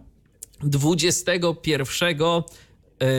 21 0.62 1.86
E, 2.10 2.44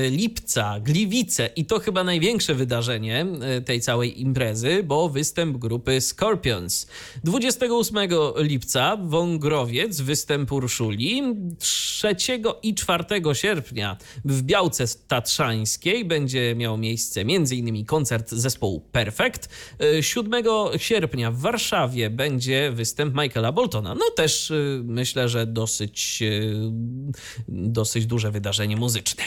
lipca, 0.09 0.79
Gliwice 0.79 1.49
i 1.55 1.65
to 1.65 1.79
chyba 1.79 2.03
największe 2.03 2.55
wydarzenie 2.55 3.25
e, 3.41 3.61
tej 3.61 3.81
całej 3.81 4.21
imprezy, 4.21 4.83
bo 4.83 5.09
występ 5.09 5.57
grupy 5.57 6.01
Scorpions. 6.01 6.87
28 7.23 7.97
lipca 8.37 8.97
Wągrowiec, 8.97 10.01
występ 10.01 10.51
Urszuli. 10.51 11.23
3 11.59 12.15
i 12.63 12.75
4 12.75 13.05
sierpnia 13.33 13.97
w 14.25 14.41
Białce 14.41 14.85
Tatrzańskiej 15.07 16.05
będzie 16.05 16.55
miał 16.55 16.77
miejsce 16.77 17.21
m.in. 17.21 17.85
koncert 17.85 18.31
zespołu 18.31 18.79
Perfect. 18.91 19.49
7 20.01 20.33
e, 20.33 20.79
sierpnia 20.79 21.31
w 21.31 21.37
Warszawie 21.37 22.09
będzie 22.09 22.71
występ 22.71 23.15
Michaela 23.15 23.51
Boltona. 23.51 23.95
No 23.95 24.05
też 24.15 24.53
myślę, 24.83 25.29
że 25.29 25.47
dosyć, 25.47 26.23
dosyć 27.47 28.05
duże 28.05 28.31
wydarzenie 28.31 28.77
muzyczne. 28.77 29.23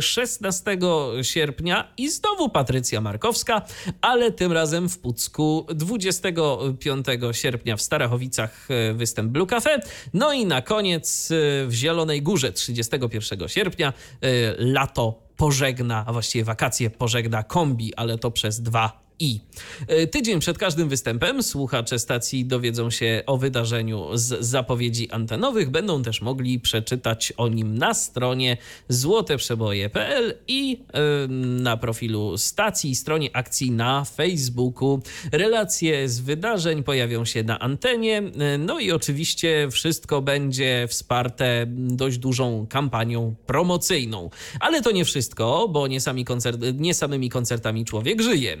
16 0.00 0.78
sierpnia 1.22 1.92
i 1.96 2.10
znowu 2.10 2.48
Patrycja 2.48 3.00
Markowska, 3.00 3.62
ale 4.00 4.32
tym 4.32 4.52
razem 4.52 4.88
w 4.88 4.98
Pucku 4.98 5.66
25 5.68 7.06
sierpnia 7.32 7.76
w 7.76 7.82
Starachowicach 7.82 8.68
e, 8.70 8.94
występ 8.94 9.32
Blue 9.32 9.46
Cafe. 9.46 9.80
No 10.14 10.32
i 10.32 10.46
na 10.46 10.62
koniec 10.62 11.30
e, 11.30 11.34
w 11.66 11.72
Zielonej 11.72 12.22
Górze 12.22 12.52
31 12.52 13.48
sierpnia 13.48 13.92
e, 13.92 14.28
lato 14.58 15.24
pożegna, 15.36 16.04
a 16.06 16.12
właściwie 16.12 16.44
wakacje 16.44 16.90
pożegna 16.90 17.42
kombi, 17.42 17.94
ale 17.94 18.18
to 18.18 18.30
przez 18.30 18.62
dwa 18.62 19.03
i 19.18 19.40
e, 19.88 20.06
tydzień 20.06 20.40
przed 20.40 20.58
każdym 20.58 20.88
występem 20.88 21.42
słuchacze 21.42 21.98
stacji 21.98 22.44
dowiedzą 22.44 22.90
się 22.90 23.22
o 23.26 23.36
wydarzeniu 23.36 24.08
z 24.14 24.44
zapowiedzi 24.46 25.10
antenowych. 25.10 25.70
Będą 25.70 26.02
też 26.02 26.20
mogli 26.20 26.60
przeczytać 26.60 27.32
o 27.36 27.48
nim 27.48 27.78
na 27.78 27.94
stronie 27.94 28.56
złoteprzeboje.pl 28.88 30.34
i 30.48 30.82
e, 30.92 31.28
na 31.62 31.76
profilu 31.76 32.38
stacji, 32.38 32.96
stronie 32.96 33.30
akcji 33.32 33.70
na 33.70 34.04
Facebooku. 34.04 35.02
Relacje 35.32 36.08
z 36.08 36.20
wydarzeń 36.20 36.82
pojawią 36.82 37.24
się 37.24 37.42
na 37.42 37.58
antenie. 37.58 38.18
E, 38.18 38.58
no 38.58 38.80
i 38.80 38.92
oczywiście 38.92 39.68
wszystko 39.70 40.22
będzie 40.22 40.86
wsparte 40.88 41.66
dość 41.68 42.18
dużą 42.18 42.66
kampanią 42.70 43.34
promocyjną. 43.46 44.30
Ale 44.60 44.82
to 44.82 44.90
nie 44.90 45.04
wszystko, 45.04 45.68
bo 45.68 45.86
nie, 45.86 46.00
sami 46.00 46.24
koncert, 46.24 46.60
nie 46.74 46.94
samymi 46.94 47.30
koncertami 47.30 47.84
człowiek 47.84 48.22
żyje. 48.22 48.56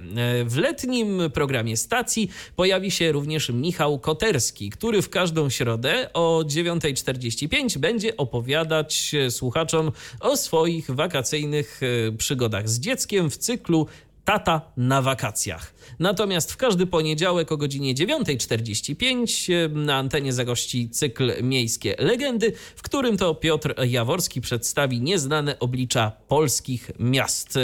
W 0.46 0.56
letnim 0.56 1.18
programie 1.34 1.76
stacji 1.76 2.30
pojawi 2.56 2.90
się 2.90 3.12
również 3.12 3.48
Michał 3.48 3.98
Koterski, 3.98 4.70
który 4.70 5.02
w 5.02 5.10
każdą 5.10 5.50
środę 5.50 6.12
o 6.12 6.42
9.45 6.46 7.78
będzie 7.78 8.16
opowiadać 8.16 9.12
słuchaczom 9.30 9.92
o 10.20 10.36
swoich 10.36 10.90
wakacyjnych 10.90 11.80
e, 11.82 12.12
przygodach 12.12 12.68
z 12.68 12.80
dzieckiem 12.80 13.30
w 13.30 13.36
cyklu 13.36 13.86
Tata 14.24 14.60
na 14.76 15.02
wakacjach. 15.02 15.73
Natomiast 15.98 16.52
w 16.52 16.56
każdy 16.56 16.86
poniedziałek 16.86 17.52
o 17.52 17.56
godzinie 17.56 17.94
9.45 17.94 19.52
e, 19.52 19.68
na 19.68 19.96
antenie 19.96 20.32
zagości 20.32 20.90
cykl 20.90 21.32
Miejskie 21.42 21.94
Legendy, 21.98 22.52
w 22.76 22.82
którym 22.82 23.16
to 23.16 23.34
Piotr 23.34 23.74
Jaworski 23.86 24.40
przedstawi 24.40 25.00
nieznane 25.00 25.58
oblicza 25.58 26.12
polskich 26.28 26.90
miast. 26.98 27.58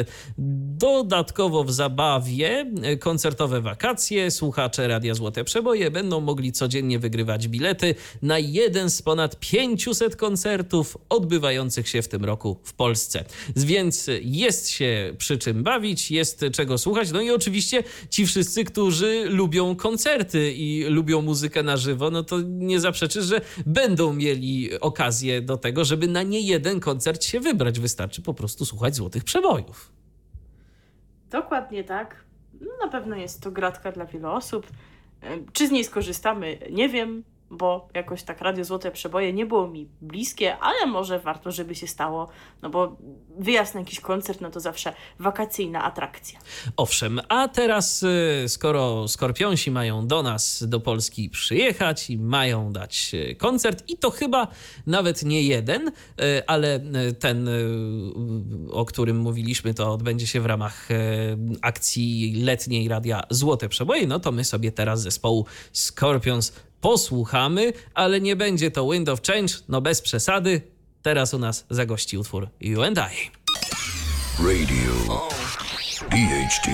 Dodatkowo 0.78 1.64
w 1.64 1.72
zabawie 1.72 2.66
e, 2.82 2.97
koncertowe 2.97 3.60
wakacje 3.60 4.30
słuchacze 4.30 4.88
Radia 4.88 5.14
Złote 5.14 5.44
Przeboje 5.44 5.90
będą 5.90 6.20
mogli 6.20 6.52
codziennie 6.52 6.98
wygrywać 6.98 7.48
bilety 7.48 7.94
na 8.22 8.38
jeden 8.38 8.90
z 8.90 9.02
ponad 9.02 9.40
500 9.40 10.16
koncertów 10.16 10.97
odbywających 11.09 11.88
się 11.88 12.02
w 12.02 12.09
tym 12.09 12.24
roku 12.24 12.60
w 12.64 12.72
Polsce. 12.72 13.24
Więc 13.56 14.10
jest 14.22 14.68
się 14.68 15.14
przy 15.18 15.38
czym 15.38 15.62
bawić, 15.62 16.10
jest 16.10 16.44
czego 16.52 16.78
słuchać. 16.78 17.10
No 17.12 17.20
i 17.20 17.30
oczywiście 17.30 17.84
ci 18.10 18.26
wszyscy, 18.26 18.64
którzy 18.64 19.24
lubią 19.28 19.76
koncerty 19.76 20.52
i 20.52 20.84
lubią 20.84 21.22
muzykę 21.22 21.62
na 21.62 21.76
żywo, 21.76 22.10
no 22.10 22.22
to 22.22 22.40
nie 22.40 22.80
zaprzeczysz, 22.80 23.24
że 23.24 23.40
będą 23.66 24.12
mieli 24.12 24.80
okazję 24.80 25.42
do 25.42 25.56
tego, 25.56 25.84
żeby 25.84 26.08
na 26.08 26.22
nie 26.22 26.40
jeden 26.40 26.80
koncert 26.80 27.24
się 27.24 27.40
wybrać. 27.40 27.80
Wystarczy 27.80 28.22
po 28.22 28.34
prostu 28.34 28.64
słuchać 28.64 28.96
złotych 28.96 29.24
przebojów. 29.24 29.92
Dokładnie 31.30 31.84
tak. 31.84 32.24
No, 32.60 32.86
na 32.86 32.88
pewno 32.88 33.16
jest 33.16 33.42
to 33.42 33.50
gratka 33.50 33.92
dla 33.92 34.06
wielu 34.06 34.28
osób. 34.28 34.66
Czy 35.52 35.68
z 35.68 35.70
niej 35.70 35.84
skorzystamy? 35.84 36.58
Nie 36.70 36.88
wiem 36.88 37.24
bo 37.51 37.89
jakoś 37.94 38.22
tak 38.22 38.40
Radio 38.40 38.64
Złote 38.64 38.90
Przeboje 38.90 39.32
nie 39.32 39.47
było 39.47 39.68
mi 39.68 39.89
bliskie, 40.01 40.59
ale 40.59 40.86
może 40.86 41.18
warto, 41.18 41.51
żeby 41.51 41.74
się 41.74 41.86
stało, 41.86 42.28
no 42.62 42.70
bo 42.70 42.97
wyjazd 43.39 43.74
na 43.74 43.81
jakiś 43.81 44.01
koncert, 44.01 44.40
no 44.40 44.51
to 44.51 44.60
zawsze 44.60 44.93
wakacyjna 45.18 45.85
atrakcja. 45.85 46.39
Owszem, 46.77 47.20
a 47.28 47.48
teraz 47.48 48.02
y, 48.02 48.44
skoro 48.48 49.09
Skorpionsi 49.09 49.70
mają 49.70 50.06
do 50.06 50.22
nas, 50.22 50.64
do 50.68 50.81
Polski 50.81 51.31
przyjechać 51.31 52.10
i 52.10 52.18
mają 52.18 52.72
dać 52.72 53.10
y, 53.14 53.35
koncert 53.35 53.85
i 53.89 53.97
to 53.97 54.10
chyba 54.10 54.48
nawet 54.86 55.22
nie 55.22 55.43
jeden, 55.43 55.89
y, 55.89 55.93
ale 56.47 56.81
ten, 57.18 57.48
o 58.70 58.85
którym 58.85 59.18
mówiliśmy, 59.18 59.74
to 59.74 59.93
odbędzie 59.93 60.27
się 60.27 60.40
w 60.40 60.47
ramach 60.47 60.89
akcji 61.62 62.32
letniej 62.43 62.89
Radia 62.89 63.22
Złote 63.31 63.68
Przeboje, 63.68 64.06
no 64.06 64.20
to 64.20 64.32
my 64.32 64.44
sobie 64.44 64.72
teraz 64.72 65.02
zespołu 65.02 65.47
Scorpions 65.72 66.52
posłuchamy, 66.81 67.73
ale 67.94 68.20
nie 68.20 68.36
będzie 68.36 68.70
to 68.70 68.90
Wind 68.90 69.09
of 69.09 69.23
Change, 69.23 69.55
no 69.69 69.81
bez 69.81 70.02
przesady. 70.02 70.62
Teraz 71.02 71.35
u 71.35 71.39
nas 71.39 71.66
zagości 71.70 72.19
utwór 72.19 72.48
You 72.61 72.82
and 72.82 72.98
I. 72.98 73.31
Radio 74.39 75.28
DHT. 76.11 76.69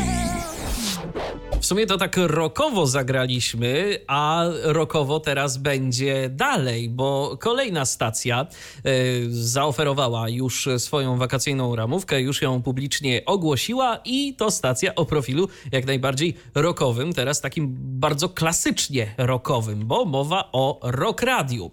W 1.66 1.68
sumie 1.68 1.86
to 1.86 1.97
tak 1.98 2.16
rokowo 2.16 2.86
zagraliśmy, 2.86 3.98
a 4.06 4.44
rokowo 4.62 5.20
teraz 5.20 5.56
będzie 5.56 6.28
dalej, 6.28 6.88
bo 6.88 7.36
kolejna 7.40 7.84
stacja 7.84 8.47
y, 8.86 9.26
zaoferowała 9.30 10.28
już 10.28 10.68
swoją 10.78 11.18
wakacyjną 11.18 11.76
ramówkę, 11.76 12.20
już 12.20 12.43
ją 12.43 12.62
publicznie 12.62 13.22
ogłosiła 13.24 13.98
i 14.05 14.34
to 14.34 14.51
stacja 14.51 14.94
o 14.94 15.05
profilu 15.05 15.48
jak 15.72 15.86
najbardziej 15.86 16.34
rokowym, 16.55 17.12
teraz 17.12 17.40
takim 17.40 17.76
bardzo 17.78 18.28
klasycznie 18.28 19.14
rokowym, 19.18 19.86
bo 19.86 20.05
mowa 20.05 20.48
o 20.52 20.80
Rock 20.82 21.22
Radiu. 21.22 21.70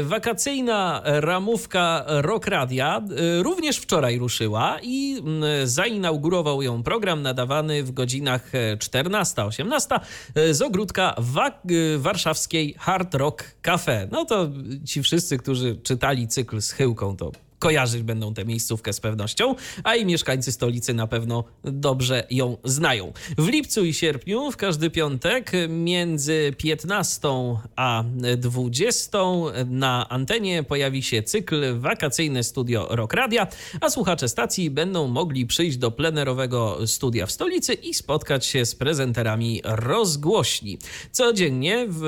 Y, 0.00 0.04
wakacyjna 0.04 1.02
ramówka 1.04 2.04
Rock 2.06 2.46
Radia 2.46 3.02
y, 3.38 3.42
również 3.42 3.78
wczoraj 3.78 4.18
ruszyła 4.18 4.78
i 4.82 5.22
zainaugurował 5.64 6.62
ją 6.62 6.82
program 6.82 7.22
nadawany 7.22 7.82
w 7.82 7.92
godzinach 7.92 8.52
14 8.78 9.25
18 9.34 10.00
e, 10.34 10.54
z 10.54 10.62
ogródka 10.62 11.14
wa 11.18 11.48
e, 11.48 11.52
warszawskiej 11.98 12.74
Hard 12.78 13.14
Rock 13.14 13.44
Cafe. 13.62 14.08
No 14.10 14.24
to 14.24 14.48
ci 14.84 15.02
wszyscy, 15.02 15.38
którzy 15.38 15.76
czytali 15.76 16.28
cykl 16.28 16.60
z 16.60 16.70
Chyłką, 16.70 17.16
to 17.16 17.32
kojarzyć 17.58 18.02
będą 18.02 18.34
tę 18.34 18.44
miejscówkę 18.44 18.92
z 18.92 19.00
pewnością, 19.00 19.54
a 19.84 19.96
i 19.96 20.06
mieszkańcy 20.06 20.52
stolicy 20.52 20.94
na 20.94 21.06
pewno 21.06 21.44
dobrze 21.64 22.26
ją 22.30 22.56
znają. 22.64 23.12
W 23.38 23.48
lipcu 23.48 23.84
i 23.84 23.94
sierpniu 23.94 24.50
w 24.50 24.56
każdy 24.56 24.90
piątek 24.90 25.52
między 25.68 26.54
15 26.58 27.28
a 27.76 28.04
20 28.36 29.18
na 29.66 30.08
antenie 30.08 30.62
pojawi 30.62 31.02
się 31.02 31.22
cykl 31.22 31.80
wakacyjne 31.80 32.44
studio 32.44 32.86
Rock 32.90 33.12
Radia, 33.12 33.46
a 33.80 33.90
słuchacze 33.90 34.28
stacji 34.28 34.70
będą 34.70 35.08
mogli 35.08 35.46
przyjść 35.46 35.76
do 35.76 35.90
plenerowego 35.90 36.86
studia 36.86 37.26
w 37.26 37.32
stolicy 37.32 37.74
i 37.74 37.94
spotkać 37.94 38.46
się 38.46 38.66
z 38.66 38.74
prezenterami 38.74 39.60
rozgłośni. 39.64 40.78
Codziennie 41.12 41.86
w, 41.88 42.02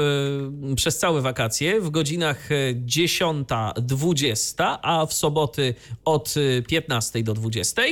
przez 0.76 0.98
całe 0.98 1.20
wakacje 1.20 1.80
w 1.80 1.90
godzinach 1.90 2.48
10-20, 2.86 4.78
a 4.82 5.06
w 5.06 5.12
sobotę 5.14 5.38
soboty 5.48 5.74
od 6.04 6.34
15 6.66 7.22
do 7.22 7.34
20. 7.34 7.82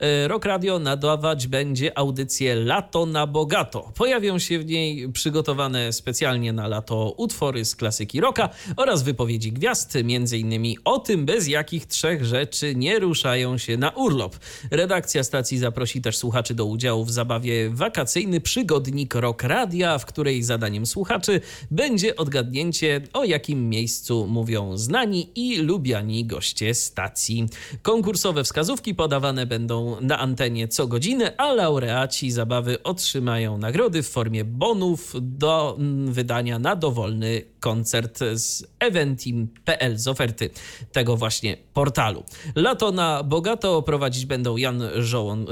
E, 0.00 0.28
Rock 0.28 0.44
Radio 0.44 0.78
nadawać 0.78 1.46
będzie 1.46 1.98
audycję 1.98 2.54
Lato 2.54 3.06
na 3.06 3.26
Bogato. 3.26 3.92
Pojawią 3.94 4.38
się 4.38 4.58
w 4.58 4.66
niej 4.66 5.12
przygotowane 5.12 5.92
specjalnie 5.92 6.52
na 6.52 6.68
lato 6.68 7.14
utwory 7.16 7.64
z 7.64 7.76
klasyki 7.76 8.20
rocka 8.20 8.48
oraz 8.76 9.02
wypowiedzi 9.02 9.52
gwiazd, 9.52 9.94
między 10.04 10.38
innymi 10.38 10.78
o 10.84 10.98
tym, 10.98 11.26
bez 11.26 11.48
jakich 11.48 11.86
trzech 11.86 12.24
rzeczy 12.24 12.74
nie 12.74 12.98
ruszają 12.98 13.58
się 13.58 13.76
na 13.76 13.90
urlop. 13.90 14.36
Redakcja 14.70 15.24
stacji 15.24 15.58
zaprosi 15.58 16.02
też 16.02 16.16
słuchaczy 16.16 16.54
do 16.54 16.64
udziału 16.64 17.04
w 17.04 17.10
zabawie 17.10 17.70
wakacyjny 17.70 18.40
przygodnik 18.40 19.14
Rock 19.14 19.42
Radia, 19.42 19.98
w 19.98 20.06
której 20.06 20.42
zadaniem 20.42 20.86
słuchaczy 20.86 21.40
będzie 21.70 22.16
odgadnięcie, 22.16 23.00
o 23.12 23.24
jakim 23.24 23.68
miejscu 23.68 24.26
mówią 24.26 24.76
znani 24.76 25.30
i 25.34 25.56
lubiani 25.56 26.24
goście 26.24 26.74
stacji 26.74 26.93
stacji. 26.94 27.46
Konkursowe 27.82 28.44
wskazówki 28.44 28.94
podawane 28.94 29.46
będą 29.46 30.00
na 30.00 30.18
antenie 30.18 30.68
co 30.68 30.86
godzinę, 30.86 31.32
a 31.36 31.52
laureaci 31.52 32.30
zabawy 32.30 32.82
otrzymają 32.82 33.58
nagrody 33.58 34.02
w 34.02 34.08
formie 34.08 34.44
bonów 34.44 35.12
do 35.20 35.76
mm, 35.78 36.12
wydania 36.12 36.58
na 36.58 36.76
dowolny 36.76 37.42
koncert 37.64 38.18
z 38.34 38.64
eventim.pl 38.78 39.98
z 39.98 40.08
oferty 40.08 40.50
tego 40.92 41.16
właśnie 41.16 41.56
portalu. 41.74 42.24
Lato 42.54 42.92
na 42.92 43.22
bogato 43.22 43.82
prowadzić 43.82 44.26
będą 44.26 44.56
Jan 44.56 44.82
Żołon, 44.96 45.42
y, 45.42 45.46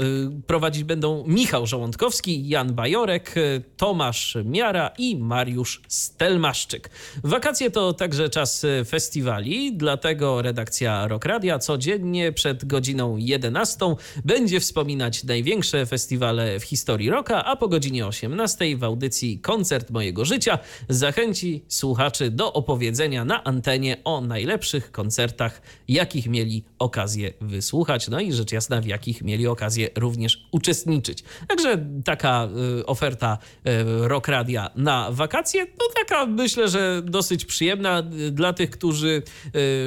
prowadzić 0.47 0.83
będą 0.83 1.23
Michał 1.27 1.67
Żołądkowski, 1.67 2.49
Jan 2.49 2.73
Bajorek, 2.73 3.37
y, 3.37 3.63
Tomasz 3.77 4.37
Miara 4.45 4.91
i 4.97 5.15
Mariusz 5.15 5.81
Stelmaszczyk. 5.87 6.89
Wakacje 7.23 7.71
to 7.71 7.93
także 7.93 8.29
czas 8.29 8.63
y, 8.63 8.85
festiwali, 8.85 9.77
dlatego 9.77 10.41
redakcja 10.41 11.07
Rock 11.07 11.25
Radia 11.25 11.59
codziennie 11.59 12.31
przed 12.31 12.65
godziną 12.65 13.17
11 13.17 13.95
będzie 14.25 14.59
wspominać 14.59 15.23
największe 15.23 15.85
festiwale 15.85 16.59
w 16.59 16.63
historii 16.63 17.09
rocka, 17.09 17.45
a 17.45 17.55
po 17.55 17.67
godzinie 17.67 18.07
18 18.07 18.77
w 18.77 18.83
audycji 18.83 19.39
Koncert 19.39 19.89
mojego 19.89 20.25
życia 20.25 20.59
zachęci 20.89 21.63
słuchaczy 21.67 22.02
do 22.31 22.53
opowiedzenia 22.53 23.25
na 23.25 23.43
antenie 23.43 23.97
o 24.03 24.21
najlepszych 24.21 24.91
koncertach, 24.91 25.61
jakich 25.87 26.27
mieli 26.27 26.63
okazję 26.83 27.33
wysłuchać, 27.41 28.07
no 28.07 28.19
i 28.19 28.33
rzecz 28.33 28.51
jasna, 28.51 28.81
w 28.81 28.85
jakich 28.85 29.21
mieli 29.21 29.47
okazję 29.47 29.89
również 29.97 30.47
uczestniczyć. 30.51 31.23
Także 31.47 31.85
taka 32.05 32.49
y, 32.79 32.85
oferta 32.85 33.37
y, 33.67 34.07
Rock 34.07 34.27
Radia 34.27 34.69
na 34.75 35.11
wakacje, 35.11 35.65
to 35.65 35.85
taka 35.95 36.25
myślę, 36.25 36.67
że 36.67 37.01
dosyć 37.05 37.45
przyjemna 37.45 38.03
y, 38.27 38.31
dla 38.31 38.53
tych, 38.53 38.69
którzy 38.69 39.21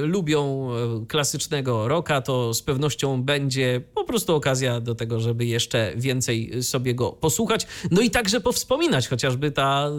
lubią 0.02 0.68
klasycznego 1.08 1.88
rocka, 1.88 2.20
to 2.20 2.54
z 2.54 2.62
pewnością 2.62 3.22
będzie 3.22 3.80
po 3.94 4.04
prostu 4.04 4.34
okazja 4.34 4.80
do 4.80 4.94
tego, 4.94 5.20
żeby 5.20 5.44
jeszcze 5.44 5.92
więcej 5.96 6.62
sobie 6.62 6.94
go 6.94 7.12
posłuchać, 7.12 7.66
no 7.90 8.00
i 8.00 8.10
także 8.10 8.40
powspominać, 8.40 9.08
chociażby 9.08 9.50
ta 9.50 9.90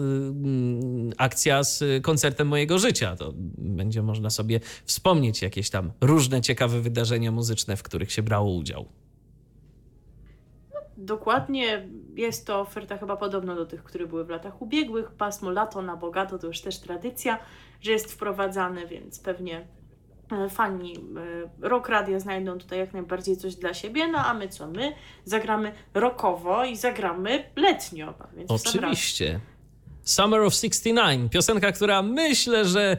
akcja 1.16 1.64
z 1.64 1.84
koncertem 2.02 2.48
mojego 2.48 2.78
życia. 2.78 3.16
To 3.16 3.32
będzie 3.58 4.02
można 4.02 4.30
sobie 4.30 4.60
wspomnieć 4.84 5.42
jakieś 5.42 5.70
tam 5.70 5.92
różne 6.00 6.40
ciekawe 6.40 6.80
wydarzenia 6.80 6.87
muzyczne, 7.32 7.76
w 7.76 7.82
których 7.82 8.12
się 8.12 8.22
brało 8.22 8.54
udział. 8.54 8.86
Dokładnie 10.96 11.88
jest 12.14 12.46
to 12.46 12.60
oferta 12.60 12.98
chyba 12.98 13.16
podobna 13.16 13.54
do 13.54 13.66
tych, 13.66 13.84
które 13.84 14.06
były 14.06 14.24
w 14.24 14.28
latach 14.28 14.62
ubiegłych. 14.62 15.10
Pasmo 15.10 15.50
lato 15.50 15.82
na 15.82 15.96
bogato 15.96 16.38
to 16.38 16.46
już 16.46 16.60
też 16.60 16.78
tradycja, 16.78 17.38
że 17.80 17.92
jest 17.92 18.12
wprowadzane, 18.12 18.86
więc 18.86 19.20
pewnie 19.20 19.66
e, 20.32 20.48
fani 20.48 20.96
e, 20.96 21.68
rock 21.68 21.88
radia 21.88 22.20
znajdą 22.20 22.58
tutaj 22.58 22.78
jak 22.78 22.92
najbardziej 22.92 23.36
coś 23.36 23.54
dla 23.54 23.74
siebie, 23.74 24.08
no 24.08 24.18
a 24.18 24.34
my 24.34 24.48
co? 24.48 24.66
My 24.66 24.92
zagramy 25.24 25.72
rockowo 25.94 26.64
i 26.64 26.76
zagramy 26.76 27.44
letnio. 27.56 28.14
Więc 28.36 28.50
Oczywiście. 28.50 29.40
Summer 30.08 30.40
of 30.40 30.54
69, 30.54 31.32
piosenka, 31.32 31.72
która 31.72 32.02
myślę, 32.02 32.64
że 32.64 32.96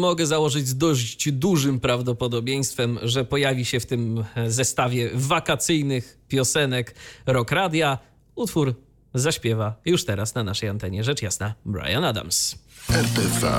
mogę 0.00 0.26
założyć 0.26 0.68
z 0.68 0.76
dość 0.76 1.32
dużym 1.32 1.80
prawdopodobieństwem, 1.80 2.98
że 3.02 3.24
pojawi 3.24 3.64
się 3.64 3.80
w 3.80 3.86
tym 3.86 4.24
zestawie 4.46 5.10
wakacyjnych 5.14 6.18
piosenek 6.28 6.94
Rock 7.26 7.50
Radia. 7.50 7.98
Utwór 8.34 8.74
zaśpiewa 9.14 9.74
już 9.84 10.04
teraz 10.04 10.34
na 10.34 10.44
naszej 10.44 10.68
antenie, 10.68 11.04
rzecz 11.04 11.22
jasna, 11.22 11.54
Brian 11.64 12.04
Adams. 12.04 12.58
RTV. 12.90 13.52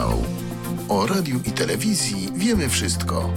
O 0.89 1.07
radiu 1.07 1.39
i 1.45 1.51
telewizji 1.51 2.27
wiemy 2.35 2.69
wszystko. 2.69 3.33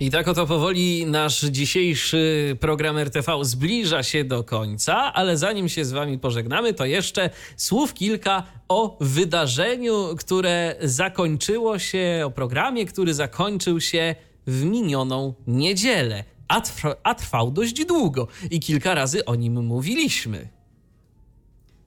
I 0.00 0.10
tak 0.10 0.28
oto 0.28 0.46
powoli 0.46 1.06
nasz 1.06 1.40
dzisiejszy 1.40 2.56
program 2.60 2.98
RTV 2.98 3.32
zbliża 3.42 4.02
się 4.02 4.24
do 4.24 4.44
końca, 4.44 5.12
ale 5.14 5.36
zanim 5.36 5.68
się 5.68 5.84
z 5.84 5.92
Wami 5.92 6.18
pożegnamy, 6.18 6.74
to 6.74 6.84
jeszcze 6.84 7.30
słów 7.56 7.94
kilka 7.94 8.42
o 8.68 8.96
wydarzeniu, 9.00 10.16
które 10.18 10.76
zakończyło 10.82 11.78
się, 11.78 12.22
o 12.26 12.30
programie, 12.30 12.86
który 12.86 13.14
zakończył 13.14 13.80
się 13.80 14.14
w 14.46 14.64
minioną 14.64 15.34
niedzielę. 15.46 16.24
A, 16.48 16.60
trwa, 16.60 16.96
a 17.02 17.14
trwał 17.14 17.50
dość 17.50 17.84
długo 17.84 18.28
i 18.50 18.60
kilka 18.60 18.94
razy 18.94 19.24
o 19.24 19.34
nim 19.34 19.64
mówiliśmy. 19.64 20.55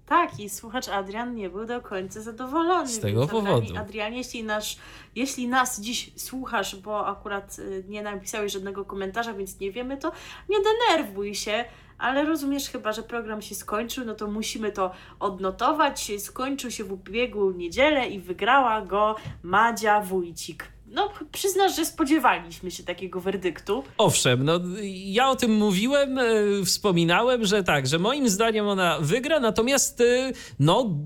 Tak, 0.09 0.39
i 0.39 0.49
słuchacz 0.49 0.89
Adrian 0.89 1.35
nie 1.35 1.49
był 1.49 1.65
do 1.65 1.81
końca 1.81 2.21
zadowolony. 2.21 2.87
Z 2.87 2.99
tego 2.99 3.27
powodu. 3.27 3.57
Adrian, 3.57 3.77
Adrian, 3.77 4.13
jeśli, 4.13 4.43
nasz, 4.43 4.77
jeśli 5.15 5.47
nas 5.47 5.81
dziś 5.81 6.11
słuchasz, 6.15 6.75
bo 6.75 7.07
akurat 7.07 7.59
y, 7.59 7.83
nie 7.87 8.01
napisałeś 8.01 8.53
żadnego 8.53 8.85
komentarza, 8.85 9.33
więc 9.33 9.59
nie 9.59 9.71
wiemy, 9.71 9.97
to 9.97 10.11
nie 10.49 10.57
denerwuj 10.59 11.35
się, 11.35 11.65
ale 11.97 12.25
rozumiesz 12.25 12.69
chyba, 12.69 12.91
że 12.91 13.03
program 13.03 13.41
się 13.41 13.55
skończył, 13.55 14.05
no 14.05 14.15
to 14.15 14.27
musimy 14.27 14.71
to 14.71 14.91
odnotować. 15.19 16.11
Skończył 16.17 16.71
się 16.71 16.83
w 16.83 16.91
ubiegłą 16.91 17.51
niedzielę 17.51 18.07
i 18.07 18.19
wygrała 18.19 18.81
go 18.81 19.15
Madzia 19.43 20.01
Wójcik. 20.01 20.67
No, 20.91 21.09
przyznasz, 21.31 21.75
że 21.75 21.85
spodziewaliśmy 21.85 22.71
się 22.71 22.83
takiego 22.83 23.21
werdyktu. 23.21 23.83
Owszem, 23.97 24.43
no 24.43 24.59
ja 25.05 25.29
o 25.29 25.35
tym 25.35 25.55
mówiłem, 25.55 26.17
e, 26.17 26.23
wspominałem, 26.65 27.45
że 27.45 27.63
tak, 27.63 27.87
że 27.87 27.99
moim 27.99 28.29
zdaniem 28.29 28.67
ona 28.67 28.99
wygra, 28.99 29.39
natomiast 29.39 30.01
e, 30.01 30.31
no 30.59 30.97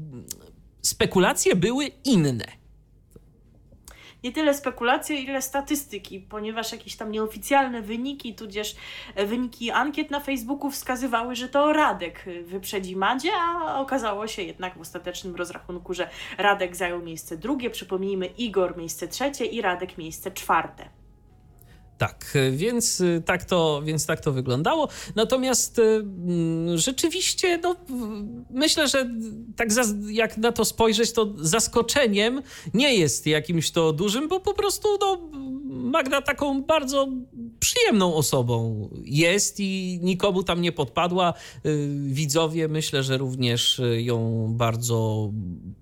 spekulacje 0.82 1.56
były 1.56 1.86
inne. 2.06 2.63
Nie 4.24 4.32
tyle 4.32 4.54
spekulacje, 4.54 5.20
ile 5.20 5.42
statystyki, 5.42 6.20
ponieważ 6.20 6.72
jakieś 6.72 6.96
tam 6.96 7.12
nieoficjalne 7.12 7.82
wyniki, 7.82 8.36
tudzież 8.36 8.76
e, 9.16 9.26
wyniki 9.26 9.72
ankiet 9.72 10.12
na 10.12 10.20
Facebooku 10.20 10.72
wskazywały, 10.72 11.36
że 11.36 11.50
to 11.50 11.74
Radek 11.74 12.26
e, 12.28 12.42
wyprzedzi 12.44 12.96
Madzie, 12.96 13.30
a 13.42 13.80
okazało 13.80 14.28
się 14.28 14.42
jednak 14.42 14.78
w 14.78 14.82
ostatecznym 14.82 15.36
rozrachunku, 15.36 15.94
że 15.94 16.10
Radek 16.38 16.76
zajął 16.76 17.02
miejsce 17.02 17.38
drugie, 17.38 17.70
przypomnijmy 17.70 18.26
Igor 18.26 18.78
miejsce 18.78 19.08
trzecie 19.08 19.46
i 19.46 19.62
Radek 19.62 19.98
miejsce 19.98 20.32
czwarte. 20.32 21.03
Tak, 22.08 22.34
więc 22.52 23.02
y, 23.02 23.24
tak 23.26 23.46
to, 23.46 23.82
więc 23.86 24.06
tak 24.06 24.20
to 24.20 24.32
wyglądało. 24.32 24.90
Natomiast 25.16 25.80
y, 25.80 25.82
mm, 25.82 26.78
rzeczywiście, 26.78 27.58
no, 27.58 27.76
myślę, 28.50 28.88
że 28.88 29.10
tak 29.56 29.70
jak 30.10 30.38
na 30.38 30.52
to 30.52 30.66
spojrzeć, 30.66 31.14
to 31.14 31.34
zaskoczeniem 31.38 32.42
nie 32.74 32.96
jest 32.96 33.28
jakimś 33.28 33.72
to 33.72 33.94
dużym, 33.94 34.28
bo 34.28 34.40
po 34.40 34.54
prostu 34.54 34.88
no, 35.02 35.30
Magda 35.70 36.22
taką 36.22 36.62
bardzo 36.62 37.08
przyjemną 37.64 38.16
osobą 38.16 38.90
jest 39.06 39.60
i 39.60 40.00
nikomu 40.02 40.44
tam 40.44 40.62
nie 40.62 40.72
podpadła. 40.72 41.34
Y, 41.66 41.90
Widzowie 42.08 42.68
myślę, 42.68 43.04
że 43.04 43.18
również 43.18 43.80
y, 43.80 44.02
ją 44.02 44.48
bardzo 44.58 45.32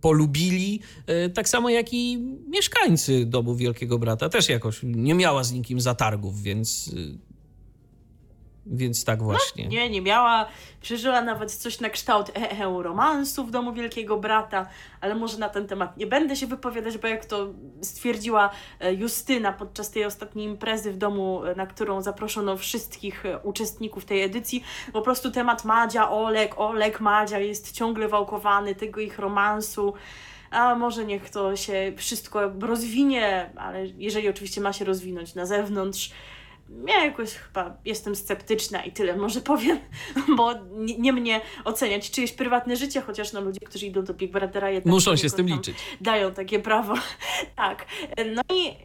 polubili, 0.01 0.79
y, 1.25 1.29
tak 1.29 1.49
samo 1.49 1.69
jak 1.69 1.93
i 1.93 2.17
mieszkańcy 2.47 3.25
domu 3.25 3.55
Wielkiego 3.55 3.99
Brata. 3.99 4.29
Też 4.29 4.49
jakoś 4.49 4.79
nie 4.83 5.13
miała 5.13 5.43
z 5.43 5.51
nikim 5.51 5.81
zatargów, 5.81 6.41
więc, 6.41 6.95
więc 8.65 9.05
tak 9.05 9.23
właśnie. 9.23 9.67
Nie, 9.67 9.89
nie 9.89 10.01
miała, 10.01 10.45
przeżyła 10.81 11.21
nawet 11.21 11.51
coś 11.51 11.79
na 11.79 11.89
kształt 11.89 12.31
EE 12.35 12.83
romansu 12.83 13.45
w 13.45 13.51
domu 13.51 13.73
Wielkiego 13.73 14.17
Brata, 14.17 14.67
ale 15.01 15.15
może 15.15 15.37
na 15.37 15.49
ten 15.49 15.67
temat 15.67 15.97
nie 15.97 16.07
będę 16.07 16.35
się 16.35 16.47
wypowiadać, 16.47 16.97
bo 16.97 17.07
jak 17.07 17.25
to 17.25 17.47
stwierdziła 17.81 18.49
e, 18.79 18.93
Justyna 18.93 19.53
podczas 19.53 19.91
tej 19.91 20.05
ostatniej 20.05 20.47
imprezy 20.47 20.91
w 20.91 20.97
domu, 20.97 21.45
e, 21.45 21.55
na 21.55 21.67
którą 21.67 22.01
zaproszono 22.01 22.57
wszystkich 22.57 23.25
e, 23.25 23.39
uczestników 23.39 24.05
tej 24.05 24.23
edycji, 24.23 24.63
po 24.93 25.01
prostu 25.01 25.31
temat 25.31 25.65
Madzia, 25.65 26.09
Olek, 26.09 26.59
Olek, 26.59 26.99
Madzia 26.99 27.39
jest 27.39 27.71
ciągle 27.71 28.07
wałkowany, 28.07 28.75
tego 28.75 29.01
ich 29.01 29.19
romansu. 29.19 29.93
A 30.51 30.75
może 30.75 31.05
niech 31.05 31.29
to 31.29 31.55
się 31.55 31.93
wszystko 31.97 32.51
rozwinie, 32.59 33.51
ale 33.55 33.85
jeżeli 33.85 34.29
oczywiście 34.29 34.61
ma 34.61 34.73
się 34.73 34.85
rozwinąć 34.85 35.35
na 35.35 35.45
zewnątrz, 35.45 36.11
ja 36.87 37.05
jakoś 37.05 37.33
chyba 37.33 37.77
jestem 37.85 38.15
sceptyczna 38.15 38.83
i 38.83 38.91
tyle 38.91 39.15
może 39.15 39.41
powiem, 39.41 39.79
bo 40.37 40.53
nie, 40.71 40.97
nie 40.97 41.13
mnie 41.13 41.41
oceniać 41.65 42.11
czyjeś 42.11 42.31
prywatne 42.31 42.75
życie, 42.75 43.01
chociaż 43.01 43.33
no 43.33 43.41
ludzie, 43.41 43.59
którzy 43.59 43.85
idą 43.85 44.03
do 44.03 44.13
Big 44.13 44.31
Brothera 44.31 44.69
jednak 44.69 44.93
Muszą 44.93 45.15
się 45.15 45.29
z 45.29 45.33
tym 45.33 45.47
liczyć. 45.47 45.77
Dają 46.01 46.33
takie 46.33 46.59
prawo. 46.59 46.93
tak. 47.55 47.85
No 48.35 48.41
i 48.55 48.75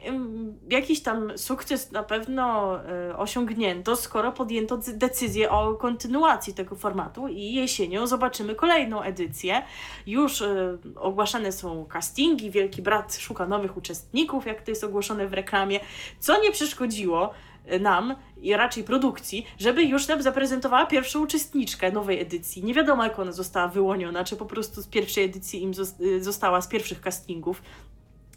jakiś 0.71 1.01
tam 1.01 1.39
sukces 1.39 1.93
na 1.93 2.03
pewno 2.03 2.77
y, 3.11 3.17
osiągnięto, 3.17 3.97
skoro 3.97 4.33
podjęto 4.33 4.79
decyzję 4.95 5.51
o 5.51 5.75
kontynuacji 5.75 6.55
tego 6.55 6.77
formatu 6.77 7.29
i 7.29 7.55
jesienią 7.55 8.07
zobaczymy 8.07 8.55
kolejną 8.55 9.03
edycję. 9.03 9.63
Już 10.07 10.41
y, 10.41 10.79
ogłaszane 10.97 11.53
są 11.53 11.85
castingi, 11.85 12.51
Wielki 12.51 12.83
Brat 12.83 13.17
szuka 13.17 13.47
nowych 13.47 13.77
uczestników, 13.77 14.47
jak 14.47 14.63
to 14.63 14.71
jest 14.71 14.85
ogłoszone 14.85 15.29
w 15.29 15.33
reklamie, 15.33 15.81
co 16.21 16.43
nie 16.43 16.53
przeszkodziło 16.53 17.35
nam 17.81 18.15
i 18.37 18.57
raczej 18.57 18.85
produkcji, 18.85 19.47
żeby 19.59 19.85
już 19.85 20.09
nam 20.09 20.23
zaprezentowała 20.23 20.87
pierwszą 20.87 21.23
uczestniczkę 21.23 21.93
nowej 21.93 22.21
edycji. 22.21 22.65
Nie 22.65 22.75
wiadomo, 22.75 23.05
jak 23.05 23.19
ona 23.19 23.33
została 23.33 23.69
wyłoniona, 23.69 24.25
czy 24.25 24.37
po 24.37 24.47
prostu 24.47 24.83
z 24.83 24.87
pierwszej 24.87 25.25
edycji 25.25 25.63
im 25.63 25.73
y, 26.01 26.25
została 26.25 26.61
z 26.61 26.69
pierwszych 26.69 27.01
castingów. 27.01 27.63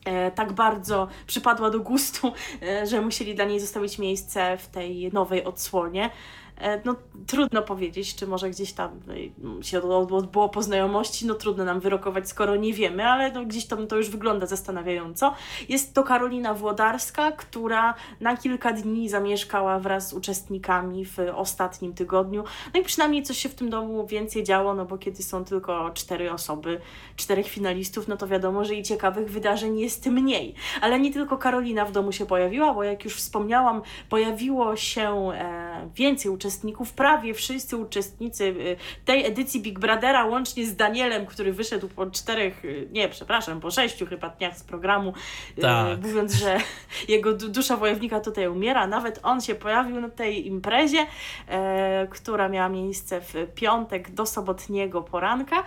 e, 0.06 0.32
tak 0.32 0.54
bardzo 0.54 1.08
przypadła 1.28 1.70
do 1.70 1.80
gustu, 1.80 2.34
e, 2.62 2.88
że 2.88 3.02
musieli 3.02 3.36
dla 3.36 3.46
niej 3.46 3.60
zostawić 3.60 4.00
miejsce 4.00 4.58
w 4.58 4.68
tej 4.68 5.14
nowej 5.14 5.44
odsłonie. 5.44 6.10
E, 6.60 6.82
no, 6.86 6.96
trudno 7.28 7.62
powiedzieć, 7.62 8.16
czy 8.16 8.28
może 8.28 8.50
gdzieś 8.50 8.74
tam 8.74 9.00
no, 9.38 9.64
się 9.64 9.82
odbyło 9.82 10.50
po 10.50 10.62
znajomości, 10.62 11.28
no 11.28 11.34
trudno 11.34 11.66
nam 11.66 11.80
wyrokować, 11.80 12.30
skoro 12.30 12.56
nie 12.56 12.74
wiemy, 12.74 13.06
ale 13.06 13.32
no, 13.32 13.46
gdzieś 13.46 13.66
tam 13.66 13.88
to 13.88 13.98
już 13.98 14.10
wygląda 14.10 14.46
zastanawiająco. 14.46 15.34
Jest 15.70 15.94
to 15.94 16.04
Karolina 16.04 16.54
Włodarska, 16.54 17.32
która 17.32 17.94
na 18.22 18.38
kilka 18.38 18.74
dni 18.74 19.10
zamieszkała 19.10 19.80
wraz 19.80 20.10
z 20.10 20.14
uczestnikami 20.14 21.06
w 21.06 21.18
ostatnim 21.36 21.94
tygodniu. 21.94 22.44
No 22.74 22.80
i 22.80 22.84
przynajmniej 22.84 23.24
coś 23.24 23.38
się 23.38 23.50
w 23.50 23.56
tym 23.56 23.70
domu 23.70 24.08
więcej 24.08 24.44
działo, 24.44 24.74
no 24.74 24.86
bo 24.86 24.98
kiedy 24.98 25.24
są 25.24 25.46
tylko 25.46 25.92
cztery 25.94 26.32
osoby, 26.32 26.82
czterech 27.20 27.48
finalistów, 27.48 28.08
no 28.08 28.18
to 28.18 28.28
wiadomo, 28.28 28.66
że 28.66 28.76
i 28.76 28.84
ciekawych 28.84 29.32
wydarzeń 29.32 29.80
jest 29.80 30.06
mniej. 30.06 30.54
Ale 30.82 31.00
nie 31.00 31.14
tylko 31.14 31.38
Karolina 31.38 31.86
w 31.86 31.92
domu 31.92 32.12
się 32.12 32.26
pojawiła, 32.26 32.74
bo 32.74 32.84
jak 32.84 33.04
już 33.04 33.16
wspomniałam, 33.16 33.82
pojawiło 34.10 34.76
się 34.76 35.32
e, 35.34 35.90
więcej 35.96 36.32
uczestników 36.32 36.94
prawie 36.94 37.34
wszyscy 37.34 37.78
uczestnicy 37.78 38.44
y, 38.44 38.78
tej 39.06 39.26
edycji 39.26 39.62
Big 39.62 39.80
Brothera, 39.80 40.26
łącznie 40.26 40.66
z 40.66 40.76
Danielem, 40.76 41.26
który 41.26 41.54
wyszedł 41.54 41.88
po 41.88 42.06
czterech, 42.06 42.66
y, 42.66 42.88
nie, 42.92 43.10
przepraszam, 43.10 43.60
po 43.60 43.72
sześciu 43.72 44.06
chyba 44.06 44.30
dniach 44.30 44.58
z 44.58 44.64
programu, 44.64 45.14
tak. 45.62 46.02
mówiąc, 46.02 46.34
że 46.34 46.58
jego 47.08 47.34
dusza 47.34 47.78
wojownika 47.78 48.20
tutaj 48.20 48.48
umiera. 48.48 48.88
Nawet 48.88 49.20
on 49.24 49.42
się 49.42 49.56
pojawił 49.56 50.02
na 50.02 50.10
tej 50.10 50.48
imprezie, 50.48 51.06
e, 51.48 52.08
która 52.12 52.50
miała 52.50 52.70
miejsce 52.70 53.22
w 53.22 53.34
piątek 53.56 54.12
do 54.12 54.26
sobotniego 54.26 55.02
poranka. 55.02 55.64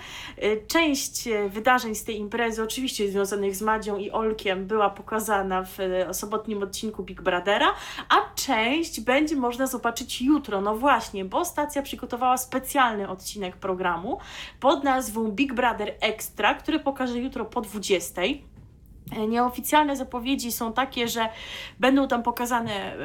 Część 0.69 1.29
wydarzeń 1.48 1.94
z 1.94 2.05
tej 2.05 2.19
imprezy, 2.19 2.62
oczywiście 2.62 3.09
związanych 3.09 3.56
z 3.56 3.62
Madzią 3.62 3.97
i 3.97 4.10
Olkiem, 4.10 4.66
była 4.66 4.90
pokazana 4.90 5.62
w 5.62 5.78
sobotnim 6.12 6.62
odcinku 6.62 7.02
Big 7.02 7.23
Brothera, 7.23 7.74
a 8.09 8.35
część 8.35 9.01
będzie 9.01 9.36
można 9.36 9.66
zobaczyć 9.66 10.23
jutro. 10.23 10.60
No 10.60 10.73
no 10.73 10.78
właśnie, 10.78 11.24
bo 11.24 11.44
stacja 11.44 11.82
przygotowała 11.82 12.36
specjalny 12.36 13.09
odcinek 13.09 13.56
programu 13.56 14.19
pod 14.60 14.85
nazwą 14.85 15.31
Big 15.31 15.52
Brother 15.52 15.94
Extra, 16.01 16.55
który 16.55 16.81
pokaże 16.81 17.19
jutro 17.19 17.44
po 17.44 17.60
20. 17.60 18.23
E, 19.17 19.27
nieoficjalne 19.27 19.97
zapowiedzi 19.97 20.53
są 20.53 20.73
takie, 20.73 21.09
że 21.09 21.29
będą 21.81 22.09
tam 22.09 22.23
pokazane 22.23 22.73
e, 22.73 22.99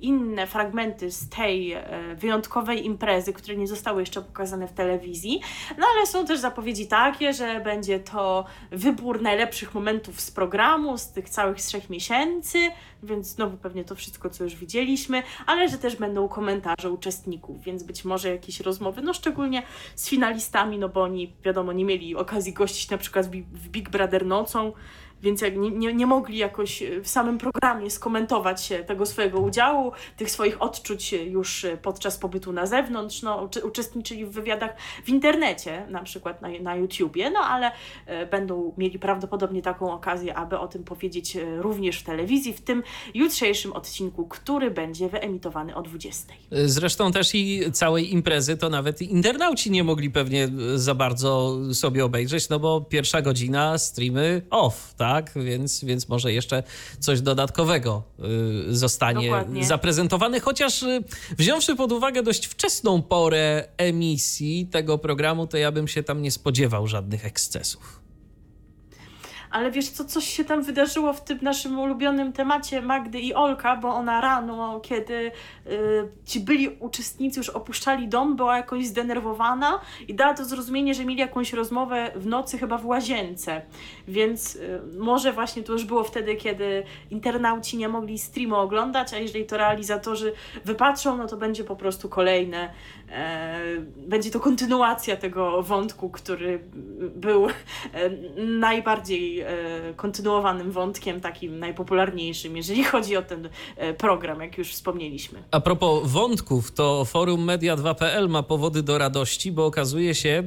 inne 0.00 0.46
fragmenty 0.46 1.10
z 1.10 1.28
tej 1.28 1.72
e, 1.72 1.84
wyjątkowej 2.14 2.86
imprezy, 2.86 3.32
które 3.32 3.56
nie 3.56 3.66
zostały 3.66 4.02
jeszcze 4.02 4.22
pokazane 4.22 4.68
w 4.68 4.72
telewizji. 4.72 5.40
No 5.78 5.86
ale 5.96 6.06
są 6.06 6.26
też 6.26 6.38
zapowiedzi 6.38 6.86
takie, 6.86 7.32
że 7.32 7.60
będzie 7.60 8.00
to 8.00 8.44
wybór 8.70 9.22
najlepszych 9.22 9.74
momentów 9.74 10.20
z 10.20 10.30
programu, 10.30 10.98
z 10.98 11.12
tych 11.12 11.28
całych 11.28 11.56
trzech 11.56 11.90
miesięcy, 11.90 12.58
więc 13.02 13.26
znowu 13.26 13.56
pewnie 13.56 13.84
to 13.84 13.94
wszystko, 13.94 14.30
co 14.30 14.44
już 14.44 14.54
widzieliśmy, 14.54 15.22
ale 15.46 15.68
że 15.68 15.78
też 15.78 15.96
będą 15.96 16.28
komentarze 16.28 16.90
uczestników, 16.90 17.62
więc 17.62 17.82
być 17.82 18.04
może 18.04 18.28
jakieś 18.30 18.60
rozmowy, 18.60 19.02
no 19.02 19.14
szczególnie 19.14 19.62
z 19.94 20.08
finalistami, 20.08 20.78
no 20.78 20.88
bo 20.88 21.02
oni, 21.02 21.32
wiadomo, 21.44 21.72
nie 21.72 21.84
mieli 21.84 22.16
okazji 22.16 22.52
gościć 22.52 22.90
na 22.90 22.98
przykład 22.98 23.26
w 23.52 23.68
Big 23.68 23.90
Brother 23.90 24.26
nocą, 24.26 24.72
więc 25.22 25.40
jak 25.40 25.56
nie, 25.56 25.70
nie, 25.70 25.94
nie 25.94 26.06
mogli 26.06 26.38
jakoś 26.38 26.82
e, 26.82 27.00
w 27.00 27.08
samym 27.08 27.38
programie 27.38 27.90
skomentować 27.90 28.72
tego 28.86 29.06
swojego 29.06 29.40
udziału, 29.40 29.92
tych 30.16 30.30
swoich 30.30 30.62
odczuć 30.62 31.12
już 31.12 31.66
podczas 31.82 32.18
pobytu 32.18 32.52
na 32.52 32.66
zewnątrz, 32.66 33.22
no, 33.22 33.48
uczestniczyli 33.64 34.26
w 34.26 34.30
wywiadach 34.30 34.76
w 35.04 35.08
internecie, 35.08 35.86
na 35.90 36.02
przykład 36.02 36.42
na, 36.42 36.48
na 36.60 36.76
YouTubie, 36.76 37.30
no 37.30 37.40
ale 37.40 37.70
e, 38.06 38.26
będą 38.26 38.74
mieli 38.78 38.98
prawdopodobnie 38.98 39.62
taką 39.62 39.92
okazję, 39.92 40.34
aby 40.34 40.58
o 40.58 40.68
tym 40.68 40.84
powiedzieć 40.84 41.36
e, 41.36 41.62
również 41.62 42.00
w 42.00 42.04
telewizji, 42.04 42.52
w 42.52 42.60
tym 42.60 42.82
jutrzejszym 43.14 43.72
odcinku, 43.72 44.26
który 44.26 44.70
będzie 44.70 45.08
wyemitowany 45.08 45.74
o 45.74 45.82
20. 45.82 46.34
Zresztą 46.50 47.12
też 47.12 47.34
i 47.34 47.72
całej 47.72 48.12
imprezy 48.12 48.56
to 48.56 48.68
nawet 48.68 49.02
internauci 49.02 49.70
nie 49.70 49.84
mogli 49.84 50.10
pewnie 50.10 50.48
za 50.74 50.94
bardzo 50.94 51.58
sobie 51.74 52.04
obejrzeć, 52.04 52.48
no 52.48 52.58
bo 52.58 52.80
pierwsza 52.80 53.22
godzina 53.22 53.78
streamy 53.78 54.42
off, 54.50 54.94
tak? 54.94 55.07
Tak? 55.08 55.32
Więc, 55.36 55.84
więc 55.84 56.08
może 56.08 56.32
jeszcze 56.32 56.62
coś 57.00 57.20
dodatkowego 57.20 58.02
y, 58.68 58.76
zostanie 58.76 59.26
Dokładnie. 59.26 59.64
zaprezentowane, 59.64 60.40
chociaż 60.40 60.82
y, 60.82 61.04
wziąwszy 61.38 61.76
pod 61.76 61.92
uwagę 61.92 62.22
dość 62.22 62.46
wczesną 62.46 63.02
porę 63.02 63.68
emisji 63.76 64.66
tego 64.66 64.98
programu, 64.98 65.46
to 65.46 65.56
ja 65.56 65.72
bym 65.72 65.88
się 65.88 66.02
tam 66.02 66.22
nie 66.22 66.30
spodziewał 66.30 66.86
żadnych 66.86 67.26
ekscesów 67.26 67.97
ale 69.50 69.70
wiesz 69.70 69.88
co, 69.88 70.04
coś 70.04 70.24
się 70.24 70.44
tam 70.44 70.62
wydarzyło 70.62 71.12
w 71.12 71.24
tym 71.24 71.38
naszym 71.42 71.78
ulubionym 71.78 72.32
temacie 72.32 72.82
Magdy 72.82 73.20
i 73.20 73.34
Olka, 73.34 73.76
bo 73.76 73.88
ona 73.88 74.20
rano, 74.20 74.80
kiedy 74.80 75.14
y, 75.14 75.30
ci 76.24 76.40
byli 76.40 76.68
uczestnicy 76.68 77.40
już 77.40 77.48
opuszczali 77.48 78.08
dom, 78.08 78.36
była 78.36 78.56
jakoś 78.56 78.86
zdenerwowana 78.86 79.80
i 80.08 80.14
dała 80.14 80.34
to 80.34 80.44
zrozumienie, 80.44 80.94
że 80.94 81.04
mieli 81.04 81.20
jakąś 81.20 81.52
rozmowę 81.52 82.10
w 82.16 82.26
nocy 82.26 82.58
chyba 82.58 82.78
w 82.78 82.86
łazience, 82.86 83.62
więc 84.08 84.56
y, 84.56 84.80
może 84.98 85.32
właśnie 85.32 85.62
to 85.62 85.72
już 85.72 85.84
było 85.84 86.04
wtedy, 86.04 86.36
kiedy 86.36 86.82
internauci 87.10 87.76
nie 87.76 87.88
mogli 87.88 88.18
streamu 88.18 88.56
oglądać, 88.56 89.14
a 89.14 89.18
jeżeli 89.18 89.46
to 89.46 89.56
realizatorzy 89.56 90.32
wypatrzą, 90.64 91.16
no 91.16 91.26
to 91.26 91.36
będzie 91.36 91.64
po 91.64 91.76
prostu 91.76 92.08
kolejne, 92.08 92.70
będzie 93.96 94.30
to 94.30 94.40
kontynuacja 94.40 95.16
tego 95.16 95.62
wątku, 95.62 96.10
który 96.10 96.58
był 97.16 97.46
e, 97.46 97.50
najbardziej 98.36 99.48
E, 99.88 99.94
kontynuowanym 99.96 100.72
wątkiem, 100.72 101.20
takim 101.20 101.58
najpopularniejszym, 101.58 102.56
jeżeli 102.56 102.84
chodzi 102.84 103.16
o 103.16 103.22
ten 103.22 103.48
e, 103.76 103.94
program, 103.94 104.40
jak 104.40 104.58
już 104.58 104.68
wspomnieliśmy. 104.68 105.42
A 105.50 105.60
propos 105.60 106.10
wątków, 106.10 106.72
to 106.72 107.04
forum 107.04 107.46
media2.pl 107.46 108.28
ma 108.28 108.42
powody 108.42 108.82
do 108.82 108.98
radości, 108.98 109.52
bo 109.52 109.66
okazuje 109.66 110.14
się, 110.14 110.42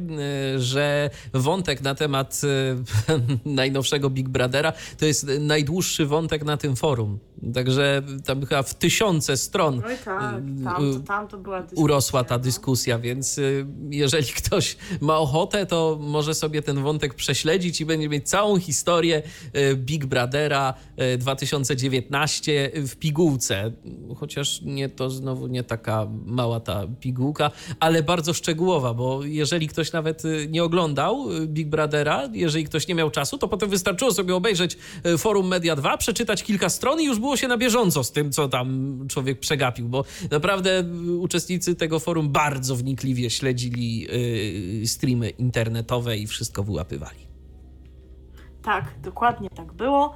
e, 0.56 0.60
że 0.60 1.10
wątek 1.34 1.82
na 1.82 1.96
temat 1.96 2.42
najnowszego 3.46 4.10
Big 4.10 4.30
Brothera 4.30 4.74
to 5.00 5.06
jest 5.06 5.28
najdłuższy 5.40 6.06
wątek 6.06 6.44
na 6.44 6.58
tym 6.58 6.76
forum. 6.76 7.20
Także 7.54 8.02
tam 8.26 8.46
chyba 8.46 8.64
w 8.64 8.74
tysiące 8.74 9.38
stron 9.38 9.82
tak, 9.82 10.04
tam, 10.04 10.94
to, 10.94 11.00
tam 11.08 11.28
to 11.28 11.38
była 11.38 11.62
dyskusja, 11.62 11.84
urosła 11.84 12.24
ta 12.24 12.38
no. 12.38 12.44
Dyskusja, 12.52 13.00
więc 13.00 13.40
jeżeli 13.90 14.28
ktoś 14.42 14.78
ma 15.02 15.18
ochotę, 15.18 15.66
to 15.66 15.98
może 16.02 16.34
sobie 16.34 16.62
ten 16.62 16.84
wątek 16.84 17.14
prześledzić 17.14 17.82
i 17.82 17.86
będzie 17.86 18.10
mieć 18.10 18.30
całą 18.30 18.60
historię 18.60 19.22
e, 19.54 19.76
Big 19.76 20.06
Brothera 20.06 20.74
2019 21.18 22.72
e, 22.74 22.88
w 22.88 22.96
pigułce. 22.96 23.72
Chociaż 24.16 24.62
nie 24.62 24.90
to 24.90 25.10
znowu 25.10 25.48
nie 25.48 25.64
taka 25.64 26.08
mała 26.26 26.60
ta 26.60 26.88
pigułka, 27.00 27.52
ale 27.80 28.04
bardzo 28.04 28.34
szczegółowa, 28.34 28.94
bo 28.94 29.24
jeżeli 29.24 29.68
ktoś 29.68 29.92
nawet 29.92 30.24
nie 30.50 30.64
oglądał 30.64 31.26
Big 31.48 31.70
Brothera, 31.70 32.30
jeżeli 32.34 32.66
ktoś 32.66 32.88
nie 32.88 32.96
miał 32.96 33.12
czasu, 33.12 33.38
to 33.38 33.48
potem 33.48 33.70
wystarczyło 33.70 34.14
sobie 34.14 34.36
obejrzeć 34.36 34.78
forum 35.18 35.48
Media 35.48 35.76
2, 35.76 35.98
przeczytać 35.98 36.44
kilka 36.44 36.70
stron 36.70 37.02
i 37.02 37.06
już 37.06 37.20
było 37.20 37.38
się 37.38 37.48
na 37.48 37.58
bieżąco 37.58 38.04
z 38.04 38.12
tym, 38.12 38.32
co 38.32 38.48
tam 38.48 38.98
człowiek 39.10 39.40
przegapił, 39.40 39.90
bo 39.90 40.06
naprawdę 40.32 40.84
uczestnicy 41.20 41.76
tego 41.76 42.00
forum 42.00 42.30
bardzo 42.46 42.76
wnikliwie 42.76 43.30
śledzili 43.30 44.08
streamy 44.86 45.30
internetowe 45.30 46.18
i 46.18 46.28
wszystko 46.28 46.64
wyłapywali. 46.64 47.28
Tak, 48.64 49.00
dokładnie 49.02 49.50
tak 49.50 49.74
było. 49.74 50.16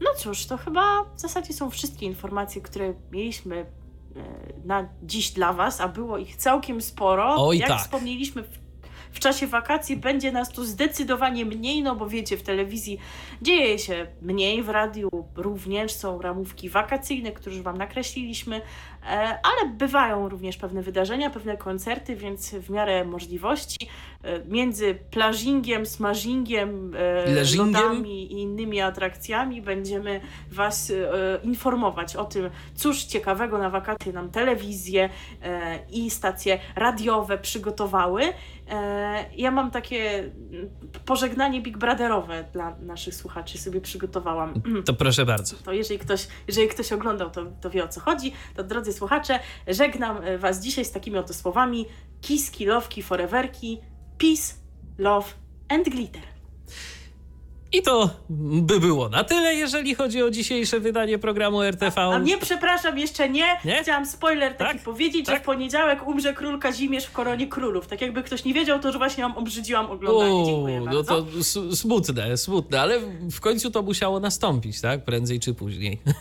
No 0.00 0.10
cóż, 0.16 0.46
to 0.46 0.56
chyba 0.56 1.04
w 1.16 1.20
zasadzie 1.20 1.52
są 1.52 1.70
wszystkie 1.70 2.06
informacje, 2.06 2.62
które 2.62 2.94
mieliśmy 3.12 3.56
e, 3.56 3.66
na 4.64 4.88
dziś 5.02 5.30
dla 5.30 5.52
Was, 5.52 5.80
a 5.80 5.88
było 5.88 6.18
ich 6.18 6.36
całkiem 6.36 6.80
sporo. 6.82 7.34
Oj, 7.46 7.58
Jak 7.58 7.68
tak. 7.68 7.80
wspomnieliśmy 7.80 8.44
w 9.14 9.20
czasie 9.20 9.46
wakacji 9.46 9.96
będzie 9.96 10.32
nas 10.32 10.48
tu 10.48 10.64
zdecydowanie 10.64 11.44
mniej, 11.44 11.82
no 11.82 11.96
bo 11.96 12.08
wiecie, 12.08 12.36
w 12.36 12.42
telewizji 12.42 12.98
dzieje 13.42 13.78
się 13.78 14.06
mniej, 14.22 14.62
w 14.62 14.68
radiu 14.68 15.08
również 15.36 15.92
są 15.92 16.22
ramówki 16.22 16.70
wakacyjne, 16.70 17.32
które 17.32 17.56
już 17.56 17.64
Wam 17.64 17.78
nakreśliliśmy, 17.78 18.56
e, 18.56 19.38
ale 19.42 19.70
bywają 19.72 20.28
również 20.28 20.56
pewne 20.56 20.82
wydarzenia, 20.82 21.30
pewne 21.30 21.56
koncerty, 21.56 22.16
więc 22.16 22.50
w 22.50 22.70
miarę 22.70 23.04
możliwości 23.04 23.88
e, 24.22 24.44
między 24.44 24.98
plażingiem, 25.10 25.86
smażingiem, 25.86 26.94
e, 26.96 27.56
lodami 27.56 28.32
i 28.32 28.40
innymi 28.40 28.80
atrakcjami 28.80 29.62
będziemy 29.62 30.20
Was 30.50 30.92
informować 31.42 32.16
o 32.16 32.24
tym, 32.24 32.50
cóż 32.74 33.04
ciekawego 33.04 33.58
na 33.58 33.70
wakacje 33.70 34.12
nam 34.12 34.30
telewizje 34.30 35.10
i 35.90 36.10
stacje 36.10 36.58
radiowe 36.76 37.38
przygotowały. 37.38 38.22
E, 38.70 39.24
ja 39.36 39.50
mam 39.50 39.70
takie 39.70 40.30
pożegnanie 41.04 41.60
Big 41.60 41.78
Brotherowe 41.78 42.44
dla 42.52 42.76
naszych 42.80 43.14
słuchaczy 43.14 43.58
sobie 43.58 43.80
przygotowałam. 43.80 44.62
To 44.84 44.94
proszę 44.94 45.26
bardzo. 45.26 45.56
To 45.56 45.72
jeżeli 45.72 46.00
ktoś, 46.00 46.28
jeżeli 46.48 46.68
ktoś 46.68 46.92
oglądał, 46.92 47.30
to, 47.30 47.46
to 47.60 47.70
wie 47.70 47.84
o 47.84 47.88
co 47.88 48.00
chodzi. 48.00 48.32
To 48.56 48.64
drodzy 48.64 48.92
słuchacze, 48.92 49.38
żegnam 49.68 50.16
e, 50.22 50.38
Was 50.38 50.60
dzisiaj 50.60 50.84
z 50.84 50.92
takimi 50.92 51.18
oto 51.18 51.34
słowami 51.34 51.86
kiski, 52.20 52.66
lowki, 52.66 53.02
foreverki, 53.02 53.80
peace, 54.18 54.54
love 54.98 55.26
and 55.68 55.88
glitter. 55.88 56.33
I 57.74 57.82
to 57.82 58.10
by 58.62 58.80
było 58.80 59.08
na 59.08 59.24
tyle, 59.24 59.54
jeżeli 59.54 59.94
chodzi 59.94 60.22
o 60.22 60.30
dzisiejsze 60.30 60.80
wydanie 60.80 61.18
programu 61.18 61.62
RTV. 61.62 62.00
A 62.00 62.18
nie, 62.18 62.38
przepraszam, 62.38 62.98
jeszcze 62.98 63.28
nie. 63.28 63.46
Nie? 63.64 63.82
Chciałam 63.82 64.06
spoiler 64.06 64.54
taki 64.56 64.72
Tak? 64.74 64.82
powiedzieć, 64.82 65.26
że 65.26 65.32
Tak? 65.32 65.42
w 65.42 65.44
poniedziałek 65.44 66.06
umrze 66.08 66.34
król 66.34 66.58
Kazimierz 66.58 67.04
w 67.04 67.12
koronie 67.12 67.46
królów. 67.48 67.86
Tak 67.86 68.00
jakby 68.00 68.22
ktoś 68.22 68.44
nie 68.44 68.54
wiedział, 68.54 68.80
to 68.80 68.92
że 68.92 68.98
właśnie 68.98 69.22
ją 69.22 69.36
obrzydziłam 69.36 69.86
oglądanie. 69.90 70.44
Dziękuję 70.46 70.80
no 70.80 70.86
bardzo. 70.86 71.22
to 71.22 71.26
smutne, 71.76 72.36
smutne, 72.36 72.80
ale 72.80 73.00
w 73.30 73.40
końcu 73.40 73.70
to 73.70 73.82
musiało 73.82 74.20
nastąpić, 74.20 74.80
tak? 74.80 75.04
Prędzej 75.04 75.40
czy 75.40 75.54
później. 75.54 76.00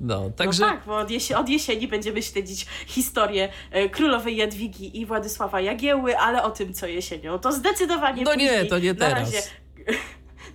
No, 0.00 0.30
także. 0.30 0.60
No 0.62 0.68
tak, 0.68 0.82
bo 0.86 0.96
od, 0.98 1.08
od 1.36 1.48
jesieni 1.48 1.88
będziemy 1.88 2.22
śledzić 2.22 2.66
historię 2.86 3.48
e, 3.70 3.88
królowej 3.88 4.36
Jadwigi 4.36 5.00
i 5.00 5.06
Władysława 5.06 5.60
Jagieły, 5.60 6.18
ale 6.18 6.42
o 6.42 6.50
tym 6.50 6.74
co 6.74 6.86
jesienią. 6.86 7.38
To 7.38 7.52
zdecydowanie 7.52 8.22
No 8.22 8.34
nie, 8.34 8.48
później. 8.48 8.68
to 8.68 8.78
nie 8.78 8.92
Na 8.92 8.98
teraz. 8.98 9.18
razie, 9.34 9.42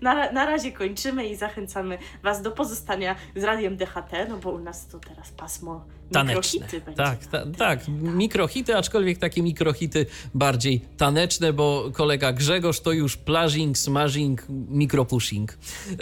na, 0.03 0.31
na 0.31 0.45
razie 0.45 0.71
kończymy 0.71 1.27
i 1.27 1.35
zachęcamy 1.35 1.97
Was 2.23 2.41
do 2.41 2.51
pozostania 2.51 3.15
z 3.35 3.43
Radiem 3.43 3.77
DHT, 3.77 4.11
no 4.29 4.37
bo 4.37 4.51
u 4.51 4.59
nas 4.59 4.87
to 4.87 4.99
teraz 4.99 5.31
pasmo 5.31 5.85
Taneczne. 6.11 6.59
mikrohity 6.59 6.85
będzie. 6.85 7.03
Tak, 7.03 7.25
ta, 7.25 7.43
tak, 7.57 7.87
mikrohity, 7.87 8.77
aczkolwiek 8.77 9.17
takie 9.17 9.43
mikrohity 9.43 10.05
bardziej 10.33 10.81
taneczne, 10.97 11.53
bo 11.53 11.89
kolega 11.93 12.33
Grzegorz 12.33 12.79
to 12.79 12.91
już 12.91 13.17
plażing, 13.17 13.77
smashing, 13.77 14.45
mikropushing. 14.49 15.57
Yy, 15.89 15.97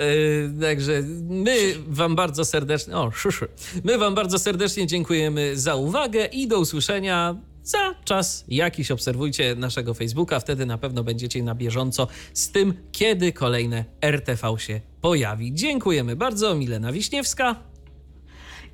także 0.62 1.02
my 1.30 1.58
wam 1.88 2.16
bardzo 2.16 2.46
serdecznie, 2.46 2.98
o, 2.98 3.12
szyszy. 3.12 3.48
My 3.84 3.98
wam 3.98 4.16
bardzo 4.16 4.40
serdecznie 4.40 4.88
dziękujemy 4.88 5.58
za 5.58 5.76
uwagę 5.76 6.26
i 6.26 6.48
do 6.48 6.60
usłyszenia 6.60 7.36
za 7.64 7.96
czas 8.04 8.46
jakiś. 8.48 8.92
Obserwujcie 8.92 9.56
naszego 9.56 9.94
Facebooka, 9.94 10.40
wtedy 10.40 10.66
na 10.66 10.78
pewno 10.78 11.04
będziecie 11.04 11.44
na 11.44 11.56
bieżąco 11.56 12.08
z 12.34 12.52
tym, 12.52 12.74
kiedy 12.92 13.34
kolejne 13.34 13.86
RTV 14.02 14.56
się 14.58 14.82
pojawi. 15.02 15.54
Dziękujemy 15.54 16.16
bardzo, 16.16 16.56
Milena 16.56 16.92
Wiśniewska. 16.92 17.71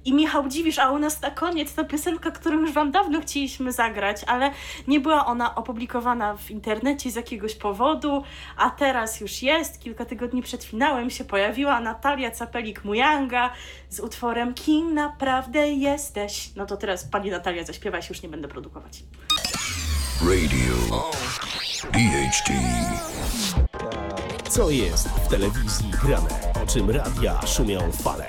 I 0.05 0.13
Michał 0.13 0.47
Dziwisz, 0.47 0.79
a 0.79 0.91
u 0.91 0.99
nas 0.99 1.21
na 1.21 1.31
koniec 1.31 1.73
ta 1.73 1.83
piosenka, 1.83 2.31
którą 2.31 2.59
już 2.59 2.71
wam 2.71 2.91
dawno 2.91 3.21
chcieliśmy 3.21 3.71
zagrać, 3.71 4.23
ale 4.27 4.51
nie 4.87 4.99
była 4.99 5.25
ona 5.25 5.55
opublikowana 5.55 6.37
w 6.37 6.51
internecie 6.51 7.11
z 7.11 7.15
jakiegoś 7.15 7.55
powodu, 7.55 8.23
a 8.57 8.69
teraz 8.69 9.21
już 9.21 9.41
jest. 9.41 9.79
Kilka 9.79 10.05
tygodni 10.05 10.41
przed 10.41 10.63
finałem 10.63 11.09
się 11.09 11.25
pojawiła 11.25 11.79
Natalia 11.79 12.31
Capelik-Mujanga 12.31 13.49
z 13.89 13.99
utworem 13.99 14.53
Kim 14.53 14.93
naprawdę 14.93 15.67
jesteś. 15.69 16.55
No 16.55 16.65
to 16.65 16.77
teraz 16.77 17.05
pani 17.05 17.31
Natalia 17.31 17.63
zaśpiewa, 17.63 18.01
się 18.01 18.13
już 18.13 18.23
nie 18.23 18.29
będę 18.29 18.47
produkować. 18.47 19.03
Radio 20.21 21.03
DHT. 21.93 22.51
Co 24.49 24.69
jest 24.69 25.07
w 25.07 25.27
telewizji 25.27 25.91
grane? 26.03 26.29
O 26.63 26.67
czym 26.67 26.89
radia 26.89 27.47
szumią 27.47 27.91
fale? 27.91 28.27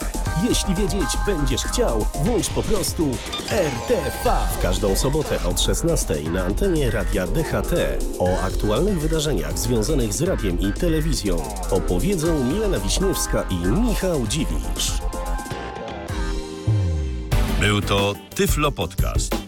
Jeśli 0.48 0.74
wiedzieć 0.74 1.09
będziesz 1.27 1.62
chciał, 1.62 2.06
włącz 2.15 2.48
po 2.48 2.62
prostu 2.62 3.10
RTV. 3.51 4.36
W 4.59 4.62
każdą 4.62 4.97
sobotę 4.97 5.39
od 5.44 5.60
16 5.60 6.15
na 6.32 6.44
antenie 6.44 6.90
radia 6.90 7.27
DHT. 7.27 7.74
O 8.19 8.40
aktualnych 8.40 9.01
wydarzeniach 9.01 9.59
związanych 9.59 10.12
z 10.12 10.23
radiem 10.23 10.60
i 10.60 10.73
telewizją 10.73 11.36
opowiedzą 11.70 12.44
Milena 12.44 12.78
Wiśniewska 12.78 13.43
i 13.51 13.56
Michał 13.56 14.27
Dziwisz. 14.27 14.93
Był 17.60 17.81
to 17.81 18.15
Tyflo 18.35 18.73
Podcast. 18.73 19.47